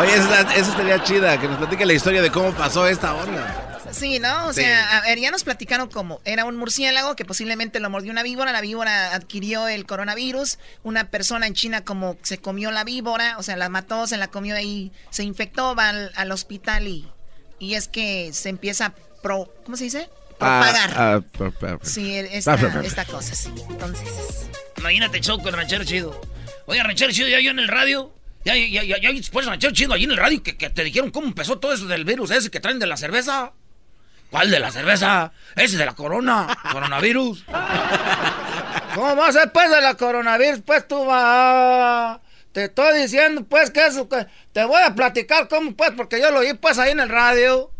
Oye, 0.00 0.14
esa, 0.14 0.40
esa 0.54 0.70
estaría 0.70 1.02
chida, 1.02 1.40
que 1.40 1.48
nos 1.48 1.58
platique 1.58 1.86
la 1.86 1.92
historia 1.92 2.22
de 2.22 2.30
cómo 2.30 2.52
pasó 2.52 2.86
esta 2.86 3.14
onda. 3.14 3.71
Sí, 3.92 4.18
¿no? 4.18 4.46
O 4.46 4.52
Sí. 4.52 4.62
sea, 4.62 4.98
a 4.98 5.00
ver, 5.02 5.18
ya 5.18 5.30
nos 5.30 5.44
platicaron 5.44 5.88
cómo. 5.88 6.20
Era 6.24 6.44
un 6.44 6.56
murciélago 6.56 7.14
que 7.16 7.24
posiblemente 7.24 7.80
lo 7.80 7.90
mordió 7.90 8.10
una 8.12 8.22
víbora, 8.22 8.52
la 8.52 8.60
víbora 8.60 9.14
adquirió 9.14 9.68
el 9.68 9.86
coronavirus, 9.86 10.58
una 10.82 11.10
persona 11.10 11.46
en 11.46 11.54
China 11.54 11.84
como 11.84 12.16
se 12.22 12.38
comió 12.38 12.70
la 12.70 12.84
víbora, 12.84 13.36
o 13.38 13.42
sea, 13.42 13.56
la 13.56 13.68
mató, 13.68 14.06
se 14.06 14.16
la 14.16 14.28
comió 14.28 14.56
ahí, 14.56 14.92
se 15.10 15.22
infectó, 15.24 15.74
va 15.74 15.90
al, 15.90 16.12
al 16.16 16.32
hospital 16.32 16.88
y, 16.88 17.06
y 17.58 17.74
es 17.74 17.88
que 17.88 18.30
se 18.32 18.48
empieza 18.48 18.86
a 18.86 18.94
pro, 19.22 19.52
¿cómo 19.64 19.76
se 19.76 19.84
dice? 19.84 20.08
Propagar. 20.38 20.90
Ah, 20.96 21.14
ah, 21.14 21.20
pro- 21.32 21.52
pro- 21.52 21.78
Sí, 21.82 22.16
esta, 22.16 22.54
esta 22.82 23.04
cosa, 23.04 23.34
sí. 23.34 23.50
Entonces, 23.70 24.08
Imagínate, 24.78 25.20
Choco, 25.20 25.48
el 25.48 25.54
ranchero 25.54 25.84
chido. 25.84 26.20
Oye, 26.66 26.82
ranchero 26.82 27.12
chido, 27.12 27.28
ya 27.28 27.38
yo 27.40 27.52
en 27.52 27.60
el 27.60 27.68
radio. 27.68 28.12
Ya, 28.44 28.56
ya, 28.56 28.82
ya, 28.82 28.98
ya, 29.00 29.12
después 29.12 29.46
ranchero 29.46 29.72
chido, 29.72 29.94
ahí 29.94 30.02
en 30.02 30.10
el 30.10 30.16
radio, 30.16 30.42
que, 30.42 30.56
que 30.56 30.68
te 30.70 30.82
dijeron 30.82 31.12
cómo 31.12 31.28
empezó 31.28 31.60
todo 31.60 31.72
eso 31.72 31.86
del 31.86 32.04
virus 32.04 32.32
ese 32.32 32.50
que 32.50 32.58
traen 32.58 32.80
de 32.80 32.86
la 32.88 32.96
cerveza. 32.96 33.52
¿Cuál 34.32 34.50
de 34.50 34.58
la 34.58 34.70
cerveza? 34.70 35.30
Ese 35.54 35.76
de 35.76 35.84
la 35.84 35.94
corona, 35.94 36.48
coronavirus. 36.72 37.44
¿Cómo 38.94 39.14
va 39.14 39.28
a 39.28 39.32
ser 39.32 39.52
pues 39.52 39.70
de 39.70 39.82
la 39.82 39.94
coronavirus? 39.94 40.62
Pues 40.64 40.88
tú 40.88 41.04
va. 41.04 42.18
Te 42.52 42.64
estoy 42.64 42.98
diciendo 43.02 43.44
pues 43.44 43.70
que 43.70 43.86
eso 43.86 44.08
te 44.52 44.64
voy 44.64 44.82
a 44.82 44.94
platicar 44.94 45.48
cómo 45.48 45.76
pues 45.76 45.90
porque 45.94 46.18
yo 46.18 46.30
lo 46.30 46.38
oí 46.38 46.54
pues 46.54 46.78
ahí 46.78 46.92
en 46.92 47.00
el 47.00 47.10
radio. 47.10 47.70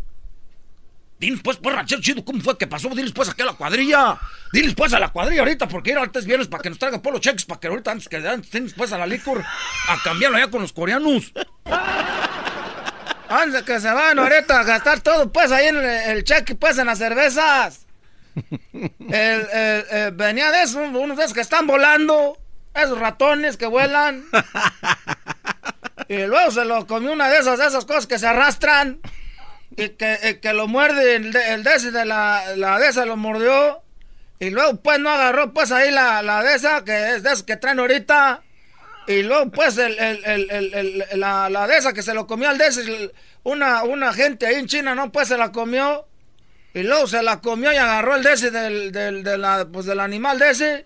Diles 1.17 1.39
pues, 1.43 1.57
pues, 1.57 1.75
ranchero 1.75 2.01
chido, 2.01 2.23
¿cómo 2.23 2.39
fue 2.41 2.55
que 2.55 2.67
pasó? 2.67 2.89
Diles 2.89 3.13
pues 3.13 3.29
aquí 3.29 3.41
a 3.41 3.45
la 3.45 3.53
cuadrilla. 3.53 4.19
Diles 4.51 4.75
pues 4.75 4.93
a 4.93 4.99
la 4.99 5.09
cuadrilla 5.09 5.41
ahorita, 5.41 5.67
porque 5.67 5.89
ir 5.89 5.97
antes 5.97 6.25
viernes 6.25 6.47
para 6.49 6.61
que 6.61 6.69
nos 6.69 6.77
traigan 6.77 7.01
polo 7.01 7.17
cheques, 7.17 7.45
para 7.45 7.59
que 7.59 7.67
ahorita 7.67 7.91
antes 7.91 8.07
que 8.07 8.17
antes 8.17 8.73
pues 8.75 8.91
a 8.91 8.99
la 8.99 9.07
licor 9.07 9.43
a 9.87 10.03
cambiarlo 10.03 10.37
allá 10.37 10.51
con 10.51 10.61
los 10.61 10.71
coreanos. 10.71 11.33
Antes 13.33 13.63
que 13.63 13.79
se 13.79 13.91
van 13.91 14.19
ahorita 14.19 14.59
a 14.59 14.63
gastar 14.63 15.01
todo 15.01 15.31
pues 15.31 15.51
ahí 15.51 15.67
en 15.67 15.77
el, 15.77 15.85
el 15.85 16.23
cheque 16.23 16.55
pues 16.55 16.77
en 16.77 16.87
las 16.87 16.97
cervezas. 16.99 17.85
El, 18.73 19.47
el- 19.51 19.85
el- 19.91 20.11
venía 20.13 20.49
de 20.51 20.63
esos, 20.63 20.87
unos 20.89 21.17
de 21.17 21.23
esos 21.23 21.33
que 21.35 21.41
están 21.41 21.67
volando, 21.67 22.37
esos 22.73 22.97
ratones 22.99 23.57
que 23.57 23.65
vuelan. 23.67 24.23
Y 26.09 26.17
luego 26.25 26.51
se 26.51 26.65
lo 26.65 26.85
comió 26.85 27.11
una 27.13 27.29
de 27.29 27.37
esas, 27.39 27.57
de 27.59 27.65
esas 27.67 27.85
cosas 27.85 28.07
que 28.07 28.19
se 28.19 28.27
arrastran. 28.27 28.99
Y 29.75 29.89
que, 29.89 30.19
y 30.23 30.33
que 30.35 30.53
lo 30.53 30.67
muerde 30.67 31.15
el 31.15 31.31
de, 31.31 31.53
el 31.53 31.63
de 31.63 31.75
ese 31.75 31.91
de 31.91 32.05
la, 32.05 32.43
la 32.55 32.77
de 32.77 32.89
esa 32.89 33.05
lo 33.05 33.15
mordió. 33.17 33.81
Y 34.39 34.49
luego 34.49 34.75
pues 34.81 34.99
no 34.99 35.09
agarró 35.09 35.53
pues 35.53 35.71
ahí 35.71 35.91
la, 35.91 36.21
la 36.21 36.43
de 36.43 36.55
esa, 36.55 36.83
que 36.83 37.15
es 37.15 37.23
de 37.23 37.29
esas 37.29 37.43
que 37.43 37.57
traen 37.57 37.79
ahorita. 37.79 38.41
Y 39.07 39.23
luego 39.23 39.51
pues 39.51 39.77
el, 39.77 39.97
el- 39.99 40.49
el- 40.51 41.03
la, 41.19 41.49
la 41.49 41.67
de 41.67 41.77
esa 41.77 41.93
que 41.93 42.01
se 42.01 42.13
lo 42.13 42.25
comió 42.27 42.49
al 42.49 42.57
de 42.57 42.67
ese, 42.67 43.11
una, 43.43 43.83
una 43.83 44.13
gente 44.13 44.45
ahí 44.45 44.55
en 44.55 44.67
China, 44.67 44.95
¿no? 44.95 45.11
Pues 45.11 45.27
se 45.27 45.37
la 45.37 45.51
comió. 45.51 46.05
Y 46.73 46.83
luego 46.83 47.05
se 47.07 47.21
la 47.21 47.39
comió 47.39 47.71
y 47.71 47.75
agarró 47.77 48.15
el 48.15 48.23
de 48.23 48.33
ese 48.33 48.49
del, 48.49 48.91
del, 48.91 49.23
pues, 49.71 49.85
del 49.85 49.99
animal 49.99 50.39
de 50.39 50.49
ese. 50.49 50.85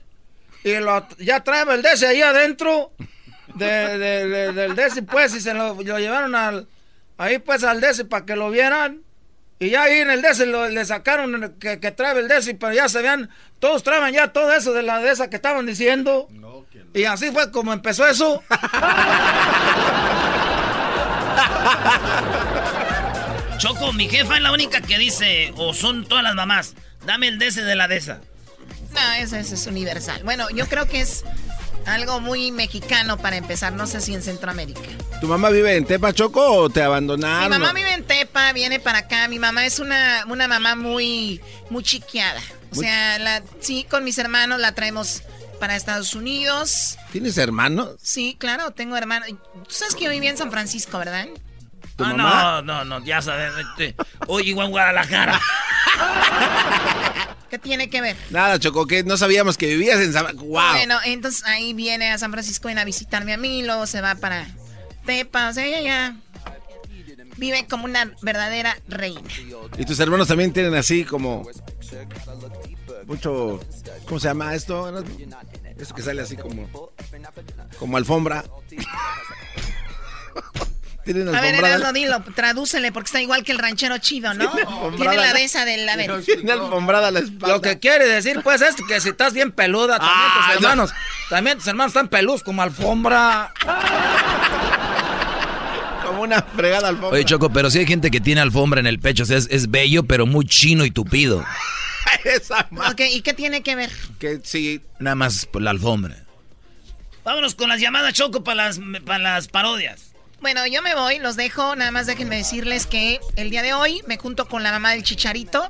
Y 0.63 0.71
ya 1.23 1.43
trae 1.43 1.63
el 1.73 1.81
de 1.81 1.91
ese 1.93 2.07
ahí 2.07 2.21
adentro. 2.21 2.91
De, 3.55 3.97
de- 3.97 4.27
de- 4.27 4.51
del 4.51 4.75
de 4.75 4.85
ese 4.85 5.01
pues 5.03 5.33
y 5.33 5.39
se 5.41 5.53
lo, 5.53 5.81
llevaron 5.81 6.35
al, 6.35 6.67
ahí 7.17 7.39
pues 7.39 7.63
al 7.63 7.79
de 7.81 7.89
ese 7.91 8.05
para 8.05 8.25
que 8.25 8.35
lo 8.35 8.49
vieran. 8.51 9.01
Y 9.59 9.69
ya 9.69 9.83
ahí 9.83 9.99
en 9.99 10.09
el 10.11 10.21
DC 10.21 10.45
lo- 10.45 10.67
le 10.69 10.85
sacaron 10.85 11.55
que, 11.59 11.79
que 11.79 11.91
trae 11.91 12.19
el 12.19 12.27
DC, 12.27 12.55
pero 12.55 12.73
ya 12.73 12.89
se 12.89 13.01
vean, 13.01 13.29
todos 13.59 13.81
traen 13.83 14.13
ya 14.13 14.31
todo 14.33 14.53
eso 14.53 14.73
de 14.73 14.83
la 14.83 14.99
de 14.99 15.09
esa 15.11 15.29
que 15.29 15.37
estaban 15.37 15.65
diciendo. 15.65 16.27
Y 16.97 17.05
así 17.05 17.31
fue 17.31 17.51
como 17.51 17.73
empezó 17.73 18.07
eso. 18.07 18.41
Choco, 23.57 23.91
mi 23.93 24.07
jefa 24.07 24.35
es 24.35 24.41
la 24.41 24.51
única 24.51 24.81
que 24.81 24.97
dice, 24.97 25.53
o 25.57 25.73
son 25.73 26.05
todas 26.07 26.23
las 26.23 26.35
mamás, 26.35 26.73
dame 27.05 27.27
el 27.29 27.41
ese 27.41 27.63
de 27.63 27.75
la 27.75 27.87
de 27.87 27.97
esa. 27.97 28.19
no, 28.93 29.13
ese, 29.19 29.39
ese 29.39 29.55
es 29.55 29.65
universal. 29.67 30.21
Bueno, 30.23 30.49
yo 30.51 30.67
creo 30.67 30.87
que 30.87 31.01
es 31.01 31.23
algo 31.87 32.19
muy 32.19 32.51
mexicano 32.51 33.17
para 33.17 33.37
empezar, 33.37 33.73
no 33.73 33.87
sé 33.87 33.99
si 34.01 34.13
en 34.13 34.21
Centroamérica. 34.21 34.81
¿Tu 35.21 35.27
mamá 35.27 35.49
vive 35.49 35.75
en 35.75 35.85
Tepa 35.85 36.13
Choco 36.13 36.43
o 36.53 36.69
te 36.69 36.83
abandonaron? 36.83 37.49
Mi 37.51 37.57
mamá 37.57 37.73
vive 37.73 37.93
en 37.93 38.03
Tepa, 38.03 38.53
viene 38.53 38.79
para 38.79 38.99
acá. 38.99 39.27
Mi 39.27 39.39
mamá 39.39 39.65
es 39.65 39.79
una, 39.79 40.23
una 40.27 40.47
mamá 40.47 40.75
muy, 40.75 41.41
muy 41.71 41.81
chiqueada. 41.83 42.41
O 42.71 42.75
Muy- 42.75 42.85
sea, 42.85 43.17
la, 43.17 43.41
sí, 43.59 43.87
con 43.89 44.03
mis 44.03 44.19
hermanos 44.19 44.59
la 44.59 44.73
traemos 44.73 45.23
para 45.59 45.75
Estados 45.75 46.13
Unidos. 46.15 46.97
¿Tienes 47.11 47.37
hermanos? 47.37 47.95
Sí, 48.01 48.35
claro, 48.39 48.71
tengo 48.71 48.95
hermanos. 48.95 49.27
Tú 49.29 49.65
sabes 49.69 49.95
que 49.95 50.05
yo 50.05 50.11
vivía 50.11 50.29
en 50.29 50.37
San 50.37 50.51
Francisco, 50.51 50.97
¿verdad? 50.99 51.27
¿Tu 51.95 52.03
mamá? 52.03 52.61
no, 52.61 52.83
no, 52.83 52.99
no, 52.99 53.05
ya 53.05 53.21
sabes. 53.21 53.51
este, 53.57 53.95
Oye, 54.27 54.49
igual 54.49 54.67
en 54.67 54.71
Guadalajara. 54.71 55.41
¿Qué 57.49 57.57
tiene 57.57 57.89
que 57.89 58.01
ver? 58.01 58.17
Nada, 58.29 58.59
Choco, 58.59 58.85
que 58.85 59.03
no 59.03 59.17
sabíamos 59.17 59.57
que 59.57 59.67
vivías 59.67 59.99
en 59.99 60.11
San... 60.11 60.35
¡Wow! 60.35 60.73
Bueno, 60.73 60.99
entonces 61.05 61.43
ahí 61.45 61.73
viene 61.73 62.11
a 62.11 62.17
San 62.17 62.31
Francisco 62.31 62.67
viene 62.67 62.81
a 62.81 62.85
visitarme 62.85 63.33
a 63.33 63.37
mí, 63.37 63.63
luego 63.63 63.87
se 63.87 64.01
va 64.01 64.15
para 64.15 64.45
Tepa, 65.05 65.49
o 65.49 65.53
sea, 65.53 65.65
ella 65.65 65.81
ya 65.81 66.17
vive 67.37 67.65
como 67.67 67.85
una 67.85 68.11
verdadera 68.21 68.77
reina. 68.87 69.21
Y 69.77 69.85
tus 69.85 69.99
hermanos 69.99 70.27
también 70.27 70.51
tienen 70.51 70.75
así 70.75 71.05
como... 71.05 71.47
Mucho... 73.07 73.59
¿Cómo 74.05 74.19
se 74.19 74.27
llama 74.27 74.53
esto? 74.53 75.03
Eso 75.79 75.95
que 75.95 76.01
sale 76.03 76.21
así 76.21 76.35
como... 76.37 76.69
Como 77.79 77.97
alfombra. 77.97 78.43
Tienen 81.05 81.29
A 81.29 81.39
ver, 81.39 81.55
alfombrada. 81.55 81.75
Erasmo, 81.77 81.93
dilo, 81.93 82.21
tradúcele, 82.35 82.91
porque 82.91 83.07
está 83.07 83.21
igual 83.21 83.45
que 83.45 83.53
el 83.53 83.59
ranchero 83.59 83.97
chido, 83.99 84.33
¿no? 84.33 84.51
Tiene 84.51 84.65
Tiene, 84.65 84.71
alfombrada. 84.77 85.15
la 85.27 85.33
de 85.33 85.43
esa 85.45 85.63
del... 85.63 85.87
A 85.89 85.95
ver. 85.95 86.21
Tiene 86.23 86.51
alfombrada 86.51 87.11
la 87.11 87.19
espalda. 87.19 87.47
Lo 87.55 87.61
que 87.61 87.79
quiere 87.79 88.05
decir, 88.05 88.41
pues, 88.43 88.61
es 88.61 88.75
que 88.89 88.99
si 88.99 89.09
estás 89.09 89.31
bien 89.31 89.53
peluda, 89.53 89.99
también 89.99 90.17
Ah, 90.19 90.49
tus 90.53 90.61
no. 90.61 90.67
hermanos, 90.69 90.93
también 91.29 91.57
tus 91.59 91.67
hermanos 91.67 91.91
están 91.91 92.09
peludos 92.09 92.43
como 92.43 92.61
alfombra. 92.61 93.53
Como 96.05 96.21
una 96.21 96.41
fregada 96.41 96.87
alfombra. 96.87 97.15
Oye, 97.17 97.25
Choco, 97.25 97.49
pero 97.51 97.69
sí 97.69 97.79
hay 97.79 97.85
gente 97.85 98.09
que 98.09 98.21
tiene 98.21 98.39
alfombra 98.39 98.79
en 98.79 98.87
el 98.87 98.97
pecho. 98.99 99.23
O 99.23 99.25
sea, 99.25 99.37
es, 99.37 99.47
es 99.51 99.69
bello, 99.69 100.03
pero 100.03 100.25
muy 100.25 100.45
chino 100.45 100.85
y 100.85 100.91
tupido. 100.91 101.43
Esa 102.23 102.67
Ok, 102.91 103.01
¿y 103.11 103.21
qué 103.21 103.33
tiene 103.33 103.61
que 103.61 103.75
ver? 103.75 103.91
Que 104.19 104.39
sí. 104.43 104.81
Nada 104.99 105.15
más 105.15 105.45
por 105.45 105.61
la 105.61 105.71
alfombra. 105.71 106.25
Vámonos 107.23 107.55
con 107.55 107.69
las 107.69 107.81
llamadas, 107.81 108.13
Choco, 108.13 108.43
para 108.43 108.67
las, 108.67 108.79
para 109.05 109.19
las 109.19 109.47
parodias. 109.47 110.11
Bueno, 110.39 110.65
yo 110.67 110.81
me 110.81 110.95
voy, 110.95 111.19
los 111.19 111.35
dejo. 111.35 111.75
Nada 111.75 111.91
más 111.91 112.07
déjenme 112.07 112.37
decirles 112.37 112.85
que 112.85 113.19
el 113.35 113.49
día 113.49 113.63
de 113.63 113.73
hoy 113.73 114.01
me 114.07 114.17
junto 114.17 114.47
con 114.47 114.63
la 114.63 114.71
mamá 114.71 114.91
del 114.91 115.03
Chicharito, 115.03 115.67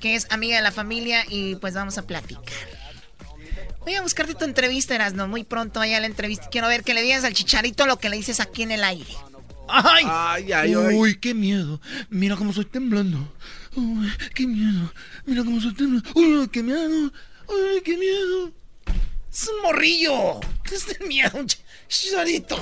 que 0.00 0.14
es 0.14 0.26
amiga 0.30 0.56
de 0.56 0.62
la 0.62 0.72
familia, 0.72 1.24
y 1.28 1.54
pues 1.56 1.74
vamos 1.74 1.98
a 1.98 2.06
platicar. 2.06 2.44
Voy 3.80 3.94
a 3.94 4.02
buscarte 4.02 4.34
tu 4.34 4.44
entrevista, 4.44 4.94
Erasno, 4.94 5.28
muy 5.28 5.44
pronto 5.44 5.80
allá 5.80 6.00
la 6.00 6.06
entrevista. 6.06 6.48
Quiero 6.50 6.68
ver 6.68 6.82
que 6.82 6.94
le 6.94 7.02
digas 7.02 7.24
al 7.24 7.34
Chicharito 7.34 7.86
lo 7.86 7.98
que 7.98 8.08
le 8.08 8.16
dices 8.16 8.40
aquí 8.40 8.62
en 8.62 8.72
el 8.72 8.84
aire. 8.84 9.14
¡Ay! 9.68 10.04
Ay, 10.08 10.52
ay, 10.52 10.74
ay. 10.74 10.94
Uy, 10.94 11.18
qué 11.18 11.32
miedo. 11.32 11.80
Mira 12.08 12.36
cómo 12.36 12.50
estoy 12.50 12.64
temblando. 12.64 13.32
Uy, 13.76 14.08
qué 14.34 14.46
miedo. 14.46 14.92
Mira 15.26 15.44
cómo 15.44 15.58
estoy 15.58 15.74
temblando. 15.74 16.10
Uy, 16.14 16.48
qué 16.48 16.62
miedo. 16.62 17.12
Uy, 17.48 17.82
qué 17.84 17.96
miedo. 17.96 18.52
Es 19.32 19.48
un 19.48 19.62
morrillo. 19.62 20.40
¿Qué 20.64 20.74
es 20.74 20.86
de 20.98 21.06
miedo? 21.06 21.30
Un 21.38 21.46
chicharito. 21.88 22.56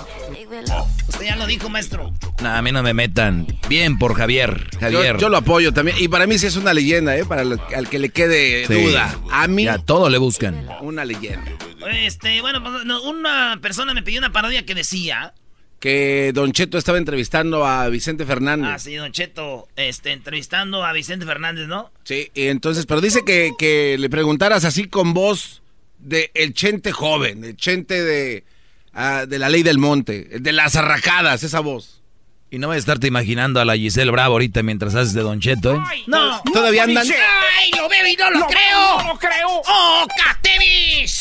Usted 1.09 1.25
ya 1.25 1.37
lo 1.37 1.47
dijo, 1.47 1.71
maestro. 1.71 2.13
Nah, 2.43 2.59
a 2.59 2.63
mí 2.63 2.73
no 2.73 2.83
me 2.83 2.93
metan. 2.93 3.47
Bien 3.71 3.99
por 3.99 4.15
Javier. 4.15 4.69
Javier. 4.79 5.15
Yo, 5.15 5.21
yo 5.23 5.29
lo 5.31 5.39
apoyo 5.39 5.73
también. 5.73 5.97
Y 5.99 6.09
para 6.09 6.27
mí 6.27 6.39
sí 6.39 6.47
es 6.47 6.57
una 6.57 6.75
leyenda, 6.75 7.17
¿eh? 7.17 7.25
Para 7.25 7.45
lo- 7.45 7.59
al 7.75 7.89
que 7.89 7.99
le 7.99 8.11
quede 8.11 8.67
Sí. 8.67 8.75
duda. 8.75 9.19
A 9.31 9.49
mí, 9.49 9.65
Ya, 9.65 9.79
todo 9.79 10.11
le 10.11 10.19
buscan. 10.19 10.69
una 10.83 11.07
leyenda. 11.07 11.51
Este, 11.91 12.41
bueno, 12.43 12.63
pues, 12.63 12.85
una 13.05 13.59
persona 13.63 13.95
me 13.95 14.03
pidió 14.03 14.19
una 14.19 14.33
parodia 14.33 14.67
que 14.67 14.75
decía. 14.75 15.33
Que 15.79 16.33
Don 16.35 16.53
Cheto 16.53 16.77
estaba 16.77 16.99
entrevistando 16.99 17.65
a 17.65 17.89
Vicente 17.89 18.27
Fernández. 18.27 18.71
Ah, 18.73 18.79
sí, 18.79 18.95
Don 18.97 19.13
Cheto, 19.13 19.69
este, 19.77 20.13
entrevistando 20.13 20.85
a 20.85 20.93
Vicente 20.93 21.25
Fernández, 21.25 21.69
¿no? 21.69 21.93
Sí, 22.03 22.31
y 22.35 22.49
entonces, 22.49 22.85
pero 22.87 23.01
dice 23.01 23.25
que, 23.25 23.53
que 23.59 23.97
le 23.99 24.11
preguntaras 24.11 24.65
así 24.65 24.89
con 24.89 25.15
voz 25.15 25.63
de 25.99 26.31
el 26.35 26.53
chente 26.53 26.91
joven, 26.91 27.45
el 27.45 27.57
chente 27.57 28.03
de, 28.03 28.45
ah, 28.93 29.25
de 29.29 29.39
la 29.39 29.49
ley 29.49 29.63
del 29.63 29.79
monte, 29.79 30.41
de 30.41 30.53
las 30.53 30.75
arracadas, 30.75 31.45
esa 31.45 31.61
voz. 31.61 32.03
Y 32.51 32.59
no 32.59 32.69
voy 32.69 32.77
a 32.77 32.79
estarte 32.79 33.07
imaginando 33.07 33.61
a 33.61 33.65
la 33.65 33.77
Giselle 33.77 34.11
Bravo 34.11 34.35
ahorita 34.35 34.63
mientras 34.63 34.95
haces 34.95 35.13
de 35.13 35.21
Don 35.21 35.39
Cheto, 35.39 35.75
¿eh? 35.75 35.81
No. 36.07 36.41
Todavía 36.53 36.85
andan. 36.85 37.07
¡Ay, 37.07 37.71
lo 37.77 37.89
veo 37.89 38.07
y 38.07 38.17
no 38.17 38.31
lo 38.31 38.47
creo! 38.47 39.03
¡No 39.03 39.13
lo 39.13 39.19
creo! 39.19 39.63
¡Oh, 39.67 40.07
Catevis! 40.17 41.21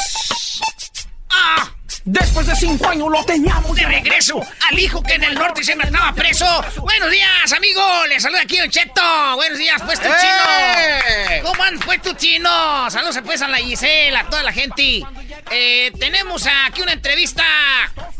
¡Ah! 1.29 1.73
Después 2.09 2.47
de 2.47 2.55
cinco 2.55 2.87
años 2.87 3.09
lo 3.11 3.21
teníamos 3.25 3.75
De 3.75 3.85
regreso 3.85 4.39
al 4.69 4.79
hijo 4.79 5.03
que 5.03 5.15
en 5.15 5.25
el 5.25 5.33
norte 5.33 5.61
siempre 5.61 5.87
estaba 5.87 6.13
preso. 6.13 6.45
Buenos 6.77 7.11
días, 7.11 7.51
amigo. 7.51 7.81
Le 8.07 8.17
saluda 8.21 8.41
aquí 8.43 8.57
Don 8.57 8.69
Cheto. 8.69 9.35
Buenos 9.35 9.59
días, 9.59 9.81
pues 9.85 9.99
tu 9.99 10.07
¡Eh! 10.07 10.13
chino. 10.21 11.49
¿Cómo 11.49 11.63
andas, 11.63 11.83
pues 11.85 12.01
tu 12.01 12.13
chino? 12.13 12.89
Saludos 12.89 13.19
pues 13.25 13.41
a 13.41 13.49
la 13.49 13.57
Gisela, 13.57 14.21
a 14.21 14.29
toda 14.29 14.41
la 14.43 14.53
gente. 14.53 15.03
Eh, 15.51 15.91
tenemos 15.99 16.47
aquí 16.65 16.81
una 16.81 16.93
entrevista 16.93 17.43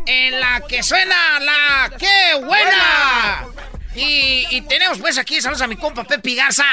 en 0.05 0.37
la 0.37 0.61
que 0.67 0.83
suena 0.83 1.39
la 1.39 1.89
¡Qué 1.97 2.45
buena! 2.45 3.45
Y, 3.95 4.61
tenemos 4.67 4.99
pues 4.99 5.17
aquí, 5.17 5.39
saludos 5.39 5.61
a 5.61 5.67
mi 5.67 5.77
compa 5.77 6.03
Pepe 6.03 6.35
Garza. 6.35 6.65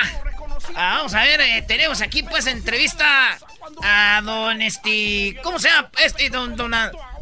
Ah, 0.75 0.97
vamos 0.99 1.15
a 1.15 1.23
ver, 1.23 1.41
eh, 1.41 1.65
tenemos 1.67 2.01
aquí 2.01 2.23
pues 2.23 2.47
entrevista 2.47 3.39
a 3.83 4.21
don 4.25 4.61
este, 4.63 5.39
¿cómo 5.43 5.59
se 5.59 5.69
llama? 5.69 5.91
Este, 6.03 6.31
don, 6.31 6.57
don, 6.57 6.73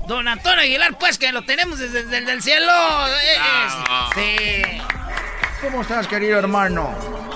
don 0.06 0.28
Antonio 0.28 0.60
Aguilar, 0.60 0.98
pues 0.98 1.18
que 1.18 1.32
lo 1.32 1.42
tenemos 1.42 1.78
desde, 1.78 2.18
el 2.18 2.42
cielo. 2.42 2.72
Eh, 2.72 3.36
ah. 3.40 4.10
sí. 4.14 4.62
¿Cómo 5.60 5.82
estás, 5.82 6.08
querido 6.08 6.38
hermano? 6.38 6.92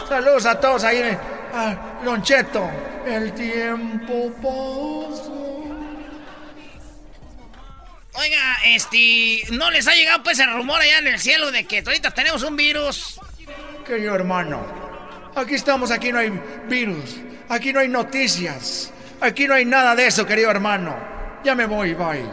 Saludos 0.08 0.46
a 0.46 0.58
todos 0.58 0.84
ahí. 0.84 1.16
A 1.54 1.76
Don 2.04 2.22
Cheto. 2.22 2.68
El 3.06 3.32
tiempo 3.34 4.32
pasó. 4.42 5.46
Oiga, 8.18 8.56
este, 8.64 9.42
¿no 9.50 9.70
les 9.70 9.86
ha 9.86 9.94
llegado 9.94 10.22
pues 10.22 10.38
el 10.38 10.52
rumor 10.52 10.80
allá 10.80 10.98
en 10.98 11.06
el 11.06 11.18
cielo 11.20 11.52
de 11.52 11.66
que 11.66 11.84
ahorita 11.86 12.12
tenemos 12.12 12.42
un 12.42 12.56
virus? 12.56 13.20
Querido 13.86 14.14
hermano, 14.14 14.85
aquí 15.36 15.54
estamos, 15.54 15.90
aquí 15.90 16.12
no 16.12 16.18
hay 16.18 16.30
virus, 16.68 17.16
aquí 17.48 17.72
no 17.72 17.80
hay 17.80 17.88
noticias, 17.88 18.92
aquí 19.20 19.46
no 19.46 19.54
hay 19.54 19.64
nada 19.64 19.94
de 19.94 20.06
eso, 20.06 20.26
querido 20.26 20.50
hermano. 20.50 20.96
Ya 21.44 21.54
me 21.54 21.66
voy, 21.66 21.94
bye. 21.94 22.22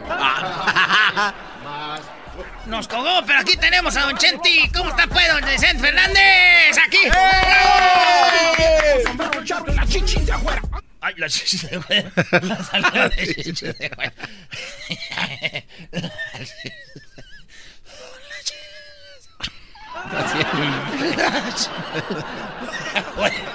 Nos 2.66 2.88
cogó, 2.88 3.22
pero 3.26 3.40
aquí 3.40 3.56
tenemos 3.56 3.96
a 3.96 4.02
Don 4.02 4.16
Chenti. 4.16 4.68
¿Cómo 4.74 4.90
está, 4.90 5.06
pues, 5.06 5.32
Don 5.32 5.44
Vicente 5.44 5.78
Fernández? 5.78 6.76
¡Aquí! 6.84 6.98
¡Eh! 7.06 9.04
Ay, 11.00 11.14
la 11.18 11.28
chicha 11.28 11.68
de 11.68 11.76
güey. 11.76 12.04
La 12.92 13.08
de 13.10 13.34
chicha 13.34 13.66
de 13.66 13.88
güey. 13.90 14.10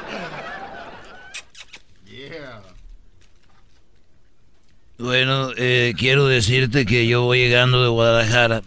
Bueno, 5.00 5.52
eh, 5.56 5.94
quiero 5.98 6.28
decirte 6.28 6.86
que 6.86 7.08
yo 7.08 7.22
voy 7.22 7.40
llegando 7.40 7.82
de 7.82 7.88
Guadalajara 7.88 8.64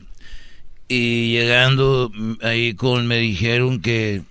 y 0.88 1.30
llegando 1.30 2.10
mm, 2.14 2.36
ahí 2.40 2.74
con 2.74 3.06
me 3.06 3.18
dijeron 3.18 3.82
que 3.82 4.22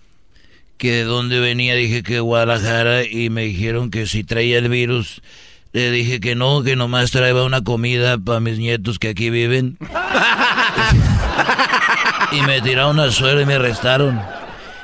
que 0.82 0.94
de 0.94 1.04
dónde 1.04 1.40
venía, 1.40 1.76
dije 1.76 2.02
que 2.02 2.20
Guadalajara 2.20 3.04
y 3.04 3.30
me 3.30 3.44
dijeron 3.44 3.92
que 3.92 4.08
si 4.08 4.24
traía 4.24 4.58
el 4.58 4.68
virus, 4.68 5.22
le 5.74 5.92
dije 5.92 6.20
que 6.20 6.34
no, 6.34 6.64
que 6.64 6.76
nomás 6.76 7.12
traía 7.12 7.44
una 7.44 7.62
comida 7.62 8.18
para 8.18 8.40
mis 8.40 8.58
nietos 8.58 8.98
que 8.98 9.10
aquí 9.10 9.30
viven. 9.30 9.78
y 12.32 12.42
me 12.42 12.62
tiraron 12.62 13.00
al 13.00 13.14
suelo 13.14 13.42
y 13.42 13.46
me 13.46 13.54
arrestaron. 13.54 14.20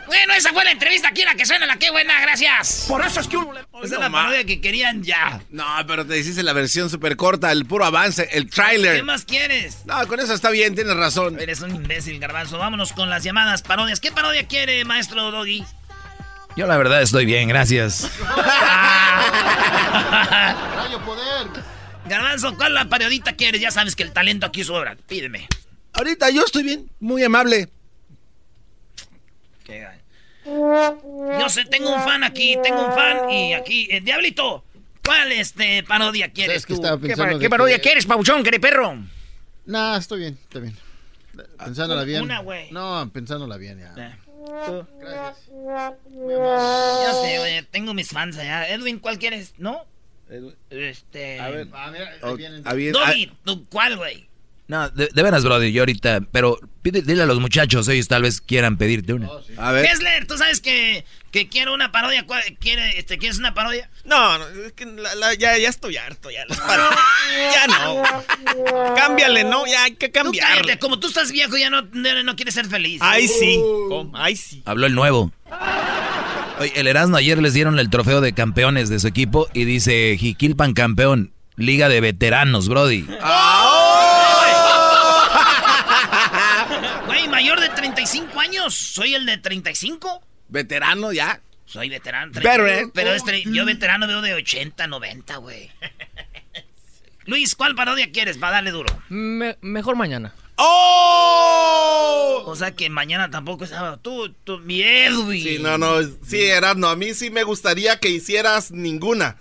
Bueno, 0.08 0.34
esa 0.34 0.54
fue 0.54 0.64
la 0.64 0.72
entrevista 0.72 1.10
aquí, 1.10 1.24
la 1.24 1.36
que 1.36 1.46
suena, 1.46 1.66
la 1.66 1.78
que 1.78 1.92
buena, 1.92 2.20
gracias. 2.22 2.86
Por 2.88 3.06
eso 3.06 3.20
es 3.20 3.28
que 3.28 3.38
uno 3.38 3.54
le... 3.54 3.60
Esa 3.60 3.96
es 3.96 4.00
la 4.00 4.10
parodia 4.10 4.46
que 4.46 4.60
querían 4.62 5.04
ya. 5.04 5.42
No, 5.50 5.66
pero 5.86 6.06
te 6.06 6.18
hiciste 6.18 6.44
la 6.44 6.54
versión 6.54 6.90
súper 6.90 7.16
corta, 7.18 7.52
el 7.52 7.66
puro 7.66 7.86
avance, 7.86 8.28
el 8.32 8.50
tráiler. 8.50 8.96
¿Qué 8.96 9.04
más 9.04 9.26
quieres? 9.26 9.86
No, 9.86 10.08
con 10.08 10.20
eso 10.20 10.34
está 10.34 10.50
bien, 10.50 10.76
tienes 10.76 10.96
razón. 10.96 11.40
Eres 11.40 11.62
un 11.62 11.76
imbécil, 11.76 12.20
garbanzo. 12.20 12.58
Vámonos 12.58 12.94
con 12.94 13.10
las 13.10 13.24
llamadas 13.24 13.62
parodias. 13.62 14.00
¿Qué 14.00 14.12
parodia 14.12 14.48
quiere, 14.48 14.84
maestro 14.86 15.30
Doggy? 15.30 15.64
Yo 16.56 16.66
la 16.66 16.78
verdad 16.78 17.02
estoy 17.02 17.26
bien, 17.26 17.48
gracias. 17.50 18.10
Rayo 20.76 21.00
poder. 21.06 21.64
Garbanzo, 22.06 22.56
¿cuál 22.56 22.74
la 22.74 22.86
periodita 22.86 23.36
quieres? 23.36 23.62
Ya 23.62 23.72
sabes 23.72 23.96
que 23.96 24.04
el 24.04 24.14
talento 24.14 24.46
aquí 24.46 24.64
sobra. 24.64 24.96
Pídeme. 25.08 25.48
Ahorita 25.94 26.30
yo 26.30 26.44
estoy 26.46 26.64
bien, 26.64 26.90
muy 27.00 27.24
amable. 27.24 27.70
¿Qué? 29.66 29.86
Yo 30.48 31.50
sé, 31.50 31.66
tengo 31.66 31.94
un 31.94 32.02
fan 32.02 32.24
aquí, 32.24 32.58
tengo 32.64 32.86
un 32.86 32.94
fan 32.94 33.30
y 33.30 33.54
aquí, 33.54 33.88
el 33.92 34.04
Diablito, 34.04 34.64
¿cuál 35.04 35.32
este 35.34 35.84
parodia 35.84 36.32
quieres 36.32 36.66
tú? 36.66 36.82
¿Qué, 37.40 37.50
parodia 37.50 37.80
quieres, 37.80 38.06
Pauchón, 38.06 38.44
perro? 38.44 38.98
No, 39.66 39.98
estoy 39.98 40.20
bien, 40.20 40.40
estoy 40.42 40.62
bien. 40.62 40.78
Pensándola 41.58 42.04
bien. 42.04 42.24
Una, 42.24 42.40
güey. 42.40 42.72
No, 42.72 43.10
pensándola 43.14 43.58
bien 43.58 43.80
ya. 43.80 43.94
Gracias. 43.94 45.50
Ya 46.26 47.14
sé, 47.14 47.40
oye, 47.40 47.64
tengo 47.70 47.94
mis 47.94 48.10
fans 48.10 48.38
allá. 48.38 48.70
Edwin, 48.70 49.00
¿cuál 49.00 49.20
quieres? 49.20 49.54
¿No? 49.58 49.86
Este. 50.70 51.40
A 51.40 51.50
ver. 51.50 51.68
Ah, 51.74 51.92
mira, 51.92 52.10
ahí 53.06 53.32
¿cuál, 53.70 53.98
güey? 53.98 54.27
No, 54.68 54.90
de, 54.90 55.10
veras, 55.14 55.46
brother, 55.46 55.72
yo 55.72 55.82
ahorita, 55.82 56.22
pero 56.32 56.60
dile 56.84 57.24
a 57.24 57.26
los 57.26 57.40
muchachos, 57.40 57.88
ellos 57.88 58.10
tal 58.10 58.24
vez 58.24 58.42
quieran 58.42 58.78
pedirte 58.78 59.14
una. 59.14 59.30
Oh, 59.30 59.42
a 59.58 59.72
ver. 59.72 59.86
Kessler, 59.86 60.28
¿tú 60.28 60.38
sabes 60.38 60.60
que, 60.60 61.06
que 61.32 61.48
quiero 61.48 61.74
una 61.74 61.94
parodia? 61.94 62.26
¿Quiere, 62.60 63.00
este, 63.00 63.18
¿Quieres 63.18 63.38
una 63.40 63.54
parodia? 63.54 63.90
No, 64.04 64.38
no 64.38 64.46
es 64.66 64.74
que 64.74 64.86
ya, 65.40 65.58
ya 65.58 65.70
estoy 65.70 65.96
harto, 65.96 66.30
ya 66.30 66.46
ya 67.54 67.68
no. 67.68 68.04
Cámbiale, 68.96 69.46
¿no? 69.46 69.66
Ya 69.68 69.86
hay 69.86 69.96
que 69.96 70.12
cambiarle. 70.12 70.78
como 70.80 71.00
tú 71.00 71.08
estás 71.08 71.32
viejo, 71.32 71.56
ya 71.58 71.70
no, 71.70 71.84
no, 71.84 72.36
quieres 72.36 72.54
ser 72.54 72.68
feliz. 72.68 73.00
Ay, 73.02 73.28
sí. 73.28 73.62
Ay, 74.14 74.36
sí. 74.36 74.64
Habló 74.66 74.86
el 74.86 74.96
nuevo. 74.96 75.32
Oye, 76.60 76.74
el 76.76 76.88
Erasmo 76.88 77.16
ayer 77.16 77.42
les 77.42 77.54
dieron 77.54 77.80
el 77.80 77.90
trofeo 77.90 78.20
de 78.20 78.34
campeones 78.34 78.90
de 78.90 79.00
su 79.00 79.08
equipo 79.08 79.48
y 79.54 79.64
dice 79.64 80.18
Jiquilpan 80.18 80.74
campeón, 80.74 81.32
Liga 81.56 81.88
de 81.88 82.02
Veteranos, 82.02 82.68
Brody. 82.68 83.08
Güey, 87.06 87.28
mayor 87.30 87.60
de 87.60 87.70
35 88.08 88.40
años. 88.40 88.74
Soy 88.74 89.16
el 89.16 89.26
de 89.26 89.38
35. 89.38 90.22
Veterano 90.48 91.12
ya. 91.12 91.42
Soy 91.66 91.90
veterano. 91.90 92.32
Pero, 92.34 92.66
¿eh? 92.68 92.90
pero 92.94 93.14
este, 93.14 93.44
yo 93.44 93.66
veterano 93.66 94.08
veo 94.08 94.22
de 94.22 94.34
80, 94.34 94.88
90, 94.88 95.36
güey. 95.38 95.70
Luis, 97.26 97.56
¿cuál 97.56 97.76
parodia 97.76 98.10
quieres? 98.12 98.42
Va, 98.42 98.52
dale 98.52 98.72
duro. 98.72 98.88
mejor 99.10 99.98
mañana. 99.98 100.34
¡Oh! 100.56 102.44
O 102.46 102.56
sea 102.56 102.74
que 102.74 102.90
mañana 102.90 103.30
tampoco 103.30 103.66
es 103.66 103.72
sábado. 103.72 104.00
Tú, 104.00 104.34
tú, 104.46 104.60
mi 104.60 104.82
Edwin. 104.82 105.44
Sí, 105.44 105.60
no, 105.60 105.78
no. 105.78 105.98
Sí, 106.26 106.42
Erasmo, 106.46 106.88
a 106.88 106.96
mí 106.96 107.14
sí 107.14 107.30
me 107.30 107.44
gustaría 107.44 108.00
que 108.00 108.08
hicieras 108.08 108.72
ninguna. 108.72 109.36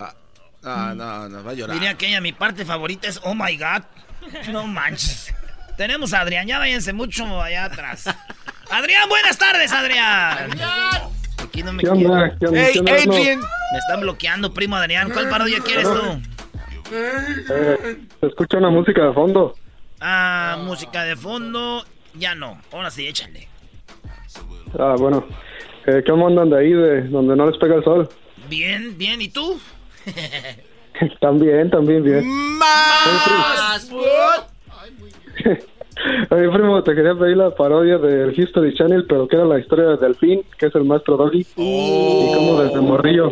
Ah, 0.00 0.14
ah 0.64 0.94
no, 0.96 1.28
no, 1.28 1.44
va 1.44 1.52
a 1.52 1.54
llorar. 1.54 1.76
Diría 1.76 1.96
que 1.96 2.08
ella, 2.08 2.20
mi 2.20 2.32
parte 2.32 2.64
favorita 2.64 3.06
es 3.06 3.20
Oh 3.22 3.36
My 3.36 3.56
God. 3.56 3.84
No 4.50 4.66
manches. 4.66 5.32
Tenemos 5.78 6.12
a 6.12 6.22
Adrián, 6.22 6.44
ya 6.44 6.58
váyanse 6.58 6.92
mucho 6.92 7.40
allá 7.40 7.66
atrás. 7.66 8.04
Adrián, 8.68 9.08
buenas 9.08 9.38
tardes, 9.38 9.72
Adrián. 9.72 10.50
Aquí 11.40 11.62
no 11.62 11.72
me 11.72 11.84
¿Qué 11.84 11.88
onda? 11.88 12.36
¿Qué 12.36 12.46
onda? 12.46 12.60
Hey, 12.60 12.80
Adrian. 12.80 13.38
Me 13.38 13.78
están 13.78 14.00
bloqueando, 14.00 14.52
primo 14.52 14.74
Adrián. 14.74 15.08
¿Cuál 15.12 15.28
parodia 15.28 15.60
quieres 15.60 15.84
tú? 15.84 16.20
Eh, 16.90 17.96
se 18.20 18.26
escucha 18.26 18.58
una 18.58 18.70
música 18.70 19.04
de 19.04 19.12
fondo. 19.12 19.54
Ah, 20.00 20.58
música 20.64 21.04
de 21.04 21.14
fondo. 21.14 21.84
Ya 22.14 22.34
no. 22.34 22.60
Ahora 22.72 22.90
sí, 22.90 23.06
échale. 23.06 23.46
Ah, 24.76 24.96
bueno. 24.98 25.24
Eh, 25.86 26.02
¿Cómo 26.04 26.26
andan 26.26 26.50
de 26.50 26.58
ahí, 26.58 26.72
de 26.72 27.02
donde 27.02 27.36
no 27.36 27.48
les 27.48 27.56
pega 27.56 27.76
el 27.76 27.84
sol? 27.84 28.08
Bien, 28.48 28.98
bien. 28.98 29.22
¿Y 29.22 29.28
tú? 29.28 29.60
también, 31.20 31.70
también 31.70 32.02
bien. 32.02 32.26
¡Más! 32.58 33.88
Oye, 36.30 36.48
primo, 36.50 36.82
te 36.82 36.94
quería 36.94 37.14
pedir 37.14 37.36
la 37.36 37.50
parodia 37.54 37.98
del 37.98 38.38
History 38.38 38.74
Channel, 38.74 39.04
pero 39.08 39.26
que 39.26 39.36
era 39.36 39.44
la 39.44 39.58
historia 39.58 39.86
de 39.86 39.96
Delfín, 39.96 40.42
que 40.58 40.66
es 40.66 40.74
el 40.74 40.84
maestro 40.84 41.16
Doggy. 41.16 41.46
Y 41.56 42.32
cómo 42.34 42.60
desde 42.62 42.80
Morrillo, 42.80 43.30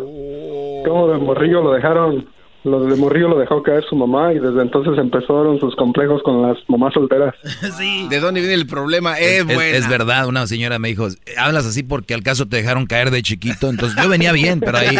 cómo 0.85 1.07
de 1.07 1.17
Morrillo 1.17 1.61
lo 1.61 1.71
dejaron, 1.73 2.27
lo 2.63 2.83
de 2.83 2.95
Morrillo 2.97 3.29
lo 3.29 3.39
dejó 3.39 3.63
caer 3.63 3.85
su 3.85 3.95
mamá 3.95 4.33
y 4.33 4.39
desde 4.39 4.61
entonces 4.61 4.97
empezaron 4.97 5.59
sus 5.59 5.75
complejos 5.75 6.21
con 6.23 6.41
las 6.41 6.57
mamás 6.67 6.93
solteras. 6.93 7.35
Sí. 7.77 8.07
¿De 8.09 8.19
dónde 8.19 8.41
viene 8.41 8.55
el 8.55 8.67
problema? 8.67 9.17
Es, 9.17 9.45
es, 9.47 9.89
verdad, 9.89 10.27
una 10.27 10.47
señora 10.47 10.79
me 10.79 10.89
dijo, 10.89 11.07
hablas 11.37 11.65
así 11.65 11.83
porque 11.83 12.13
al 12.13 12.23
caso 12.23 12.47
te 12.47 12.57
dejaron 12.57 12.85
caer 12.85 13.11
de 13.11 13.21
chiquito, 13.21 13.69
entonces 13.69 13.97
yo 14.01 14.09
venía 14.09 14.31
bien, 14.31 14.59
pero 14.59 14.77
ahí... 14.77 14.95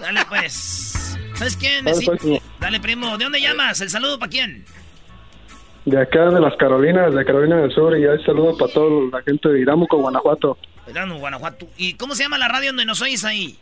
Dale 0.00 0.20
pues. 0.28 1.09
¿Sabes 1.40 1.56
quién? 1.56 1.86
Dale, 1.86 2.42
Dale, 2.60 2.80
primo. 2.80 3.16
¿De 3.16 3.24
dónde 3.24 3.40
llamas? 3.40 3.80
¿El 3.80 3.88
saludo 3.88 4.18
para 4.18 4.28
quién? 4.28 4.62
De 5.86 5.98
acá, 5.98 6.26
de 6.26 6.38
las 6.38 6.54
Carolinas, 6.56 7.14
de 7.14 7.24
Carolina 7.24 7.56
del 7.56 7.72
Sur. 7.72 7.98
Y 7.98 8.06
hay 8.06 8.22
saludo 8.24 8.58
para 8.58 8.70
toda 8.70 9.08
la 9.10 9.22
gente 9.22 9.48
de 9.48 9.60
Iramuco, 9.62 9.96
Guanajuato. 9.96 10.58
Iramuco, 10.86 11.20
Guanajuato. 11.20 11.66
¿Y 11.78 11.94
cómo 11.94 12.14
se 12.14 12.24
llama 12.24 12.36
la 12.36 12.48
radio 12.48 12.68
donde 12.68 12.84
nos 12.84 13.00
oís 13.00 13.24
ahí? 13.24 13.56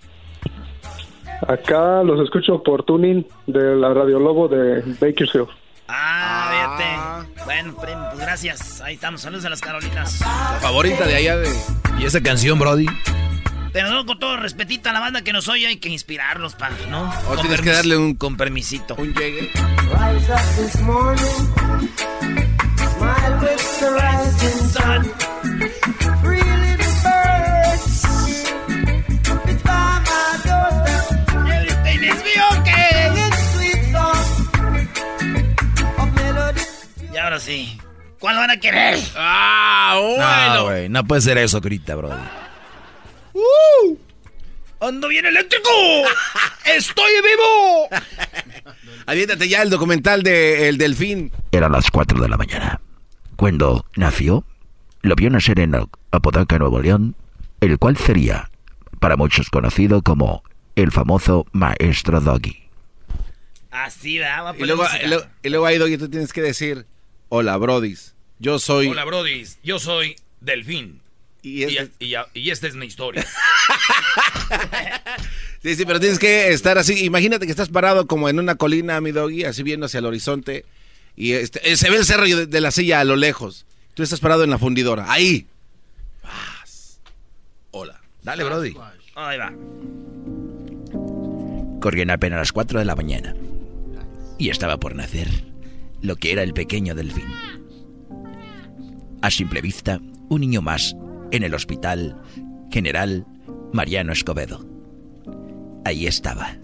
Acá 1.47 2.03
los 2.03 2.21
escucho 2.21 2.65
por 2.65 2.83
tuning 2.83 3.25
de 3.47 3.77
la 3.77 3.95
Radio 3.95 4.19
Lobo 4.19 4.49
de 4.49 4.83
Bakersfield. 5.01 5.47
Ah, 5.87 7.23
vete. 7.31 7.45
Bueno, 7.45 7.77
primo, 7.81 8.09
pues 8.09 8.19
gracias. 8.19 8.81
Ahí 8.81 8.95
estamos. 8.95 9.21
Saludos 9.21 9.45
a 9.45 9.51
las 9.51 9.61
Carolinas. 9.61 10.21
La 10.21 10.59
favorita 10.61 11.07
de 11.07 11.15
allá 11.15 11.37
de... 11.37 11.49
¿Y 12.01 12.07
esa 12.07 12.21
canción, 12.21 12.59
Brody? 12.59 12.87
Pero 13.79 13.91
no, 13.93 14.05
con 14.07 14.19
todo 14.19 14.37
respetito 14.37 14.91
a 14.91 14.93
la 14.93 14.99
banda 14.99 15.23
que 15.23 15.33
nos 15.33 15.47
oye, 15.47 15.69
hay 15.69 15.77
que 15.77 15.89
inspirarlos, 15.89 16.57
pa, 16.57 16.69
¿no? 16.91 17.09
O 17.29 17.35
Con 17.37 17.41
tienes 17.43 17.61
que 17.61 17.71
darle 17.71 17.97
un... 17.97 18.17
Con 18.17 18.37
permisito. 18.37 18.97
Un 18.97 19.15
llegue. 19.15 19.53
Rise 19.53 20.33
up 20.33 20.41
this 20.57 20.81
morning, 20.81 21.25
smile 22.97 23.39
with 23.41 23.79
the 23.79 23.91
rising 23.93 24.69
sun. 24.71 25.05
Three 26.23 26.43
little 26.43 26.93
birds, 27.05 28.05
it's 29.47 29.63
by 29.63 30.01
my 30.03 30.39
doorstep. 30.43 31.05
Everything 31.47 32.03
is 32.03 32.21
okay. 32.59 32.91
Singing 33.15 33.35
sweet 33.53 33.83
songs 33.93 34.29
of 35.99 36.09
melody. 36.17 36.63
Y 37.13 37.17
ahora 37.17 37.39
sí. 37.39 37.79
¿Cuál 38.19 38.39
van 38.39 38.51
a 38.51 38.57
querer? 38.57 38.99
Ah, 39.17 39.95
No, 40.57 40.65
güey, 40.65 40.89
no 40.89 41.05
puede 41.05 41.21
ser 41.23 41.39
eso, 41.39 41.61
grita, 41.61 41.95
bro. 43.39 43.97
¡Ando 44.81 45.09
bien 45.09 45.27
eléctrico! 45.27 45.71
¡Estoy 46.65 47.11
vivo! 47.23 47.89
Aviéntate 49.07 49.49
ya 49.49 49.63
el 49.63 49.71
documental 49.71 50.23
de 50.23 50.69
El 50.69 50.79
Delfín. 50.79 51.33
Eran 51.51 51.73
las 51.73 51.91
4 51.91 52.21
de 52.21 52.29
la 52.29 52.37
mañana. 52.37 52.81
Cuando 53.37 53.87
nació, 53.97 54.45
lo 55.03 55.15
vio 55.17 55.31
nacer 55.31 55.61
en 55.61 55.75
Apodaca, 56.11 56.59
Nuevo 56.59 56.81
León, 56.81 57.17
el 57.61 57.79
cual 57.79 57.97
sería, 57.97 58.51
para 59.01 59.17
muchos 59.17 59.51
conocido 59.51 60.03
como 60.03 60.43
el 60.77 60.93
famoso 60.93 61.47
Maestro 61.53 62.21
Doggy. 62.21 62.69
Así, 63.71 64.19
va. 64.19 64.55
Y 64.57 64.65
luego, 64.65 64.85
y 65.03 65.09
luego, 65.09 65.25
y 65.43 65.49
luego 65.49 65.67
ahí, 65.67 65.79
Doggy, 65.79 65.99
tú 65.99 66.09
tienes 66.09 66.33
que 66.33 66.43
decir, 66.43 66.87
hola, 67.29 67.57
brodis, 67.57 68.15
yo 68.41 68.61
soy... 68.61 68.89
Hola, 68.89 69.05
brodis. 69.05 69.59
Yo 69.65 69.81
soy 69.81 70.15
Delfín. 70.41 71.01
Y, 71.43 71.63
este- 71.65 72.05
y, 72.05 72.15
y 72.35 72.51
esta 72.51 72.67
es 72.67 72.75
mi 72.75 72.87
historia. 72.87 73.27
Sí, 75.61 75.75
sí, 75.75 75.85
pero 75.85 75.99
tienes 75.99 76.21
que 76.21 76.51
estar 76.53 76.79
así. 76.79 77.05
Imagínate 77.05 77.45
que 77.45 77.51
estás 77.51 77.69
parado 77.69 78.07
como 78.07 78.29
en 78.29 78.39
una 78.39 78.55
colina, 78.55 79.01
mi 79.01 79.11
doggy, 79.11 79.43
así 79.45 79.65
viendo 79.65 79.87
hacia 79.87 79.99
el 79.99 80.07
horizonte. 80.07 80.65
Y 81.17 81.33
este, 81.33 81.69
eh, 81.73 81.77
se 81.77 81.91
ve 81.91 81.97
el 81.97 82.05
cerro 82.05 82.25
de, 82.27 82.47
de 82.47 82.61
la 82.61 82.71
silla 82.71 83.01
a 83.01 83.05
lo 83.05 83.17
lejos. 83.17 83.67
Tú 83.95 84.05
estás 84.05 84.21
parado 84.21 84.45
en 84.45 84.51
la 84.51 84.59
fundidora. 84.59 85.11
Ahí. 85.11 85.47
Hola. 87.73 88.01
Dale, 88.23 88.45
Brody. 88.45 88.77
Ahí 89.17 89.37
va. 89.39 89.53
Corrían 91.81 92.11
apenas 92.11 92.39
las 92.39 92.53
4 92.53 92.79
de 92.79 92.85
la 92.85 92.95
mañana. 92.95 93.35
Y 94.39 94.51
estaba 94.51 94.79
por 94.79 94.95
nacer 94.95 95.29
lo 96.01 96.15
que 96.15 96.31
era 96.33 96.45
el 96.45 96.53
pequeño 96.55 96.95
delfín. 96.95 97.27
A 99.23 99.31
simple 99.33 99.61
vista, 99.61 99.99
un 100.29 100.41
niño 100.41 100.63
más 100.63 100.95
en 101.31 101.43
el 101.43 101.55
hospital 101.55 102.21
General 102.71 103.27
Mariano 103.73 104.13
Escobedo. 104.13 104.67
Ahí 105.85 106.07
estaba, 106.07 106.59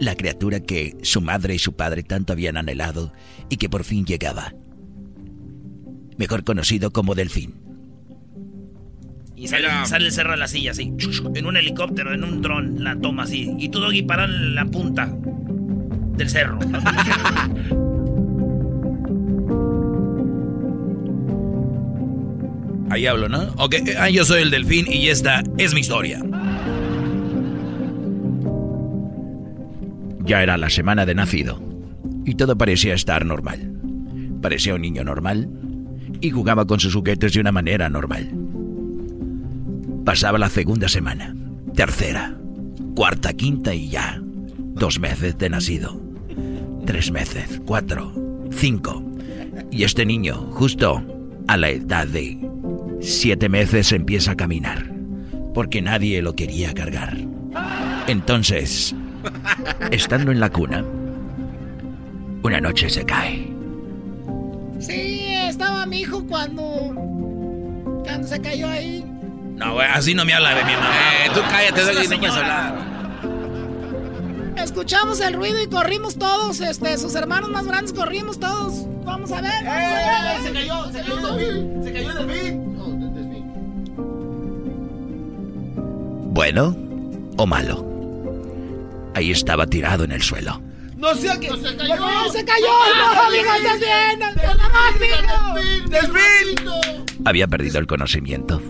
la 0.00 0.14
criatura 0.14 0.60
que 0.60 0.96
su 1.02 1.20
madre 1.20 1.54
y 1.54 1.58
su 1.58 1.74
padre 1.74 2.02
tanto 2.02 2.32
habían 2.32 2.56
anhelado 2.56 3.12
y 3.48 3.56
que 3.56 3.68
por 3.68 3.84
fin 3.84 4.04
llegaba. 4.04 4.54
Mejor 6.16 6.44
conocido 6.44 6.92
como 6.92 7.14
Delfín. 7.14 7.54
Y 9.34 9.48
sale, 9.48 9.66
sale 9.86 10.06
el 10.06 10.12
cerro 10.12 10.32
de 10.32 10.36
la 10.36 10.46
silla 10.46 10.70
así. 10.70 10.92
En 11.34 11.46
un 11.46 11.56
helicóptero, 11.56 12.14
en 12.14 12.22
un 12.22 12.42
dron, 12.42 12.84
la 12.84 12.96
toma 13.00 13.24
así. 13.24 13.52
Y 13.58 13.70
tú, 13.70 13.80
Doggy, 13.80 14.02
parado 14.02 14.32
en 14.32 14.54
la 14.54 14.66
punta 14.66 15.12
del 16.16 16.30
cerro. 16.30 16.60
Ahí 22.92 23.06
hablo, 23.06 23.26
¿no? 23.26 23.54
Ok, 23.56 23.76
ah, 23.98 24.10
yo 24.10 24.22
soy 24.26 24.42
el 24.42 24.50
Delfín 24.50 24.84
y 24.86 25.08
esta 25.08 25.42
es 25.56 25.72
mi 25.72 25.80
historia. 25.80 26.20
Ya 30.26 30.42
era 30.42 30.58
la 30.58 30.68
semana 30.68 31.06
de 31.06 31.14
nacido 31.14 31.58
y 32.26 32.34
todo 32.34 32.58
parecía 32.58 32.92
estar 32.92 33.24
normal. 33.24 33.80
Parecía 34.42 34.74
un 34.74 34.82
niño 34.82 35.04
normal 35.04 35.48
y 36.20 36.28
jugaba 36.28 36.66
con 36.66 36.80
sus 36.80 36.92
juguetes 36.92 37.32
de 37.32 37.40
una 37.40 37.50
manera 37.50 37.88
normal. 37.88 38.30
Pasaba 40.04 40.36
la 40.36 40.50
segunda 40.50 40.90
semana, 40.90 41.34
tercera, 41.74 42.36
cuarta, 42.94 43.32
quinta 43.32 43.74
y 43.74 43.88
ya. 43.88 44.20
Dos 44.22 45.00
meses 45.00 45.38
de 45.38 45.48
nacido. 45.48 45.98
Tres 46.84 47.10
meses, 47.10 47.62
cuatro, 47.64 48.12
cinco. 48.50 49.02
Y 49.70 49.84
este 49.84 50.04
niño, 50.04 50.34
justo 50.50 51.02
a 51.48 51.56
la 51.56 51.70
edad 51.70 52.06
de 52.06 52.51
siete 53.02 53.48
meses, 53.48 53.92
empieza 53.92 54.32
a 54.32 54.36
caminar. 54.36 54.86
Porque 55.54 55.82
nadie 55.82 56.22
lo 56.22 56.34
quería 56.34 56.72
cargar. 56.72 57.16
Entonces, 58.06 58.94
estando 59.90 60.32
en 60.32 60.40
la 60.40 60.50
cuna, 60.50 60.84
una 62.42 62.60
noche 62.60 62.88
se 62.88 63.04
cae. 63.04 63.48
Sí, 64.78 65.34
estaba 65.34 65.86
mi 65.86 66.00
hijo 66.00 66.26
cuando. 66.26 66.62
cuando 68.04 68.26
se 68.26 68.40
cayó 68.40 68.68
ahí. 68.68 69.04
No, 69.56 69.74
güey, 69.74 69.86
así 69.86 70.14
no 70.14 70.24
me 70.24 70.32
habla 70.32 70.54
de 70.54 70.64
mi 70.64 70.72
mamá. 70.72 70.88
Eh, 71.24 71.30
tú 71.34 71.40
cállate, 71.48 71.84
la 71.84 72.02
no 72.02 72.18
puedes 72.18 72.34
hablar. 72.34 72.91
Escuchamos 74.62 75.20
el 75.20 75.34
ruido 75.34 75.60
y 75.60 75.66
corrimos 75.66 76.16
todos, 76.16 76.60
este, 76.60 76.96
sus 76.96 77.16
hermanos 77.16 77.50
más 77.50 77.66
grandes 77.66 77.92
corrimos 77.92 78.38
todos. 78.38 78.86
Vamos 79.04 79.32
a 79.32 79.40
ver. 79.40 79.64
vamos 79.64 79.68
a 79.68 80.38
ver. 80.38 80.42
Se 80.42 80.52
cayó, 80.52 80.92
se 80.92 81.00
cayó 81.00 81.38
el. 81.38 81.80
Se 81.82 81.92
cayó 81.92 82.10
el 82.10 82.16
delfín. 82.28 82.62
Bueno 86.32 86.76
o 87.36 87.46
malo. 87.46 87.84
Ahí 89.14 89.32
estaba 89.32 89.66
tirado 89.66 90.04
en 90.04 90.12
el 90.12 90.22
suelo. 90.22 90.62
No 90.96 91.12
sé 91.16 91.28
qué. 91.40 91.48
se 91.48 91.76
cayó. 91.76 91.96
Se 92.30 92.44
cayó, 92.44 92.66
no, 92.96 93.20
amigo, 93.20 93.50
estás 93.58 93.80
bien. 93.80 94.20
¡Delfín! 95.90 97.04
Había 97.24 97.48
perdido 97.48 97.80
el 97.80 97.88
conocimiento. 97.88 98.62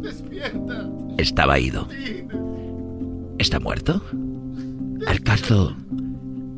Despierta. 0.00 0.88
Estaba 1.16 1.60
ido. 1.60 1.88
¿Está 3.38 3.60
muerto? 3.60 4.02
¿Al 5.06 5.20
caso... 5.22 5.76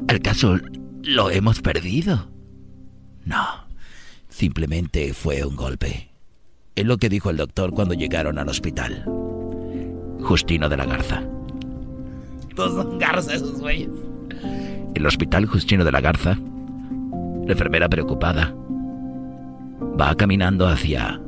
¿Al 0.09 0.20
caso 0.20 0.57
lo 1.03 1.31
hemos 1.31 1.61
perdido? 1.61 2.31
No. 3.25 3.45
Simplemente 4.29 5.12
fue 5.12 5.45
un 5.45 5.55
golpe. 5.55 6.11
Es 6.75 6.87
lo 6.87 6.97
que 6.97 7.09
dijo 7.09 7.31
el 7.31 7.37
doctor 7.37 7.73
cuando 7.73 7.95
llegaron 7.95 8.39
al 8.39 8.49
hospital. 8.49 9.05
Justino 10.20 10.69
de 10.69 10.77
la 10.77 10.87
Garza. 10.87 11.23
Todos 12.55 12.75
son 12.75 12.99
garzas 12.99 13.35
esos 13.35 13.61
güeyes. 13.61 13.91
El 14.95 15.07
hospital 15.07 15.47
Justino 15.47 15.85
de 15.85 15.93
la 15.93 16.01
Garza. 16.01 16.39
La 17.47 17.53
enfermera 17.53 17.89
preocupada 17.89 18.55
va 20.01 20.15
caminando 20.15 20.66
hacia 20.66 21.20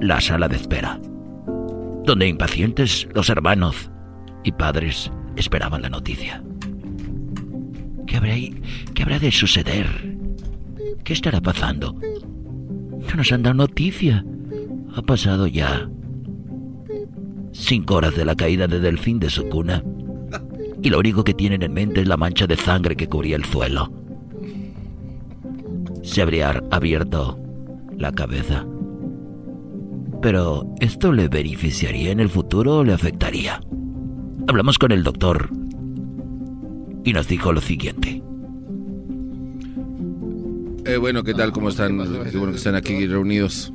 la 0.00 0.20
sala 0.20 0.48
de 0.48 0.56
espera, 0.56 1.00
donde 2.04 2.28
impacientes 2.28 3.08
los 3.14 3.28
hermanos 3.30 3.90
y 4.44 4.52
padres 4.52 5.10
esperaban 5.36 5.82
la 5.82 5.90
noticia. 5.90 6.42
¿Qué 8.06 8.16
habrá, 8.16 8.34
qué 8.94 9.02
habrá 9.02 9.18
de 9.18 9.30
suceder? 9.30 9.86
¿Qué 11.04 11.12
estará 11.12 11.40
pasando? 11.40 11.94
No 13.08 13.14
nos 13.16 13.32
han 13.32 13.42
dado 13.42 13.54
noticia. 13.54 14.24
Ha 14.94 15.02
pasado 15.02 15.46
ya 15.46 15.88
cinco 17.52 17.96
horas 17.96 18.14
de 18.14 18.24
la 18.24 18.34
caída 18.34 18.66
de 18.66 18.80
Delfín 18.80 19.18
de 19.18 19.30
su 19.30 19.48
cuna. 19.48 19.82
Y 20.82 20.90
lo 20.90 20.98
único 20.98 21.24
que 21.24 21.34
tienen 21.34 21.62
en 21.62 21.72
mente 21.72 22.02
es 22.02 22.08
la 22.08 22.16
mancha 22.16 22.46
de 22.46 22.56
sangre 22.56 22.96
que 22.96 23.08
cubría 23.08 23.36
el 23.36 23.44
suelo. 23.44 23.90
Se 26.02 26.22
habría 26.22 26.62
abierto 26.70 27.38
la 27.96 28.12
cabeza. 28.12 28.64
Pero, 30.22 30.66
¿esto 30.80 31.12
le 31.12 31.28
beneficiaría 31.28 32.10
en 32.10 32.20
el 32.20 32.28
futuro 32.28 32.78
o 32.78 32.84
le 32.84 32.92
afectaría? 32.92 33.60
Hablamos 34.48 34.78
con 34.78 34.92
el 34.92 35.02
doctor 35.02 35.50
y 37.04 37.12
nos 37.12 37.26
dijo 37.26 37.52
lo 37.52 37.60
siguiente. 37.60 38.22
Eh, 40.84 40.96
bueno, 40.98 41.24
¿qué 41.24 41.34
tal? 41.34 41.50
¿Cómo 41.50 41.68
están? 41.68 41.98
Qué 42.30 42.38
bueno 42.38 42.52
que 42.52 42.58
están 42.58 42.76
aquí 42.76 43.06
reunidos. 43.08 43.72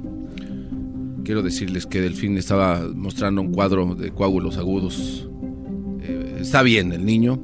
Quiero 1.26 1.42
decirles 1.42 1.86
que 1.86 2.00
Delfín 2.00 2.38
estaba 2.38 2.82
mostrando 2.96 3.42
un 3.42 3.52
cuadro 3.52 3.96
de 3.96 4.12
coágulos 4.12 4.58
agudos. 4.58 5.30
Eh, 6.02 6.38
está 6.40 6.62
bien 6.64 6.94
el 6.94 7.06
niño, 7.06 7.44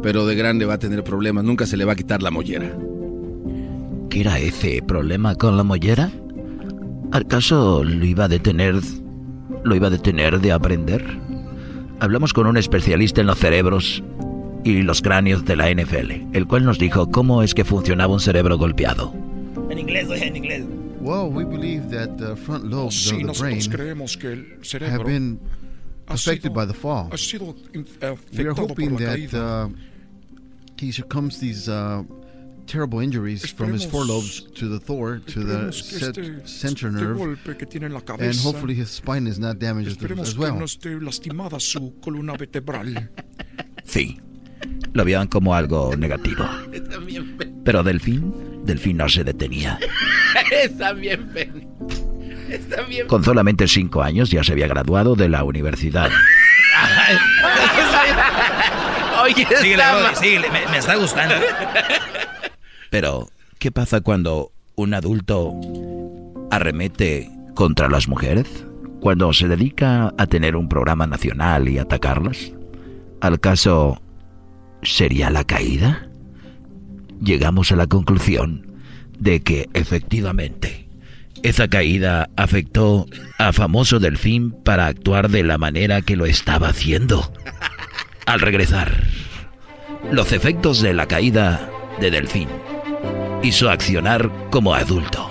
pero 0.00 0.24
de 0.26 0.36
grande 0.36 0.64
va 0.64 0.74
a 0.74 0.78
tener 0.78 1.02
problemas. 1.02 1.42
Nunca 1.42 1.66
se 1.66 1.76
le 1.76 1.84
va 1.84 1.94
a 1.94 1.96
quitar 1.96 2.22
la 2.22 2.30
mollera. 2.30 2.72
¿Qué 4.10 4.20
era 4.20 4.38
ese 4.38 4.80
problema 4.86 5.34
con 5.34 5.56
la 5.56 5.64
mollera? 5.64 6.12
¿Acaso 7.10 7.82
lo 7.82 8.04
iba 8.04 8.24
a 8.24 8.28
detener? 8.28 8.76
¿Lo 9.64 9.74
iba 9.74 9.88
a 9.88 9.90
detener 9.90 10.40
de 10.40 10.52
aprender? 10.52 11.29
Hablamos 12.00 12.32
con 12.32 12.46
un 12.46 12.56
especialista 12.56 13.20
en 13.20 13.26
los 13.26 13.38
cerebros 13.38 14.02
y 14.64 14.80
los 14.82 15.02
cráneos 15.02 15.44
de 15.44 15.56
la 15.56 15.70
NFL, 15.70 16.34
el 16.34 16.46
cual 16.46 16.64
nos 16.64 16.78
dijo 16.78 17.10
cómo 17.10 17.42
es 17.42 17.52
que 17.52 17.64
funcionaba 17.64 18.14
un 18.14 18.20
cerebro 18.20 18.56
golpeado. 18.56 19.12
En 19.68 19.78
inglés, 19.78 20.08
oye, 20.08 20.26
en 20.26 20.36
inglés. 20.36 20.64
Well, 21.00 21.28
we 21.30 21.44
believe 21.44 21.90
that 21.90 22.16
the 22.16 22.36
front 22.36 22.64
lobes 22.64 22.94
Sí, 22.94 23.22
of 23.22 23.32
the 23.32 23.38
brain 23.38 23.60
creemos 23.70 24.16
que 24.16 24.32
el 24.32 24.58
have 24.82 25.04
been 25.04 25.38
affected 26.08 26.52
by 26.52 26.66
the 26.66 26.74
fall. 26.74 27.08
Ha 27.12 27.18
sido 27.18 27.54
We 28.36 28.46
are 28.46 28.54
hoping 28.54 28.92
la 28.92 29.16
that 29.16 29.34
uh, 29.34 29.68
he 30.78 30.92
succumbs 30.92 31.38
these 31.38 31.68
uh, 31.68 32.02
terrible 32.70 33.00
injuries 33.02 33.50
from 33.52 33.72
his 33.74 33.86
Esperemos- 33.86 33.90
forelobes 33.90 34.44
to 34.54 34.68
the 34.68 34.78
Thor, 34.78 35.20
to 35.26 35.40
the 35.44 35.70
Esperemos 35.70 35.82
set, 35.82 36.18
este- 36.18 36.46
center 36.48 36.88
este 36.88 37.00
nerve, 37.00 37.18
golpe 37.18 37.56
que 37.56 37.66
tiene 37.66 37.86
en 37.86 37.92
la 37.92 37.98
and 37.98 38.06
cabeza, 38.06 38.48
hopefully 38.48 38.74
his 38.80 38.88
spine 38.90 39.26
is 39.28 39.38
not 39.38 39.58
damaged 39.58 39.88
as- 39.88 39.96
Esperemos 39.96 40.28
as 40.28 40.34
que 40.34 40.40
well. 40.40 40.58
no 40.58 40.64
esté 40.64 41.00
lastimada 41.00 41.58
su 41.58 41.98
columna 42.00 42.34
vertebral. 42.36 43.10
Sí. 43.84 44.20
Lo 44.92 45.04
veían 45.04 45.26
como 45.28 45.54
algo 45.54 45.94
negativo. 45.96 46.44
Pero 47.64 47.82
Delfín, 47.82 48.62
Delfín 48.64 48.96
no 48.98 49.08
se 49.08 49.24
detenía. 49.24 49.78
Está 50.52 50.92
bien. 50.92 51.30
Está 52.48 52.82
bien. 52.82 53.06
Con 53.06 53.24
solamente 53.24 53.66
cinco 53.68 54.02
años 54.02 54.30
ya 54.30 54.44
se 54.44 54.52
había 54.52 54.66
graduado 54.68 55.14
de 55.16 55.28
la 55.28 55.44
universidad. 55.44 56.10
Oye, 59.22 59.46
síguele, 60.20 60.50
me, 60.50 60.66
me 60.70 60.78
está 60.78 60.96
gustando. 60.96 61.34
Pero, 62.90 63.28
¿qué 63.60 63.70
pasa 63.70 64.00
cuando 64.00 64.50
un 64.74 64.94
adulto 64.94 65.54
arremete 66.50 67.30
contra 67.54 67.88
las 67.88 68.08
mujeres? 68.08 68.66
Cuando 69.00 69.32
se 69.32 69.48
dedica 69.48 70.12
a 70.18 70.26
tener 70.26 70.56
un 70.56 70.68
programa 70.68 71.06
nacional 71.06 71.68
y 71.68 71.78
atacarlas. 71.78 72.52
¿Al 73.20 73.38
caso 73.38 74.02
sería 74.82 75.30
la 75.30 75.44
caída? 75.44 76.08
Llegamos 77.22 77.70
a 77.70 77.76
la 77.76 77.86
conclusión 77.86 78.66
de 79.18 79.40
que 79.40 79.68
efectivamente 79.72 80.88
esa 81.42 81.68
caída 81.68 82.28
afectó 82.36 83.06
a 83.38 83.52
famoso 83.52 84.00
Delfín 84.00 84.50
para 84.50 84.86
actuar 84.86 85.30
de 85.30 85.44
la 85.44 85.58
manera 85.58 86.02
que 86.02 86.16
lo 86.16 86.26
estaba 86.26 86.68
haciendo. 86.68 87.32
Al 88.26 88.40
regresar, 88.40 89.04
los 90.10 90.32
efectos 90.32 90.82
de 90.82 90.92
la 90.92 91.06
caída 91.06 91.70
de 92.00 92.10
Delfín 92.10 92.48
y 93.42 93.52
su 93.52 93.68
accionar 93.68 94.30
como 94.50 94.74
adulto. 94.74 95.28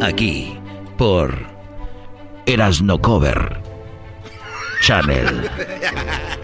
Aquí, 0.00 0.56
por 0.96 1.46
Erasno 2.46 3.00
Cover 3.00 3.60
Channel. 4.82 5.48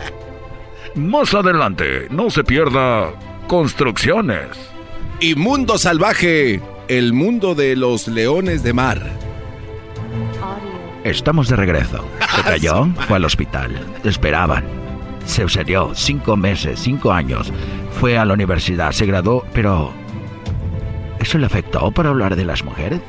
Más 0.94 1.34
adelante, 1.34 2.06
no 2.10 2.30
se 2.30 2.44
pierda 2.44 3.12
construcciones. 3.46 4.48
Y 5.20 5.34
Mundo 5.34 5.78
Salvaje, 5.78 6.60
el 6.88 7.12
mundo 7.12 7.54
de 7.54 7.76
los 7.76 8.08
leones 8.08 8.62
de 8.62 8.72
mar. 8.72 9.02
Estamos 11.04 11.48
de 11.48 11.56
regreso. 11.56 12.04
Se 12.36 12.42
cayó, 12.42 12.86
fue 13.06 13.16
al 13.16 13.24
hospital. 13.24 13.78
Esperaban. 14.04 14.64
Se 15.26 15.42
sucedió 15.42 15.92
cinco 15.94 16.36
meses, 16.36 16.80
cinco 16.80 17.12
años. 17.12 17.52
Fue 18.00 18.18
a 18.18 18.24
la 18.24 18.34
universidad, 18.34 18.92
se 18.92 19.06
graduó, 19.06 19.44
pero... 19.52 19.92
¿Eso 21.24 21.38
le 21.38 21.46
afectó 21.46 21.90
para 21.90 22.10
hablar 22.10 22.36
de 22.36 22.44
las 22.44 22.62
mujeres? 22.64 23.00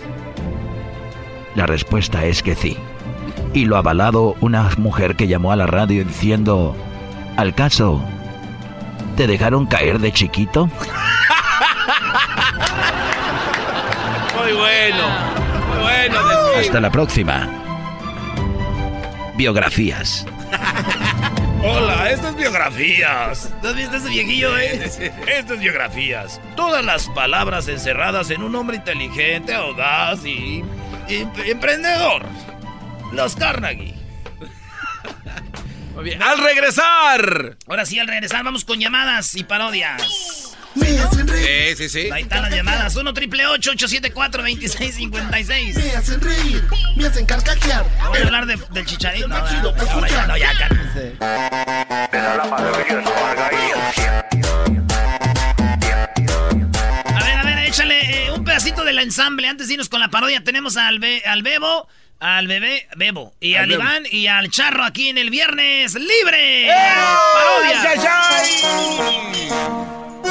La 1.53 1.65
respuesta 1.65 2.23
es 2.23 2.41
que 2.41 2.55
sí. 2.55 2.77
Y 3.53 3.65
lo 3.65 3.75
ha 3.75 3.79
avalado 3.79 4.37
una 4.39 4.69
mujer 4.77 5.17
que 5.17 5.27
llamó 5.27 5.51
a 5.51 5.57
la 5.57 5.67
radio 5.67 6.05
diciendo... 6.05 6.77
Al 7.35 7.53
caso, 7.53 8.01
¿te 9.17 9.27
dejaron 9.27 9.65
caer 9.65 9.99
de 9.99 10.13
chiquito? 10.13 10.67
Muy 14.41 14.53
bueno. 14.53 15.03
Muy 15.67 15.83
bueno. 15.83 16.17
Hasta 16.57 16.79
la 16.79 16.89
próxima. 16.89 17.49
Biografías. 19.35 20.25
Hola, 21.67 22.11
esto 22.11 22.27
es 22.27 22.35
biografías. 22.35 23.51
¿No 23.63 23.69
has 23.69 23.75
visto 23.75 23.97
ese 23.97 24.09
viejillo, 24.09 24.55
eh? 24.55 24.85
Esto 25.27 25.55
es 25.55 25.59
biografías. 25.59 26.39
Todas 26.55 26.85
las 26.85 27.09
palabras 27.09 27.67
encerradas 27.67 28.29
en 28.29 28.43
un 28.43 28.55
hombre 28.55 28.77
inteligente, 28.77 29.55
audaz 29.55 30.23
y, 30.25 30.63
y 31.07 31.27
emprendedor. 31.49 32.23
Los 33.13 33.35
Carnegie. 33.35 33.95
Muy 35.95 36.03
bien. 36.03 36.21
Al 36.21 36.37
regresar. 36.37 37.57
Ahora 37.67 37.87
sí, 37.87 37.97
al 37.97 38.07
regresar 38.07 38.43
vamos 38.43 38.63
con 38.63 38.79
llamadas 38.79 39.33
y 39.33 39.43
parodias. 39.43 40.54
Sí, 40.75 41.75
sí, 41.77 41.89
sí. 41.89 42.09
Ahí 42.11 42.23
están 42.23 42.41
las 42.43 42.51
llamadas. 42.53 42.95
1 42.95 43.13
triple 43.13 43.45
874 43.47 44.43
2656 44.43 45.75
Me 45.75 45.91
hacen 45.95 46.21
reír, 46.21 46.63
me 46.95 47.05
hacen 47.07 47.25
carcajear. 47.25 47.85
Vamos 47.99 48.17
a 48.19 48.23
hablar 48.23 48.45
de- 48.45 48.59
del 48.71 48.85
chicharito. 48.85 49.27
No, 49.27 49.37
no, 49.37 49.73
ahora 49.91 50.09
ya, 50.09 50.27
no, 50.27 50.37
ya, 50.37 50.53
cálmense. 50.57 51.15
A 57.15 57.23
ver, 57.23 57.37
a 57.37 57.43
ver, 57.43 57.59
échale 57.59 58.25
eh, 58.27 58.31
un 58.31 58.43
pedacito 58.43 58.83
del 58.83 58.99
ensamble. 58.99 59.47
Antes 59.47 59.67
de 59.67 59.73
irnos 59.73 59.89
con 59.89 59.99
la 59.99 60.09
parodia, 60.09 60.43
tenemos 60.43 60.77
al, 60.77 60.99
Be- 60.99 61.21
al 61.25 61.43
Bebo, 61.43 61.87
al 62.19 62.47
bebé 62.47 62.87
Bebo, 62.95 63.33
y 63.39 63.55
Al 63.55 63.63
al 63.63 63.69
Bebo. 63.69 63.81
Iván 63.83 64.03
y 64.11 64.27
al 64.27 64.49
Charro 64.49 64.83
aquí 64.83 65.09
en 65.09 65.17
el 65.17 65.29
Viernes 65.29 65.93
Libre. 65.95 66.69
¡Eh! 66.69 66.73
¡Parodia! 67.33 67.95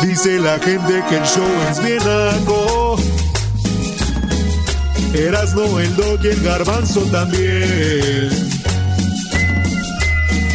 Dice 0.03 0.39
la 0.39 0.59
gente 0.59 1.03
que 1.09 1.17
el 1.17 1.25
show 1.25 1.49
es 1.71 1.83
bien 1.83 2.03
algo. 2.03 2.97
Erasno, 5.15 5.81
el 5.81 5.97
dog 5.97 6.25
y 6.25 6.29
el 6.29 6.43
garbanzo 6.43 7.01
también. 7.13 8.31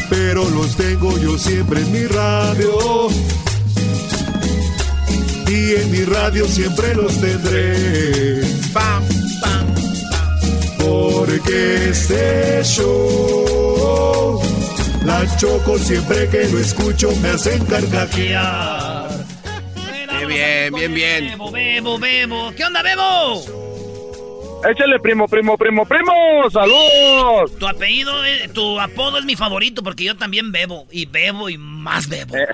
Pero 0.09 0.49
los 0.49 0.75
tengo 0.75 1.17
yo 1.17 1.37
siempre 1.37 1.81
en 1.81 1.91
mi 1.91 2.05
radio. 2.05 3.07
Y 5.47 5.75
en 5.75 5.91
mi 5.91 6.03
radio 6.03 6.47
siempre 6.47 6.93
los 6.93 7.19
tendré. 7.19 8.41
Porque 10.79 11.89
este 11.89 12.63
show, 12.63 14.39
la 15.05 15.37
choco 15.37 15.77
siempre 15.77 16.27
que 16.29 16.47
lo 16.49 16.59
escucho 16.59 17.11
me 17.21 17.29
hacen 17.29 17.63
carcajear. 17.65 19.08
Bien, 20.29 20.73
bien, 20.73 20.93
bien. 20.93 21.29
Bebo, 21.31 21.51
Bebo, 21.51 21.99
Bebo. 21.99 22.51
¿Qué 22.55 22.63
onda, 22.63 22.81
Bebo? 22.83 23.41
Échale, 24.69 24.99
primo, 24.99 25.25
primo, 25.27 25.57
primo, 25.57 25.85
primo. 25.85 26.49
¡Saludos! 26.49 27.57
Tu 27.57 27.65
apellido, 27.67 28.25
eh, 28.25 28.49
tu 28.53 28.79
apodo 28.79 29.17
es 29.17 29.25
mi 29.25 29.35
favorito 29.37 29.81
porque 29.81 30.03
yo 30.03 30.17
también 30.17 30.51
bebo. 30.51 30.85
Y 30.91 31.05
bebo 31.05 31.49
y 31.49 31.57
más 31.57 32.07
bebo. 32.09 32.35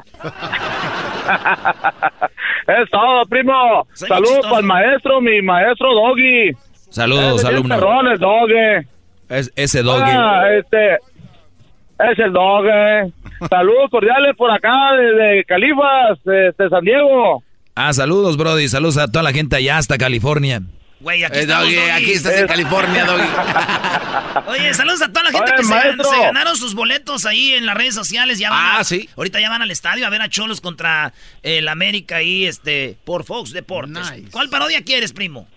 Es 2.68 2.90
todo, 2.90 3.24
primo. 3.28 3.88
Soy 3.94 4.08
Saludos 4.08 4.40
para 4.42 4.58
el 4.58 4.66
maestro, 4.66 5.22
mi 5.22 5.40
maestro 5.42 5.94
Doggy. 5.94 6.52
Saludos, 6.90 7.36
Ese 7.36 7.36
es 7.36 7.46
alumno. 7.46 7.76
perrón, 7.76 8.08
el 8.08 8.18
Doggy. 8.18 8.88
Es, 9.30 9.52
ese 9.56 9.84
doggy. 9.84 10.02
Ah, 10.12 10.44
este. 10.58 10.96
Es 12.12 12.20
el 12.20 12.34
Doggy. 12.34 13.14
Saludos 13.50 13.90
cordiales 13.92 14.36
por 14.36 14.50
acá 14.52 14.74
desde 14.98 15.44
Califas, 15.46 16.18
este, 16.26 16.70
San 16.70 16.84
Diego. 16.84 17.44
Ah, 17.76 17.92
saludos, 17.94 18.38
Brody. 18.38 18.68
Saludos 18.70 18.98
a 18.98 19.08
toda 19.08 19.24
la 19.24 19.34
gente 19.34 19.56
allá 19.58 19.78
hasta 19.78 19.98
California. 19.98 20.62
Güey, 21.02 21.24
aquí 21.26 21.38
Eh, 21.38 21.42
estamos, 21.42 21.66
Doggy, 21.66 21.76
Doggy. 21.76 21.90
aquí 21.92 22.12
estás 22.14 22.40
en 22.40 22.48
California, 22.48 23.06
Doggy. 23.06 24.48
Oye, 24.48 24.74
saludos 24.74 25.02
a 25.02 25.08
toda 25.10 25.24
la 25.24 25.32
gente 25.32 25.52
Oye, 25.52 25.58
que 25.58 26.04
se, 26.04 26.20
ganaron 26.22 26.56
sus 26.56 26.74
boletos 26.74 27.26
ahí 27.26 27.52
en 27.54 27.66
las 27.66 27.76
redes 27.76 27.94
sociales. 27.94 28.40
Ya 28.40 28.50
van 28.50 28.60
Ah, 28.60 28.80
a- 28.80 28.84
sí. 28.86 29.10
Ahorita 29.18 29.40
ya 29.42 29.50
van 29.50 29.62
al 29.62 29.72
estadio 29.72 30.08
a 30.08 30.10
ver 30.10 30.22
a 30.22 30.30
Cholos 30.30 30.62
contra 30.62 31.14
el 31.44 31.68
América 31.68 32.18
ahí, 32.18 32.46
este, 32.46 32.98
por 33.04 33.26
Fox 33.26 33.52
Deportes. 33.52 34.14
¿Cuál 34.32 34.50
parodia 34.50 34.82
quieres, 34.84 35.12
primo? 35.12 35.48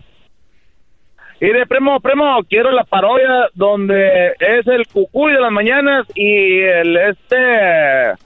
Y 1.40 1.46
de 1.46 1.66
primo, 1.66 2.00
primo, 2.00 2.42
quiero 2.50 2.72
la 2.72 2.82
parodia 2.82 3.48
donde 3.54 4.32
es 4.40 4.66
el 4.66 4.88
cucuy 4.88 5.32
de 5.32 5.40
las 5.40 5.52
mañanas 5.52 6.04
y 6.16 6.58
el 6.58 6.96
este. 6.96 8.18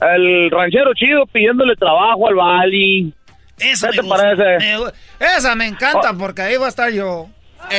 El 0.00 0.50
ranchero 0.50 0.92
chido 0.94 1.26
pidiéndole 1.26 1.76
trabajo 1.76 2.28
al 2.28 2.34
Bali. 2.34 3.12
Esa 3.58 3.90
¿Qué 3.90 3.98
te 3.98 4.04
parece? 4.06 4.58
Esa 5.18 5.54
me 5.54 5.66
encanta 5.66 6.12
porque 6.12 6.42
ahí 6.42 6.56
va 6.56 6.66
a 6.66 6.68
estar 6.68 6.90
yo. 6.92 7.28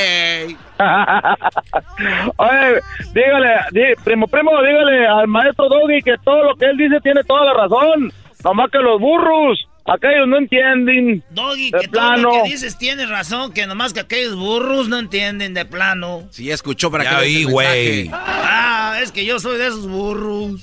Oye, 2.36 2.80
dígale, 3.14 3.94
primo, 4.04 4.26
primo, 4.26 4.50
dígale 4.62 5.06
al 5.06 5.28
maestro 5.28 5.68
Doggy 5.68 6.02
que 6.02 6.16
todo 6.24 6.42
lo 6.44 6.56
que 6.56 6.66
él 6.66 6.76
dice 6.76 7.00
tiene 7.02 7.22
toda 7.24 7.44
la 7.46 7.54
razón. 7.54 8.12
Nomás 8.44 8.70
que 8.70 8.78
los 8.78 9.00
burros, 9.00 9.66
aquellos 9.86 10.28
no 10.28 10.36
entienden. 10.38 11.24
Doggy, 11.30 11.70
de 11.70 11.78
que 11.80 11.88
todo 11.88 12.16
lo 12.16 12.22
plano. 12.30 12.42
que 12.44 12.50
dices 12.50 12.76
tienes 12.78 13.08
razón, 13.08 13.52
que 13.52 13.66
nomás 13.66 13.92
que 13.92 14.00
aquellos 14.00 14.36
burros 14.36 14.88
no 14.88 14.98
entienden 14.98 15.54
de 15.54 15.64
plano. 15.64 16.28
Si 16.30 16.44
ya 16.44 16.54
escuchó 16.54 16.90
para 16.90 17.04
Ya 17.04 17.20
que 17.20 17.44
güey. 17.44 18.02
mensaje. 18.04 18.10
Ah, 18.12 18.98
es 19.02 19.10
que 19.12 19.24
yo 19.24 19.38
soy 19.40 19.58
de 19.58 19.68
esos 19.68 19.88
burros. 19.88 20.60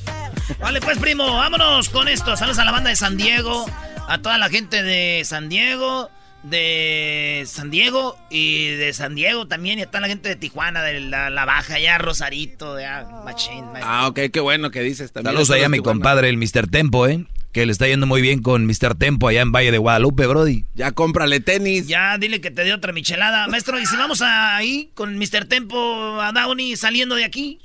Vale, 0.59 0.79
pues, 0.81 0.99
primo, 0.99 1.35
vámonos 1.35 1.89
con 1.89 2.07
esto. 2.07 2.35
Saludos 2.37 2.59
a 2.59 2.65
la 2.65 2.71
banda 2.71 2.89
de 2.91 2.95
San 2.95 3.17
Diego, 3.17 3.65
a 4.07 4.19
toda 4.21 4.37
la 4.37 4.49
gente 4.49 4.83
de 4.83 5.23
San 5.25 5.49
Diego, 5.49 6.09
de 6.43 7.43
San 7.47 7.71
Diego 7.71 8.17
y 8.29 8.67
de 8.67 8.93
San 8.93 9.15
Diego 9.15 9.47
también. 9.47 9.79
Y 9.79 9.83
está 9.83 9.99
la 9.99 10.07
gente 10.07 10.29
de 10.29 10.35
Tijuana, 10.35 10.81
de 10.83 10.99
la, 10.99 11.29
la 11.29 11.45
Baja, 11.45 11.79
ya 11.79 11.97
Rosarito, 11.97 12.75
de 12.75 12.85
ah, 12.85 13.21
Machín. 13.25 13.65
machín. 13.65 13.83
Ah, 13.83 14.07
ok, 14.07 14.19
qué 14.31 14.39
bueno 14.39 14.71
que 14.71 14.81
dices 14.81 15.11
también. 15.11 15.33
Saludos 15.33 15.51
allá 15.51 15.65
a 15.65 15.69
mi 15.69 15.79
compadre, 15.79 16.29
el 16.29 16.37
Mr. 16.37 16.67
Tempo, 16.69 17.07
¿eh? 17.07 17.25
Que 17.51 17.65
le 17.65 17.71
está 17.71 17.87
yendo 17.87 18.05
muy 18.05 18.21
bien 18.21 18.41
con 18.41 18.65
Mr. 18.65 18.95
Tempo 18.95 19.29
allá 19.29 19.41
en 19.41 19.51
Valle 19.51 19.71
de 19.71 19.77
Guadalupe, 19.77 20.27
Brody. 20.27 20.65
Ya 20.75 20.91
cómprale 20.91 21.39
tenis. 21.39 21.87
Ya, 21.87 22.17
dile 22.17 22.41
que 22.41 22.51
te 22.51 22.63
dé 22.65 22.73
otra 22.73 22.91
michelada. 22.91 23.47
Maestro, 23.47 23.79
¿y 23.79 23.85
si 23.85 23.95
vamos 23.95 24.21
ahí 24.21 24.89
con 24.93 25.17
Mr. 25.17 25.45
Tempo 25.45 26.19
a 26.21 26.33
Downey 26.33 26.75
saliendo 26.75 27.15
de 27.15 27.23
aquí? 27.23 27.59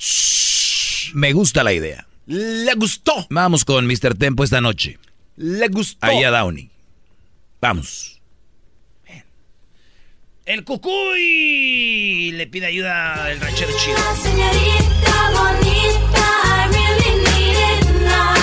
Me 1.12 1.32
gusta 1.32 1.64
la 1.64 1.72
idea. 1.72 2.06
Le 2.26 2.72
gustó. 2.74 3.26
Vamos 3.30 3.64
con 3.64 3.84
Mr. 3.88 4.14
Tempo 4.16 4.44
esta 4.44 4.60
noche. 4.60 4.98
Le 5.42 5.68
gustó. 5.68 6.06
Ahí 6.06 6.22
a 6.22 6.30
Downey. 6.30 6.70
Vamos. 7.62 8.20
El 10.44 10.64
cucuy 10.64 12.32
le 12.32 12.46
pide 12.46 12.66
ayuda 12.66 13.30
el 13.30 13.40
ranchero 13.40 13.72
chido. 13.78 13.96
Señorita 14.20 15.30
bonita, 15.32 16.26
I 16.44 16.68
really 16.68 17.12
need 17.24 17.56
it 17.56 17.86
now. 18.02 18.36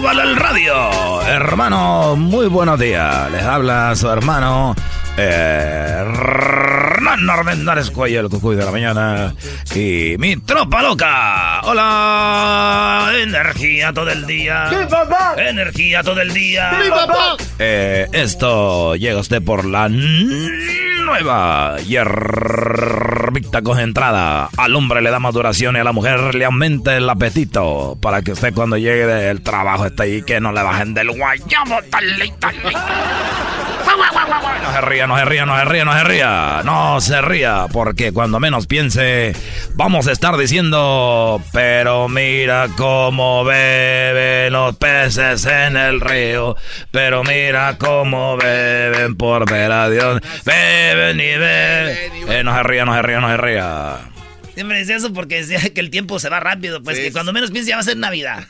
¡Súbale 0.00 0.22
el 0.22 0.34
radio! 0.34 1.22
Hermano, 1.22 2.16
muy 2.16 2.48
buenos 2.48 2.80
días. 2.80 3.30
Les 3.30 3.44
habla 3.44 3.94
su 3.94 4.10
hermano 4.10 4.74
Hernán 5.18 7.28
Armendáriz 7.28 7.90
Cuello, 7.90 8.20
el 8.20 8.28
cucuy 8.28 8.54
de 8.54 8.64
la 8.64 8.70
mañana. 8.70 9.34
Y 9.74 10.14
mi 10.18 10.36
tropa 10.36 10.82
loca. 10.82 11.60
Hola. 11.62 13.10
Energía 13.20 13.92
todo 13.92 14.10
el 14.10 14.26
día. 14.26 14.70
papá! 14.88 15.34
Energía 15.36 16.02
todo 16.02 16.20
el 16.20 16.32
día. 16.32 16.78
¡Mi 16.82 16.90
papá! 16.90 17.36
Eh, 17.58 18.06
esto 18.12 18.94
llega 18.94 19.18
usted 19.18 19.42
por 19.42 19.64
la 19.64 19.88
nueva 19.88 21.78
hierbita 21.80 23.62
concentrada. 23.62 24.50
Al 24.56 24.76
hombre 24.76 25.02
le 25.02 25.10
da 25.10 25.18
más 25.18 25.34
duración 25.34 25.76
y 25.76 25.80
a 25.80 25.84
la 25.84 25.92
mujer 25.92 26.34
le 26.36 26.44
aumenta 26.44 26.96
el 26.96 27.10
apetito. 27.10 27.98
Para 28.00 28.22
que 28.22 28.32
usted 28.32 28.54
cuando 28.54 28.76
llegue 28.76 29.06
del 29.06 29.42
trabajo 29.42 29.86
esté 29.86 30.04
ahí 30.04 30.22
que 30.22 30.40
no 30.40 30.52
le 30.52 30.62
bajen 30.62 30.94
del 30.94 31.10
guayabo. 31.10 31.80
Dale. 31.90 32.32
No 34.62 34.72
se 34.72 34.80
ría, 34.82 35.06
no 35.06 35.16
se 35.16 35.24
ría, 35.24 35.46
no 35.46 35.56
se 35.56 35.64
ría, 35.64 35.84
no 35.84 35.92
se 35.92 36.04
ría. 36.04 36.62
No 36.64 37.00
se 37.00 37.22
ría, 37.22 37.66
porque 37.72 38.12
cuando 38.12 38.38
menos 38.40 38.66
piense, 38.66 39.34
vamos 39.74 40.06
a 40.06 40.12
estar 40.12 40.36
diciendo, 40.36 41.42
pero 41.52 42.08
mira 42.08 42.68
cómo 42.76 43.44
beben 43.44 44.52
los 44.52 44.76
peces 44.76 45.46
en 45.46 45.76
el 45.76 46.00
río, 46.00 46.56
pero 46.90 47.24
mira 47.24 47.76
cómo 47.78 48.36
beben 48.36 49.16
por 49.16 49.50
ver 49.50 49.72
a 49.72 49.88
Dios, 49.88 50.20
beben 50.44 51.20
y 51.20 51.38
beben. 51.38 51.96
Eh, 52.28 52.42
no 52.44 52.54
se 52.54 52.62
ría, 52.62 52.84
no 52.84 52.94
se 52.94 53.02
ría, 53.02 53.20
no 53.20 53.28
se 53.28 53.36
ría. 53.36 53.96
Siempre 54.54 54.78
decía 54.78 54.96
eso 54.96 55.12
porque 55.12 55.36
decía 55.36 55.60
que 55.72 55.80
el 55.80 55.90
tiempo 55.90 56.18
se 56.18 56.28
va 56.28 56.40
rápido. 56.40 56.82
Pues 56.82 56.98
que 56.98 57.12
cuando 57.12 57.32
menos 57.32 57.50
piense 57.50 57.70
ya 57.70 57.76
va 57.76 57.80
a 57.80 57.84
ser 57.84 57.96
Navidad. 57.96 58.44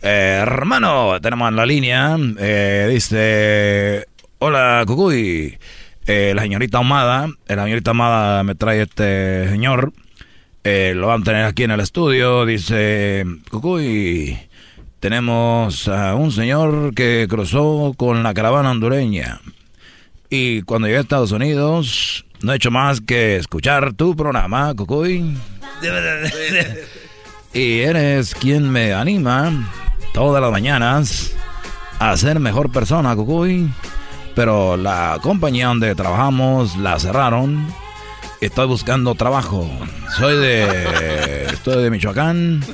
Eh, 0.00 0.38
hermano, 0.42 1.20
tenemos 1.20 1.48
en 1.48 1.56
la 1.56 1.66
línea, 1.66 2.16
eh, 2.38 2.88
dice, 2.90 4.06
hola 4.46 4.84
Cucuy, 4.86 5.58
Eh, 6.06 6.34
la 6.36 6.42
señorita 6.42 6.76
Ahumada, 6.76 7.28
eh, 7.48 7.56
la 7.56 7.64
señorita 7.64 7.92
Ahumada 7.92 8.44
me 8.44 8.54
trae 8.54 8.82
este 8.82 9.48
señor, 9.48 9.94
Eh, 10.64 10.92
lo 10.94 11.06
van 11.06 11.22
a 11.22 11.24
tener 11.24 11.44
aquí 11.46 11.62
en 11.62 11.70
el 11.70 11.80
estudio, 11.80 12.44
dice, 12.44 13.24
Cucuy, 13.50 14.38
tenemos 15.00 15.88
a 15.88 16.14
un 16.14 16.30
señor 16.30 16.94
que 16.94 17.26
cruzó 17.26 17.94
con 17.96 18.22
la 18.22 18.34
caravana 18.34 18.70
hondureña 18.72 19.40
y 20.28 20.60
cuando 20.62 20.88
llegué 20.88 20.98
a 20.98 21.02
Estados 21.02 21.32
Unidos 21.32 22.26
no 22.42 22.52
he 22.52 22.56
hecho 22.56 22.70
más 22.70 23.00
que 23.00 23.36
escuchar 23.36 23.94
tu 23.94 24.14
programa, 24.14 24.74
Cucuy. 24.74 25.38
Y 27.54 27.80
eres 27.80 28.34
quien 28.34 28.68
me 28.68 28.92
anima 28.92 29.70
todas 30.12 30.42
las 30.42 30.50
mañanas 30.50 31.32
a 31.98 32.14
ser 32.18 32.40
mejor 32.40 32.70
persona, 32.70 33.16
Cucuy. 33.16 33.70
Pero 34.34 34.76
la 34.76 35.18
compañía 35.22 35.68
donde 35.68 35.94
trabajamos 35.94 36.76
la 36.76 36.98
cerraron. 36.98 37.66
Estoy 38.40 38.66
buscando 38.66 39.14
trabajo. 39.14 39.68
Soy 40.16 40.36
de. 40.36 41.44
Estoy 41.52 41.82
de 41.82 41.90
Michoacán. 41.90 42.64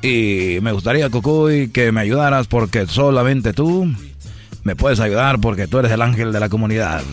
Y 0.00 0.58
me 0.62 0.72
gustaría, 0.72 1.10
Cucuy, 1.10 1.70
que 1.70 1.92
me 1.92 2.00
ayudaras 2.00 2.46
porque 2.46 2.86
solamente 2.86 3.52
tú 3.52 3.92
me 4.64 4.76
puedes 4.76 5.00
ayudar 5.00 5.40
porque 5.40 5.66
tú 5.66 5.78
eres 5.78 5.92
el 5.92 6.02
ángel 6.02 6.32
de 6.32 6.40
la 6.40 6.48
comunidad. 6.48 7.02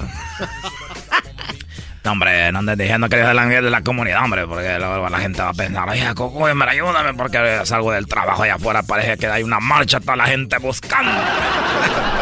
Hombre, 2.06 2.52
no 2.52 2.60
andes 2.60 2.78
diciendo 2.78 3.10
que 3.10 3.18
eres 3.18 3.30
el 3.30 3.38
ángel 3.38 3.66
de 3.66 3.70
la 3.70 3.84
comunidad, 3.84 4.24
hombre, 4.24 4.48
porque 4.48 4.80
la 4.80 5.20
gente 5.20 5.44
va 5.44 5.50
a 5.50 5.54
pensar, 5.54 5.88
oye, 5.90 6.16
Cucuy, 6.16 6.52
hombre, 6.52 6.72
ayúdame 6.72 7.14
porque 7.14 7.62
salgo 7.66 7.92
del 7.92 8.08
trabajo 8.08 8.42
allá 8.42 8.56
afuera, 8.56 8.82
parece 8.82 9.18
que 9.18 9.28
hay 9.28 9.44
una 9.44 9.60
marcha, 9.60 10.00
toda 10.00 10.16
la 10.16 10.26
gente 10.26 10.58
buscando. 10.58 11.12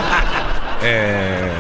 eh, 0.84 1.52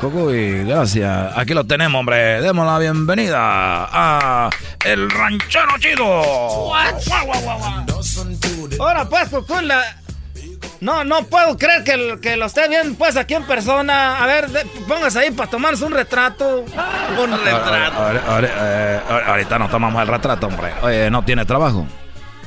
Cucuy, 0.00 0.64
gracias. 0.64 1.32
Aquí 1.36 1.54
lo 1.54 1.64
tenemos, 1.64 1.98
hombre. 2.00 2.40
Demos 2.42 2.66
la 2.66 2.78
bienvenida 2.78 3.38
a 3.38 4.50
El 4.84 5.08
Ranchero 5.10 5.78
Chido. 5.78 6.74
Ahora 8.80 9.04
pues, 9.08 9.28
Cucuy, 9.28 9.64
la- 9.66 9.96
No, 10.80 11.04
no 11.04 11.22
puedo 11.26 11.56
creer 11.56 11.84
que, 11.84 11.96
lo- 11.96 12.20
que 12.20 12.36
lo 12.36 12.46
esté 12.46 12.68
viendo 12.68 12.98
pues 12.98 13.16
aquí 13.16 13.34
en 13.34 13.44
persona. 13.44 14.20
A 14.22 14.26
ver, 14.26 14.48
de- 14.50 14.64
póngase 14.88 15.20
ahí 15.20 15.30
para 15.30 15.48
tomarnos 15.48 15.80
un 15.82 15.92
retrato. 15.92 16.64
Un 16.64 17.32
Ahora- 17.32 17.86
ahora- 17.86 18.22
ahora- 18.26 18.50
eh, 18.58 19.00
ahorita 19.26 19.58
nos 19.60 19.70
tomamos 19.70 20.02
el 20.02 20.08
retrato, 20.08 20.48
hombre. 20.48 20.72
Oye, 20.82 21.08
¿no 21.10 21.24
tiene 21.24 21.44
trabajo? 21.44 21.86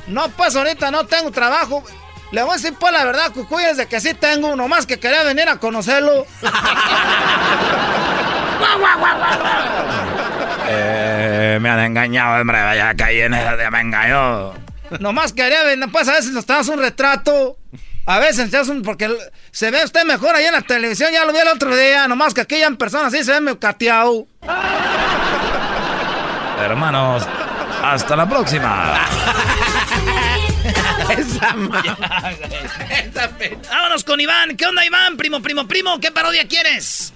No, 0.06 0.28
pues 0.28 0.54
ahorita 0.54 0.90
no 0.90 1.04
tengo 1.06 1.30
trabajo. 1.30 1.82
Le 2.32 2.42
voy 2.42 2.52
a 2.52 2.54
decir 2.54 2.74
pues 2.78 2.92
la 2.92 3.04
verdad, 3.04 3.32
Cucuy, 3.32 3.64
es 3.64 3.76
de 3.76 3.86
que 3.86 4.00
sí 4.00 4.14
tengo 4.14 4.48
uno 4.48 4.68
más 4.68 4.86
que 4.86 4.98
quería 4.98 5.22
venir 5.22 5.48
a 5.48 5.58
conocerlo. 5.58 6.26
Eh, 10.68 11.58
me 11.60 11.70
han 11.70 11.78
engañado, 11.78 12.40
hombre. 12.40 12.58
Ya 12.76 12.94
caí 12.94 13.20
en 13.20 13.34
esa 13.34 13.56
de 13.56 13.70
me 13.70 13.80
engañó. 13.80 14.52
Nomás 14.98 15.32
quería 15.32 15.62
venir, 15.62 15.88
pues 15.92 16.08
a 16.08 16.12
veces 16.12 16.32
nos 16.32 16.46
tomas 16.46 16.66
un 16.68 16.80
retrato. 16.80 17.56
A 18.06 18.18
veces 18.18 18.50
te 18.50 18.56
haces 18.56 18.68
un, 18.68 18.82
porque 18.82 19.16
se 19.50 19.70
ve 19.70 19.84
usted 19.84 20.04
mejor 20.04 20.36
ahí 20.36 20.44
en 20.44 20.52
la 20.52 20.62
televisión, 20.62 21.10
ya 21.12 21.24
lo 21.24 21.32
vi 21.32 21.38
el 21.38 21.48
otro 21.48 21.74
día, 21.74 22.06
nomás 22.06 22.34
que 22.34 22.42
aquí 22.42 22.58
ya 22.58 22.66
en 22.66 22.76
persona 22.76 23.10
sí 23.10 23.24
se 23.24 23.32
ve 23.32 23.40
medio 23.40 23.58
cateado. 23.58 24.26
Hermanos, 26.60 27.26
hasta 27.82 28.14
la 28.14 28.28
próxima. 28.28 28.94
Esa 31.36 33.30
Vámonos 33.70 34.04
con 34.04 34.20
Iván. 34.20 34.56
¿Qué 34.56 34.66
onda, 34.66 34.84
Iván? 34.84 35.16
Primo, 35.16 35.40
primo, 35.40 35.66
primo. 35.66 35.98
¿Qué 36.00 36.10
parodia 36.10 36.46
quieres? 36.48 37.12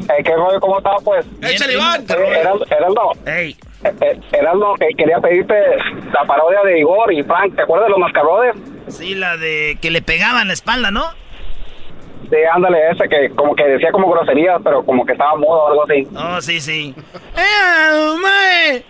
Eh, 0.00 0.22
¿Qué 0.24 0.34
rollo? 0.34 0.60
¿Cómo 0.60 0.78
estás, 0.78 1.02
pues? 1.04 1.26
Échale, 1.42 1.74
Iván. 1.74 2.02
Eh, 2.08 2.42
Heraldo. 2.70 3.12
Ey. 3.26 3.56
Eh, 3.84 4.20
Heraldo, 4.32 4.74
que 4.74 4.88
quería 4.96 5.18
pedirte 5.18 5.54
la 6.12 6.24
parodia 6.26 6.62
de 6.64 6.78
Igor 6.78 7.12
y 7.12 7.22
Frank. 7.22 7.54
¿Te 7.54 7.62
acuerdas 7.62 7.86
de 7.86 7.90
los 7.90 7.98
mascarrones? 7.98 8.56
Sí, 8.88 9.14
la 9.14 9.36
de 9.36 9.78
que 9.80 9.90
le 9.90 10.02
pegaban 10.02 10.48
la 10.48 10.54
espalda, 10.54 10.90
¿no? 10.90 11.04
Sí, 12.30 12.36
ándale, 12.52 12.90
ese 12.90 13.08
que 13.08 13.30
como 13.34 13.54
que 13.54 13.64
decía 13.64 13.92
como 13.92 14.10
groserías, 14.10 14.60
pero 14.64 14.84
como 14.84 15.04
que 15.04 15.12
estaba 15.12 15.36
mudo 15.36 15.64
o 15.64 15.68
algo 15.68 15.84
así. 15.84 16.08
Oh, 16.16 16.40
sí, 16.40 16.60
sí. 16.60 16.94
¡Eh! 17.36 18.84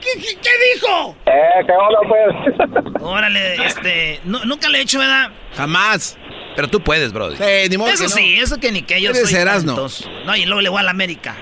¿Qué, 0.00 0.20
qué, 0.20 0.38
qué 0.40 0.50
dijo? 0.74 1.16
Eh, 1.26 1.64
¿qué 1.66 1.72
onda, 1.72 1.98
pues? 2.08 2.94
Órale, 3.02 3.66
este. 3.66 4.20
nu- 4.24 4.44
nunca 4.46 4.68
le 4.68 4.78
he 4.78 4.82
hecho, 4.82 4.98
¿verdad? 4.98 5.30
Jamás. 5.56 6.16
Pero 6.56 6.68
tú 6.68 6.80
puedes, 6.80 7.12
bro. 7.12 7.30
Eso 7.32 8.08
sí, 8.08 8.38
eso 8.40 8.58
que 8.58 8.72
ni 8.72 8.82
que 8.82 9.00
yo 9.00 9.14
soy 9.14 9.34
Erasmo. 9.34 9.72
tantos. 9.74 10.08
No, 10.26 10.34
y 10.36 10.44
luego 10.46 10.60
le 10.62 10.68
voy 10.68 10.80
a 10.80 10.82
la 10.82 10.90
América. 10.90 11.36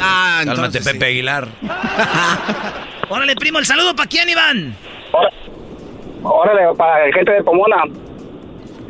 Ah, 0.00 0.42
Cálmate, 0.44 0.80
Pepe 0.80 1.06
Aguilar. 1.06 1.48
Órale, 3.08 3.34
primo, 3.36 3.58
el 3.58 3.66
saludo 3.66 3.96
para 3.96 4.08
quién, 4.08 4.28
Iván. 4.28 4.76
Órale, 6.22 6.74
para 6.76 7.06
la 7.06 7.12
gente 7.12 7.32
de 7.32 7.42
Pomona. 7.42 7.76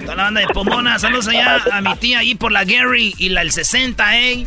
Toda 0.00 0.14
la 0.16 0.22
banda 0.24 0.40
de 0.40 0.46
Pomona, 0.48 0.98
saludos 0.98 1.28
allá 1.28 1.58
a 1.72 1.80
mi 1.80 1.94
tía 1.96 2.20
ahí 2.20 2.34
por 2.34 2.52
la 2.52 2.64
Gary 2.64 3.14
y 3.18 3.28
la 3.30 3.42
el 3.42 3.52
60, 3.52 4.18
¿eh? 4.20 4.46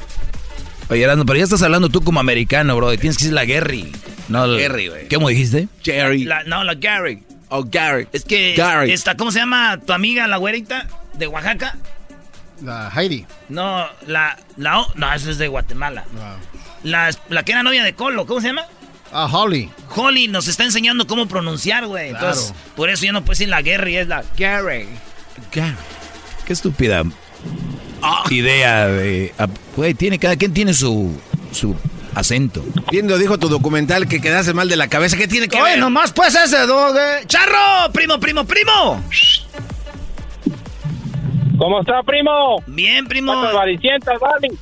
Oye, 0.90 1.04
Erasmo, 1.04 1.26
pero 1.26 1.38
ya 1.38 1.44
estás 1.46 1.62
hablando 1.64 1.90
tú 1.90 2.02
como 2.04 2.20
americano, 2.20 2.76
bro. 2.76 2.90
Tienes 2.98 3.18
que 3.18 3.24
decir 3.26 3.34
la 3.34 3.46
Gary. 3.46 3.92
No, 4.32 4.48
Gary, 4.58 4.88
güey. 4.88 5.08
¿Cómo 5.10 5.30
dijiste? 5.30 5.68
Jerry. 5.84 6.24
La- 6.24 6.44
no, 6.44 6.64
la 6.64 6.74
Gary. 6.76 7.24
Oh, 7.50 7.64
Gary. 7.64 8.08
Es 8.14 8.24
que 8.26 8.54
Gary. 8.56 8.92
esta, 8.92 9.16
¿cómo 9.18 9.32
se 9.32 9.40
llama 9.40 9.78
tu 9.86 9.94
amiga, 9.94 10.26
la 10.28 10.38
güerita 10.38 10.88
de 11.14 11.28
Oaxaca? 11.28 11.78
La 12.64 12.90
Heidi. 12.96 13.26
No, 13.50 13.86
la, 14.08 14.38
la, 14.58 14.82
o- 14.82 14.92
no, 14.96 15.14
esa 15.14 15.30
es 15.32 15.38
de 15.38 15.48
Guatemala. 15.48 16.06
La, 16.84 17.12
la 17.30 17.44
que 17.44 17.52
era 17.52 17.64
novia 17.64 17.84
de 17.84 17.94
Colo, 17.94 18.26
¿cómo 18.26 18.40
se 18.42 18.48
llama? 18.48 18.64
Ah, 19.12 19.26
Holly. 19.32 19.70
Holly 19.96 20.28
nos 20.30 20.48
está 20.48 20.64
enseñando 20.64 21.06
cómo 21.08 21.28
pronunciar, 21.28 21.86
güey. 21.88 22.10
Entonces, 22.12 22.52
Claro. 22.54 22.76
por 22.76 22.90
eso 22.90 23.04
ya 23.06 23.12
no 23.12 23.26
puedes 23.26 23.40
decir 23.40 23.50
la 23.50 23.62
Gary, 23.62 23.98
es 23.98 24.08
la 24.08 24.24
Gary. 24.38 24.88
Qué 25.52 26.54
estúpida 26.54 27.04
idea 28.30 28.88
de... 28.88 29.34
ah, 29.38 29.48
Güey, 29.76 29.94
tiene, 29.94 30.18
cada 30.20 30.36
quien 30.36 30.54
tiene 30.54 30.74
su, 30.74 31.20
su 31.52 31.76
acento. 32.16 32.64
Bien 32.92 33.08
lo 33.08 33.18
dijo 33.18 33.38
tu 33.38 33.50
documental 33.50 34.08
que 34.08 34.22
quedase 34.22 34.54
mal 34.54 34.68
de 34.70 34.76
la 34.76 34.88
cabeza. 34.88 35.18
¿Qué 35.18 35.28
tiene 35.28 35.48
que 35.48 35.62
Oye, 35.62 35.72
ver? 35.72 35.80
nomás 35.80 36.12
pues 36.12 36.36
ese 36.36 36.66
dog, 36.66 36.96
eh. 36.98 37.24
¡Charro! 37.28 37.92
¡Primo, 37.94 38.20
primo, 38.20 38.46
primo! 38.46 39.04
¿Cómo 41.58 41.82
está, 41.82 42.02
primo? 42.02 42.64
Bien, 42.66 43.06
primo. 43.06 43.34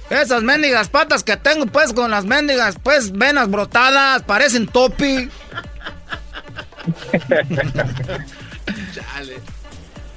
Esas 0.09 0.43
mendigas 0.43 0.89
patas 0.89 1.23
que 1.23 1.37
tengo, 1.37 1.65
pues, 1.65 1.93
con 1.93 2.11
las 2.11 2.25
mendigas, 2.25 2.75
pues, 2.83 3.13
venas 3.13 3.49
brotadas, 3.49 4.23
parecen 4.23 4.67
topi. 4.67 5.29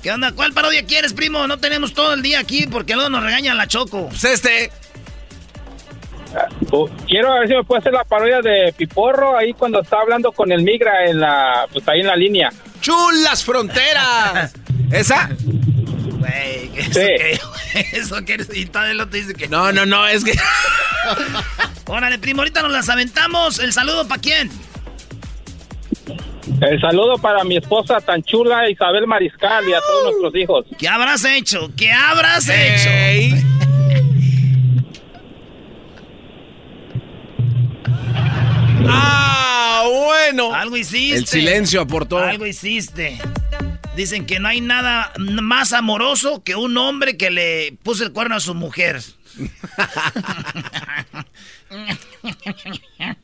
¿Qué 0.02 0.10
onda? 0.10 0.32
¿Cuál 0.32 0.52
parodia 0.52 0.84
quieres, 0.84 1.12
primo? 1.12 1.46
No 1.46 1.58
tenemos 1.58 1.94
todo 1.94 2.14
el 2.14 2.22
día 2.22 2.40
aquí 2.40 2.66
porque 2.66 2.94
luego 2.94 3.10
nos 3.10 3.22
regaña 3.22 3.54
la 3.54 3.68
Choco. 3.68 4.08
Pues 4.08 4.24
este. 4.24 4.72
Quiero 7.06 7.34
ver 7.34 7.48
si 7.48 7.54
me 7.54 7.64
puede 7.64 7.80
hacer 7.80 7.92
la 7.92 8.04
parodia 8.04 8.40
de 8.40 8.72
Piporro 8.76 9.36
ahí 9.36 9.52
cuando 9.52 9.80
está 9.80 10.00
hablando 10.00 10.32
con 10.32 10.50
el 10.50 10.62
migra 10.62 11.06
en 11.06 11.20
la, 11.20 11.66
pues 11.72 11.86
ahí 11.88 12.00
en 12.00 12.06
la 12.06 12.16
línea. 12.16 12.50
¡Chulas 12.80 13.44
fronteras! 13.44 14.54
¿Esa? 14.92 15.30
Güey, 16.18 16.70
¿eso 16.76 17.00
qué? 17.00 17.40
¿Eso 17.92 18.16
qué? 18.24 18.38
Y 18.54 18.66
todavía 18.66 18.92
el 18.92 19.00
otro 19.00 19.18
dice 19.18 19.34
que... 19.34 19.48
No, 19.48 19.72
no, 19.72 19.86
no, 19.86 20.06
es 20.06 20.24
que... 20.24 20.32
Órale, 21.86 22.18
primo, 22.18 22.42
ahorita 22.42 22.62
nos 22.62 22.72
las 22.72 22.88
aventamos. 22.88 23.58
¿El 23.58 23.72
saludo 23.72 24.06
para 24.06 24.20
quién? 24.20 24.50
El 26.60 26.80
saludo 26.80 27.18
para 27.18 27.44
mi 27.44 27.56
esposa 27.56 28.00
tan 28.00 28.22
chula 28.22 28.68
Isabel 28.70 29.06
Mariscal 29.06 29.68
y 29.68 29.74
a 29.74 29.80
todos 29.80 30.04
nuestros 30.04 30.36
hijos. 30.36 30.66
¿Qué 30.78 30.88
habrás 30.88 31.24
hecho? 31.24 31.70
¿Qué 31.76 31.92
habrás 31.92 32.48
hecho? 32.48 32.88
¡Ah, 38.88 39.84
bueno! 39.86 40.54
Algo 40.54 40.76
hiciste. 40.76 41.16
El 41.16 41.26
silencio 41.26 41.80
aportó. 41.80 42.18
Algo 42.18 42.46
hiciste. 42.46 43.18
Dicen 43.96 44.26
que 44.26 44.38
no 44.38 44.48
hay 44.48 44.60
nada 44.60 45.12
más 45.18 45.72
amoroso 45.72 46.42
que 46.42 46.56
un 46.56 46.76
hombre 46.78 47.16
que 47.16 47.30
le 47.30 47.76
puso 47.82 48.04
el 48.04 48.12
cuerno 48.12 48.36
a 48.36 48.40
su 48.40 48.54
mujer. 48.54 49.02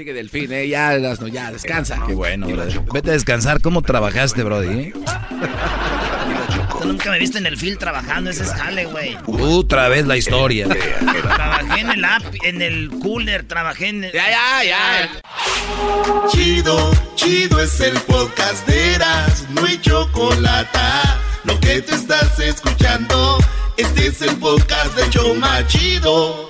Sigue 0.00 0.14
Delfín, 0.14 0.50
eh. 0.50 0.66
Ya, 0.66 0.94
Erasmo, 0.94 1.28
ya, 1.28 1.52
descansa. 1.52 2.02
Qué 2.06 2.14
bueno, 2.14 2.46
brother. 2.46 2.80
Vete 2.90 3.10
a 3.10 3.12
descansar. 3.12 3.60
¿Cómo 3.60 3.82
trabajaste, 3.82 4.42
Brody? 4.42 4.92
Tú 6.80 6.86
nunca 6.86 7.10
me 7.10 7.18
viste 7.18 7.36
en 7.36 7.44
el 7.44 7.58
film 7.58 7.76
trabajando, 7.76 8.30
ese 8.30 8.44
es 8.44 8.50
jale, 8.50 8.86
güey. 8.86 9.18
Otra 9.26 9.90
vez 9.90 10.06
la 10.06 10.16
historia. 10.16 10.66
Trabajé 10.70 11.80
en 11.82 11.90
el 11.90 12.02
app, 12.02 12.22
en 12.44 12.62
el 12.62 12.88
cooler, 13.02 13.46
trabajé 13.46 13.88
en 13.88 14.04
el... 14.04 14.12
Ya, 14.12 14.24
ya, 14.30 14.64
ya. 14.64 16.28
Chido, 16.30 16.92
chido 17.16 17.60
es 17.60 17.78
el 17.80 18.00
podcast 18.00 18.66
de 18.66 18.94
Eras, 18.94 19.46
no 19.50 19.66
hay 19.66 19.78
chocolate. 19.82 20.78
Lo 21.44 21.60
que 21.60 21.82
te 21.82 21.94
estás 21.94 22.40
escuchando, 22.40 23.36
este 23.76 24.06
es 24.06 24.22
el 24.22 24.34
podcast 24.36 24.96
de 24.96 25.10
Choma 25.10 25.66
Chido. 25.66 26.49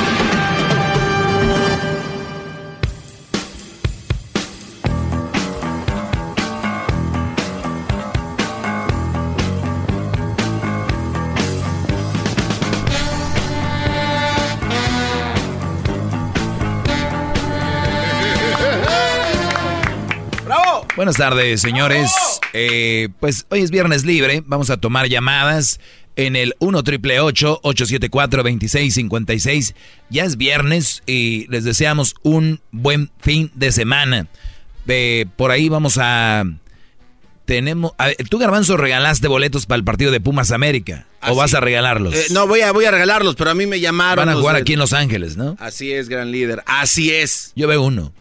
Buenas 21.01 21.17
tardes, 21.17 21.61
señores. 21.61 22.11
Eh, 22.53 23.09
pues 23.19 23.47
hoy 23.49 23.61
es 23.61 23.71
viernes 23.71 24.05
libre. 24.05 24.43
Vamos 24.45 24.69
a 24.69 24.77
tomar 24.77 25.07
llamadas 25.07 25.79
en 26.15 26.35
el 26.35 26.53
1 26.59 26.83
triple 26.83 27.19
874 27.19 28.43
2656. 28.43 29.73
Ya 30.11 30.25
es 30.25 30.37
viernes 30.37 31.01
y 31.07 31.47
les 31.47 31.63
deseamos 31.63 32.13
un 32.21 32.61
buen 32.69 33.09
fin 33.19 33.49
de 33.55 33.71
semana. 33.71 34.27
Eh, 34.87 35.25
por 35.37 35.49
ahí 35.49 35.69
vamos 35.69 35.97
a. 35.99 36.43
Tenemos. 37.45 37.93
a 37.97 38.11
Tú, 38.29 38.37
Garbanzo, 38.37 38.77
regalaste 38.77 39.27
boletos 39.27 39.65
para 39.65 39.77
el 39.77 39.83
partido 39.83 40.11
de 40.11 40.21
Pumas 40.21 40.51
América. 40.51 41.07
¿O 41.23 41.25
Así. 41.25 41.35
vas 41.35 41.53
a 41.55 41.61
regalarlos? 41.61 42.13
Eh, 42.13 42.25
no, 42.29 42.45
voy 42.45 42.61
a, 42.61 42.71
voy 42.73 42.85
a 42.85 42.91
regalarlos, 42.91 43.35
pero 43.35 43.49
a 43.49 43.55
mí 43.55 43.65
me 43.65 43.79
llamaron. 43.79 44.23
Van 44.23 44.37
a 44.37 44.39
jugar 44.39 44.55
aquí 44.55 44.73
en 44.73 44.79
Los 44.79 44.93
Ángeles, 44.93 45.35
¿no? 45.35 45.57
Así 45.59 45.91
es, 45.91 46.09
gran 46.09 46.31
líder. 46.31 46.61
Así 46.67 47.11
es. 47.11 47.53
Yo 47.55 47.67
veo 47.67 47.81
uno. 47.81 48.13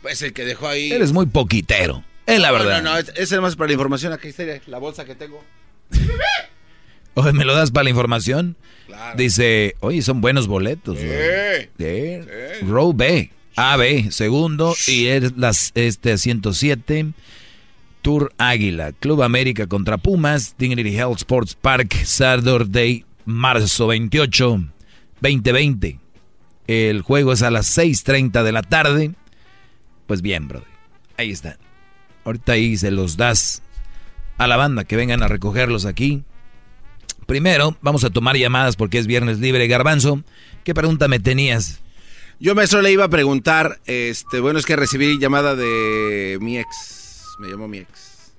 Pues 0.00 0.22
el 0.22 0.32
que 0.32 0.44
dejó 0.44 0.68
ahí. 0.68 0.92
Eres 0.92 1.10
muy 1.12 1.26
poquitero. 1.26 2.04
Es 2.30 2.40
la 2.40 2.48
No, 2.48 2.54
verdad. 2.54 2.82
No, 2.82 2.92
no, 2.92 2.98
es, 2.98 3.12
es 3.16 3.40
más 3.40 3.56
para 3.56 3.68
la 3.68 3.72
información. 3.74 4.12
Aquí 4.12 4.28
está 4.28 4.44
la 4.66 4.78
bolsa 4.78 5.04
que 5.04 5.14
tengo. 5.14 5.42
Oye, 7.14 7.32
¿me 7.32 7.44
lo 7.44 7.54
das 7.54 7.72
para 7.72 7.84
la 7.84 7.90
información? 7.90 8.56
Claro. 8.86 9.16
Dice, 9.16 9.74
oye, 9.80 10.00
son 10.00 10.20
buenos 10.20 10.46
boletos. 10.46 10.96
Sí. 10.96 11.06
güey. 11.06 11.68
Sí. 12.22 12.64
Row 12.66 12.92
B. 12.92 13.30
AB, 13.56 14.10
segundo. 14.12 14.74
Y 14.86 15.06
es 15.08 15.36
las 15.36 15.72
este 15.74 16.16
107. 16.16 17.12
Tour 18.02 18.32
Águila. 18.38 18.92
Club 18.92 19.22
América 19.22 19.66
contra 19.66 19.98
Pumas. 19.98 20.54
Dignity 20.56 20.96
Health 20.96 21.18
Sports 21.18 21.56
Park. 21.60 21.94
Saturday, 22.04 23.04
marzo 23.24 23.88
28, 23.88 24.64
2020. 25.20 25.98
El 26.68 27.02
juego 27.02 27.32
es 27.32 27.42
a 27.42 27.50
las 27.50 27.76
6.30 27.76 28.44
de 28.44 28.52
la 28.52 28.62
tarde. 28.62 29.10
Pues 30.06 30.22
bien, 30.22 30.46
brother. 30.46 30.68
Ahí 31.16 31.32
está. 31.32 31.58
Ahorita 32.24 32.52
ahí 32.52 32.76
se 32.76 32.90
los 32.90 33.16
das 33.16 33.62
a 34.38 34.46
la 34.46 34.56
banda 34.56 34.84
que 34.84 34.96
vengan 34.96 35.22
a 35.22 35.28
recogerlos 35.28 35.84
aquí. 35.84 36.24
Primero, 37.26 37.76
vamos 37.80 38.04
a 38.04 38.10
tomar 38.10 38.36
llamadas 38.36 38.76
porque 38.76 38.98
es 38.98 39.06
viernes 39.06 39.38
libre. 39.38 39.68
Garbanzo, 39.68 40.22
¿qué 40.64 40.74
pregunta 40.74 41.08
me 41.08 41.20
tenías? 41.20 41.80
Yo, 42.40 42.54
maestro, 42.54 42.80
le 42.80 42.90
iba 42.90 43.04
a 43.04 43.10
preguntar, 43.10 43.80
este, 43.84 44.40
bueno, 44.40 44.58
es 44.58 44.64
que 44.64 44.74
recibí 44.74 45.18
llamada 45.18 45.54
de 45.54 46.38
mi 46.40 46.58
ex, 46.58 47.26
me 47.38 47.48
llamó 47.48 47.68
mi 47.68 47.78
ex, 47.78 48.32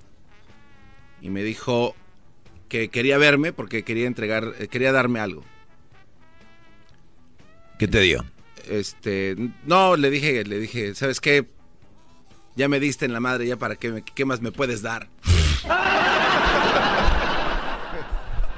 y 1.20 1.30
me 1.30 1.44
dijo 1.44 1.94
que 2.68 2.88
quería 2.88 3.16
verme 3.16 3.52
porque 3.52 3.84
quería 3.84 4.08
entregar, 4.08 4.54
eh, 4.58 4.66
quería 4.66 4.90
darme 4.90 5.20
algo. 5.20 5.44
¿Qué 7.78 7.86
te 7.86 8.00
dio? 8.00 8.24
Este, 8.68 9.36
no, 9.66 9.96
le 9.96 10.10
dije, 10.10 10.44
le 10.44 10.58
dije, 10.58 10.96
¿sabes 10.96 11.20
qué? 11.20 11.46
Ya 12.56 12.68
me 12.68 12.80
diste 12.80 13.04
en 13.06 13.12
la 13.12 13.20
madre, 13.20 13.46
ya 13.46 13.56
para 13.56 13.76
qué, 13.76 14.02
qué 14.14 14.24
más 14.24 14.40
me 14.40 14.52
puedes 14.52 14.82
dar. 14.82 15.08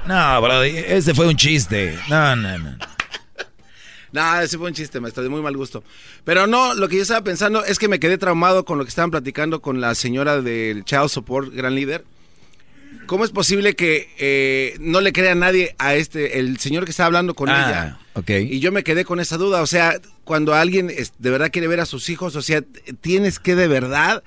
No, 0.07 0.41
bro, 0.41 0.63
ese 0.63 1.13
fue 1.13 1.27
un 1.27 1.35
chiste. 1.35 1.97
No, 2.09 2.35
no, 2.35 2.57
no. 2.57 2.77
No, 4.11 4.39
ese 4.39 4.57
fue 4.57 4.67
un 4.67 4.73
chiste, 4.73 5.01
maestro, 5.01 5.23
de 5.23 5.29
muy 5.29 5.41
mal 5.41 5.57
gusto. 5.57 5.83
Pero 6.23 6.47
no, 6.47 6.73
lo 6.73 6.87
que 6.87 6.95
yo 6.95 7.01
estaba 7.01 7.21
pensando 7.21 7.65
es 7.65 7.77
que 7.79 7.89
me 7.89 7.99
quedé 7.99 8.17
traumado 8.17 8.63
con 8.63 8.77
lo 8.77 8.85
que 8.85 8.89
estaban 8.89 9.11
platicando 9.11 9.61
con 9.61 9.81
la 9.81 9.93
señora 9.93 10.41
del 10.41 10.85
Child 10.85 11.09
Support, 11.09 11.53
gran 11.53 11.75
líder. 11.75 12.05
¿Cómo 13.07 13.23
es 13.25 13.31
posible 13.31 13.75
que 13.75 14.09
eh, 14.17 14.75
no 14.79 15.01
le 15.01 15.13
crea 15.13 15.33
a 15.33 15.35
nadie 15.35 15.75
a 15.77 15.95
este, 15.95 16.39
el 16.39 16.57
señor 16.59 16.85
que 16.85 16.91
está 16.91 17.05
hablando 17.05 17.33
con 17.33 17.49
Ah, 17.49 17.67
ella? 17.69 17.99
ok. 18.13 18.29
Y 18.51 18.59
yo 18.59 18.71
me 18.71 18.83
quedé 18.83 19.05
con 19.05 19.19
esa 19.19 19.37
duda. 19.37 19.61
O 19.61 19.67
sea, 19.67 19.99
cuando 20.23 20.53
alguien 20.53 20.87
de 20.87 21.29
verdad 21.29 21.51
quiere 21.51 21.67
ver 21.67 21.79
a 21.79 21.85
sus 21.85 22.09
hijos, 22.09 22.35
o 22.35 22.41
sea, 22.41 22.63
tienes 23.01 23.39
que 23.39 23.55
de 23.55 23.67
verdad 23.67 24.23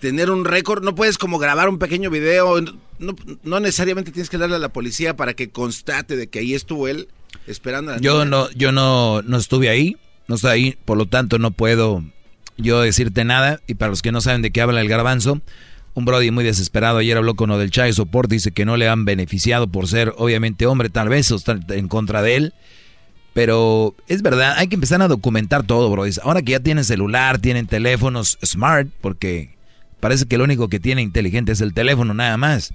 tener 0.00 0.30
un 0.30 0.44
récord. 0.44 0.82
No 0.84 0.94
puedes 0.94 1.18
como 1.18 1.38
grabar 1.38 1.68
un 1.68 1.78
pequeño 1.78 2.10
video. 2.10 2.60
No, 2.98 3.14
no 3.42 3.60
necesariamente 3.60 4.12
tienes 4.12 4.30
que 4.30 4.38
darle 4.38 4.56
a 4.56 4.60
la 4.60 4.70
policía 4.72 5.16
para 5.16 5.34
que 5.34 5.50
constate 5.50 6.16
de 6.16 6.28
que 6.28 6.38
ahí 6.40 6.54
estuvo 6.54 6.88
él 6.88 7.08
esperando 7.46 7.92
a 7.92 7.94
la 7.96 8.00
Yo 8.00 8.12
niña. 8.24 8.24
no, 8.30 8.50
yo 8.52 8.72
no, 8.72 9.22
no 9.22 9.36
estuve 9.38 9.68
ahí, 9.68 9.96
no 10.28 10.34
estoy 10.36 10.50
ahí, 10.50 10.78
por 10.84 10.96
lo 10.98 11.06
tanto 11.06 11.38
no 11.38 11.50
puedo 11.50 12.04
yo 12.56 12.80
decirte 12.82 13.24
nada. 13.24 13.60
Y 13.66 13.74
para 13.74 13.90
los 13.90 14.02
que 14.02 14.12
no 14.12 14.20
saben 14.20 14.42
de 14.42 14.50
qué 14.50 14.60
habla 14.60 14.80
el 14.80 14.88
garbanzo, 14.88 15.40
Un 15.94 16.04
Brody 16.04 16.30
muy 16.30 16.44
desesperado 16.44 16.98
ayer 16.98 17.16
habló 17.16 17.34
con 17.34 17.50
lo 17.50 17.58
del 17.58 17.70
Child 17.70 17.92
Support, 17.94 18.30
dice 18.30 18.52
que 18.52 18.64
no 18.64 18.76
le 18.76 18.88
han 18.88 19.04
beneficiado 19.04 19.66
por 19.66 19.88
ser 19.88 20.14
obviamente 20.18 20.66
hombre, 20.66 20.88
tal 20.88 21.08
vez 21.08 21.30
o 21.32 21.36
están 21.36 21.64
en 21.70 21.88
contra 21.88 22.22
de 22.22 22.36
él. 22.36 22.54
Pero 23.32 23.94
es 24.08 24.22
verdad, 24.22 24.54
hay 24.56 24.68
que 24.68 24.74
empezar 24.76 25.02
a 25.02 25.08
documentar 25.08 25.64
todo, 25.64 25.90
Brody. 25.90 26.12
Ahora 26.22 26.42
que 26.42 26.52
ya 26.52 26.60
tienen 26.60 26.84
celular, 26.84 27.38
tienen 27.38 27.66
teléfonos 27.66 28.38
smart, 28.44 28.88
porque 29.00 29.56
parece 30.00 30.26
que 30.26 30.38
lo 30.38 30.44
único 30.44 30.68
que 30.68 30.80
tiene 30.80 31.02
inteligente 31.02 31.52
es 31.52 31.60
el 31.60 31.72
teléfono 31.74 32.14
nada 32.14 32.36
más. 32.36 32.72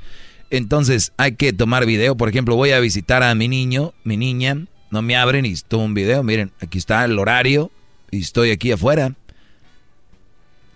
Entonces 0.50 1.12
hay 1.18 1.36
que 1.36 1.52
tomar 1.54 1.86
video. 1.86 2.16
Por 2.16 2.30
ejemplo, 2.30 2.56
voy 2.56 2.72
a 2.72 2.80
visitar 2.80 3.24
a 3.24 3.34
mi 3.36 3.48
niño, 3.48 3.94
mi 4.04 4.16
niña, 4.18 4.66
no 4.92 5.02
me 5.02 5.16
abren 5.18 5.46
y 5.46 5.56
tomo 5.56 5.86
un 5.86 5.94
video. 5.94 6.22
Miren, 6.24 6.52
aquí 6.62 6.78
está 6.78 7.04
el 7.06 7.18
horario 7.20 7.72
y 8.12 8.20
estoy 8.22 8.52
aquí 8.52 8.72
afuera. 8.72 9.14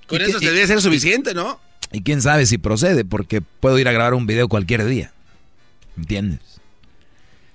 Con 0.07 0.19
¿Y 0.19 0.23
eso 0.23 0.39
qué- 0.39 0.51
debe 0.51 0.65
ser 0.67 0.81
suficiente, 0.81 1.33
¿no? 1.33 1.59
Y 1.91 2.01
quién 2.03 2.21
sabe 2.21 2.45
si 2.45 2.57
procede, 2.57 3.03
porque 3.03 3.41
puedo 3.41 3.79
ir 3.79 3.87
a 3.87 3.91
grabar 3.91 4.13
un 4.13 4.27
video 4.27 4.47
cualquier 4.47 4.85
día. 4.85 5.11
¿Entiendes? 5.97 6.39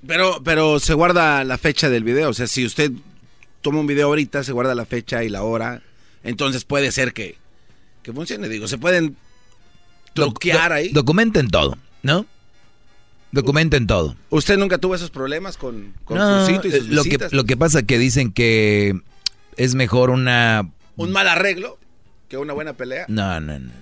Pero, 0.07 0.43
pero 0.43 0.81
se 0.81 0.95
guarda 0.95 1.45
la 1.45 1.57
fecha 1.57 1.89
del 1.89 2.05
video. 2.05 2.31
O 2.31 2.35
sea, 2.35 2.47
si 2.47 2.65
usted 2.65 2.91
toma 3.63 3.81
un 3.81 3.87
video 3.87 4.09
ahorita, 4.09 4.45
se 4.45 4.53
guarda 4.53 4.75
la 4.75 4.87
fecha 4.87 5.25
y 5.25 5.29
la 5.29 5.43
hora. 5.43 5.83
Entonces 6.25 6.65
puede 6.65 6.91
ser 6.93 7.13
que, 7.13 7.37
que 8.03 8.13
funcione. 8.13 8.49
Digo, 8.49 8.69
se 8.69 8.79
pueden 8.79 9.17
bloquear 10.15 10.73
ahí. 10.73 10.91
Documenten 10.91 11.49
todo, 11.49 11.79
¿no? 12.03 12.27
Documenten 13.33 13.87
todo. 13.87 14.17
¿Usted 14.31 14.59
nunca 14.59 14.79
tuvo 14.79 14.95
esos 14.95 15.11
problemas 15.11 15.57
con, 15.57 15.93
con 16.05 16.19
No, 16.19 16.45
Crucito 16.45 16.69
y 16.69 16.71
sus 16.71 16.81
eh, 16.89 16.91
lo, 16.91 17.03
que, 17.05 17.19
lo 17.31 17.45
que 17.45 17.57
pasa 17.57 17.83
que 17.83 17.99
dicen 17.99 18.33
que 18.33 19.01
es 19.57 19.75
mejor 19.75 20.11
una... 20.11 20.71
¿Un 20.97 21.11
mal 21.11 21.27
arreglo 21.27 21.79
que 22.29 22.37
una 22.37 22.53
buena 22.53 22.75
pelea? 22.75 23.07
No, 23.09 23.41
no, 23.41 23.59
no. 23.59 23.73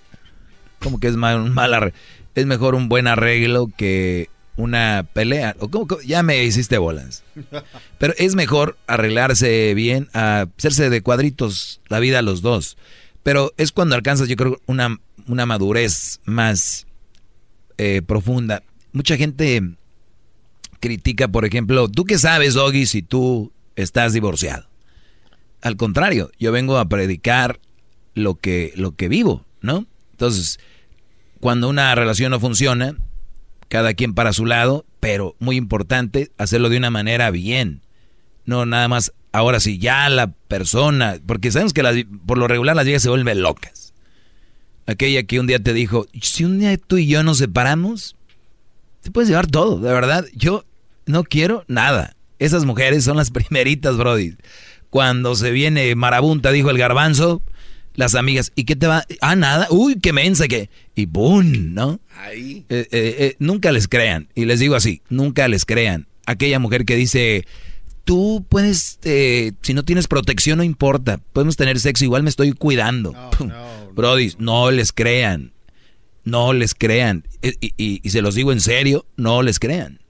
¿Cómo 0.83 1.01
que 1.01 1.09
es 1.09 1.17
mal, 1.17 1.41
un 1.41 1.55
mal? 1.55 1.93
Es 2.35 2.47
mejor 2.47 2.75
un 2.75 2.89
buen 2.89 3.07
arreglo 3.07 3.69
que 3.77 4.29
una 4.57 5.07
pelea. 5.13 5.57
¿O? 5.61 5.71
Ya 6.05 6.23
me 6.23 6.43
hiciste 6.45 6.79
bolas. 6.79 7.25
Pero 7.99 8.15
es 8.19 8.35
mejor 8.35 8.77
arreglarse 8.87 9.75
bien, 9.75 10.09
a 10.13 10.47
hacerse 10.57 10.91
de 10.91 11.03
cuadritos 11.03 11.81
la 11.89 12.01
vida 12.01 12.19
a 12.19 12.23
los 12.23 12.43
dos. 12.43 12.77
Pero 13.23 13.53
es 13.57 13.73
cuando 13.73 13.95
alcanzas, 13.95 14.29
yo 14.29 14.37
creo, 14.37 14.61
una, 14.67 14.99
una 15.27 15.47
madurez 15.47 16.21
más 16.25 16.87
eh, 17.79 18.03
profunda. 18.07 18.63
Mucha 18.93 19.17
gente 19.17 19.63
critica, 20.81 21.29
por 21.29 21.45
ejemplo, 21.45 21.89
¿tú 21.89 22.05
qué 22.05 22.19
sabes, 22.19 22.55
Doggy, 22.55 22.87
si 22.87 23.03
tú 23.03 23.53
estás 23.77 24.13
divorciado? 24.13 24.67
Al 25.63 25.77
contrario, 25.77 26.33
yo 26.41 26.51
vengo 26.51 26.79
a 26.79 26.89
predicar 26.89 27.61
lo 28.15 28.35
que, 28.35 28.73
lo 28.75 28.97
que 28.97 29.09
vivo, 29.09 29.45
¿no? 29.61 29.87
Entonces, 30.23 30.61
cuando 31.41 31.69
una 31.69 31.93
relación 31.97 32.31
no 32.31 32.39
funciona, 32.39 32.95
cada 33.67 33.93
quien 33.95 34.15
para 34.15 34.33
su 34.33 34.47
lado, 34.47 34.87
pero 35.01 35.35
muy 35.41 35.57
importante, 35.57 36.31
hacerlo 36.39 36.69
de 36.69 36.77
una 36.77 36.91
manera 36.91 37.33
bien. 37.33 37.81
No 38.45 38.65
nada 38.65 38.87
más, 38.87 39.13
ahora 39.33 39.59
sí, 39.59 39.79
ya 39.79 40.09
la 40.11 40.29
persona, 40.29 41.17
porque 41.27 41.51
sabemos 41.51 41.73
que 41.73 41.83
las- 41.83 41.97
por 42.25 42.39
lo 42.39 42.47
regular 42.47 42.77
las 42.77 42.85
viejas 42.85 43.03
se 43.03 43.09
vuelven 43.09 43.43
locas. 43.43 43.95
Aquella 44.87 45.25
que 45.25 45.41
un 45.41 45.49
día 45.49 45.59
te 45.59 45.73
dijo, 45.73 46.07
si 46.21 46.45
un 46.45 46.61
día 46.61 46.77
tú 46.77 46.99
y 46.99 47.09
yo 47.09 47.25
nos 47.25 47.39
separamos, 47.39 48.15
te 49.01 49.11
puedes 49.11 49.29
llevar 49.29 49.49
todo, 49.49 49.81
de 49.81 49.93
verdad. 49.93 50.25
Yo 50.37 50.65
no 51.05 51.25
quiero 51.25 51.65
nada. 51.67 52.15
Esas 52.39 52.65
mujeres 52.65 53.03
son 53.03 53.17
las 53.17 53.31
primeritas, 53.33 53.97
Brody. 53.97 54.37
Cuando 54.89 55.35
se 55.35 55.51
viene 55.51 55.93
marabunta, 55.97 56.53
dijo 56.53 56.71
el 56.71 56.79
garbanzo, 56.79 57.43
las 57.95 58.15
amigas, 58.15 58.53
¿y 58.55 58.65
qué 58.65 58.77
te 58.77 58.87
va? 58.87 59.05
Ah, 59.21 59.37
nada, 59.37 59.67
uy, 59.71 59.97
qué 60.01 60.13
mensa 60.13 60.49
que... 60.49 60.71
Y 60.95 61.07
¡boom! 61.07 61.75
¿no? 61.75 62.01
Ahí. 62.17 62.65
Eh, 62.69 62.87
eh, 62.91 63.17
eh, 63.19 63.37
nunca 63.39 63.73
les 63.73 63.89
crean. 63.89 64.29
Y 64.35 64.45
les 64.47 64.61
digo 64.61 64.75
así, 64.75 65.03
nunca 65.09 65.49
les 65.49 65.65
crean. 65.65 66.07
Aquella 66.27 66.59
mujer 66.59 66.85
que 66.85 66.97
dice, 66.97 67.47
tú 68.05 68.45
puedes, 68.49 68.99
si 69.63 69.75
no 69.75 69.85
tienes 69.85 70.07
protección 70.09 70.59
no 70.59 70.65
importa, 70.65 71.19
podemos 71.33 71.57
tener 71.57 71.81
sexo, 71.81 72.05
igual 72.05 72.23
me 72.23 72.31
estoy 72.31 72.53
cuidando. 72.53 73.13
Brody, 73.95 74.33
no 74.39 74.71
les 74.71 74.93
crean. 74.93 75.53
No 76.25 76.53
les 76.53 76.75
crean. 76.75 77.25
Y, 77.43 77.73
y- 77.77 78.01
y 78.03 78.11
se 78.11 78.23
los 78.23 78.35
digo 78.35 78.53
en 78.53 78.61
serio, 78.61 79.05
no 79.17 79.43
les 79.43 79.59
crean. 79.59 80.01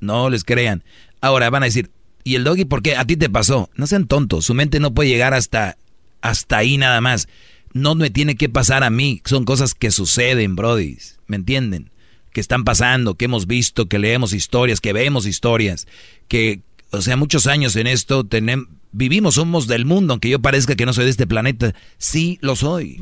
No 0.00 0.28
les 0.30 0.44
crean. 0.44 0.84
Ahora 1.20 1.48
van 1.50 1.62
a 1.62 1.66
decir, 1.66 1.90
¿y 2.24 2.34
el 2.34 2.44
doggy 2.44 2.66
por 2.66 2.82
qué? 2.82 2.94
A 2.96 3.04
ti 3.06 3.16
te 3.16 3.30
pasó. 3.30 3.70
No 3.74 3.86
sean 3.86 4.06
tontos, 4.06 4.44
su 4.44 4.52
mente 4.54 4.80
no 4.80 4.92
puede 4.92 5.08
llegar 5.08 5.32
hasta, 5.32 5.78
hasta 6.20 6.58
ahí 6.58 6.78
nada 6.78 7.00
más. 7.00 7.28
No 7.72 7.94
me 7.94 8.10
tiene 8.10 8.36
que 8.36 8.48
pasar 8.48 8.84
a 8.84 8.90
mí. 8.90 9.20
Son 9.24 9.44
cosas 9.44 9.74
que 9.74 9.90
suceden, 9.90 10.56
Brody. 10.56 10.98
¿Me 11.26 11.36
entienden? 11.36 11.90
Que 12.32 12.40
están 12.40 12.64
pasando, 12.64 13.14
que 13.14 13.26
hemos 13.26 13.46
visto, 13.46 13.86
que 13.86 13.98
leemos 13.98 14.32
historias, 14.32 14.80
que 14.80 14.92
vemos 14.92 15.26
historias. 15.26 15.86
Que, 16.28 16.60
o 16.90 17.02
sea, 17.02 17.16
muchos 17.16 17.46
años 17.46 17.76
en 17.76 17.86
esto 17.86 18.24
tenemos, 18.24 18.68
vivimos, 18.92 19.34
somos 19.34 19.66
del 19.66 19.84
mundo, 19.84 20.14
aunque 20.14 20.30
yo 20.30 20.40
parezca 20.40 20.74
que 20.74 20.86
no 20.86 20.92
soy 20.92 21.04
de 21.04 21.10
este 21.10 21.26
planeta. 21.26 21.74
Sí, 21.98 22.38
lo 22.40 22.56
soy. 22.56 22.98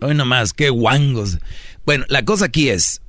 Hoy 0.00 0.14
nomás, 0.14 0.52
qué 0.52 0.70
guangos. 0.70 1.38
Bueno, 1.84 2.04
la 2.08 2.24
cosa 2.24 2.46
aquí 2.46 2.68
es, 2.68 3.02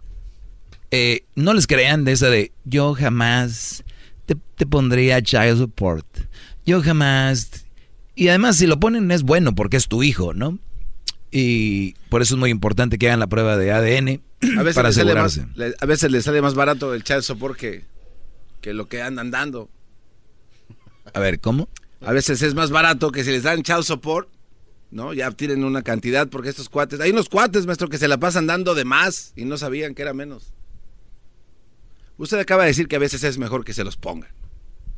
eh, 0.92 1.26
no 1.36 1.54
les 1.54 1.68
crean 1.68 2.04
de 2.04 2.14
esa 2.14 2.30
de, 2.30 2.52
yo 2.66 2.96
jamás 2.96 3.84
te, 4.30 4.38
te 4.56 4.68
pondría 4.68 5.22
child 5.24 5.58
support. 5.58 6.06
Yo 6.66 6.82
jamás... 6.84 7.66
Y 8.16 8.28
además 8.28 8.58
si 8.58 8.68
lo 8.68 8.80
ponen 8.80 9.10
es 9.12 9.24
bueno 9.24 9.56
porque 9.56 9.78
es 9.78 9.88
tu 9.88 10.04
hijo, 10.04 10.34
¿no? 10.36 10.60
Y 11.32 11.94
por 12.10 12.22
eso 12.22 12.36
es 12.36 12.40
muy 12.40 12.50
importante 12.52 12.98
que 13.00 13.08
hagan 13.08 13.20
la 13.20 13.28
prueba 13.28 13.58
de 13.58 13.72
ADN 13.72 14.22
A 14.58 14.64
veces, 14.64 14.76
para 14.76 14.90
le 14.90 14.94
sale 14.94 15.16
más, 15.16 15.38
asegurarse. 15.38 15.76
a 15.80 15.86
veces 15.86 16.12
le 16.12 16.22
sale 16.22 16.42
más 16.42 16.54
barato 16.54 16.94
el 16.94 17.04
child 17.04 17.22
support 17.22 17.58
que, 17.58 17.86
que 18.62 18.74
lo 18.74 18.88
que 18.88 19.02
andan 19.02 19.32
dando. 19.32 19.70
A 21.14 21.20
ver, 21.20 21.40
¿cómo? 21.40 21.70
A 22.02 22.12
veces 22.14 22.42
es 22.44 22.54
más 22.54 22.70
barato 22.70 23.12
que 23.12 23.24
si 23.24 23.32
les 23.32 23.44
dan 23.44 23.64
child 23.64 23.84
support, 23.84 24.30
¿no? 24.92 25.14
Ya 25.14 25.32
tienen 25.32 25.64
una 25.64 25.82
cantidad 25.82 26.28
porque 26.28 26.50
estos 26.50 26.70
cuates... 26.70 27.00
Hay 27.00 27.12
unos 27.12 27.30
cuates, 27.30 27.66
maestro, 27.66 27.90
que 27.90 27.98
se 27.98 28.08
la 28.08 28.20
pasan 28.20 28.46
dando 28.48 28.76
de 28.76 28.86
más 28.86 29.34
y 29.36 29.46
no 29.46 29.58
sabían 29.58 29.96
que 29.96 30.02
era 30.04 30.14
menos. 30.14 30.54
Usted 32.20 32.38
acaba 32.38 32.64
de 32.64 32.68
decir 32.68 32.90
que 32.90 32.98
a 32.98 33.00
veces 33.00 33.24
es 33.24 33.38
mejor 33.38 33.64
que 33.64 33.74
se 33.74 33.86
los 33.86 33.96
pongan. 33.96 34.30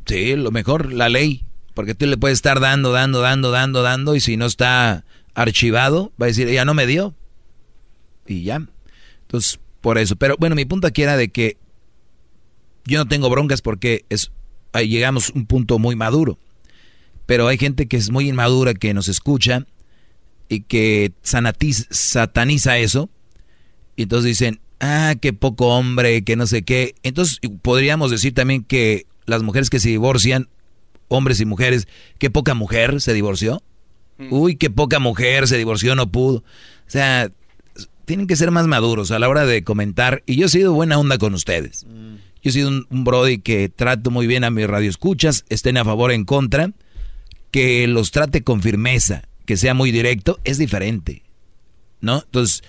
Sí, 0.08 0.36
lo 0.36 0.50
mejor, 0.50 0.92
la 0.92 1.08
ley. 1.08 1.46
Porque 1.76 1.94
tú 1.94 2.08
le 2.08 2.18
puedes 2.18 2.40
estar 2.40 2.60
dando, 2.60 2.92
dando, 2.92 3.22
dando, 3.22 3.52
dando, 3.52 3.84
dando. 3.84 4.16
Y 4.16 4.20
si 4.20 4.38
no 4.38 4.48
está 4.48 5.06
archivado, 5.36 6.12
va 6.20 6.26
a 6.26 6.30
decir, 6.30 6.48
ella 6.48 6.66
no 6.66 6.74
me 6.74 6.88
dio. 6.88 7.16
Y 8.26 8.42
ya. 8.42 8.68
Entonces, 9.22 9.60
por 9.82 10.00
eso. 10.00 10.16
Pero 10.16 10.36
bueno, 10.40 10.56
mi 10.56 10.66
punto 10.66 10.88
aquí 10.88 11.04
era 11.04 11.16
de 11.16 11.30
que 11.30 11.58
yo 12.86 12.98
no 12.98 13.08
tengo 13.08 13.30
broncas 13.30 13.62
porque 13.62 14.04
es, 14.10 14.32
ahí 14.74 14.90
llegamos 14.90 15.30
a 15.30 15.34
un 15.36 15.46
punto 15.46 15.78
muy 15.78 15.96
maduro. 15.96 16.40
Pero 17.28 17.48
hay 17.48 17.60
gente 17.60 17.88
que 17.88 17.98
es 17.98 18.10
muy 18.10 18.30
inmadura, 18.30 18.74
que 18.74 18.96
nos 18.96 19.08
escucha 19.08 19.68
y 20.50 20.62
que 20.62 21.14
sataniza 21.22 22.80
eso. 22.80 23.12
Y 23.96 24.04
entonces 24.04 24.26
dicen, 24.26 24.60
ah, 24.82 25.16
qué 25.22 25.32
poco 25.32 25.68
hombre, 25.68 26.24
que 26.24 26.36
no 26.36 26.48
sé 26.48 26.64
qué. 26.64 26.96
Entonces 27.04 27.40
podríamos 27.62 28.12
decir 28.12 28.34
también 28.34 28.64
que 28.64 29.06
las 29.26 29.44
mujeres 29.44 29.70
que 29.70 29.80
se 29.80 29.90
divorcian, 29.90 30.50
hombres 31.08 31.40
y 31.40 31.46
mujeres, 31.46 31.88
qué 32.18 32.30
poca 32.30 32.54
mujer 32.54 33.00
se 33.00 33.14
divorció. 33.14 33.64
Uy, 34.30 34.56
qué 34.56 34.70
poca 34.70 35.00
mujer 35.00 35.48
se 35.48 35.58
divorció, 35.58 35.96
no 35.96 36.12
pudo. 36.12 36.38
O 36.38 36.44
sea, 36.92 37.32
tienen 38.06 38.28
que 38.28 38.36
ser 38.36 38.52
más 38.52 38.68
maduros 38.68 39.10
a 39.10 39.18
la 39.18 39.28
hora 39.28 39.46
de 39.46 39.64
comentar. 39.64 40.22
Y 40.28 40.36
yo 40.36 40.46
he 40.46 40.50
sido 40.50 40.74
buena 40.74 41.00
onda 41.00 41.18
con 41.18 41.34
ustedes. 41.34 41.88
Yo 42.44 42.50
he 42.50 42.52
sido 42.52 42.70
un, 42.70 42.86
un 42.92 43.04
brody 43.04 43.40
que 43.40 43.70
trato 43.70 44.12
muy 44.12 44.28
bien 44.28 44.44
a 44.44 44.52
mis 44.52 44.68
radioescuchas, 44.68 45.46
estén 45.50 45.78
a 45.78 45.86
favor 45.86 46.12
o 46.12 46.14
en 46.14 46.26
contra, 46.26 46.72
que 47.50 47.88
los 47.88 48.12
trate 48.12 48.44
con 48.44 48.62
firmeza, 48.62 49.24
que 49.46 49.58
sea 49.58 49.74
muy 49.74 49.92
directo, 49.92 50.40
es 50.44 50.60
diferente. 50.60 51.24
¿No? 52.00 52.22
Entonces, 52.24 52.64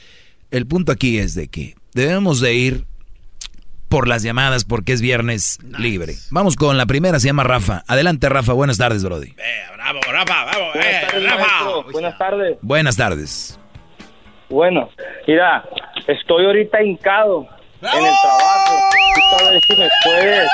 el 0.50 0.66
punto 0.66 0.90
aquí 0.92 1.18
es 1.18 1.34
de 1.34 1.48
que 1.48 1.74
debemos 1.94 2.40
de 2.40 2.54
ir 2.54 2.84
por 3.88 4.08
las 4.08 4.22
llamadas 4.22 4.64
porque 4.64 4.92
es 4.92 5.02
viernes 5.02 5.58
libre. 5.78 6.14
Vamos 6.30 6.56
con 6.56 6.78
la 6.78 6.86
primera, 6.86 7.18
se 7.20 7.26
llama 7.26 7.44
Rafa. 7.44 7.82
Adelante, 7.86 8.28
Rafa. 8.28 8.54
Buenas 8.54 8.78
tardes, 8.78 9.04
Brody. 9.04 9.34
Bravo, 9.74 10.00
Rafa, 10.10 10.44
vamos, 10.44 10.74
Buenas 10.74 10.94
eh, 10.94 11.06
tardes, 11.06 11.30
Rafa. 11.30 11.90
Buenas 11.92 12.18
tardes. 12.18 12.58
Buenas 12.62 12.96
tardes. 12.96 13.58
Bueno, 14.48 14.88
mira, 15.26 15.64
estoy 16.06 16.46
ahorita 16.46 16.82
hincado 16.82 17.46
en 17.80 18.04
el 18.04 18.14
trabajo. 18.22 18.80
Tú 19.14 19.20
sabes 19.38 19.60
si 19.66 19.76
me 19.76 19.88
puedes. 20.04 20.48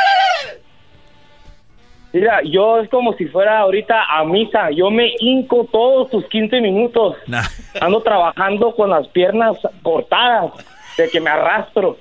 Mira, 2.12 2.40
yo 2.42 2.80
es 2.80 2.88
como 2.88 3.12
si 3.14 3.26
fuera 3.26 3.58
ahorita 3.58 4.04
a 4.08 4.24
misa. 4.24 4.70
Yo 4.70 4.90
me 4.90 5.12
hinco 5.20 5.68
todos 5.70 6.10
tus 6.10 6.24
15 6.26 6.60
minutos. 6.60 7.16
Ando 7.80 8.00
trabajando 8.02 8.74
con 8.74 8.90
las 8.90 9.06
piernas 9.08 9.56
cortadas, 9.82 10.52
de 11.04 11.08
que 11.10 11.20
me 11.20 11.30
arrastro. 11.30 11.96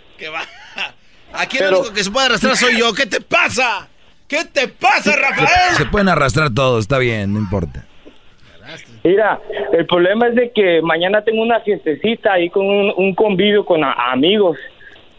Aquí 1.34 1.58
Pero- 1.60 1.70
el 1.70 1.76
único 1.76 1.94
que 1.94 2.04
se 2.04 2.12
puede 2.12 2.26
arrastrar 2.28 2.56
soy 2.58 2.78
yo. 2.80 2.94
¿Qué 2.94 3.06
te 3.06 3.22
pasa? 3.22 3.88
¿Qué 4.28 4.44
te 4.46 4.68
pasa, 4.68 5.16
Rafael? 5.16 5.76
Se 5.78 5.86
pueden 5.86 6.10
arrastrar 6.10 6.54
todos, 6.54 6.82
está 6.82 6.98
bien, 6.98 7.34
no 7.34 7.40
importa. 7.40 7.86
Mira, 9.04 9.40
el 9.72 9.86
problema 9.86 10.28
es 10.28 10.36
de 10.36 10.52
que 10.52 10.82
mañana 10.82 11.22
tengo 11.24 11.42
una 11.42 11.62
fiestecita 11.62 12.34
ahí 12.34 12.50
con 12.50 12.66
un, 12.66 12.94
un 12.98 13.16
convivio 13.16 13.64
con 13.64 13.82
a- 13.86 14.12
amigos 14.12 14.58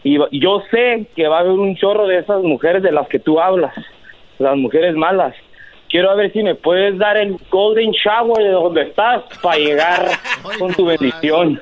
y 0.03 0.17
va- 0.17 0.27
yo 0.31 0.61
sé 0.69 1.07
que 1.15 1.27
va 1.27 1.37
a 1.37 1.39
haber 1.39 1.53
un 1.53 1.75
chorro 1.75 2.05
de 2.05 2.19
esas 2.19 2.43
mujeres 2.43 2.83
de 2.83 2.91
las 2.91 3.07
que 3.07 3.17
tú 3.17 3.39
hablas, 3.41 3.73
las 4.37 4.55
mujeres 4.57 4.93
malas. 4.95 5.33
Quiero 5.89 6.15
ver 6.15 6.31
si 6.33 6.43
me 6.43 6.53
puedes 6.53 6.99
dar 6.99 7.17
el 7.17 7.35
golden 7.49 7.89
shower 7.91 8.43
de 8.43 8.51
donde 8.51 8.83
estás 8.83 9.23
para 9.41 9.57
llegar 9.57 10.07
con 10.59 10.71
tu 10.75 10.85
bendición. 10.85 11.59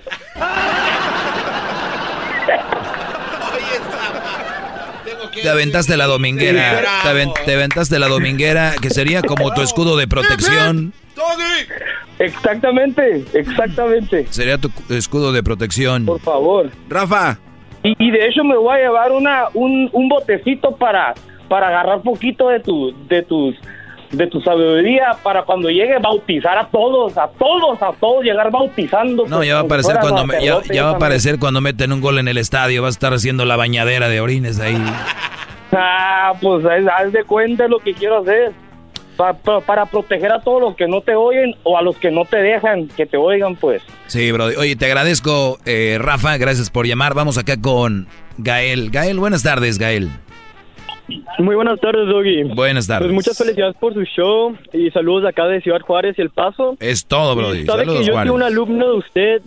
Te 5.41 5.49
aventaste 5.49 5.97
la 5.97 6.05
dominguera. 6.05 6.81
Te, 7.03 7.09
aven- 7.09 7.33
te 7.45 7.53
aventaste 7.53 7.99
la 7.99 8.07
dominguera, 8.07 8.73
que 8.81 8.89
sería 8.89 9.21
como 9.21 9.53
tu 9.53 9.61
escudo 9.61 9.95
de 9.97 10.07
protección. 10.07 10.93
Exactamente, 12.19 13.23
exactamente. 13.33 14.25
Sería 14.31 14.57
tu 14.57 14.71
cu- 14.71 14.93
escudo 14.93 15.31
de 15.31 15.43
protección. 15.43 16.05
Por 16.05 16.19
favor. 16.19 16.71
Rafa. 16.89 17.37
Y, 17.83 17.93
y 17.99 18.11
de 18.11 18.27
hecho 18.27 18.43
me 18.43 18.57
voy 18.57 18.75
a 18.79 18.83
llevar 18.83 19.11
una 19.11 19.45
un, 19.53 19.89
un 19.93 20.09
botecito 20.09 20.75
para 20.75 21.13
para 21.47 21.67
agarrar 21.67 22.01
poquito 22.01 22.49
de 22.49 22.59
tu 22.59 22.93
de 23.07 23.21
tus 23.21 23.55
de 24.11 24.27
tu 24.27 24.39
sabiduría 24.41 25.15
para 25.23 25.43
cuando 25.43 25.69
llegue 25.69 25.97
bautizar 25.99 26.57
a 26.57 26.67
todos, 26.67 27.17
a 27.17 27.27
todos, 27.37 27.81
a 27.81 27.91
todos 27.99 28.23
llegar 28.23 28.49
bautizando. 28.51 29.25
No, 29.27 29.43
ya 29.43 29.55
va 29.55 29.59
a 29.59 29.63
si 29.63 29.65
aparecer 29.67 29.97
cuando 30.01 30.25
me- 30.25 30.43
ya, 30.43 30.83
va 30.83 30.89
a 30.91 30.93
aparecer 30.95 31.39
cuando 31.39 31.61
meten 31.61 31.91
un 31.91 32.01
gol 32.01 32.19
en 32.19 32.27
el 32.27 32.37
estadio. 32.37 32.81
Va 32.81 32.87
a 32.87 32.91
estar 32.91 33.13
haciendo 33.13 33.45
la 33.45 33.55
bañadera 33.57 34.09
de 34.09 34.21
orines 34.21 34.59
ahí. 34.59 34.77
Ah, 35.71 36.31
pues 36.41 36.63
haz, 36.65 36.81
haz 36.97 37.11
de 37.11 37.25
cuenta 37.25 37.67
lo 37.67 37.79
que 37.79 37.93
quiero 37.93 38.19
hacer. 38.19 38.53
Pa- 39.17 39.33
pa- 39.33 39.59
para 39.61 39.85
proteger 39.85 40.31
a 40.31 40.39
todos 40.41 40.61
los 40.61 40.75
que 40.77 40.87
no 40.87 41.01
te 41.01 41.13
oyen 41.15 41.55
o 41.63 41.77
a 41.77 41.81
los 41.81 41.97
que 41.97 42.09
no 42.09 42.23
te 42.23 42.37
dejan 42.37 42.87
que 42.87 43.05
te 43.05 43.17
oigan, 43.17 43.55
pues. 43.55 43.81
Sí, 44.05 44.31
bro. 44.31 44.45
Oye, 44.45 44.75
te 44.77 44.85
agradezco, 44.85 45.57
eh, 45.65 45.97
Rafa. 45.99 46.37
Gracias 46.37 46.69
por 46.69 46.85
llamar. 46.87 47.15
Vamos 47.15 47.37
acá 47.37 47.59
con 47.59 48.07
Gael. 48.37 48.91
Gael, 48.91 49.19
buenas 49.19 49.43
tardes, 49.43 49.77
Gael. 49.77 50.09
Muy 51.39 51.55
buenas 51.55 51.79
tardes, 51.79 52.07
Doggy. 52.07 52.43
Buenas 52.43 52.87
tardes. 52.87 53.07
Pues 53.07 53.13
muchas 53.15 53.37
felicidades 53.37 53.75
por 53.79 53.93
su 53.93 54.03
show 54.03 54.55
y 54.73 54.89
saludos 54.91 55.25
acá 55.25 55.45
de 55.47 55.61
Ciudad 55.61 55.79
Juárez 55.81 56.15
y 56.17 56.21
El 56.21 56.29
Paso. 56.29 56.75
Es 56.79 57.05
todo, 57.05 57.35
Brody. 57.35 57.65
Sabe 57.65 57.79
Saludos, 57.85 57.99
que 58.01 58.05
yo 58.07 58.13
Juárez. 58.13 58.29
soy 58.29 58.35
un 58.35 58.43
alumno 58.43 58.87
de 58.91 58.97
usted 58.97 59.41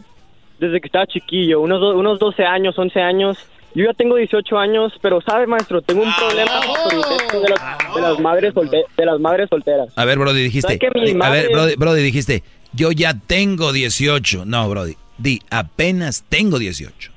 desde 0.59 0.81
que 0.81 0.87
estaba 0.89 1.07
chiquillo, 1.07 1.61
unos, 1.61 1.81
do- 1.81 1.97
unos 1.99 2.19
12 2.19 2.45
años, 2.45 2.78
11 2.78 3.01
años. 3.01 3.39
Yo 3.74 3.85
ya 3.85 3.93
tengo 3.95 4.16
18 4.16 4.59
años, 4.59 4.93
pero 5.01 5.20
sabe, 5.20 5.47
maestro, 5.47 5.81
tengo 5.81 6.03
un 6.03 6.12
problema 6.15 6.51
con 6.82 7.43
de 7.43 7.49
las, 7.51 7.95
de 7.95 8.01
las 8.01 8.19
madres 8.20 8.53
solte- 8.55 8.85
de 8.97 9.07
las 9.07 9.20
madres 9.20 9.49
solteras. 9.49 9.89
A 9.97 10.05
ver, 10.05 10.19
Brody, 10.19 10.43
dijiste. 10.43 10.66
¿Sabe 10.66 10.78
que 10.78 10.91
mi 11.01 11.11
A 11.11 11.15
madre- 11.15 11.43
ver, 11.43 11.53
Brody, 11.53 11.74
Brody, 11.77 12.03
dijiste. 12.03 12.43
Yo 12.73 12.91
ya 12.93 13.15
tengo 13.27 13.73
18. 13.73 14.45
No, 14.45 14.69
Brody. 14.69 14.95
Di, 15.19 15.41
apenas 15.51 16.24
tengo 16.28 16.59
18. 16.59 17.10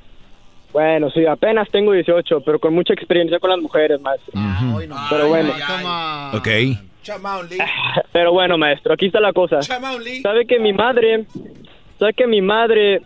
Bueno, 0.73 1.11
sí, 1.11 1.25
apenas 1.25 1.69
tengo 1.69 1.91
18, 1.91 2.41
pero 2.41 2.59
con 2.59 2.73
mucha 2.73 2.93
experiencia 2.93 3.39
con 3.39 3.51
las 3.51 3.59
mujeres, 3.59 4.01
maestro. 4.01 4.33
Pero 5.09 5.27
bueno. 5.27 5.51
Ok. 6.33 6.47
Pero 8.13 8.31
bueno, 8.31 8.57
maestro, 8.57 8.93
aquí 8.93 9.07
está 9.07 9.19
la 9.19 9.33
cosa. 9.33 9.61
Sabe 10.21 10.45
que 10.45 10.57
mi 10.57 10.71
madre, 10.71 11.25
sabe 11.99 12.13
que 12.13 12.27
mi 12.27 12.41
madre 12.41 13.01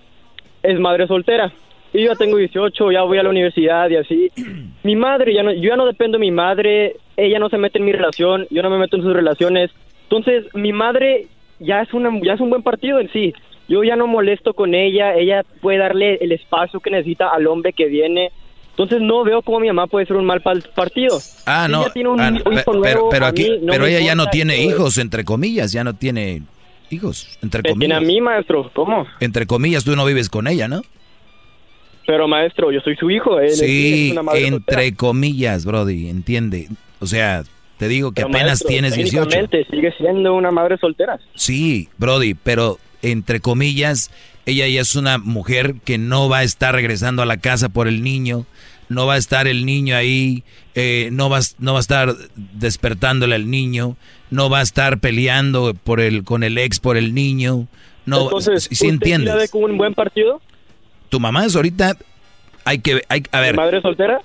es 0.62 0.80
madre 0.80 1.08
soltera. 1.08 1.52
Y 1.94 2.04
yo 2.04 2.12
ya 2.12 2.16
tengo 2.16 2.38
18, 2.38 2.92
ya 2.92 3.02
voy 3.02 3.18
a 3.18 3.24
la 3.24 3.30
universidad 3.30 3.90
y 3.90 3.96
así. 3.96 4.32
Mi 4.84 4.96
madre, 4.96 5.34
ya 5.34 5.42
no, 5.42 5.52
yo 5.52 5.70
ya 5.70 5.76
no 5.76 5.86
dependo 5.86 6.18
de 6.18 6.22
mi 6.22 6.32
madre, 6.32 6.98
ella 7.16 7.40
no 7.40 7.50
se 7.50 7.58
mete 7.58 7.80
en 7.80 7.86
mi 7.86 7.92
relación, 7.92 8.46
yo 8.52 8.62
no 8.62 8.70
me 8.70 8.78
meto 8.78 8.96
en 8.98 9.02
sus 9.02 9.14
relaciones. 9.14 9.72
Entonces, 10.04 10.46
mi 10.54 10.72
madre 10.72 11.28
ya 11.60 11.82
es, 11.82 11.94
una, 11.94 12.12
ya 12.22 12.34
es 12.34 12.40
un 12.40 12.50
buen 12.50 12.62
partido 12.62 13.00
en 13.00 13.12
sí. 13.12 13.34
Yo 13.68 13.84
ya 13.84 13.96
no 13.96 14.08
molesto 14.08 14.54
con 14.54 14.74
ella, 14.76 15.14
ella 15.16 15.44
puede 15.62 15.78
darle 15.80 16.16
el 16.22 16.32
espacio 16.32 16.80
que 16.80 16.90
necesita 16.90 17.30
al 17.30 17.48
hombre 17.48 17.74
que 17.74 17.86
viene. 17.88 18.32
Entonces, 18.72 19.02
no 19.02 19.24
veo 19.24 19.42
cómo 19.42 19.60
mi 19.60 19.68
mamá 19.68 19.88
puede 19.88 20.06
ser 20.06 20.16
un 20.18 20.26
mal 20.26 20.42
partido. 20.42 21.20
Ah, 21.46 21.68
no. 21.70 21.82
ella 21.82 21.94
tiene 21.94 22.10
un 22.10 22.20
hijo 22.38 22.44
pe- 22.52 22.64
pero, 23.10 23.26
aquí, 23.26 23.50
pero 23.68 23.86
ella 23.88 24.00
ya 24.00 24.16
no 24.16 24.28
tiene 24.28 24.62
hijos, 24.64 24.98
entre 25.00 25.26
comillas, 25.26 25.72
ya 25.72 25.84
no 25.84 25.96
tiene 25.96 26.44
hijos, 26.92 27.38
entre 27.42 27.62
Me 27.64 27.74
tiene 27.78 27.96
a 27.96 27.98
comillas. 27.98 28.14
mí, 28.16 28.22
maestro, 28.22 28.72
¿cómo? 28.74 29.06
Entre 29.20 29.48
comillas, 29.48 29.84
tú 29.84 29.96
no 29.96 30.06
vives 30.06 30.30
con 30.30 30.48
ella, 30.48 30.68
¿no? 30.68 30.82
Pero 32.06 32.28
maestro, 32.28 32.72
yo 32.72 32.80
soy 32.82 32.96
su 32.96 33.10
hijo. 33.12 33.40
Él 33.40 33.50
Sí, 33.50 34.06
es 34.06 34.12
una 34.14 34.24
madre 34.24 34.48
soltera. 34.50 34.82
entre 34.84 34.96
comillas, 34.98 35.66
Brody, 35.66 36.08
entiende. 36.10 36.68
O 37.00 37.06
sea, 37.06 37.44
te 37.78 37.88
digo 37.90 38.12
que 38.12 38.22
Pero, 38.22 38.30
apenas 38.30 38.48
maestro, 38.48 38.70
tienes 38.70 38.96
18. 38.96 39.28
técnicamente 39.28 39.66
sigue 39.70 39.92
siendo 39.98 40.34
una 40.36 40.52
madre 40.52 40.78
soltera. 40.78 41.20
Sí, 41.36 41.90
Brody, 41.98 42.34
pero 42.36 42.78
entre 43.02 43.40
comillas, 43.40 44.12
ella 44.46 44.68
ya 44.68 44.82
es 44.82 44.96
una 44.96 45.18
mujer 45.18 45.76
que 45.86 45.98
no 45.98 46.30
va 46.30 46.40
a 46.40 46.44
estar 46.44 46.74
regresando 46.74 47.22
a 47.22 47.26
la 47.26 47.38
casa 47.38 47.70
por 47.70 47.88
el 47.88 48.04
niño, 48.04 48.46
no 48.90 49.06
va 49.06 49.16
a 49.16 49.18
estar 49.18 49.48
el 49.48 49.66
niño 49.66 49.96
ahí, 49.96 50.44
eh, 50.76 51.10
no, 51.12 51.30
va, 51.30 51.40
a- 51.40 51.56
no 51.60 51.74
va 51.74 51.80
a 51.80 51.82
estar 51.82 52.16
despertándole 52.58 53.36
al 53.36 53.50
niño, 53.50 53.98
no 54.30 54.50
va 54.50 54.60
a 54.60 54.62
estar 54.64 55.00
peleando 55.00 55.74
por 55.74 56.00
el, 56.00 56.24
con 56.24 56.44
el 56.44 56.58
ex 56.58 56.80
por 56.80 56.98
el 56.98 57.14
niño. 57.14 57.68
No, 58.06 58.24
Entonces, 58.24 58.64
si 58.64 58.74
¿usted 58.74 58.88
entiendes. 58.90 59.28
la 59.34 59.36
ve 59.36 59.50
como 59.50 59.66
un 59.66 59.78
buen 59.78 59.94
partido? 59.94 60.42
Tu 61.10 61.20
mamá 61.20 61.46
es 61.46 61.56
ahorita, 61.56 61.98
hay 62.66 62.80
que, 62.80 63.02
hay, 63.10 63.24
a 63.32 63.40
ver. 63.42 63.56
¿Madre 63.56 63.82
soltera? 63.82 64.22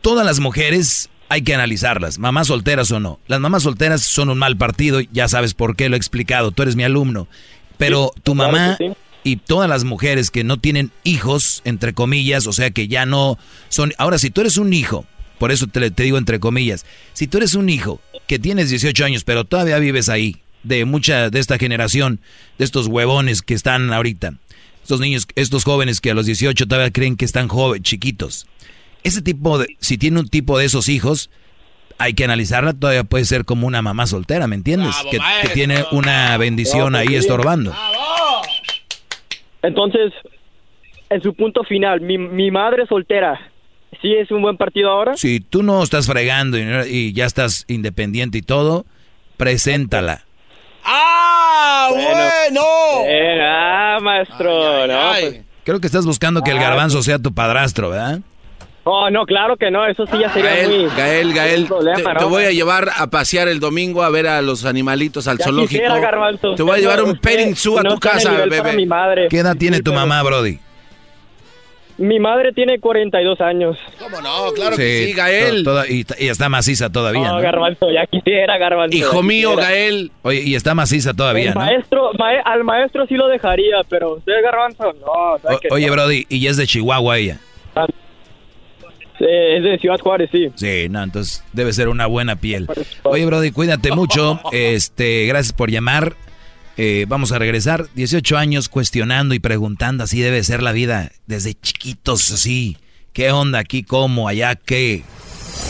Todas 0.00 0.26
las 0.26 0.40
mujeres 0.40 1.08
hay 1.28 1.42
que 1.42 1.54
analizarlas, 1.54 2.18
mamás 2.18 2.48
solteras 2.48 2.90
o 2.90 2.98
no. 3.00 3.20
Las 3.28 3.38
mamás 3.40 3.62
solteras 3.62 4.02
son 4.02 4.28
un 4.28 4.38
mal 4.38 4.56
partido, 4.56 5.00
ya 5.12 5.28
sabes 5.28 5.54
por 5.54 5.76
qué, 5.76 5.88
lo 5.88 5.94
he 5.94 5.98
explicado, 5.98 6.50
tú 6.50 6.62
eres 6.62 6.74
mi 6.76 6.82
alumno. 6.82 7.28
Pero 7.78 8.12
tu 8.22 8.34
claro 8.34 8.52
mamá 8.52 8.76
sí. 8.78 8.92
y 9.24 9.36
todas 9.36 9.68
las 9.68 9.84
mujeres 9.84 10.30
que 10.30 10.44
no 10.44 10.58
tienen 10.58 10.90
hijos, 11.04 11.62
entre 11.64 11.92
comillas, 11.92 12.46
o 12.46 12.52
sea 12.52 12.70
que 12.70 12.88
ya 12.88 13.06
no 13.06 13.38
son... 13.68 13.92
Ahora, 13.98 14.18
si 14.18 14.30
tú 14.30 14.40
eres 14.40 14.56
un 14.56 14.72
hijo, 14.72 15.06
por 15.38 15.52
eso 15.52 15.66
te, 15.66 15.90
te 15.90 16.02
digo 16.02 16.18
entre 16.18 16.40
comillas, 16.40 16.86
si 17.12 17.26
tú 17.26 17.38
eres 17.38 17.54
un 17.54 17.68
hijo 17.68 18.00
que 18.26 18.38
tienes 18.38 18.70
18 18.70 19.04
años, 19.04 19.24
pero 19.24 19.44
todavía 19.44 19.78
vives 19.78 20.08
ahí, 20.08 20.36
de 20.62 20.84
mucha 20.84 21.30
de 21.30 21.40
esta 21.40 21.58
generación, 21.58 22.20
de 22.58 22.64
estos 22.64 22.86
huevones 22.86 23.42
que 23.42 23.54
están 23.54 23.92
ahorita, 23.92 24.34
estos 24.82 25.00
niños, 25.00 25.26
estos 25.34 25.64
jóvenes 25.64 26.00
que 26.00 26.10
a 26.10 26.14
los 26.14 26.26
18 26.26 26.66
todavía 26.66 26.92
creen 26.92 27.16
que 27.16 27.24
están 27.24 27.48
jóvenes, 27.48 27.82
chiquitos. 27.82 28.46
Ese 29.04 29.22
tipo 29.22 29.58
de, 29.58 29.76
si 29.80 29.98
tiene 29.98 30.20
un 30.20 30.28
tipo 30.28 30.58
de 30.58 30.64
esos 30.64 30.88
hijos, 30.88 31.30
hay 31.98 32.14
que 32.14 32.24
analizarla, 32.24 32.72
todavía 32.72 33.04
puede 33.04 33.24
ser 33.24 33.44
como 33.44 33.66
una 33.66 33.82
mamá 33.82 34.06
soltera, 34.06 34.46
¿me 34.46 34.56
entiendes? 34.56 34.94
que, 35.10 35.18
que 35.42 35.48
tiene 35.48 35.84
una 35.92 36.36
bendición 36.36 36.94
ahí 36.94 37.06
pues, 37.06 37.20
estorbando. 37.20 37.74
Entonces, 39.62 40.12
en 41.10 41.22
su 41.22 41.34
punto 41.34 41.62
final, 41.64 42.00
mi, 42.00 42.18
mi 42.18 42.50
madre 42.50 42.86
soltera, 42.86 43.38
¿sí 44.00 44.12
es 44.14 44.30
un 44.30 44.42
buen 44.42 44.56
partido 44.56 44.90
ahora? 44.90 45.16
Si 45.16 45.40
tú 45.40 45.62
no 45.62 45.82
estás 45.82 46.06
fregando 46.06 46.58
y, 46.58 46.62
y 46.88 47.12
ya 47.12 47.26
estás 47.26 47.64
independiente 47.68 48.38
y 48.38 48.42
todo, 48.42 48.86
preséntala. 49.36 50.24
¡Ah, 50.84 51.88
bueno! 51.92 52.20
ah, 53.44 53.98
maestro, 54.02 54.86
no, 54.86 55.00
pues- 55.20 55.42
Creo 55.64 55.78
que 55.78 55.86
estás 55.86 56.04
buscando 56.04 56.42
que 56.42 56.50
el 56.50 56.58
Ah, 56.58 56.62
garbanzo 56.62 57.02
sea 57.04 57.20
tu 57.20 57.32
padrastro, 57.32 57.90
¿verdad? 57.90 58.18
Oh, 58.84 59.08
no, 59.10 59.24
claro 59.26 59.56
que 59.56 59.70
no, 59.70 59.86
eso 59.86 60.06
sí 60.06 60.18
ya 60.20 60.28
sería 60.32 60.50
Gael, 60.50 60.68
muy... 60.68 60.96
Gael, 60.96 61.32
Gael, 61.34 61.66
problema, 61.66 61.96
te, 61.98 62.02
¿no? 62.14 62.16
te 62.18 62.24
voy 62.24 62.44
a 62.44 62.50
llevar 62.50 62.88
a 62.96 63.06
pasear 63.08 63.46
el 63.46 63.60
domingo 63.60 64.02
a 64.02 64.10
ver 64.10 64.26
a 64.26 64.42
los 64.42 64.64
animalitos 64.64 65.28
al 65.28 65.38
Ya 65.38 65.44
zoológico. 65.44 65.68
quisiera, 65.70 66.00
Garbanzo. 66.00 66.54
te 66.56 66.62
voy 66.64 66.78
a 66.78 66.80
llevar 66.80 67.02
un 67.04 67.16
petting 67.16 67.54
zoo 67.54 67.78
a 67.78 67.82
no 67.84 67.94
tu 67.94 68.00
casa, 68.00 68.32
bebé. 68.32 68.72
mi 68.72 68.86
madre. 68.86 69.28
¿Qué 69.28 69.38
edad 69.38 69.54
tiene 69.56 69.76
Sí, 69.76 69.82
tu 69.84 69.92
pero- 69.92 70.00
mamá, 70.00 70.22
Brody? 70.24 70.58
Mi 71.98 72.18
madre 72.18 72.52
tiene 72.52 72.80
42 72.80 73.40
años. 73.42 73.76
¿Cómo 74.00 74.20
no? 74.20 74.50
Claro 74.56 74.76
que 74.76 75.06
sí, 75.06 75.12
Gael. 75.12 75.62
to- 75.62 75.70
toda- 75.70 75.86
y, 75.88 76.04
y 76.18 76.28
está 76.28 76.48
maciza 76.48 76.90
todavía, 76.90 77.28
No, 77.28 77.34
¿no? 77.36 77.40
Garbanzo, 77.42 77.88
ya 77.92 78.06
quisiera, 78.06 78.58
Garbanzo. 78.58 78.96
Hijo 78.96 79.22
mío, 79.22 79.50
quisiera. 79.50 79.68
Gael. 79.70 80.10
Oye, 80.22 80.40
y 80.40 80.54
está 80.56 80.74
maciza 80.74 81.14
todavía, 81.14 81.48
El 81.50 81.54
¿no? 81.54 81.60
maestro, 81.60 82.10
mae- 82.18 82.40
al 82.44 82.64
maestro 82.64 83.06
sí 83.06 83.14
lo 83.14 83.28
dejaría, 83.28 83.76
pero 83.88 84.14
usted, 84.14 84.32
Garbanzo, 84.42 84.92
no. 84.94 85.38
¿sabe 85.40 85.54
O- 85.54 85.60
qué? 85.60 85.68
oye, 85.70 85.88
Brody, 85.90 86.26
y 86.28 86.46
es 86.48 86.56
de 86.56 86.66
Chihuahua 86.66 87.18
ella. 87.18 87.38
Eh, 89.22 89.58
es 89.58 89.62
de 89.62 89.78
Ciudad 89.78 90.00
Juárez, 90.00 90.28
sí. 90.32 90.48
Sí, 90.56 90.88
no, 90.90 91.02
entonces 91.02 91.44
debe 91.52 91.72
ser 91.72 91.88
una 91.88 92.06
buena 92.06 92.36
piel. 92.36 92.68
Oye, 93.04 93.24
Brody, 93.24 93.52
cuídate 93.52 93.92
mucho. 93.92 94.40
Este, 94.52 95.26
gracias 95.26 95.52
por 95.52 95.70
llamar. 95.70 96.16
Eh, 96.76 97.04
vamos 97.08 97.32
a 97.32 97.38
regresar. 97.38 97.86
18 97.94 98.36
años 98.36 98.68
cuestionando 98.68 99.34
y 99.34 99.38
preguntando, 99.38 100.04
así 100.04 100.20
debe 100.20 100.42
ser 100.42 100.62
la 100.62 100.72
vida. 100.72 101.12
Desde 101.26 101.54
chiquitos, 101.54 102.30
así. 102.32 102.76
¿Qué 103.12 103.30
onda 103.30 103.60
aquí? 103.60 103.82
¿Cómo? 103.82 104.28
¿Allá 104.28 104.56
qué? 104.56 105.04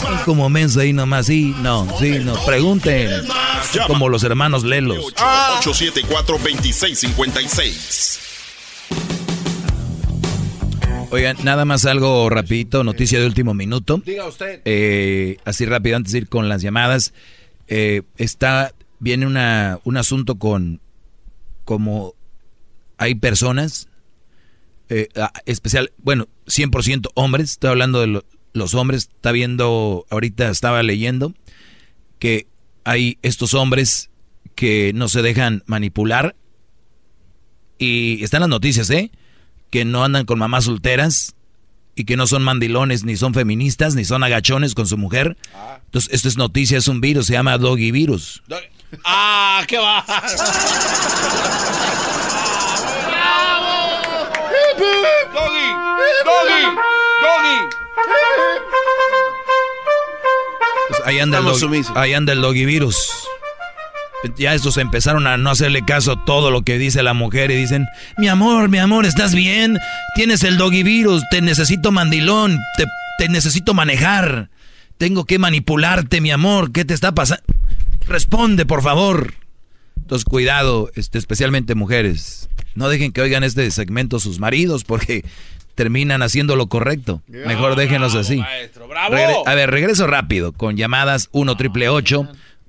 Ay, 0.06 0.16
Como 0.24 0.48
mensa 0.48 0.80
ahí 0.80 0.92
nomás, 0.92 1.26
sí, 1.26 1.54
no, 1.60 1.86
sí, 1.98 2.20
no, 2.24 2.34
pregunten. 2.44 3.10
Como 3.86 4.08
los 4.08 4.24
hermanos 4.24 4.64
Lelos. 4.64 5.14
874-2656. 5.62 8.31
Oigan, 11.12 11.36
nada 11.44 11.66
más 11.66 11.84
algo 11.84 12.30
rapidito, 12.30 12.84
noticia 12.84 13.20
de 13.20 13.26
último 13.26 13.52
minuto. 13.52 14.00
Diga 14.04 14.26
usted. 14.26 14.62
Eh, 14.64 15.36
así 15.44 15.66
rápido, 15.66 15.96
antes 15.96 16.12
de 16.12 16.20
ir 16.20 16.28
con 16.28 16.48
las 16.48 16.62
llamadas. 16.62 17.12
Eh, 17.68 18.02
está, 18.16 18.72
viene 18.98 19.26
una, 19.26 19.78
un 19.84 19.98
asunto 19.98 20.36
con 20.36 20.80
como 21.64 22.14
hay 22.96 23.14
personas, 23.14 23.88
eh, 24.88 25.08
ah, 25.16 25.32
especial, 25.44 25.92
bueno, 25.98 26.28
100% 26.46 27.10
hombres, 27.14 27.50
estoy 27.52 27.70
hablando 27.70 28.00
de 28.00 28.06
lo- 28.06 28.24
los 28.54 28.74
hombres, 28.74 29.10
está 29.14 29.32
viendo, 29.32 30.06
ahorita 30.10 30.48
estaba 30.48 30.82
leyendo 30.82 31.34
que 32.18 32.46
hay 32.84 33.18
estos 33.22 33.54
hombres 33.54 34.10
que 34.54 34.92
no 34.94 35.08
se 35.08 35.22
dejan 35.22 35.62
manipular 35.66 36.34
y 37.78 38.22
están 38.24 38.40
las 38.40 38.48
noticias, 38.48 38.88
¿eh? 38.90 39.10
Que 39.72 39.84
no 39.84 40.04
andan 40.04 40.24
con 40.24 40.38
mamás 40.38 40.66
solteras 40.66 41.34
y 41.96 42.04
que 42.04 42.16
no 42.16 42.28
son 42.28 42.42
mandilones, 42.42 43.04
ni 43.04 43.16
son 43.16 43.34
feministas, 43.34 43.94
ni 43.94 44.04
son 44.04 44.22
agachones 44.22 44.74
con 44.74 44.86
su 44.86 44.96
mujer. 44.96 45.36
Entonces, 45.86 46.12
esto 46.12 46.28
es 46.28 46.36
noticia, 46.36 46.78
es 46.78 46.86
un 46.88 47.00
virus, 47.00 47.26
se 47.26 47.32
llama 47.32 47.58
Doggy 47.58 47.90
Virus. 47.90 48.42
¡Ah, 49.04 49.64
qué 49.66 49.78
va! 49.78 50.04
¡Doggy! 55.34 55.72
¡Doggy! 56.24 56.62
¡Doggy! 57.22 57.76
Pues 60.88 61.00
ahí, 61.06 61.18
anda 61.18 61.38
el 61.38 61.46
ahí 61.94 62.14
anda 62.14 62.32
el 62.32 62.40
Doggy 62.40 62.64
Virus. 62.66 63.10
Ya 64.38 64.54
estos 64.54 64.76
empezaron 64.76 65.26
a 65.26 65.36
no 65.36 65.50
hacerle 65.50 65.82
caso 65.84 66.12
a 66.12 66.24
todo 66.24 66.50
lo 66.50 66.62
que 66.62 66.78
dice 66.78 67.02
la 67.02 67.12
mujer 67.14 67.50
y 67.50 67.56
dicen, 67.56 67.86
mi 68.18 68.28
amor, 68.28 68.68
mi 68.68 68.78
amor, 68.78 69.04
¿estás 69.04 69.34
bien? 69.34 69.78
Tienes 70.14 70.42
el 70.44 70.56
Doggy 70.58 70.82
Virus, 70.84 71.22
te 71.30 71.40
necesito 71.42 71.90
mandilón, 71.90 72.58
te, 72.76 72.84
te 73.18 73.28
necesito 73.28 73.74
manejar, 73.74 74.48
tengo 74.98 75.24
que 75.24 75.38
manipularte, 75.38 76.20
mi 76.20 76.30
amor, 76.30 76.70
¿qué 76.72 76.84
te 76.84 76.94
está 76.94 77.12
pasando? 77.12 77.42
Responde, 78.06 78.64
por 78.66 78.82
favor. 78.82 79.34
Entonces, 79.96 80.24
cuidado, 80.24 80.90
este, 80.94 81.18
especialmente 81.18 81.74
mujeres. 81.74 82.48
No 82.74 82.88
dejen 82.88 83.12
que 83.12 83.22
oigan 83.22 83.44
este 83.44 83.70
segmento 83.70 84.18
sus 84.20 84.38
maridos 84.38 84.84
porque 84.84 85.24
terminan 85.74 86.22
haciendo 86.22 86.54
lo 86.56 86.66
correcto. 86.68 87.22
Mejor 87.46 87.76
déjenlos 87.76 88.14
así. 88.14 88.40
¡Bravo! 88.88 89.14
Regre- 89.14 89.42
a 89.46 89.54
ver, 89.54 89.70
regreso 89.70 90.06
rápido 90.06 90.52
con 90.52 90.76
llamadas 90.76 91.28
1 91.32 91.56
triple 91.56 91.88
874 91.88 92.42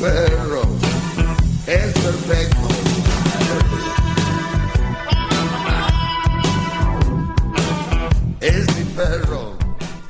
perro, 0.00 0.62
es 1.66 1.92
perfecto. 1.92 2.68
Es 8.40 8.66
mi 8.76 8.84
perro. 8.94 9.58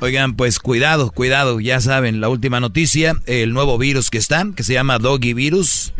Oigan, 0.01 0.35
pues 0.35 0.59
cuidado, 0.59 1.09
cuidado, 1.11 1.59
ya 1.59 1.79
saben, 1.79 2.19
la 2.21 2.29
última 2.29 2.59
noticia, 2.59 3.15
el 3.25 3.53
nuevo 3.53 3.77
virus 3.77 4.09
que 4.09 4.17
está, 4.17 4.45
que 4.55 4.63
se 4.63 4.73
llama 4.73 4.99
Doggy 4.99 5.33
Virus. 5.33 5.93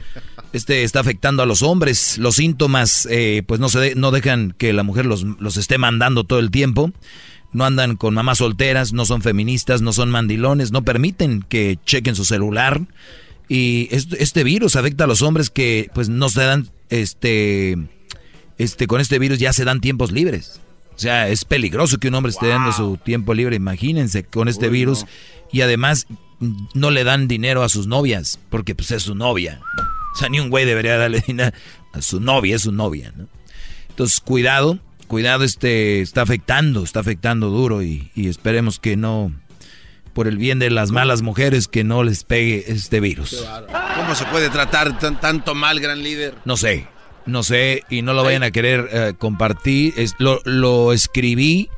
Este 0.54 0.84
está 0.84 1.00
afectando 1.00 1.44
a 1.44 1.46
los 1.46 1.62
hombres. 1.62 2.18
Los 2.18 2.36
síntomas, 2.36 3.08
eh, 3.10 3.44
pues 3.48 3.60
no 3.60 3.70
se 3.70 3.80
de- 3.80 3.96
no 3.96 4.12
dejan 4.12 4.54
que 4.58 4.74
la 4.74 4.84
mujer 4.84 5.06
los, 5.06 5.24
los 5.24 5.58
esté 5.58 5.78
mandando 5.78 6.24
todo 6.24 6.40
el 6.40 6.52
tiempo. 6.52 6.92
No 7.52 7.64
andan 7.66 7.96
con 7.96 8.14
mamás 8.14 8.40
solteras, 8.40 8.92
no 8.94 9.06
son 9.06 9.22
feministas, 9.22 9.82
no 9.82 9.94
son 9.94 10.12
mandilones, 10.12 10.72
no 10.72 10.84
permiten 10.84 11.42
que 11.48 11.80
chequen 11.86 12.16
su 12.16 12.26
celular. 12.26 12.82
Y 13.48 13.90
este, 13.92 14.44
virus 14.44 14.76
afecta 14.76 15.04
a 15.04 15.08
los 15.08 15.22
hombres 15.22 15.50
que, 15.50 15.90
pues, 15.94 16.10
no 16.10 16.30
se 16.30 16.42
dan, 16.42 16.70
este, 16.90 17.78
este, 18.58 18.88
con 18.88 19.02
este 19.02 19.20
virus 19.20 19.40
ya 19.40 19.54
se 19.54 19.66
dan 19.66 19.82
tiempos 19.82 20.12
libres. 20.12 20.62
O 20.96 21.00
sea, 21.00 21.28
es 21.30 21.44
peligroso 21.46 21.98
que 21.98 22.08
un 22.08 22.16
hombre 22.16 22.32
esté 22.32 22.48
dando 22.48 22.72
su 22.72 22.98
tiempo 22.98 23.34
libre, 23.34 23.56
imagínense, 23.56 24.24
con 24.24 24.48
este 24.48 24.68
Uy, 24.68 24.72
virus. 24.80 25.02
no. 25.02 25.08
Y 25.52 25.62
además 25.62 26.08
no 26.74 26.92
le 26.92 27.04
dan 27.04 27.28
dinero 27.28 27.64
a 27.64 27.70
sus 27.70 27.88
novias, 27.88 28.40
porque 28.50 28.76
pues 28.76 28.92
es 28.92 29.04
su 29.04 29.16
novia. 29.16 29.62
O 30.16 30.18
sea, 30.18 30.30
ni 30.30 30.40
un 30.40 30.50
güey 30.50 30.66
debería 30.66 30.98
darle 30.98 31.22
dinero 31.28 31.56
a 31.94 32.02
su 32.02 32.20
novia, 32.20 32.56
es 32.56 32.64
su 32.64 32.72
novia, 32.72 33.14
¿no? 33.16 33.28
Entonces, 33.90 34.20
cuidado, 34.20 34.80
cuidado, 35.08 35.44
este 35.44 36.02
está 36.02 36.22
afectando, 36.22 36.84
está 36.84 37.02
afectando 37.02 37.50
duro 37.50 37.82
y, 37.84 38.12
y 38.16 38.28
esperemos 38.28 38.80
que 38.80 38.98
no, 38.98 39.32
por 40.16 40.28
el 40.28 40.38
bien 40.38 40.58
de 40.58 40.72
las 40.72 40.90
malas 40.92 41.22
mujeres, 41.22 41.68
que 41.68 41.84
no 41.84 42.04
les 42.04 42.24
pegue 42.24 42.64
este 42.68 43.00
virus. 43.02 43.46
¿Cómo 43.98 44.16
se 44.16 44.26
puede 44.26 44.50
tratar 44.50 44.98
tan- 44.98 45.20
tanto 45.20 45.54
mal, 45.54 45.80
gran 45.80 46.02
líder? 46.02 46.34
No 46.46 46.58
sé, 46.58 46.88
no 47.28 47.44
sé, 47.44 47.84
y 47.90 48.02
no 48.02 48.14
lo 48.14 48.24
vayan 48.24 48.42
a 48.44 48.50
querer 48.50 48.90
eh, 48.92 49.14
compartir. 49.18 49.94
Es, 49.98 50.16
lo, 50.18 50.40
lo 50.46 50.94
escribí, 50.94 51.70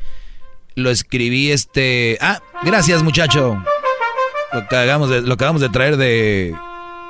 lo 0.75 0.91
escribí 0.91 1.51
este... 1.51 2.17
Ah, 2.21 2.39
gracias 2.63 3.03
muchacho. 3.03 3.61
Lo 4.53 4.59
acabamos 4.59 5.09
de, 5.09 5.21
lo 5.21 5.33
acabamos 5.33 5.61
de 5.61 5.69
traer 5.69 5.97
de, 5.97 6.55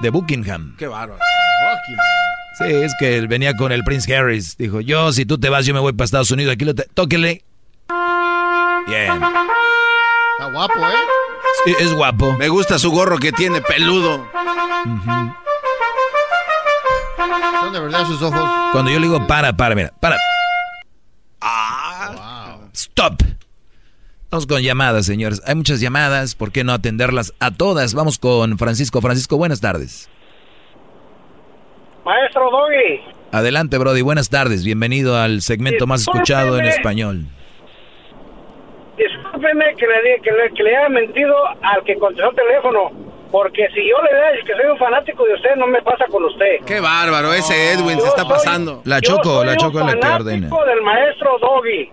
de 0.01 0.09
Buckingham. 0.09 0.75
Qué 0.77 0.87
bárbaro. 0.87 1.19
Sí, 2.57 2.63
es 2.73 2.93
que 2.99 3.17
él 3.17 3.27
venía 3.27 3.53
con 3.55 3.71
el 3.71 3.83
Prince 3.83 4.15
Harris. 4.15 4.57
Dijo, 4.57 4.81
yo 4.81 5.11
si 5.11 5.25
tú 5.25 5.37
te 5.37 5.49
vas, 5.49 5.65
yo 5.65 5.73
me 5.73 5.79
voy 5.79 5.93
para 5.93 6.05
Estados 6.05 6.31
Unidos. 6.31 6.53
Aquí 6.53 6.65
lo 6.65 6.73
tóquele. 6.73 7.43
Bien. 8.87 9.11
Está 10.37 10.51
guapo, 10.51 10.79
¿eh? 10.79 10.93
Sí, 11.65 11.75
es 11.79 11.93
guapo. 11.95 12.33
Me 12.33 12.47
gusta 12.47 12.77
su 12.77 12.91
gorro 12.91 13.17
que 13.17 13.31
tiene 13.31 13.59
peludo. 13.59 14.27
Son 17.59 17.73
de 17.73 17.79
verdad 17.79 18.05
sus 18.05 18.21
ojos. 18.21 18.47
Cuando 18.71 18.91
yo 18.91 18.99
le 18.99 19.07
digo 19.07 19.25
para, 19.25 19.57
para, 19.57 19.73
mira, 19.73 19.93
para. 19.99 20.17
Stop. 22.71 23.23
Vamos 24.29 24.45
con 24.45 24.61
llamadas, 24.61 25.07
señores. 25.07 25.41
Hay 25.47 25.55
muchas 25.55 25.79
llamadas, 25.79 26.35
¿por 26.35 26.51
qué 26.51 26.63
no 26.63 26.71
atenderlas 26.71 27.33
a 27.39 27.49
todas? 27.49 27.95
Vamos 27.95 28.19
con 28.19 28.59
Francisco. 28.59 29.01
Francisco, 29.01 29.37
buenas 29.37 29.59
tardes. 29.59 30.07
Maestro 32.05 32.51
Doggy, 32.51 33.01
Adelante, 33.31 33.79
Brody, 33.79 34.01
buenas 34.01 34.29
tardes. 34.29 34.63
Bienvenido 34.63 35.17
al 35.17 35.41
segmento 35.41 35.87
más 35.87 36.01
escuchado 36.01 36.59
en 36.59 36.65
español. 36.65 37.25
Discúlpeme 39.37 39.75
que 39.75 39.85
le, 39.87 40.21
que, 40.21 40.31
le, 40.31 40.53
que 40.53 40.63
le 40.63 40.75
haya 40.77 40.89
mentido 40.89 41.35
al 41.61 41.83
que 41.83 41.95
contestó 41.95 42.29
el 42.29 42.35
teléfono, 42.35 42.91
porque 43.31 43.67
si 43.73 43.87
yo 43.87 43.95
le 44.03 44.33
digo 44.35 44.45
que 44.45 44.53
soy 44.53 44.71
un 44.71 44.77
fanático 44.77 45.25
de 45.25 45.33
usted, 45.33 45.55
no 45.57 45.67
me 45.67 45.81
pasa 45.81 46.05
con 46.09 46.23
usted. 46.25 46.59
Qué 46.65 46.79
bárbaro, 46.79 47.33
ese 47.33 47.73
Edwin 47.73 47.99
se 48.01 48.07
está 48.07 48.27
pasando. 48.27 48.81
La 48.85 49.01
Choco, 49.01 49.43
la 49.43 49.55
Choco 49.57 49.79
es 49.79 49.85
la 49.85 49.99
que 49.99 50.07
ordena. 50.07 50.49
del 50.49 50.81
maestro 50.81 51.37
Doggy. 51.39 51.89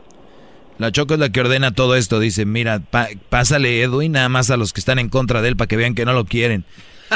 La 0.79 0.91
Choco 0.91 1.15
es 1.15 1.21
la 1.21 1.31
que 1.31 1.41
ordena 1.41 1.73
todo 1.73 1.95
esto. 1.97 2.19
Dice, 2.19 2.45
mira, 2.47 2.81
pa- 2.91 3.09
pásale 3.29 3.81
Edwin 3.83 4.13
nada 4.13 4.29
más 4.29 4.51
a 4.51 4.57
los 4.57 4.73
que 4.73 4.81
están 4.81 4.99
en 4.99 5.09
contra 5.09 5.41
de 5.41 5.49
él 5.49 5.57
para 5.57 5.69
que 5.69 5.77
vean 5.77 5.95
que 5.95 6.05
no 6.05 6.13
lo 6.13 6.25
quieren. 6.25 6.65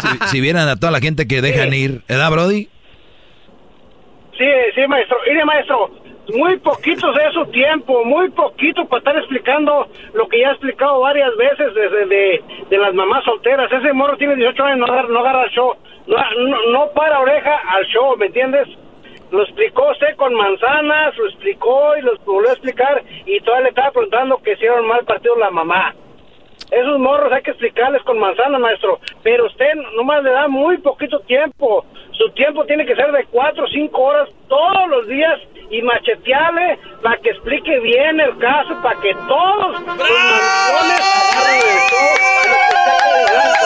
Si, 0.01 0.27
si 0.31 0.41
vieran 0.41 0.69
a 0.69 0.77
toda 0.77 0.93
la 0.93 1.01
gente 1.01 1.27
que 1.27 1.41
dejan 1.43 1.73
ir, 1.75 2.03
¿verdad, 2.09 2.31
Brody? 2.31 2.69
Sí, 4.37 4.45
sí, 4.77 4.87
maestro. 4.87 5.17
Mire, 5.29 5.45
maestro, 5.45 5.91
muy 6.35 6.59
poquito 6.59 7.13
de 7.13 7.31
su 7.33 7.47
tiempo, 7.47 8.05
muy 8.05 8.31
poquito 8.31 8.85
para 8.87 8.99
estar 8.99 9.17
explicando 9.17 9.89
lo 10.13 10.29
que 10.29 10.41
ya 10.41 10.49
he 10.49 10.53
explicado 10.53 11.01
varias 11.01 11.35
veces 11.37 11.75
desde 11.75 12.07
de, 12.69 12.79
las 12.79 12.95
mamás 12.95 13.25
solteras. 13.25 13.71
Ese 13.73 13.93
morro 13.93 14.17
tiene 14.17 14.37
18 14.37 14.65
años, 14.65 14.89
no 15.09 15.19
agarra, 15.21 15.45
el 15.45 15.51
show, 15.51 15.75
no, 16.07 16.17
no, 16.47 16.71
no 16.71 16.91
para 16.95 17.21
oreja 17.21 17.57
al 17.69 17.85
show, 17.87 18.17
¿me 18.17 18.27
entiendes? 18.27 18.69
Lo 19.31 19.43
explicó 19.43 19.91
usted 19.91 20.17
con 20.17 20.35
manzanas, 20.35 21.17
lo 21.17 21.27
explicó 21.27 21.97
y 21.97 22.03
lo 22.03 22.17
volvió 22.25 22.51
a 22.51 22.55
explicar 22.55 23.03
y 23.27 23.41
todavía 23.41 23.65
le 23.65 23.69
estaba 23.71 23.91
preguntando 23.91 24.39
que 24.39 24.53
hicieron 24.53 24.87
mal 24.87 25.05
partido 25.05 25.37
la 25.37 25.51
mamá. 25.51 25.95
Esos 26.71 26.99
morros 26.99 27.33
hay 27.33 27.43
que 27.43 27.51
explicarles 27.51 28.03
con 28.03 28.19
manzanas, 28.19 28.61
maestro. 28.61 29.01
Pero 29.23 29.47
usted 29.47 29.75
nomás 29.97 30.23
le 30.23 30.31
da 30.31 30.49
muy 30.49 30.79
poquito 30.79 31.21
tiempo. 31.21 31.85
Su 32.13 32.31
tiempo 32.31 32.65
tiene 32.67 32.85
que 32.85 32.97
ser 32.97 33.11
de 33.13 33.25
cuatro 33.27 33.65
o 33.65 33.69
cinco 33.69 34.03
horas 34.03 34.29
todos 34.49 34.89
los 34.89 35.07
días 35.07 35.41
y 35.71 35.83
machetearle 35.83 36.79
para 37.03 37.17
que 37.19 37.31
explique 37.31 37.79
bien 37.81 38.21
el 38.21 38.37
caso, 38.39 38.75
para 38.83 39.01
que 39.01 39.15
todos 39.15 39.73
los 39.73 39.81
mandones 39.87 41.01
agarren 41.37 41.61
el 41.61 41.79
show 41.89 42.09
a 42.39 42.49
los 42.49 42.61
que 42.67 42.75
está 42.75 42.93
colgando. 43.05 43.59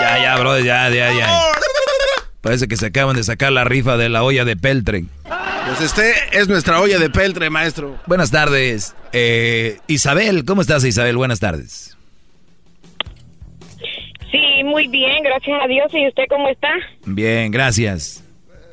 Ya, 0.00 0.18
ya, 0.18 0.36
Brody, 0.36 0.64
ya, 0.64 0.88
ya, 0.90 1.10
ya. 1.10 1.26
Parece 2.46 2.68
que 2.68 2.76
se 2.76 2.86
acaban 2.86 3.16
de 3.16 3.24
sacar 3.24 3.50
la 3.50 3.64
rifa 3.64 3.96
de 3.96 4.08
la 4.08 4.22
olla 4.22 4.44
de 4.44 4.56
Peltre. 4.56 5.02
Pues 5.66 5.80
este 5.80 6.12
es 6.30 6.48
nuestra 6.48 6.80
olla 6.80 6.96
de 7.00 7.10
peltre, 7.10 7.50
maestro. 7.50 7.98
Buenas 8.06 8.30
tardes. 8.30 8.94
Eh, 9.12 9.78
Isabel, 9.88 10.44
¿cómo 10.44 10.60
estás, 10.60 10.84
Isabel? 10.84 11.16
Buenas 11.16 11.40
tardes. 11.40 11.98
muy 14.64 14.86
bien, 14.86 15.24
gracias 15.24 15.60
a 15.60 15.66
Dios. 15.66 15.88
¿Y 15.92 16.06
usted 16.06 16.22
cómo 16.28 16.48
está? 16.48 16.68
Bien, 17.04 17.50
gracias. 17.50 18.22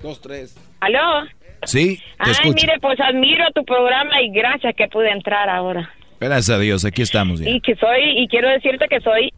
Dos, 0.03 0.21
tres. 0.21 0.55
¿Aló? 0.79 1.25
Sí, 1.65 1.97
te 1.97 2.03
Ay, 2.19 2.31
escucho. 2.31 2.53
mire, 2.67 2.79
pues 2.79 2.99
admiro 2.99 3.43
tu 3.55 3.65
programa 3.65 4.21
y 4.21 4.29
gracias 4.31 4.75
que 4.75 4.87
pude 4.87 5.09
entrar 5.09 5.49
ahora. 5.49 5.89
Gracias 6.19 6.55
a 6.55 6.59
Dios, 6.59 6.85
aquí 6.85 7.01
estamos 7.01 7.39
ya. 7.39 7.49
Y 7.49 7.59
que 7.59 7.75
soy, 7.77 8.19
y 8.21 8.27
quiero 8.27 8.49
decirte 8.49 8.85
que 8.87 8.99
soy, 9.01 9.33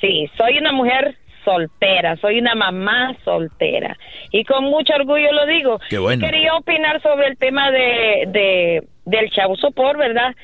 sí, 0.00 0.30
soy 0.38 0.56
una 0.56 0.72
mujer 0.72 1.18
soltera, 1.44 2.16
soy 2.16 2.38
una 2.38 2.54
mamá 2.54 3.14
soltera. 3.24 3.96
Y 4.30 4.44
con 4.44 4.64
mucho 4.64 4.94
orgullo 4.94 5.32
lo 5.32 5.46
digo. 5.46 5.78
Qué 5.88 5.98
bueno. 5.98 6.24
Quería 6.24 6.54
opinar 6.54 7.00
sobre 7.02 7.28
el 7.28 7.36
tema 7.36 7.70
de, 7.70 8.24
de 8.28 8.82
del 9.04 9.30
chavo 9.30 9.56
sopor, 9.56 9.98
¿verdad? 9.98 10.34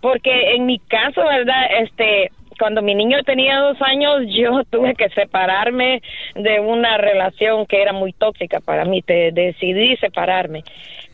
Porque 0.00 0.54
en 0.54 0.66
mi 0.66 0.78
caso, 0.78 1.24
¿verdad? 1.24 1.66
Este, 1.80 2.30
cuando 2.58 2.82
mi 2.82 2.94
niño 2.94 3.22
tenía 3.24 3.58
dos 3.58 3.80
años, 3.80 4.22
yo 4.28 4.62
tuve 4.70 4.94
que 4.94 5.08
separarme 5.10 6.02
de 6.34 6.60
una 6.60 6.96
relación 6.98 7.66
que 7.66 7.82
era 7.82 7.92
muy 7.92 8.12
tóxica 8.12 8.60
para 8.60 8.84
mí. 8.84 9.02
Te 9.02 9.32
decidí 9.32 9.96
separarme. 9.96 10.64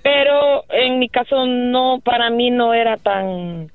Pero 0.02 0.64
en 0.70 0.98
mi 0.98 1.08
caso 1.08 1.46
no, 1.46 2.00
para 2.04 2.30
mí 2.30 2.50
no 2.50 2.74
era 2.74 2.96
tan 2.96 3.70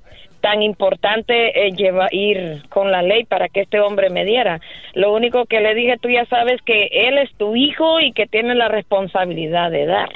tan 0.47 0.61
importante 0.63 1.33
eh, 1.67 1.71
lleva- 1.73 2.07
ir 2.09 2.63
con 2.69 2.89
la 2.89 3.01
ley 3.01 3.25
para 3.25 3.49
que 3.49 3.59
este 3.59 3.81
hombre 3.81 4.09
me 4.09 4.23
diera. 4.23 4.61
Lo 4.93 5.13
único 5.13 5.45
que 5.45 5.59
le 5.59 5.75
dije, 5.75 5.97
tú 6.01 6.07
ya 6.09 6.23
sabes 6.27 6.61
que 6.61 6.87
él 6.89 7.17
es 7.17 7.29
tu 7.35 7.57
hijo 7.57 7.99
y 7.99 8.13
que 8.13 8.27
tiene 8.27 8.55
la 8.55 8.69
responsabilidad 8.69 9.71
de 9.71 9.85
dar. 9.85 10.09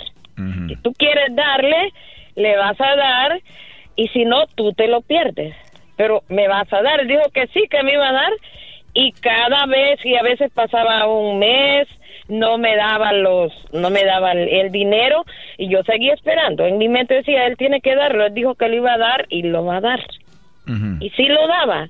Si 0.70 0.76
tú 0.78 0.94
quieres 0.94 1.36
darle, 1.36 1.92
le 2.36 2.56
vas 2.56 2.80
a 2.80 2.96
dar 2.96 3.42
y 3.98 4.08
si 4.08 4.24
no, 4.24 4.48
tú 4.56 4.72
te 4.72 4.88
lo 4.88 5.02
pierdes. 5.02 5.54
Pero 5.98 6.24
me 6.30 6.48
vas 6.48 6.72
a 6.72 6.82
dar. 6.82 7.02
Él 7.02 7.10
dijo 7.10 7.30
que 7.34 7.48
sí, 7.48 7.68
que 7.70 7.84
me 7.84 7.92
iba 7.92 8.08
a 8.08 8.14
dar 8.14 8.32
y 8.94 9.12
cada 9.12 9.66
vez 9.66 10.00
y 10.06 10.16
a 10.16 10.24
veces 10.24 10.50
pasaba 10.54 11.06
un 11.08 11.40
mes 11.40 11.90
no 12.32 12.58
me 12.58 12.76
daba 12.78 13.12
los 13.12 13.52
no 13.74 13.90
me 13.90 14.06
daba 14.06 14.32
el, 14.32 14.48
el 14.48 14.72
dinero 14.72 15.26
y 15.58 15.68
yo 15.70 15.84
seguía 15.84 16.14
esperando. 16.14 16.66
En 16.66 16.78
mi 16.78 16.88
mente 16.88 17.16
decía 17.16 17.46
él 17.46 17.58
tiene 17.58 17.82
que 17.82 17.96
darlo 17.96 18.26
él 18.26 18.34
dijo 18.34 18.56
que 18.56 18.70
lo 18.70 18.76
iba 18.76 18.94
a 18.94 18.98
dar 18.98 19.26
y 19.30 19.44
lo 19.44 19.66
va 19.66 19.78
a 19.78 19.82
dar. 19.82 20.00
Y 21.02 21.10
sí 21.10 21.26
lo 21.26 21.48
daba 21.48 21.90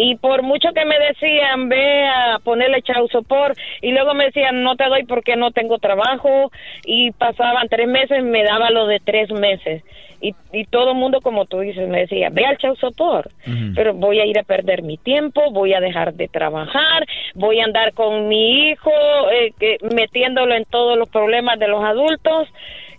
y 0.00 0.14
por 0.14 0.42
mucho 0.42 0.68
que 0.72 0.84
me 0.84 0.96
decían 0.98 1.68
ve 1.68 2.06
a 2.06 2.38
ponerle 2.44 2.82
chau 2.82 3.08
sopor 3.08 3.54
y 3.82 3.90
luego 3.90 4.14
me 4.14 4.26
decían 4.26 4.62
no 4.62 4.76
te 4.76 4.84
doy 4.88 5.04
porque 5.04 5.34
no 5.34 5.50
tengo 5.50 5.78
trabajo 5.78 6.52
y 6.84 7.10
pasaban 7.10 7.68
tres 7.68 7.88
meses 7.88 8.22
me 8.22 8.44
daba 8.44 8.70
lo 8.70 8.86
de 8.86 9.00
tres 9.00 9.28
meses 9.32 9.82
y, 10.20 10.34
y 10.52 10.64
todo 10.66 10.92
el 10.92 10.96
mundo 10.98 11.20
como 11.20 11.46
tú 11.46 11.60
dices 11.60 11.88
me 11.88 12.00
decía 12.02 12.28
ve 12.30 12.46
al 12.46 12.58
chau 12.58 12.76
sopor 12.76 13.28
pero 13.74 13.92
voy 13.94 14.20
a 14.20 14.26
ir 14.26 14.38
a 14.38 14.42
perder 14.44 14.82
mi 14.82 14.98
tiempo, 14.98 15.50
voy 15.50 15.74
a 15.74 15.80
dejar 15.80 16.14
de 16.14 16.28
trabajar, 16.28 17.04
voy 17.34 17.58
a 17.60 17.64
andar 17.64 17.92
con 17.92 18.28
mi 18.28 18.68
hijo, 18.70 18.90
eh, 19.32 19.52
que- 19.58 19.78
metiéndolo 19.94 20.54
en 20.54 20.64
todos 20.64 20.96
los 20.98 21.08
problemas 21.08 21.58
de 21.58 21.66
los 21.68 21.82
adultos. 21.82 22.46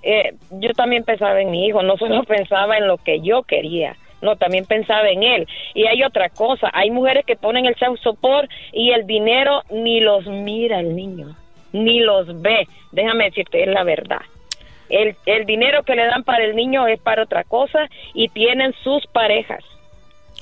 Eh, 0.02 0.34
yo 0.52 0.72
también 0.74 1.04
pensaba 1.04 1.40
en 1.42 1.52
mi 1.52 1.68
hijo, 1.68 1.84
no 1.84 1.98
solo 1.98 2.24
pensaba 2.28 2.78
en 2.78 2.88
lo 2.88 2.98
que 2.98 3.20
yo 3.22 3.44
quería. 3.44 3.96
No, 4.22 4.36
también 4.36 4.66
pensaba 4.66 5.08
en 5.10 5.24
él. 5.24 5.48
Y 5.74 5.86
hay 5.88 6.04
otra 6.04 6.30
cosa, 6.30 6.70
hay 6.74 6.92
mujeres 6.92 7.26
que 7.26 7.36
ponen 7.36 7.66
el 7.66 7.76
child 7.76 7.98
support 8.04 8.50
y 8.74 8.92
el 8.92 9.08
dinero 9.08 9.64
ni 9.70 10.02
los 10.02 10.26
mira 10.26 10.80
el 10.80 10.96
niño, 10.96 11.36
ni 11.72 12.00
los 12.02 12.42
ve. 12.42 12.68
Déjame 12.92 13.26
decirte, 13.26 13.62
es 13.64 13.68
la 13.70 13.84
verdad. 13.84 14.22
El, 14.90 15.16
el 15.26 15.46
dinero 15.46 15.84
que 15.84 15.96
le 15.96 16.06
dan 16.06 16.24
para 16.24 16.44
el 16.44 16.56
niño 16.56 16.88
es 16.88 17.00
para 17.00 17.24
otra 17.24 17.44
cosa 17.44 17.88
y 18.14 18.28
tienen 18.30 18.74
sus 18.84 19.06
parejas. 19.08 19.64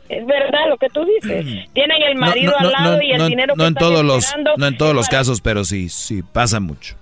Es 0.09 0.25
verdad 0.25 0.69
lo 0.69 0.77
que 0.77 0.87
tú 0.87 1.03
dices. 1.03 1.45
Tienen 1.73 2.01
el 2.01 2.15
marido 2.15 2.53
al 2.57 2.71
lado 2.71 3.01
y 3.01 3.11
el 3.11 3.17
no- 3.17 3.27
dinero 3.27 3.53
no 3.57 3.63
que 3.63 3.67
en 3.67 3.73
están 3.73 3.89
todos 3.89 4.05
los 4.05 4.33
no 4.57 4.65
en 4.67 4.77
todos 4.77 4.95
los 4.95 5.07
para- 5.07 5.17
casos, 5.19 5.41
pero 5.41 5.65
sí, 5.65 5.89
sí 5.89 6.23
pasa 6.23 6.61
mucho. 6.61 6.95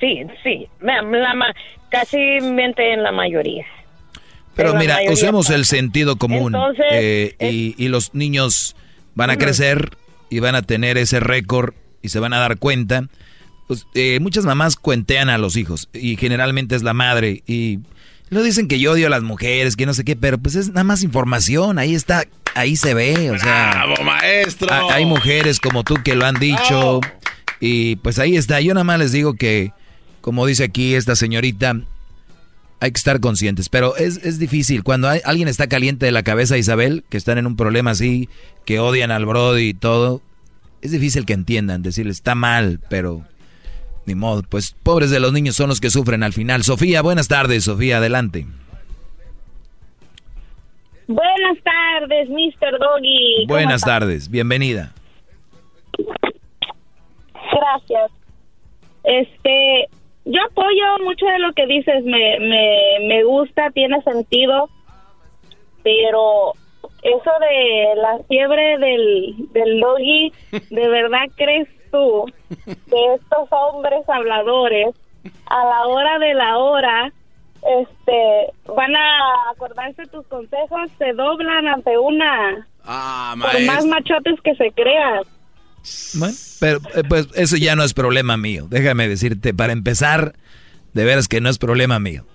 Sí, 0.00 0.22
sí, 0.42 0.66
la, 0.80 1.02
la 1.02 1.54
casi 1.90 2.18
mente 2.42 2.92
en 2.92 3.02
la 3.02 3.12
mayoría. 3.12 3.64
Pero 4.54 4.74
mira, 4.74 4.94
mayoría 4.94 5.12
usemos 5.14 5.46
pasa. 5.46 5.56
el 5.56 5.64
sentido 5.64 6.16
común 6.16 6.54
Entonces, 6.54 6.86
eh, 6.90 7.34
y, 7.40 7.74
y 7.82 7.88
los 7.88 8.14
niños 8.14 8.76
van 9.14 9.30
a 9.30 9.36
crecer 9.36 9.90
y 10.28 10.38
van 10.40 10.54
a 10.54 10.62
tener 10.62 10.98
ese 10.98 11.20
récord 11.20 11.74
y 12.02 12.08
se 12.10 12.18
van 12.20 12.32
a 12.32 12.38
dar 12.38 12.58
cuenta. 12.58 13.04
Pues, 13.68 13.86
eh, 13.94 14.18
muchas 14.20 14.44
mamás 14.44 14.76
cuentean 14.76 15.28
a 15.28 15.38
los 15.38 15.56
hijos 15.56 15.88
y 15.92 16.16
generalmente 16.16 16.74
es 16.74 16.82
la 16.82 16.92
madre 16.94 17.42
y 17.46 17.78
lo 18.28 18.42
dicen 18.42 18.68
que 18.68 18.78
yo 18.80 18.92
odio 18.92 19.06
a 19.06 19.10
las 19.10 19.22
mujeres, 19.22 19.76
que 19.76 19.86
no 19.86 19.94
sé 19.94 20.04
qué, 20.04 20.14
pero 20.16 20.38
pues 20.38 20.54
es 20.56 20.68
nada 20.68 20.84
más 20.84 21.02
información, 21.04 21.78
ahí 21.78 21.94
está, 21.94 22.24
ahí 22.54 22.76
se 22.76 22.94
ve, 22.94 23.30
o 23.30 23.38
sea, 23.38 23.70
¡Bravo, 23.86 24.02
maestro! 24.04 24.72
ha- 24.72 24.94
hay 24.94 25.04
mujeres 25.04 25.58
como 25.60 25.82
tú 25.84 25.96
que 26.04 26.14
lo 26.16 26.26
han 26.26 26.36
dicho 26.40 27.00
y 27.60 27.96
pues 27.96 28.18
ahí 28.18 28.36
está. 28.36 28.60
Yo 28.60 28.72
nada 28.74 28.84
más 28.84 28.98
les 28.98 29.12
digo 29.12 29.34
que, 29.34 29.72
como 30.20 30.46
dice 30.46 30.64
aquí 30.64 30.94
esta 30.94 31.16
señorita, 31.16 31.80
hay 32.80 32.90
que 32.92 32.96
estar 32.98 33.20
conscientes, 33.20 33.68
pero 33.68 33.96
es, 33.96 34.16
es 34.24 34.38
difícil. 34.38 34.82
Cuando 34.82 35.08
hay- 35.08 35.20
alguien 35.24 35.48
está 35.48 35.66
caliente 35.68 36.06
de 36.06 36.12
la 36.12 36.22
cabeza, 36.22 36.56
Isabel, 36.58 37.04
que 37.10 37.16
están 37.18 37.38
en 37.38 37.46
un 37.46 37.56
problema 37.56 37.90
así, 37.92 38.28
que 38.64 38.80
odian 38.80 39.10
al 39.10 39.26
Brody 39.26 39.68
y 39.68 39.74
todo, 39.74 40.22
es 40.82 40.90
difícil 40.92 41.26
que 41.26 41.34
entiendan, 41.34 41.82
decirles, 41.82 42.16
está 42.16 42.34
mal, 42.34 42.80
pero 42.88 43.22
ni 44.06 44.14
modo. 44.14 44.42
Pues 44.48 44.74
pobres 44.82 45.10
de 45.10 45.20
los 45.20 45.32
niños 45.32 45.56
son 45.56 45.68
los 45.68 45.80
que 45.80 45.90
sufren 45.90 46.22
al 46.22 46.32
final. 46.32 46.62
Sofía, 46.64 47.02
buenas 47.02 47.28
tardes, 47.28 47.64
Sofía, 47.64 47.98
adelante. 47.98 48.46
Buenas 51.06 51.58
tardes, 51.64 52.28
Mr. 52.30 52.78
Doggy. 52.78 53.46
¿Cómo 53.46 53.48
Buenas 53.48 53.82
está? 53.82 53.98
tardes, 53.98 54.28
bienvenida. 54.30 54.92
Gracias. 57.34 58.10
Este, 59.02 59.88
yo 60.24 60.42
apoyo 60.42 61.04
mucho 61.04 61.26
de 61.26 61.38
lo 61.38 61.52
que 61.52 61.66
dices, 61.66 62.04
me, 62.04 62.38
me, 62.40 63.06
me 63.06 63.24
gusta, 63.24 63.70
tiene 63.70 64.00
sentido, 64.02 64.68
pero 65.82 66.52
eso 67.02 67.30
de 67.40 67.94
la 67.96 68.18
fiebre 68.28 68.78
del, 68.78 69.34
del 69.52 69.80
doggy, 69.80 70.32
¿de 70.70 70.88
verdad 70.88 71.26
crees 71.36 71.68
tú 71.90 72.26
que 72.66 73.14
estos 73.14 73.48
hombres 73.50 74.08
habladores 74.08 74.94
a 75.46 75.64
la 75.64 75.86
hora 75.86 76.18
de 76.18 76.34
la 76.34 76.58
hora 76.58 77.12
este 77.62 78.52
van 78.74 78.96
a 78.96 79.50
acordarse 79.52 80.06
tus 80.06 80.26
consejos, 80.28 80.90
se 80.98 81.12
doblan 81.12 81.66
ante 81.68 81.98
una 81.98 82.66
Ah, 82.84 83.34
por 83.38 83.60
más 83.64 83.84
machotes 83.84 84.40
que 84.42 84.54
se 84.54 84.72
crean. 84.72 85.22
Bueno, 86.14 86.36
pero 86.58 86.80
eh, 86.94 87.02
pues 87.08 87.28
eso 87.34 87.56
ya 87.56 87.76
no 87.76 87.84
es 87.84 87.94
problema 87.94 88.36
mío. 88.36 88.66
Déjame 88.68 89.08
decirte, 89.08 89.54
para 89.54 89.72
empezar, 89.72 90.34
de 90.92 91.04
veras 91.04 91.28
que 91.28 91.40
no 91.40 91.48
es 91.48 91.58
problema 91.58 91.98
mío. 91.98 92.26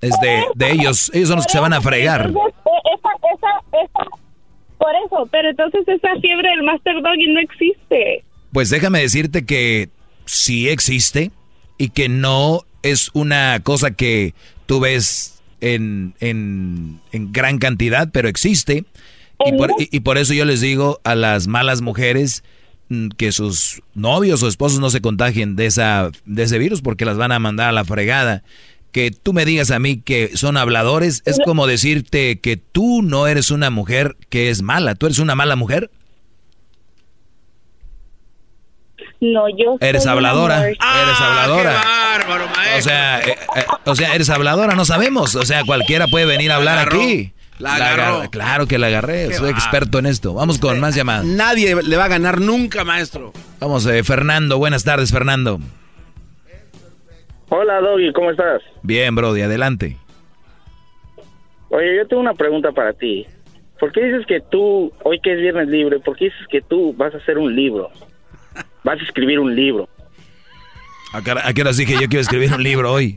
Es 0.00 0.14
de, 0.20 0.44
de 0.54 0.72
ellos, 0.72 1.10
ellos 1.14 1.28
son 1.28 1.36
los 1.36 1.46
que 1.46 1.52
se 1.52 1.60
van 1.60 1.72
a 1.72 1.80
fregar. 1.80 2.26
Entonces, 2.26 2.54
eh, 2.64 2.70
esa, 2.94 3.08
esa, 3.34 3.84
esa, 3.84 4.10
por 4.78 4.90
eso, 5.06 5.28
pero 5.30 5.50
entonces 5.50 5.86
esa 5.86 6.18
fiebre 6.20 6.48
del 6.50 6.62
Master 6.62 6.94
Doggy 7.02 7.26
no 7.34 7.40
existe. 7.40 8.24
Pues 8.52 8.70
déjame 8.70 9.00
decirte 9.00 9.44
que 9.44 9.90
sí 10.24 10.68
existe 10.68 11.30
y 11.76 11.90
que 11.90 12.08
no 12.08 12.62
es 12.82 13.10
una 13.12 13.60
cosa 13.62 13.90
que 13.90 14.34
tú 14.64 14.80
ves 14.80 15.42
en, 15.60 16.14
en, 16.20 17.00
en 17.12 17.32
gran 17.32 17.58
cantidad, 17.58 18.08
pero 18.10 18.28
existe. 18.28 18.84
Y 19.46 19.52
por, 19.52 19.70
y- 19.78 19.88
y 19.90 20.00
por 20.00 20.18
eso 20.18 20.34
yo 20.34 20.44
les 20.44 20.60
digo 20.60 21.00
a 21.04 21.14
las 21.14 21.46
malas 21.46 21.80
mujeres 21.80 22.44
mm, 22.88 23.08
que 23.16 23.32
sus 23.32 23.82
novios 23.94 24.42
o 24.42 24.48
esposos 24.48 24.80
no 24.80 24.90
se 24.90 25.00
contagien 25.00 25.56
de, 25.56 25.66
esa, 25.66 26.10
de 26.26 26.42
ese 26.42 26.58
virus 26.58 26.82
porque 26.82 27.04
las 27.04 27.16
van 27.16 27.32
a 27.32 27.38
mandar 27.38 27.68
a 27.68 27.72
la 27.72 27.84
fregada. 27.84 28.42
Que 28.92 29.12
tú 29.12 29.32
me 29.32 29.44
digas 29.44 29.70
a 29.70 29.78
mí 29.78 29.98
que 30.00 30.36
son 30.36 30.56
habladores 30.56 31.22
es 31.24 31.38
como 31.44 31.66
decirte 31.68 32.40
que 32.40 32.56
tú 32.56 33.02
no 33.02 33.28
eres 33.28 33.50
una 33.52 33.70
mujer 33.70 34.16
que 34.28 34.50
es 34.50 34.62
mala. 34.62 34.94
¿Tú 34.96 35.06
eres 35.06 35.20
una 35.20 35.34
mala 35.36 35.54
mujer? 35.54 35.90
No, 39.20 39.48
yo 39.50 39.76
Eres 39.80 40.06
habladora. 40.06 40.66
Eres 40.68 40.78
habladora. 41.20 41.72
bárbaro, 41.74 42.46
O 42.78 42.80
sea, 42.80 43.20
eh, 43.20 43.36
eh, 43.56 43.64
o 43.84 43.94
sea, 43.94 44.14
eres 44.14 44.30
habladora, 44.30 44.74
no 44.74 44.84
sabemos. 44.84 45.34
O 45.34 45.44
sea, 45.44 45.62
cualquiera 45.64 46.06
puede 46.08 46.24
venir 46.24 46.50
a 46.52 46.56
hablar 46.56 46.78
aquí. 46.88 47.32
La 47.60 47.74
agarró. 47.76 48.16
agar- 48.16 48.30
Claro 48.30 48.66
que 48.66 48.78
la 48.78 48.86
agarré. 48.88 49.28
Qué 49.28 49.34
Soy 49.34 49.52
va. 49.52 49.58
experto 49.58 49.98
en 49.98 50.06
esto. 50.06 50.34
Vamos 50.34 50.58
con 50.58 50.80
más 50.80 50.94
llamadas. 50.94 51.24
Nadie 51.24 51.76
le 51.82 51.96
va 51.96 52.04
a 52.06 52.08
ganar 52.08 52.40
nunca, 52.40 52.84
maestro. 52.84 53.32
Vamos, 53.60 53.86
eh, 53.86 54.02
Fernando. 54.02 54.58
Buenas 54.58 54.82
tardes, 54.84 55.10
Fernando. 55.12 55.60
Hola, 57.48 57.80
Doggy, 57.80 58.12
¿cómo 58.12 58.30
estás? 58.30 58.62
Bien, 58.82 59.14
Brody, 59.14 59.42
adelante. 59.42 59.96
Oye, 61.68 61.96
yo 61.96 62.06
tengo 62.06 62.22
una 62.22 62.34
pregunta 62.34 62.72
para 62.72 62.92
ti. 62.92 63.26
¿Por 63.78 63.92
qué 63.92 64.04
dices 64.04 64.26
que 64.26 64.40
tú, 64.40 64.92
hoy 65.02 65.20
que 65.20 65.32
es 65.32 65.38
viernes 65.40 65.68
libre, 65.68 65.98
por 66.00 66.16
qué 66.16 66.26
dices 66.26 66.46
que 66.50 66.60
tú 66.60 66.94
vas 66.96 67.14
a 67.14 67.18
hacer 67.18 67.38
un 67.38 67.54
libro? 67.54 67.90
Vas 68.84 69.00
a 69.00 69.02
escribir 69.04 69.38
un 69.40 69.54
libro. 69.54 69.88
¿A 71.12 71.22
qué 71.22 71.30
hora- 71.32 71.46
a 71.46 71.52
qué 71.52 71.60
horas 71.62 71.76
dije 71.76 71.94
yo 71.94 72.08
quiero 72.08 72.20
escribir 72.20 72.52
un 72.52 72.62
libro 72.62 72.92
hoy? 72.92 73.16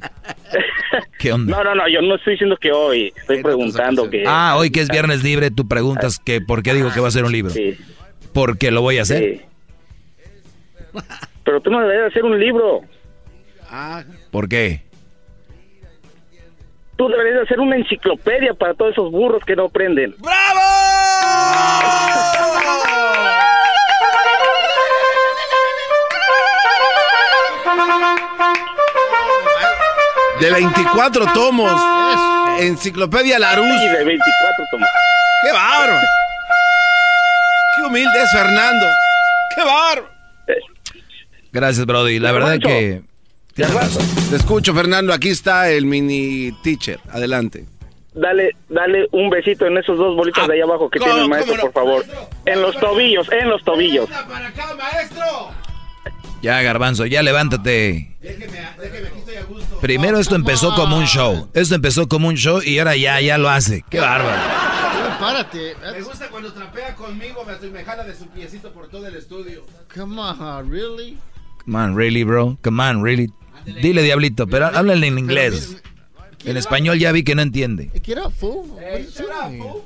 ¿Qué 1.19 1.31
onda? 1.31 1.57
No, 1.57 1.63
no, 1.63 1.75
no, 1.75 1.87
yo 1.87 2.01
no 2.01 2.15
estoy 2.15 2.33
diciendo 2.33 2.57
que 2.57 2.71
hoy, 2.71 3.13
estoy 3.15 3.41
preguntando 3.41 4.09
que... 4.09 4.23
Ah, 4.27 4.55
hoy 4.57 4.71
que 4.71 4.81
es 4.81 4.89
viernes 4.89 5.23
libre, 5.23 5.51
tú 5.51 5.67
preguntas 5.67 6.19
que 6.19 6.41
por 6.41 6.63
qué 6.63 6.73
digo 6.73 6.91
que 6.93 6.99
va 6.99 7.07
a 7.07 7.11
ser 7.11 7.23
un 7.23 7.31
libro. 7.31 7.51
Sí. 7.51 7.77
Porque 8.33 8.71
lo 8.71 8.81
voy 8.81 8.97
a 8.97 9.03
hacer. 9.03 9.45
Pero 11.43 11.61
tú 11.61 11.69
no 11.71 11.79
deberías 11.81 12.07
hacer 12.11 12.23
un 12.23 12.39
libro. 12.39 12.81
¿Por 14.31 14.47
qué? 14.49 14.83
Tú 16.95 17.07
deberías 17.07 17.43
hacer 17.43 17.59
una 17.59 17.75
enciclopedia 17.77 18.53
para 18.53 18.73
todos 18.75 18.91
esos 18.91 19.11
burros 19.11 19.43
que 19.45 19.55
no 19.55 19.65
aprenden. 19.65 20.15
De 30.43 30.51
24 30.51 31.25
tomos. 31.33 31.71
Enciclopedia 32.59 33.39
Larus. 33.39 33.65
Sí, 33.65 33.87
de 33.87 34.03
24 34.03 34.65
tomos. 34.71 34.89
¡Qué 35.41 35.51
bárbaro! 35.53 36.01
¡Qué 37.77 37.83
humilde 37.83 38.21
es 38.21 38.31
Fernando! 38.31 38.85
¡Qué 39.55 39.63
bárbaro! 39.63 40.09
Gracias, 41.53 41.85
Brody. 41.85 42.19
La 42.19 42.33
verdad 42.33 42.59
que... 42.59 43.03
Te 43.55 44.35
escucho, 44.35 44.73
Fernando. 44.73 45.13
Aquí 45.13 45.29
está 45.29 45.69
el 45.69 45.85
mini 45.85 46.51
teacher. 46.61 46.99
Adelante. 47.09 47.63
Dale, 48.13 48.51
dale 48.67 49.07
un 49.13 49.29
besito 49.29 49.65
en 49.65 49.77
esos 49.77 49.97
dos 49.97 50.13
bolitas 50.13 50.45
de 50.49 50.55
ahí 50.55 50.61
abajo 50.61 50.89
que 50.89 50.99
¿cómo- 50.99 51.09
tiene 51.09 51.23
el 51.23 51.29
maestro, 51.29 51.55
no? 51.55 51.61
por 51.61 51.71
favor. 51.71 52.05
En 52.45 52.61
los 52.61 52.77
tobillos, 52.77 53.31
en 53.31 53.49
los 53.49 53.63
tobillos. 53.63 54.09
Ya, 56.41 56.61
Garbanzo, 56.61 57.05
ya 57.05 57.23
levántate. 57.23 58.17
Primero 59.84 60.18
esto 60.18 60.35
empezó 60.35 60.73
como 60.76 60.97
un 60.97 61.03
show. 61.03 61.49
Esto 61.53 61.76
empezó 61.76 62.07
como 62.07 62.30
un 62.30 62.35
show 62.35 62.61
y 62.64 62.80
ahora 62.80 62.95
ya, 62.95 63.19
ya 63.19 63.38
lo 63.38 63.49
hace. 63.49 63.84
Qué 63.89 63.99
bárbaro. 63.99 64.41
Párate. 65.19 65.76
Me 65.91 66.01
gusta 66.01 66.30
cuando 66.30 66.53
trapea 66.53 66.95
conmigo, 66.95 67.45
me, 67.45 67.84
jala 67.84 68.05
de 68.05 68.15
su 68.15 68.27
piecito 68.27 68.72
por 68.72 68.88
todo 68.88 69.07
el 69.07 69.15
estudio. 69.18 69.65
Come 69.93 70.22
on, 70.22 70.72
really? 70.72 71.18
Come 71.65 71.77
on, 71.77 71.97
really, 71.97 72.23
bro. 72.23 72.57
Come 72.64 72.81
on, 72.81 73.03
really. 73.03 73.30
Dile, 73.65 74.03
diablito, 74.03 74.47
pero 74.47 74.68
háblale 74.68 75.05
en 75.05 75.19
inglés. 75.19 75.76
En 76.45 76.55
español 76.55 76.97
ya 76.97 77.11
vi 77.11 77.26
que 77.26 77.35
no 77.35 77.41
entiende. 77.41 77.91
Get 78.05 78.19
up, 78.19 78.31
fool. 78.31 78.65
Shut 79.11 79.27
up, 79.27 79.51
fool. 79.57 79.84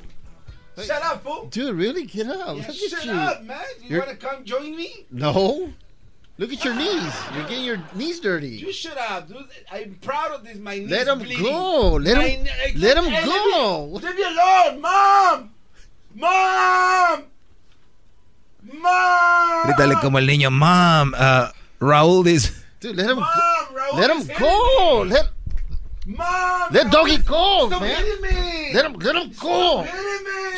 Shut 0.76 1.02
up, 1.12 1.24
fool. 1.24 1.50
Dude, 1.50 1.72
really? 1.72 2.06
Get 2.06 2.28
up. 2.28 2.56
Shut 2.72 3.08
up, 3.08 3.42
man. 3.42 3.58
You 3.88 4.00
to 4.02 4.16
come 4.16 4.44
join 4.44 4.76
me? 4.76 5.06
No. 5.10 5.72
Look 6.38 6.52
at 6.52 6.64
your 6.64 6.74
knees. 6.74 7.12
You're 7.34 7.48
getting 7.48 7.64
your 7.64 7.82
knees 7.94 8.20
dirty. 8.20 8.50
You 8.62 8.72
shut 8.72 8.96
up, 8.96 9.26
dude. 9.28 9.38
I'm 9.72 9.98
proud 10.00 10.30
of 10.32 10.44
this. 10.44 10.56
My 10.58 10.78
knees 10.78 10.88
Let 10.90 11.08
him 11.08 11.18
bleeding. 11.18 11.42
go. 11.42 11.94
Let 12.00 12.16
My 12.16 12.28
him- 12.28 12.44
ne- 12.44 12.72
let 12.76 12.96
him 12.96 13.04
Hey, 13.06 13.24
go. 13.26 13.84
Leave 13.92 14.02
me, 14.02 14.08
leave 14.08 14.16
me 14.16 14.22
alone, 14.22 14.80
mom. 14.80 15.50
Mom. 16.14 17.24
Mom. 18.62 19.62
Grítale 19.66 19.94
como 20.00 20.18
el 20.18 20.26
niño, 20.26 20.50
mom, 20.50 21.14
uh, 21.16 21.50
Raúl 21.80 22.24
dice... 22.24 22.52
Dude, 22.80 22.96
let 22.96 23.10
him 23.10 23.16
Mom, 23.18 23.26
go. 23.26 23.74
Raúl 23.76 23.98
Let 24.00 24.10
him 24.10 24.18
is 24.18 24.28
go. 24.38 25.04
me. 25.04 25.10
Let 25.10 25.30
Mom. 26.06 26.68
let 26.70 26.90
doggy 26.92 27.18
go, 27.18 27.66
Stop 27.68 27.82
man. 27.82 28.04
hitting 28.04 28.22
me. 28.22 28.74
Let 28.74 28.84
him 28.86 28.92
let 28.94 29.16
him 29.16 29.32
go. 29.38 29.84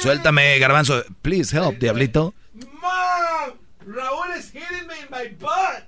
Suéltame, 0.00 0.58
Garbanzo. 0.60 1.02
Please 1.22 1.50
help, 1.50 1.76
diablito. 1.76 2.32
Mom. 2.82 3.52
Raúl 3.90 4.36
is 4.36 4.50
hitting 4.50 4.86
me 4.86 4.94
in 5.02 5.08
my 5.10 5.28
butt. 5.38 5.86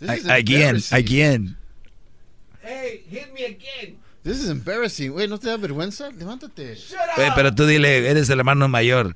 Is 0.00 0.26
Again, 0.26 0.82
again. 0.92 1.56
Hey, 2.60 3.02
hit 3.08 3.32
me 3.32 3.44
again. 3.44 3.98
This 4.24 4.42
is 4.42 4.50
embarrassing. 4.50 5.14
Wait, 5.14 5.30
¿no 5.30 5.38
te 5.38 5.46
da 5.48 5.56
vergüenza? 5.56 6.10
Levántate. 6.10 6.72
Eh, 6.72 7.30
pero 7.36 7.54
tú 7.54 7.64
dile, 7.64 8.10
eres 8.10 8.28
el 8.28 8.40
hermano 8.40 8.66
mayor. 8.68 9.14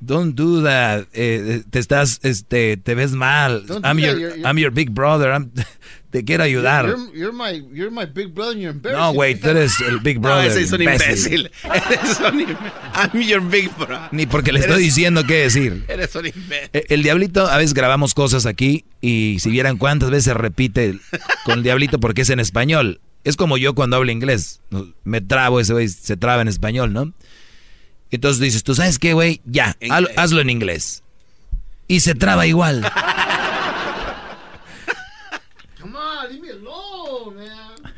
Don't 0.00 0.34
do 0.36 0.62
that. 0.62 1.06
Eh, 1.12 1.62
te 1.70 1.78
estás, 1.80 2.20
este, 2.22 2.76
te 2.76 2.94
ves 2.94 3.12
mal. 3.12 3.64
I'm 3.84 3.98
your, 3.98 4.16
You're- 4.18 4.36
you're- 4.36 4.42
I'm 4.44 4.56
your 4.58 4.70
big 4.72 4.90
brother. 4.90 5.30
I'm- 5.32 5.50
te 6.10 6.24
quiero 6.24 6.44
ayudar. 6.44 6.86
You're, 6.86 7.10
you're 7.18 7.32
my 7.32 7.50
you're 7.74 7.90
my 7.90 8.06
big 8.06 8.32
brother 8.32 8.52
and 8.52 8.60
you're 8.62 8.70
embarrassing. 8.74 9.04
No, 9.06 9.12
güey, 9.12 9.34
tú 9.34 9.48
eres 9.48 9.72
el 9.80 9.98
big 9.98 10.16
No, 10.20 10.28
brother. 10.28 10.50
ese 10.52 10.60
es 10.62 10.72
un 10.72 10.82
imbécil. 10.82 11.50
imbécil. 11.50 11.50
Eres 11.64 12.20
un 12.20 12.40
im- 12.40 12.56
I'm 12.94 13.20
your 13.22 13.40
big 13.42 13.70
bro. 13.76 13.98
Ni 14.12 14.26
porque 14.26 14.52
le 14.52 14.60
estoy 14.60 14.74
Eres- 14.76 14.84
diciendo 14.84 15.24
qué 15.26 15.34
decir. 15.42 15.84
Eres 15.88 16.14
un 16.14 16.26
imbécil. 16.26 16.70
Eh, 16.72 16.84
El 16.90 17.02
diablito, 17.02 17.48
a 17.48 17.56
veces 17.56 17.74
grabamos 17.74 18.14
cosas 18.14 18.46
aquí 18.46 18.84
y 19.00 19.38
si 19.40 19.50
vieran 19.50 19.78
cuántas 19.78 20.10
veces 20.10 20.32
repite 20.34 20.84
el- 20.90 21.00
con 21.44 21.58
el 21.58 21.62
diablito 21.64 21.98
porque 21.98 22.22
es 22.22 22.30
en 22.30 22.38
español. 22.38 23.00
Es 23.24 23.34
como 23.36 23.58
yo 23.58 23.74
cuando 23.74 23.96
hablo 23.96 24.12
inglés. 24.12 24.60
No, 24.70 24.86
Me 25.02 25.20
trabo 25.20 25.58
ese 25.58 25.72
güey, 25.72 25.88
se 25.88 26.16
traba 26.16 26.40
en 26.40 26.46
español, 26.48 26.92
¿no? 26.92 27.12
Entonces 28.10 28.40
dices, 28.40 28.62
¿tú 28.64 28.74
sabes 28.74 28.98
qué, 28.98 29.12
güey? 29.12 29.40
Ya, 29.44 29.76
haz- 29.90 30.08
hazlo 30.16 30.40
en 30.40 30.50
inglés. 30.50 31.02
Y 31.86 32.00
se 32.00 32.14
traba 32.14 32.46
igual. 32.46 32.82
Come 35.80 35.96
on, 35.96 36.28
leave 36.30 36.40
me 36.42 36.50
alone, 36.50 37.36
man. 37.36 37.92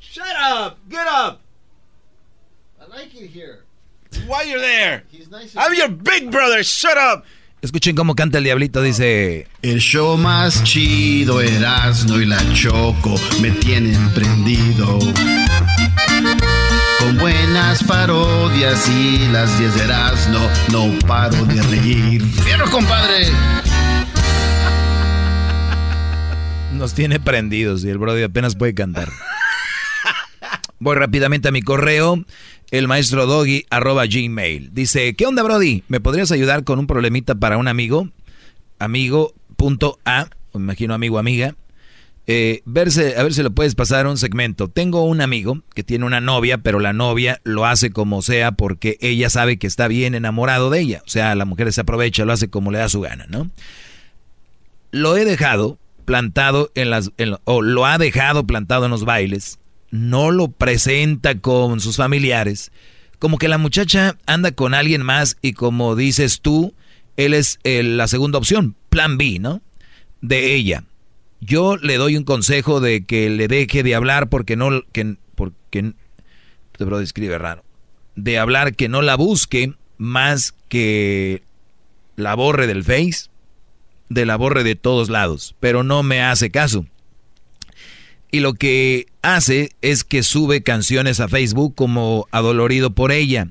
Shut 0.00 0.24
up. 0.40 0.78
Get 0.88 1.06
up. 1.06 1.40
I 2.80 2.86
like 2.96 3.14
it 3.14 3.30
here. 3.30 3.64
Why 4.26 4.44
you're 4.44 4.60
there? 4.60 5.04
He's 5.12 5.28
nice. 5.30 5.54
I'm 5.56 5.74
your 5.74 5.88
big 5.90 6.30
brother. 6.30 6.62
Shut 6.64 6.96
up. 6.96 7.24
Escuchen 7.60 7.96
cómo 7.96 8.14
canta 8.14 8.38
el 8.38 8.44
diablito, 8.44 8.80
dice... 8.82 9.48
El 9.62 9.80
show 9.80 10.16
más 10.16 10.62
chido, 10.62 11.40
Erasmo 11.40 12.16
y 12.20 12.24
la 12.24 12.38
Choco 12.54 13.16
me 13.40 13.50
tienen 13.50 14.10
prendido. 14.14 14.98
Buenas 17.68 17.84
parodias 17.84 18.88
y 18.88 19.28
las 19.28 19.58
10 19.58 19.74
de 19.74 19.84
Erasmo, 19.84 20.38
no 20.72 20.98
paro 21.06 21.44
de 21.44 21.60
reír. 21.64 22.24
¡Fierro, 22.24 22.64
compadre! 22.70 23.26
Nos 26.72 26.94
tiene 26.94 27.20
prendidos 27.20 27.84
y 27.84 27.90
el 27.90 27.98
Brody 27.98 28.22
apenas 28.22 28.56
puede 28.56 28.72
cantar. 28.72 29.10
Voy 30.78 30.96
rápidamente 30.96 31.48
a 31.48 31.52
mi 31.52 31.60
correo, 31.60 32.24
el 32.70 32.88
maestro 32.88 33.26
doggy 33.26 33.66
arroba 33.68 34.06
gmail. 34.06 34.72
Dice, 34.72 35.14
¿qué 35.14 35.26
onda 35.26 35.42
Brody? 35.42 35.82
¿Me 35.88 36.00
podrías 36.00 36.32
ayudar 36.32 36.64
con 36.64 36.78
un 36.78 36.86
problemita 36.86 37.34
para 37.34 37.58
un 37.58 37.68
amigo? 37.68 38.08
Amigo 38.78 39.34
punto 39.58 39.98
A, 40.06 40.28
me 40.54 40.62
imagino 40.62 40.94
amigo 40.94 41.18
amiga. 41.18 41.54
Eh, 42.30 42.60
verse, 42.66 43.16
a 43.16 43.22
ver 43.22 43.32
si 43.32 43.42
lo 43.42 43.52
puedes 43.52 43.74
pasar 43.74 44.06
un 44.06 44.18
segmento. 44.18 44.68
Tengo 44.68 45.02
un 45.04 45.22
amigo 45.22 45.62
que 45.74 45.82
tiene 45.82 46.04
una 46.04 46.20
novia, 46.20 46.58
pero 46.58 46.78
la 46.78 46.92
novia 46.92 47.40
lo 47.42 47.64
hace 47.64 47.90
como 47.90 48.20
sea 48.20 48.52
porque 48.52 48.98
ella 49.00 49.30
sabe 49.30 49.58
que 49.58 49.66
está 49.66 49.88
bien 49.88 50.14
enamorado 50.14 50.68
de 50.68 50.80
ella. 50.80 51.02
O 51.06 51.08
sea, 51.08 51.34
la 51.34 51.46
mujer 51.46 51.72
se 51.72 51.80
aprovecha, 51.80 52.26
lo 52.26 52.34
hace 52.34 52.50
como 52.50 52.70
le 52.70 52.78
da 52.78 52.90
su 52.90 53.00
gana, 53.00 53.24
¿no? 53.30 53.50
Lo 54.90 55.16
he 55.16 55.24
dejado 55.24 55.78
plantado 56.04 56.70
en 56.74 56.90
las, 56.90 57.12
o 57.44 57.62
lo 57.62 57.86
ha 57.86 57.96
dejado 57.96 58.46
plantado 58.46 58.84
en 58.84 58.90
los 58.90 59.06
bailes, 59.06 59.58
no 59.90 60.30
lo 60.30 60.48
presenta 60.48 61.38
con 61.40 61.80
sus 61.80 61.96
familiares, 61.96 62.72
como 63.18 63.38
que 63.38 63.48
la 63.48 63.56
muchacha 63.56 64.18
anda 64.26 64.52
con 64.52 64.74
alguien 64.74 65.02
más 65.02 65.38
y 65.40 65.54
como 65.54 65.96
dices 65.96 66.40
tú, 66.42 66.74
él 67.16 67.32
es 67.32 67.58
eh, 67.64 67.82
la 67.82 68.06
segunda 68.06 68.36
opción, 68.36 68.76
plan 68.90 69.16
B, 69.16 69.38
¿no? 69.38 69.62
De 70.20 70.54
ella. 70.54 70.84
Yo 71.40 71.76
le 71.76 71.96
doy 71.96 72.16
un 72.16 72.24
consejo 72.24 72.80
de 72.80 73.04
que 73.04 73.30
le 73.30 73.48
deje 73.48 73.82
de 73.82 73.94
hablar 73.94 74.28
porque 74.28 74.56
no, 74.56 74.82
que, 74.92 75.16
porque, 75.34 75.92
este 76.72 76.84
bro 76.84 77.00
escribe 77.00 77.38
raro, 77.38 77.64
de 78.16 78.38
hablar 78.38 78.74
que 78.74 78.88
no 78.88 79.02
la 79.02 79.16
busque 79.16 79.74
más 79.98 80.54
que 80.68 81.42
la 82.16 82.34
borre 82.34 82.66
del 82.66 82.84
Face, 82.84 83.30
de 84.08 84.26
la 84.26 84.36
borre 84.36 84.64
de 84.64 84.74
todos 84.74 85.08
lados, 85.08 85.54
pero 85.60 85.82
no 85.82 86.02
me 86.02 86.22
hace 86.22 86.50
caso. 86.50 86.86
Y 88.30 88.40
lo 88.40 88.54
que 88.54 89.06
hace 89.22 89.70
es 89.80 90.04
que 90.04 90.22
sube 90.22 90.62
canciones 90.62 91.20
a 91.20 91.28
Facebook 91.28 91.74
como 91.74 92.26
adolorido 92.30 92.90
por 92.90 93.10
ella. 93.10 93.48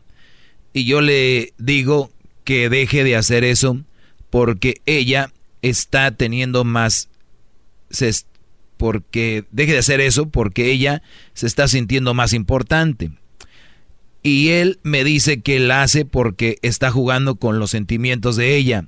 Y 0.73 0.85
yo 0.85 1.01
le 1.01 1.53
digo 1.57 2.11
que 2.43 2.69
deje 2.69 3.03
de 3.03 3.15
hacer 3.15 3.43
eso 3.43 3.79
porque 4.29 4.81
ella 4.85 5.31
está 5.61 6.11
teniendo 6.11 6.63
más... 6.63 7.09
Se, 7.89 8.11
porque 8.77 9.45
deje 9.51 9.73
de 9.73 9.79
hacer 9.79 9.99
eso 10.01 10.29
porque 10.29 10.71
ella 10.71 11.01
se 11.33 11.47
está 11.47 11.67
sintiendo 11.67 12.13
más 12.13 12.33
importante. 12.33 13.11
Y 14.23 14.49
él 14.49 14.79
me 14.83 15.03
dice 15.03 15.41
que 15.41 15.59
la 15.59 15.83
hace 15.83 16.05
porque 16.05 16.57
está 16.61 16.91
jugando 16.91 17.35
con 17.35 17.59
los 17.59 17.71
sentimientos 17.71 18.35
de 18.35 18.55
ella. 18.55 18.85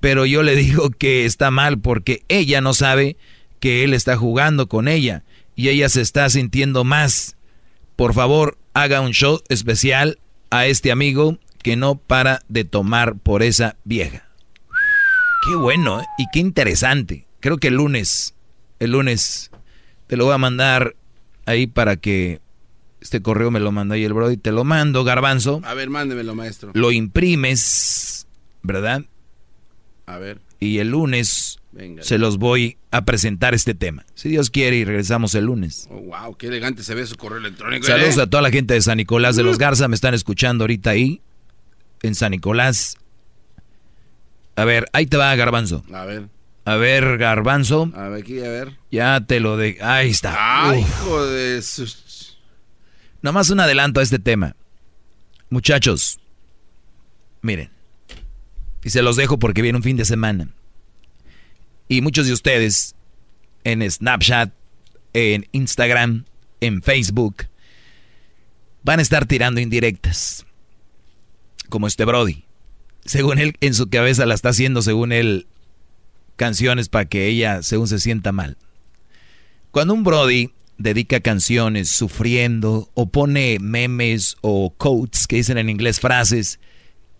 Pero 0.00 0.26
yo 0.26 0.42
le 0.42 0.56
digo 0.56 0.90
que 0.90 1.24
está 1.24 1.50
mal 1.50 1.78
porque 1.78 2.22
ella 2.28 2.60
no 2.60 2.74
sabe 2.74 3.16
que 3.60 3.84
él 3.84 3.94
está 3.94 4.16
jugando 4.16 4.68
con 4.68 4.88
ella 4.88 5.24
y 5.56 5.68
ella 5.68 5.88
se 5.88 6.00
está 6.00 6.28
sintiendo 6.30 6.84
más. 6.84 7.36
Por 7.96 8.14
favor, 8.14 8.56
haga 8.74 9.00
un 9.00 9.12
show 9.12 9.42
especial 9.48 10.18
a 10.50 10.66
este 10.66 10.92
amigo 10.92 11.38
que 11.62 11.76
no 11.76 11.96
para 11.96 12.40
de 12.48 12.64
tomar 12.64 13.16
por 13.16 13.42
esa 13.42 13.76
vieja. 13.84 14.28
Qué 15.44 15.56
bueno 15.56 16.00
¿eh? 16.00 16.04
y 16.18 16.26
qué 16.32 16.38
interesante. 16.38 17.27
Creo 17.40 17.58
que 17.58 17.68
el 17.68 17.74
lunes 17.74 18.34
El 18.78 18.92
lunes 18.92 19.50
te 20.06 20.16
lo 20.16 20.24
voy 20.24 20.34
a 20.34 20.38
mandar 20.38 20.96
ahí 21.46 21.66
para 21.66 21.96
que 21.96 22.40
este 23.00 23.22
correo 23.22 23.50
me 23.50 23.60
lo 23.60 23.72
manda 23.72 23.94
ahí 23.94 24.04
el 24.04 24.12
Brody. 24.12 24.36
Te 24.36 24.52
lo 24.52 24.64
mando, 24.64 25.04
garbanzo. 25.04 25.60
A 25.64 25.74
ver, 25.74 25.90
mándemelo, 25.90 26.34
maestro. 26.34 26.72
Lo 26.74 26.90
imprimes, 26.92 28.26
¿verdad? 28.62 29.04
A 30.06 30.18
ver. 30.18 30.40
Y 30.58 30.78
el 30.78 30.88
lunes 30.90 31.60
Venga. 31.72 32.02
se 32.02 32.18
los 32.18 32.38
voy 32.38 32.78
a 32.90 33.04
presentar 33.04 33.54
este 33.54 33.74
tema. 33.74 34.04
Si 34.14 34.28
Dios 34.28 34.50
quiere 34.50 34.76
y 34.76 34.84
regresamos 34.84 35.34
el 35.34 35.44
lunes. 35.44 35.86
Oh, 35.90 36.00
wow, 36.00 36.36
qué 36.36 36.48
elegante 36.48 36.82
se 36.82 36.94
ve 36.94 37.06
su 37.06 37.16
correo 37.16 37.38
electrónico. 37.38 37.86
Saludos 37.86 38.16
¿eh? 38.16 38.22
a 38.22 38.26
toda 38.26 38.42
la 38.42 38.50
gente 38.50 38.74
de 38.74 38.80
San 38.80 38.96
Nicolás 38.96 39.36
de 39.36 39.42
los 39.42 39.58
Garza. 39.58 39.86
Me 39.88 39.94
están 39.94 40.14
escuchando 40.14 40.64
ahorita 40.64 40.90
ahí. 40.90 41.20
En 42.02 42.14
San 42.14 42.30
Nicolás. 42.30 42.96
A 44.56 44.64
ver, 44.64 44.86
ahí 44.92 45.06
te 45.06 45.16
va, 45.16 45.34
Garbanzo. 45.36 45.84
A 45.92 46.04
ver. 46.04 46.28
A 46.68 46.76
ver, 46.76 47.16
Garbanzo. 47.16 47.90
A 47.94 48.08
ver, 48.08 48.20
aquí, 48.22 48.40
a 48.40 48.48
ver. 48.50 48.76
Ya 48.90 49.22
te 49.22 49.40
lo 49.40 49.56
de... 49.56 49.78
Ahí 49.80 50.10
está. 50.10 50.36
Ay, 50.68 50.82
Uf. 50.82 50.86
hijo 50.86 51.26
de 51.26 51.62
sus... 51.62 52.38
Nomás 53.22 53.48
un 53.48 53.60
adelanto 53.60 54.00
a 54.00 54.02
este 54.02 54.18
tema. 54.18 54.54
Muchachos, 55.48 56.20
miren. 57.40 57.70
Y 58.84 58.90
se 58.90 59.00
los 59.00 59.16
dejo 59.16 59.38
porque 59.38 59.62
viene 59.62 59.78
un 59.78 59.82
fin 59.82 59.96
de 59.96 60.04
semana. 60.04 60.50
Y 61.88 62.02
muchos 62.02 62.26
de 62.26 62.34
ustedes 62.34 62.94
en 63.64 63.90
Snapchat, 63.90 64.52
en 65.14 65.48
Instagram, 65.52 66.26
en 66.60 66.82
Facebook, 66.82 67.46
van 68.82 68.98
a 68.98 69.02
estar 69.02 69.24
tirando 69.24 69.62
indirectas. 69.62 70.44
Como 71.70 71.86
este 71.86 72.04
Brody. 72.04 72.44
Según 73.06 73.38
él, 73.38 73.56
en 73.62 73.72
su 73.72 73.88
cabeza 73.88 74.26
la 74.26 74.34
está 74.34 74.50
haciendo, 74.50 74.82
según 74.82 75.12
él, 75.12 75.46
canciones 76.38 76.88
para 76.88 77.04
que 77.04 77.26
ella, 77.26 77.62
según 77.62 77.88
se 77.88 77.98
sienta 77.98 78.32
mal. 78.32 78.56
Cuando 79.70 79.92
un 79.92 80.04
Brody 80.04 80.50
dedica 80.78 81.20
canciones 81.20 81.90
sufriendo 81.90 82.88
o 82.94 83.10
pone 83.10 83.58
memes 83.60 84.36
o 84.40 84.72
quotes 84.78 85.26
que 85.26 85.36
dicen 85.36 85.58
en 85.58 85.68
inglés 85.68 86.00
frases 86.00 86.60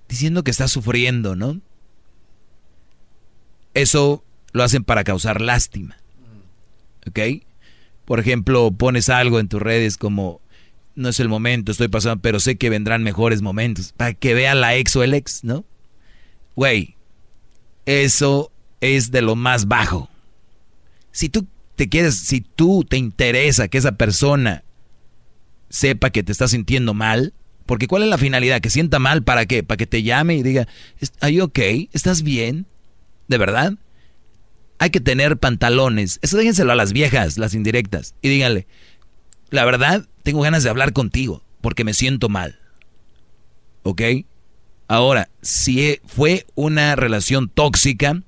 diciendo 0.08 0.44
que 0.44 0.52
está 0.52 0.68
sufriendo, 0.68 1.36
¿no? 1.36 1.60
Eso 3.74 4.24
lo 4.52 4.62
hacen 4.62 4.84
para 4.84 5.04
causar 5.04 5.40
lástima. 5.40 5.98
¿Ok? 7.06 7.18
Por 8.04 8.20
ejemplo, 8.20 8.70
pones 8.70 9.10
algo 9.10 9.40
en 9.40 9.48
tus 9.48 9.60
redes 9.60 9.98
como 9.98 10.40
no 10.94 11.08
es 11.10 11.20
el 11.20 11.28
momento, 11.28 11.70
estoy 11.70 11.88
pasando, 11.88 12.20
pero 12.22 12.40
sé 12.40 12.56
que 12.56 12.70
vendrán 12.70 13.02
mejores 13.02 13.42
momentos. 13.42 13.92
Para 13.96 14.14
que 14.14 14.34
vea 14.34 14.54
la 14.54 14.76
ex 14.76 14.96
o 14.96 15.02
el 15.02 15.14
ex, 15.14 15.44
¿no? 15.44 15.64
Güey, 16.56 16.96
eso 17.86 18.50
es 18.80 19.10
de 19.10 19.22
lo 19.22 19.36
más 19.36 19.66
bajo. 19.66 20.08
Si 21.10 21.28
tú 21.28 21.46
te 21.76 21.88
quieres, 21.88 22.16
si 22.16 22.40
tú 22.40 22.84
te 22.88 22.96
interesa 22.96 23.68
que 23.68 23.78
esa 23.78 23.92
persona 23.92 24.64
sepa 25.68 26.10
que 26.10 26.22
te 26.22 26.32
está 26.32 26.48
sintiendo 26.48 26.94
mal, 26.94 27.34
porque 27.66 27.86
¿cuál 27.86 28.02
es 28.02 28.08
la 28.08 28.18
finalidad? 28.18 28.60
Que 28.60 28.70
sienta 28.70 28.98
mal, 28.98 29.22
¿para 29.22 29.46
qué? 29.46 29.62
Para 29.62 29.76
que 29.76 29.86
te 29.86 30.02
llame 30.02 30.36
y 30.36 30.42
diga, 30.42 30.66
¿are 31.20 31.42
ok? 31.42 31.58
¿Estás 31.92 32.22
bien? 32.22 32.66
¿De 33.28 33.38
verdad? 33.38 33.74
Hay 34.78 34.90
que 34.90 35.00
tener 35.00 35.36
pantalones. 35.36 36.18
Eso 36.22 36.36
déjenselo 36.36 36.72
a 36.72 36.76
las 36.76 36.92
viejas, 36.92 37.36
las 37.36 37.54
indirectas. 37.54 38.14
Y 38.22 38.28
díganle, 38.28 38.66
la 39.50 39.64
verdad, 39.64 40.06
tengo 40.22 40.40
ganas 40.40 40.62
de 40.62 40.70
hablar 40.70 40.92
contigo 40.92 41.42
porque 41.60 41.84
me 41.84 41.94
siento 41.94 42.28
mal. 42.28 42.58
¿Ok? 43.82 44.02
Ahora, 44.86 45.28
si 45.42 46.00
fue 46.06 46.46
una 46.54 46.96
relación 46.96 47.48
tóxica, 47.48 48.22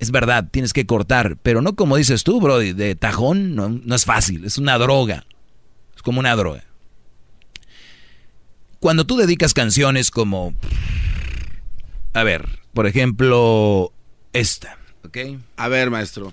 es 0.00 0.10
verdad, 0.10 0.48
tienes 0.50 0.72
que 0.72 0.86
cortar, 0.86 1.36
pero 1.42 1.60
no 1.60 1.76
como 1.76 1.96
dices 1.96 2.24
tú, 2.24 2.40
bro, 2.40 2.58
de 2.58 2.94
tajón, 2.96 3.54
no, 3.54 3.68
no 3.68 3.94
es 3.94 4.06
fácil, 4.06 4.46
es 4.46 4.56
una 4.56 4.78
droga. 4.78 5.26
Es 5.94 6.02
como 6.02 6.20
una 6.20 6.34
droga. 6.34 6.64
Cuando 8.80 9.04
tú 9.04 9.16
dedicas 9.16 9.52
canciones 9.52 10.10
como... 10.10 10.54
A 12.14 12.24
ver, 12.24 12.48
por 12.72 12.86
ejemplo, 12.86 13.92
esta, 14.32 14.78
¿ok? 15.04 15.18
A 15.56 15.68
ver, 15.68 15.90
maestro. 15.90 16.32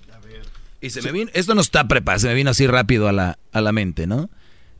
Y 0.80 0.90
se 0.90 1.02
me 1.02 1.12
vino, 1.12 1.30
esto 1.34 1.54
no 1.54 1.60
está 1.60 1.86
preparado, 1.86 2.20
se 2.20 2.28
me 2.28 2.34
vino 2.34 2.50
así 2.50 2.66
rápido 2.66 3.06
a 3.06 3.12
la, 3.12 3.38
a 3.52 3.60
la 3.60 3.72
mente, 3.72 4.06
¿no? 4.06 4.30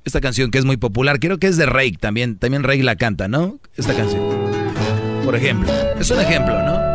Esta 0.04 0.22
canción 0.22 0.50
que 0.50 0.58
es 0.58 0.64
muy 0.64 0.78
popular, 0.78 1.20
creo 1.20 1.38
que 1.38 1.48
es 1.48 1.58
de 1.58 1.66
Rake 1.66 1.98
también, 2.00 2.38
también 2.38 2.62
Rake 2.62 2.82
la 2.82 2.96
canta, 2.96 3.28
¿no? 3.28 3.60
Esta 3.76 3.94
canción. 3.94 4.22
Por 5.24 5.36
ejemplo, 5.36 5.70
es 6.00 6.10
un 6.10 6.20
ejemplo, 6.20 6.62
¿no? 6.62 6.87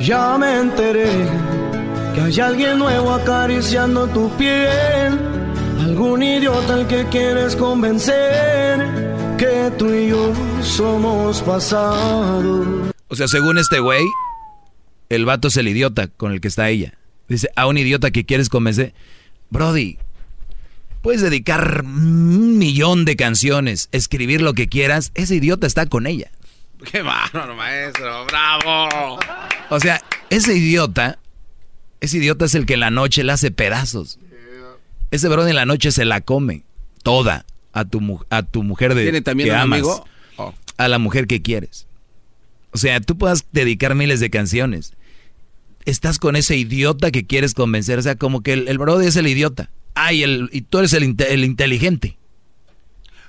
Ya 0.00 0.38
me 0.38 0.60
enteré 0.60 1.10
que 2.14 2.20
hay 2.20 2.40
alguien 2.40 2.78
nuevo 2.78 3.12
acariciando 3.12 4.06
tu 4.08 4.30
piel. 4.36 5.18
Algún 5.80 6.22
idiota 6.22 6.74
al 6.74 6.86
que 6.86 7.04
quieres 7.06 7.56
convencer 7.56 8.78
que 9.36 9.72
tú 9.76 9.92
y 9.92 10.08
yo 10.08 10.32
somos 10.62 11.42
pasado. 11.42 12.92
O 13.08 13.16
sea, 13.16 13.28
según 13.28 13.58
este 13.58 13.80
güey, 13.80 14.04
el 15.08 15.24
vato 15.24 15.48
es 15.48 15.56
el 15.56 15.68
idiota 15.68 16.08
con 16.08 16.32
el 16.32 16.40
que 16.40 16.48
está 16.48 16.68
ella. 16.68 16.94
Dice, 17.28 17.48
a 17.56 17.66
un 17.66 17.78
idiota 17.78 18.10
que 18.10 18.24
quieres 18.24 18.48
convencer. 18.48 18.94
Brody, 19.50 19.98
puedes 21.02 21.22
dedicar 21.22 21.82
un 21.84 22.58
millón 22.58 23.04
de 23.04 23.16
canciones, 23.16 23.88
escribir 23.92 24.42
lo 24.42 24.54
que 24.54 24.68
quieras, 24.68 25.10
ese 25.14 25.36
idiota 25.36 25.66
está 25.66 25.86
con 25.86 26.06
ella. 26.06 26.30
Qué 26.90 27.02
bárbaro, 27.02 27.54
maestro. 27.54 28.26
Bravo. 28.26 29.18
O 29.70 29.80
sea, 29.80 30.00
ese 30.30 30.56
idiota, 30.56 31.18
ese 32.00 32.18
idiota 32.18 32.44
es 32.44 32.54
el 32.54 32.66
que 32.66 32.74
en 32.74 32.80
la 32.80 32.90
noche 32.90 33.24
le 33.24 33.32
hace 33.32 33.50
pedazos. 33.50 34.18
Ese 35.10 35.28
brody 35.28 35.50
en 35.50 35.56
la 35.56 35.66
noche 35.66 35.90
se 35.90 36.04
la 36.04 36.20
come 36.20 36.64
toda 37.02 37.46
a 37.72 37.84
tu, 37.84 38.24
a 38.30 38.42
tu 38.42 38.62
mujer 38.62 38.94
de 38.94 39.04
¿Tiene 39.04 39.22
también 39.22 39.48
que 39.48 39.54
un 39.54 39.60
amas, 39.60 39.78
amigo? 39.78 40.06
Oh. 40.36 40.54
a 40.76 40.88
la 40.88 40.98
mujer 40.98 41.26
que 41.26 41.42
quieres. 41.42 41.86
O 42.72 42.78
sea, 42.78 43.00
tú 43.00 43.16
puedas 43.16 43.46
dedicar 43.52 43.94
miles 43.94 44.20
de 44.20 44.30
canciones. 44.30 44.92
Estás 45.84 46.18
con 46.18 46.36
ese 46.36 46.56
idiota 46.56 47.10
que 47.10 47.26
quieres 47.26 47.54
convencer. 47.54 47.98
O 47.98 48.02
sea, 48.02 48.16
como 48.16 48.42
que 48.42 48.52
el, 48.52 48.68
el 48.68 48.78
brody 48.78 49.06
es 49.06 49.16
el 49.16 49.26
idiota. 49.26 49.70
Ay, 49.94 50.22
el, 50.22 50.50
y 50.52 50.60
tú 50.60 50.78
eres 50.78 50.92
el, 50.92 51.16
el 51.18 51.44
inteligente. 51.44 52.18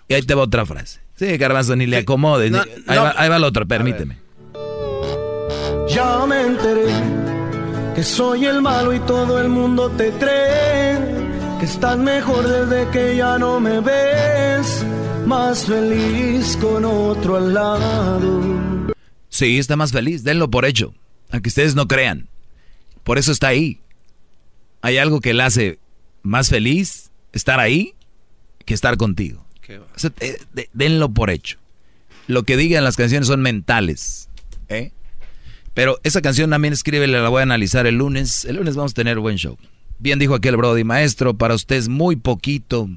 Y 0.09 0.15
ahí 0.15 0.21
te 0.23 0.35
va 0.35 0.43
otra 0.43 0.65
frase. 0.65 0.99
Sí, 1.19 1.37
Garbanzo, 1.37 1.75
ni 1.75 1.85
le 1.85 1.97
acomodes. 1.97 2.49
No, 2.49 2.63
ni- 2.63 2.71
ahí, 2.87 2.97
va, 2.97 3.13
ahí 3.17 3.27
va 3.29 3.37
la 3.39 3.47
otra, 3.47 3.65
permíteme. 3.65 4.17
Ya 5.89 6.25
me 6.25 6.41
enteré 6.41 6.85
que 7.93 8.03
soy 8.03 8.45
el 8.45 8.61
malo 8.61 8.93
y 8.93 8.99
todo 9.01 9.39
el 9.41 9.49
mundo 9.49 9.89
te 9.91 10.11
cree. 10.11 10.97
Que 11.59 11.65
estás 11.65 11.97
mejor 11.97 12.47
desde 12.47 12.89
que 12.91 13.17
ya 13.17 13.37
no 13.37 13.59
me 13.59 13.81
ves. 13.81 14.85
Más 15.25 15.65
feliz 15.65 16.57
con 16.61 16.85
otro 16.85 17.35
al 17.35 17.53
lado. 17.53 18.41
Sí, 19.27 19.59
está 19.59 19.75
más 19.75 19.91
feliz. 19.91 20.23
Denlo 20.23 20.49
por 20.49 20.63
hecho. 20.65 20.93
Aunque 21.31 21.49
ustedes 21.49 21.75
no 21.75 21.87
crean. 21.87 22.29
Por 23.03 23.17
eso 23.17 23.33
está 23.33 23.47
ahí. 23.49 23.81
Hay 24.81 24.97
algo 24.97 25.19
que 25.19 25.33
le 25.33 25.43
hace 25.43 25.79
más 26.23 26.49
feliz 26.49 27.11
estar 27.33 27.59
ahí 27.59 27.93
que 28.65 28.73
estar 28.73 28.95
contigo. 28.95 29.45
O 29.77 29.99
sea, 29.99 30.11
eh, 30.19 30.37
de- 30.53 30.69
denlo 30.73 31.09
por 31.09 31.29
hecho. 31.29 31.57
Lo 32.27 32.43
que 32.43 32.57
digan 32.57 32.83
las 32.83 32.95
canciones 32.95 33.27
son 33.27 33.41
mentales. 33.41 34.29
¿eh? 34.69 34.91
Pero 35.73 35.99
esa 36.03 36.21
canción 36.21 36.49
también 36.49 36.73
escribe, 36.73 37.07
la 37.07 37.27
voy 37.29 37.39
a 37.39 37.43
analizar 37.43 37.87
el 37.87 37.95
lunes. 37.95 38.45
El 38.45 38.57
lunes 38.57 38.75
vamos 38.75 38.91
a 38.91 38.95
tener 38.95 39.19
buen 39.19 39.37
show. 39.37 39.57
Bien 39.99 40.19
dijo 40.19 40.35
aquel 40.35 40.55
Brody, 40.57 40.83
maestro, 40.83 41.33
para 41.35 41.53
usted 41.55 41.75
es 41.75 41.87
muy 41.89 42.15
poquito. 42.15 42.89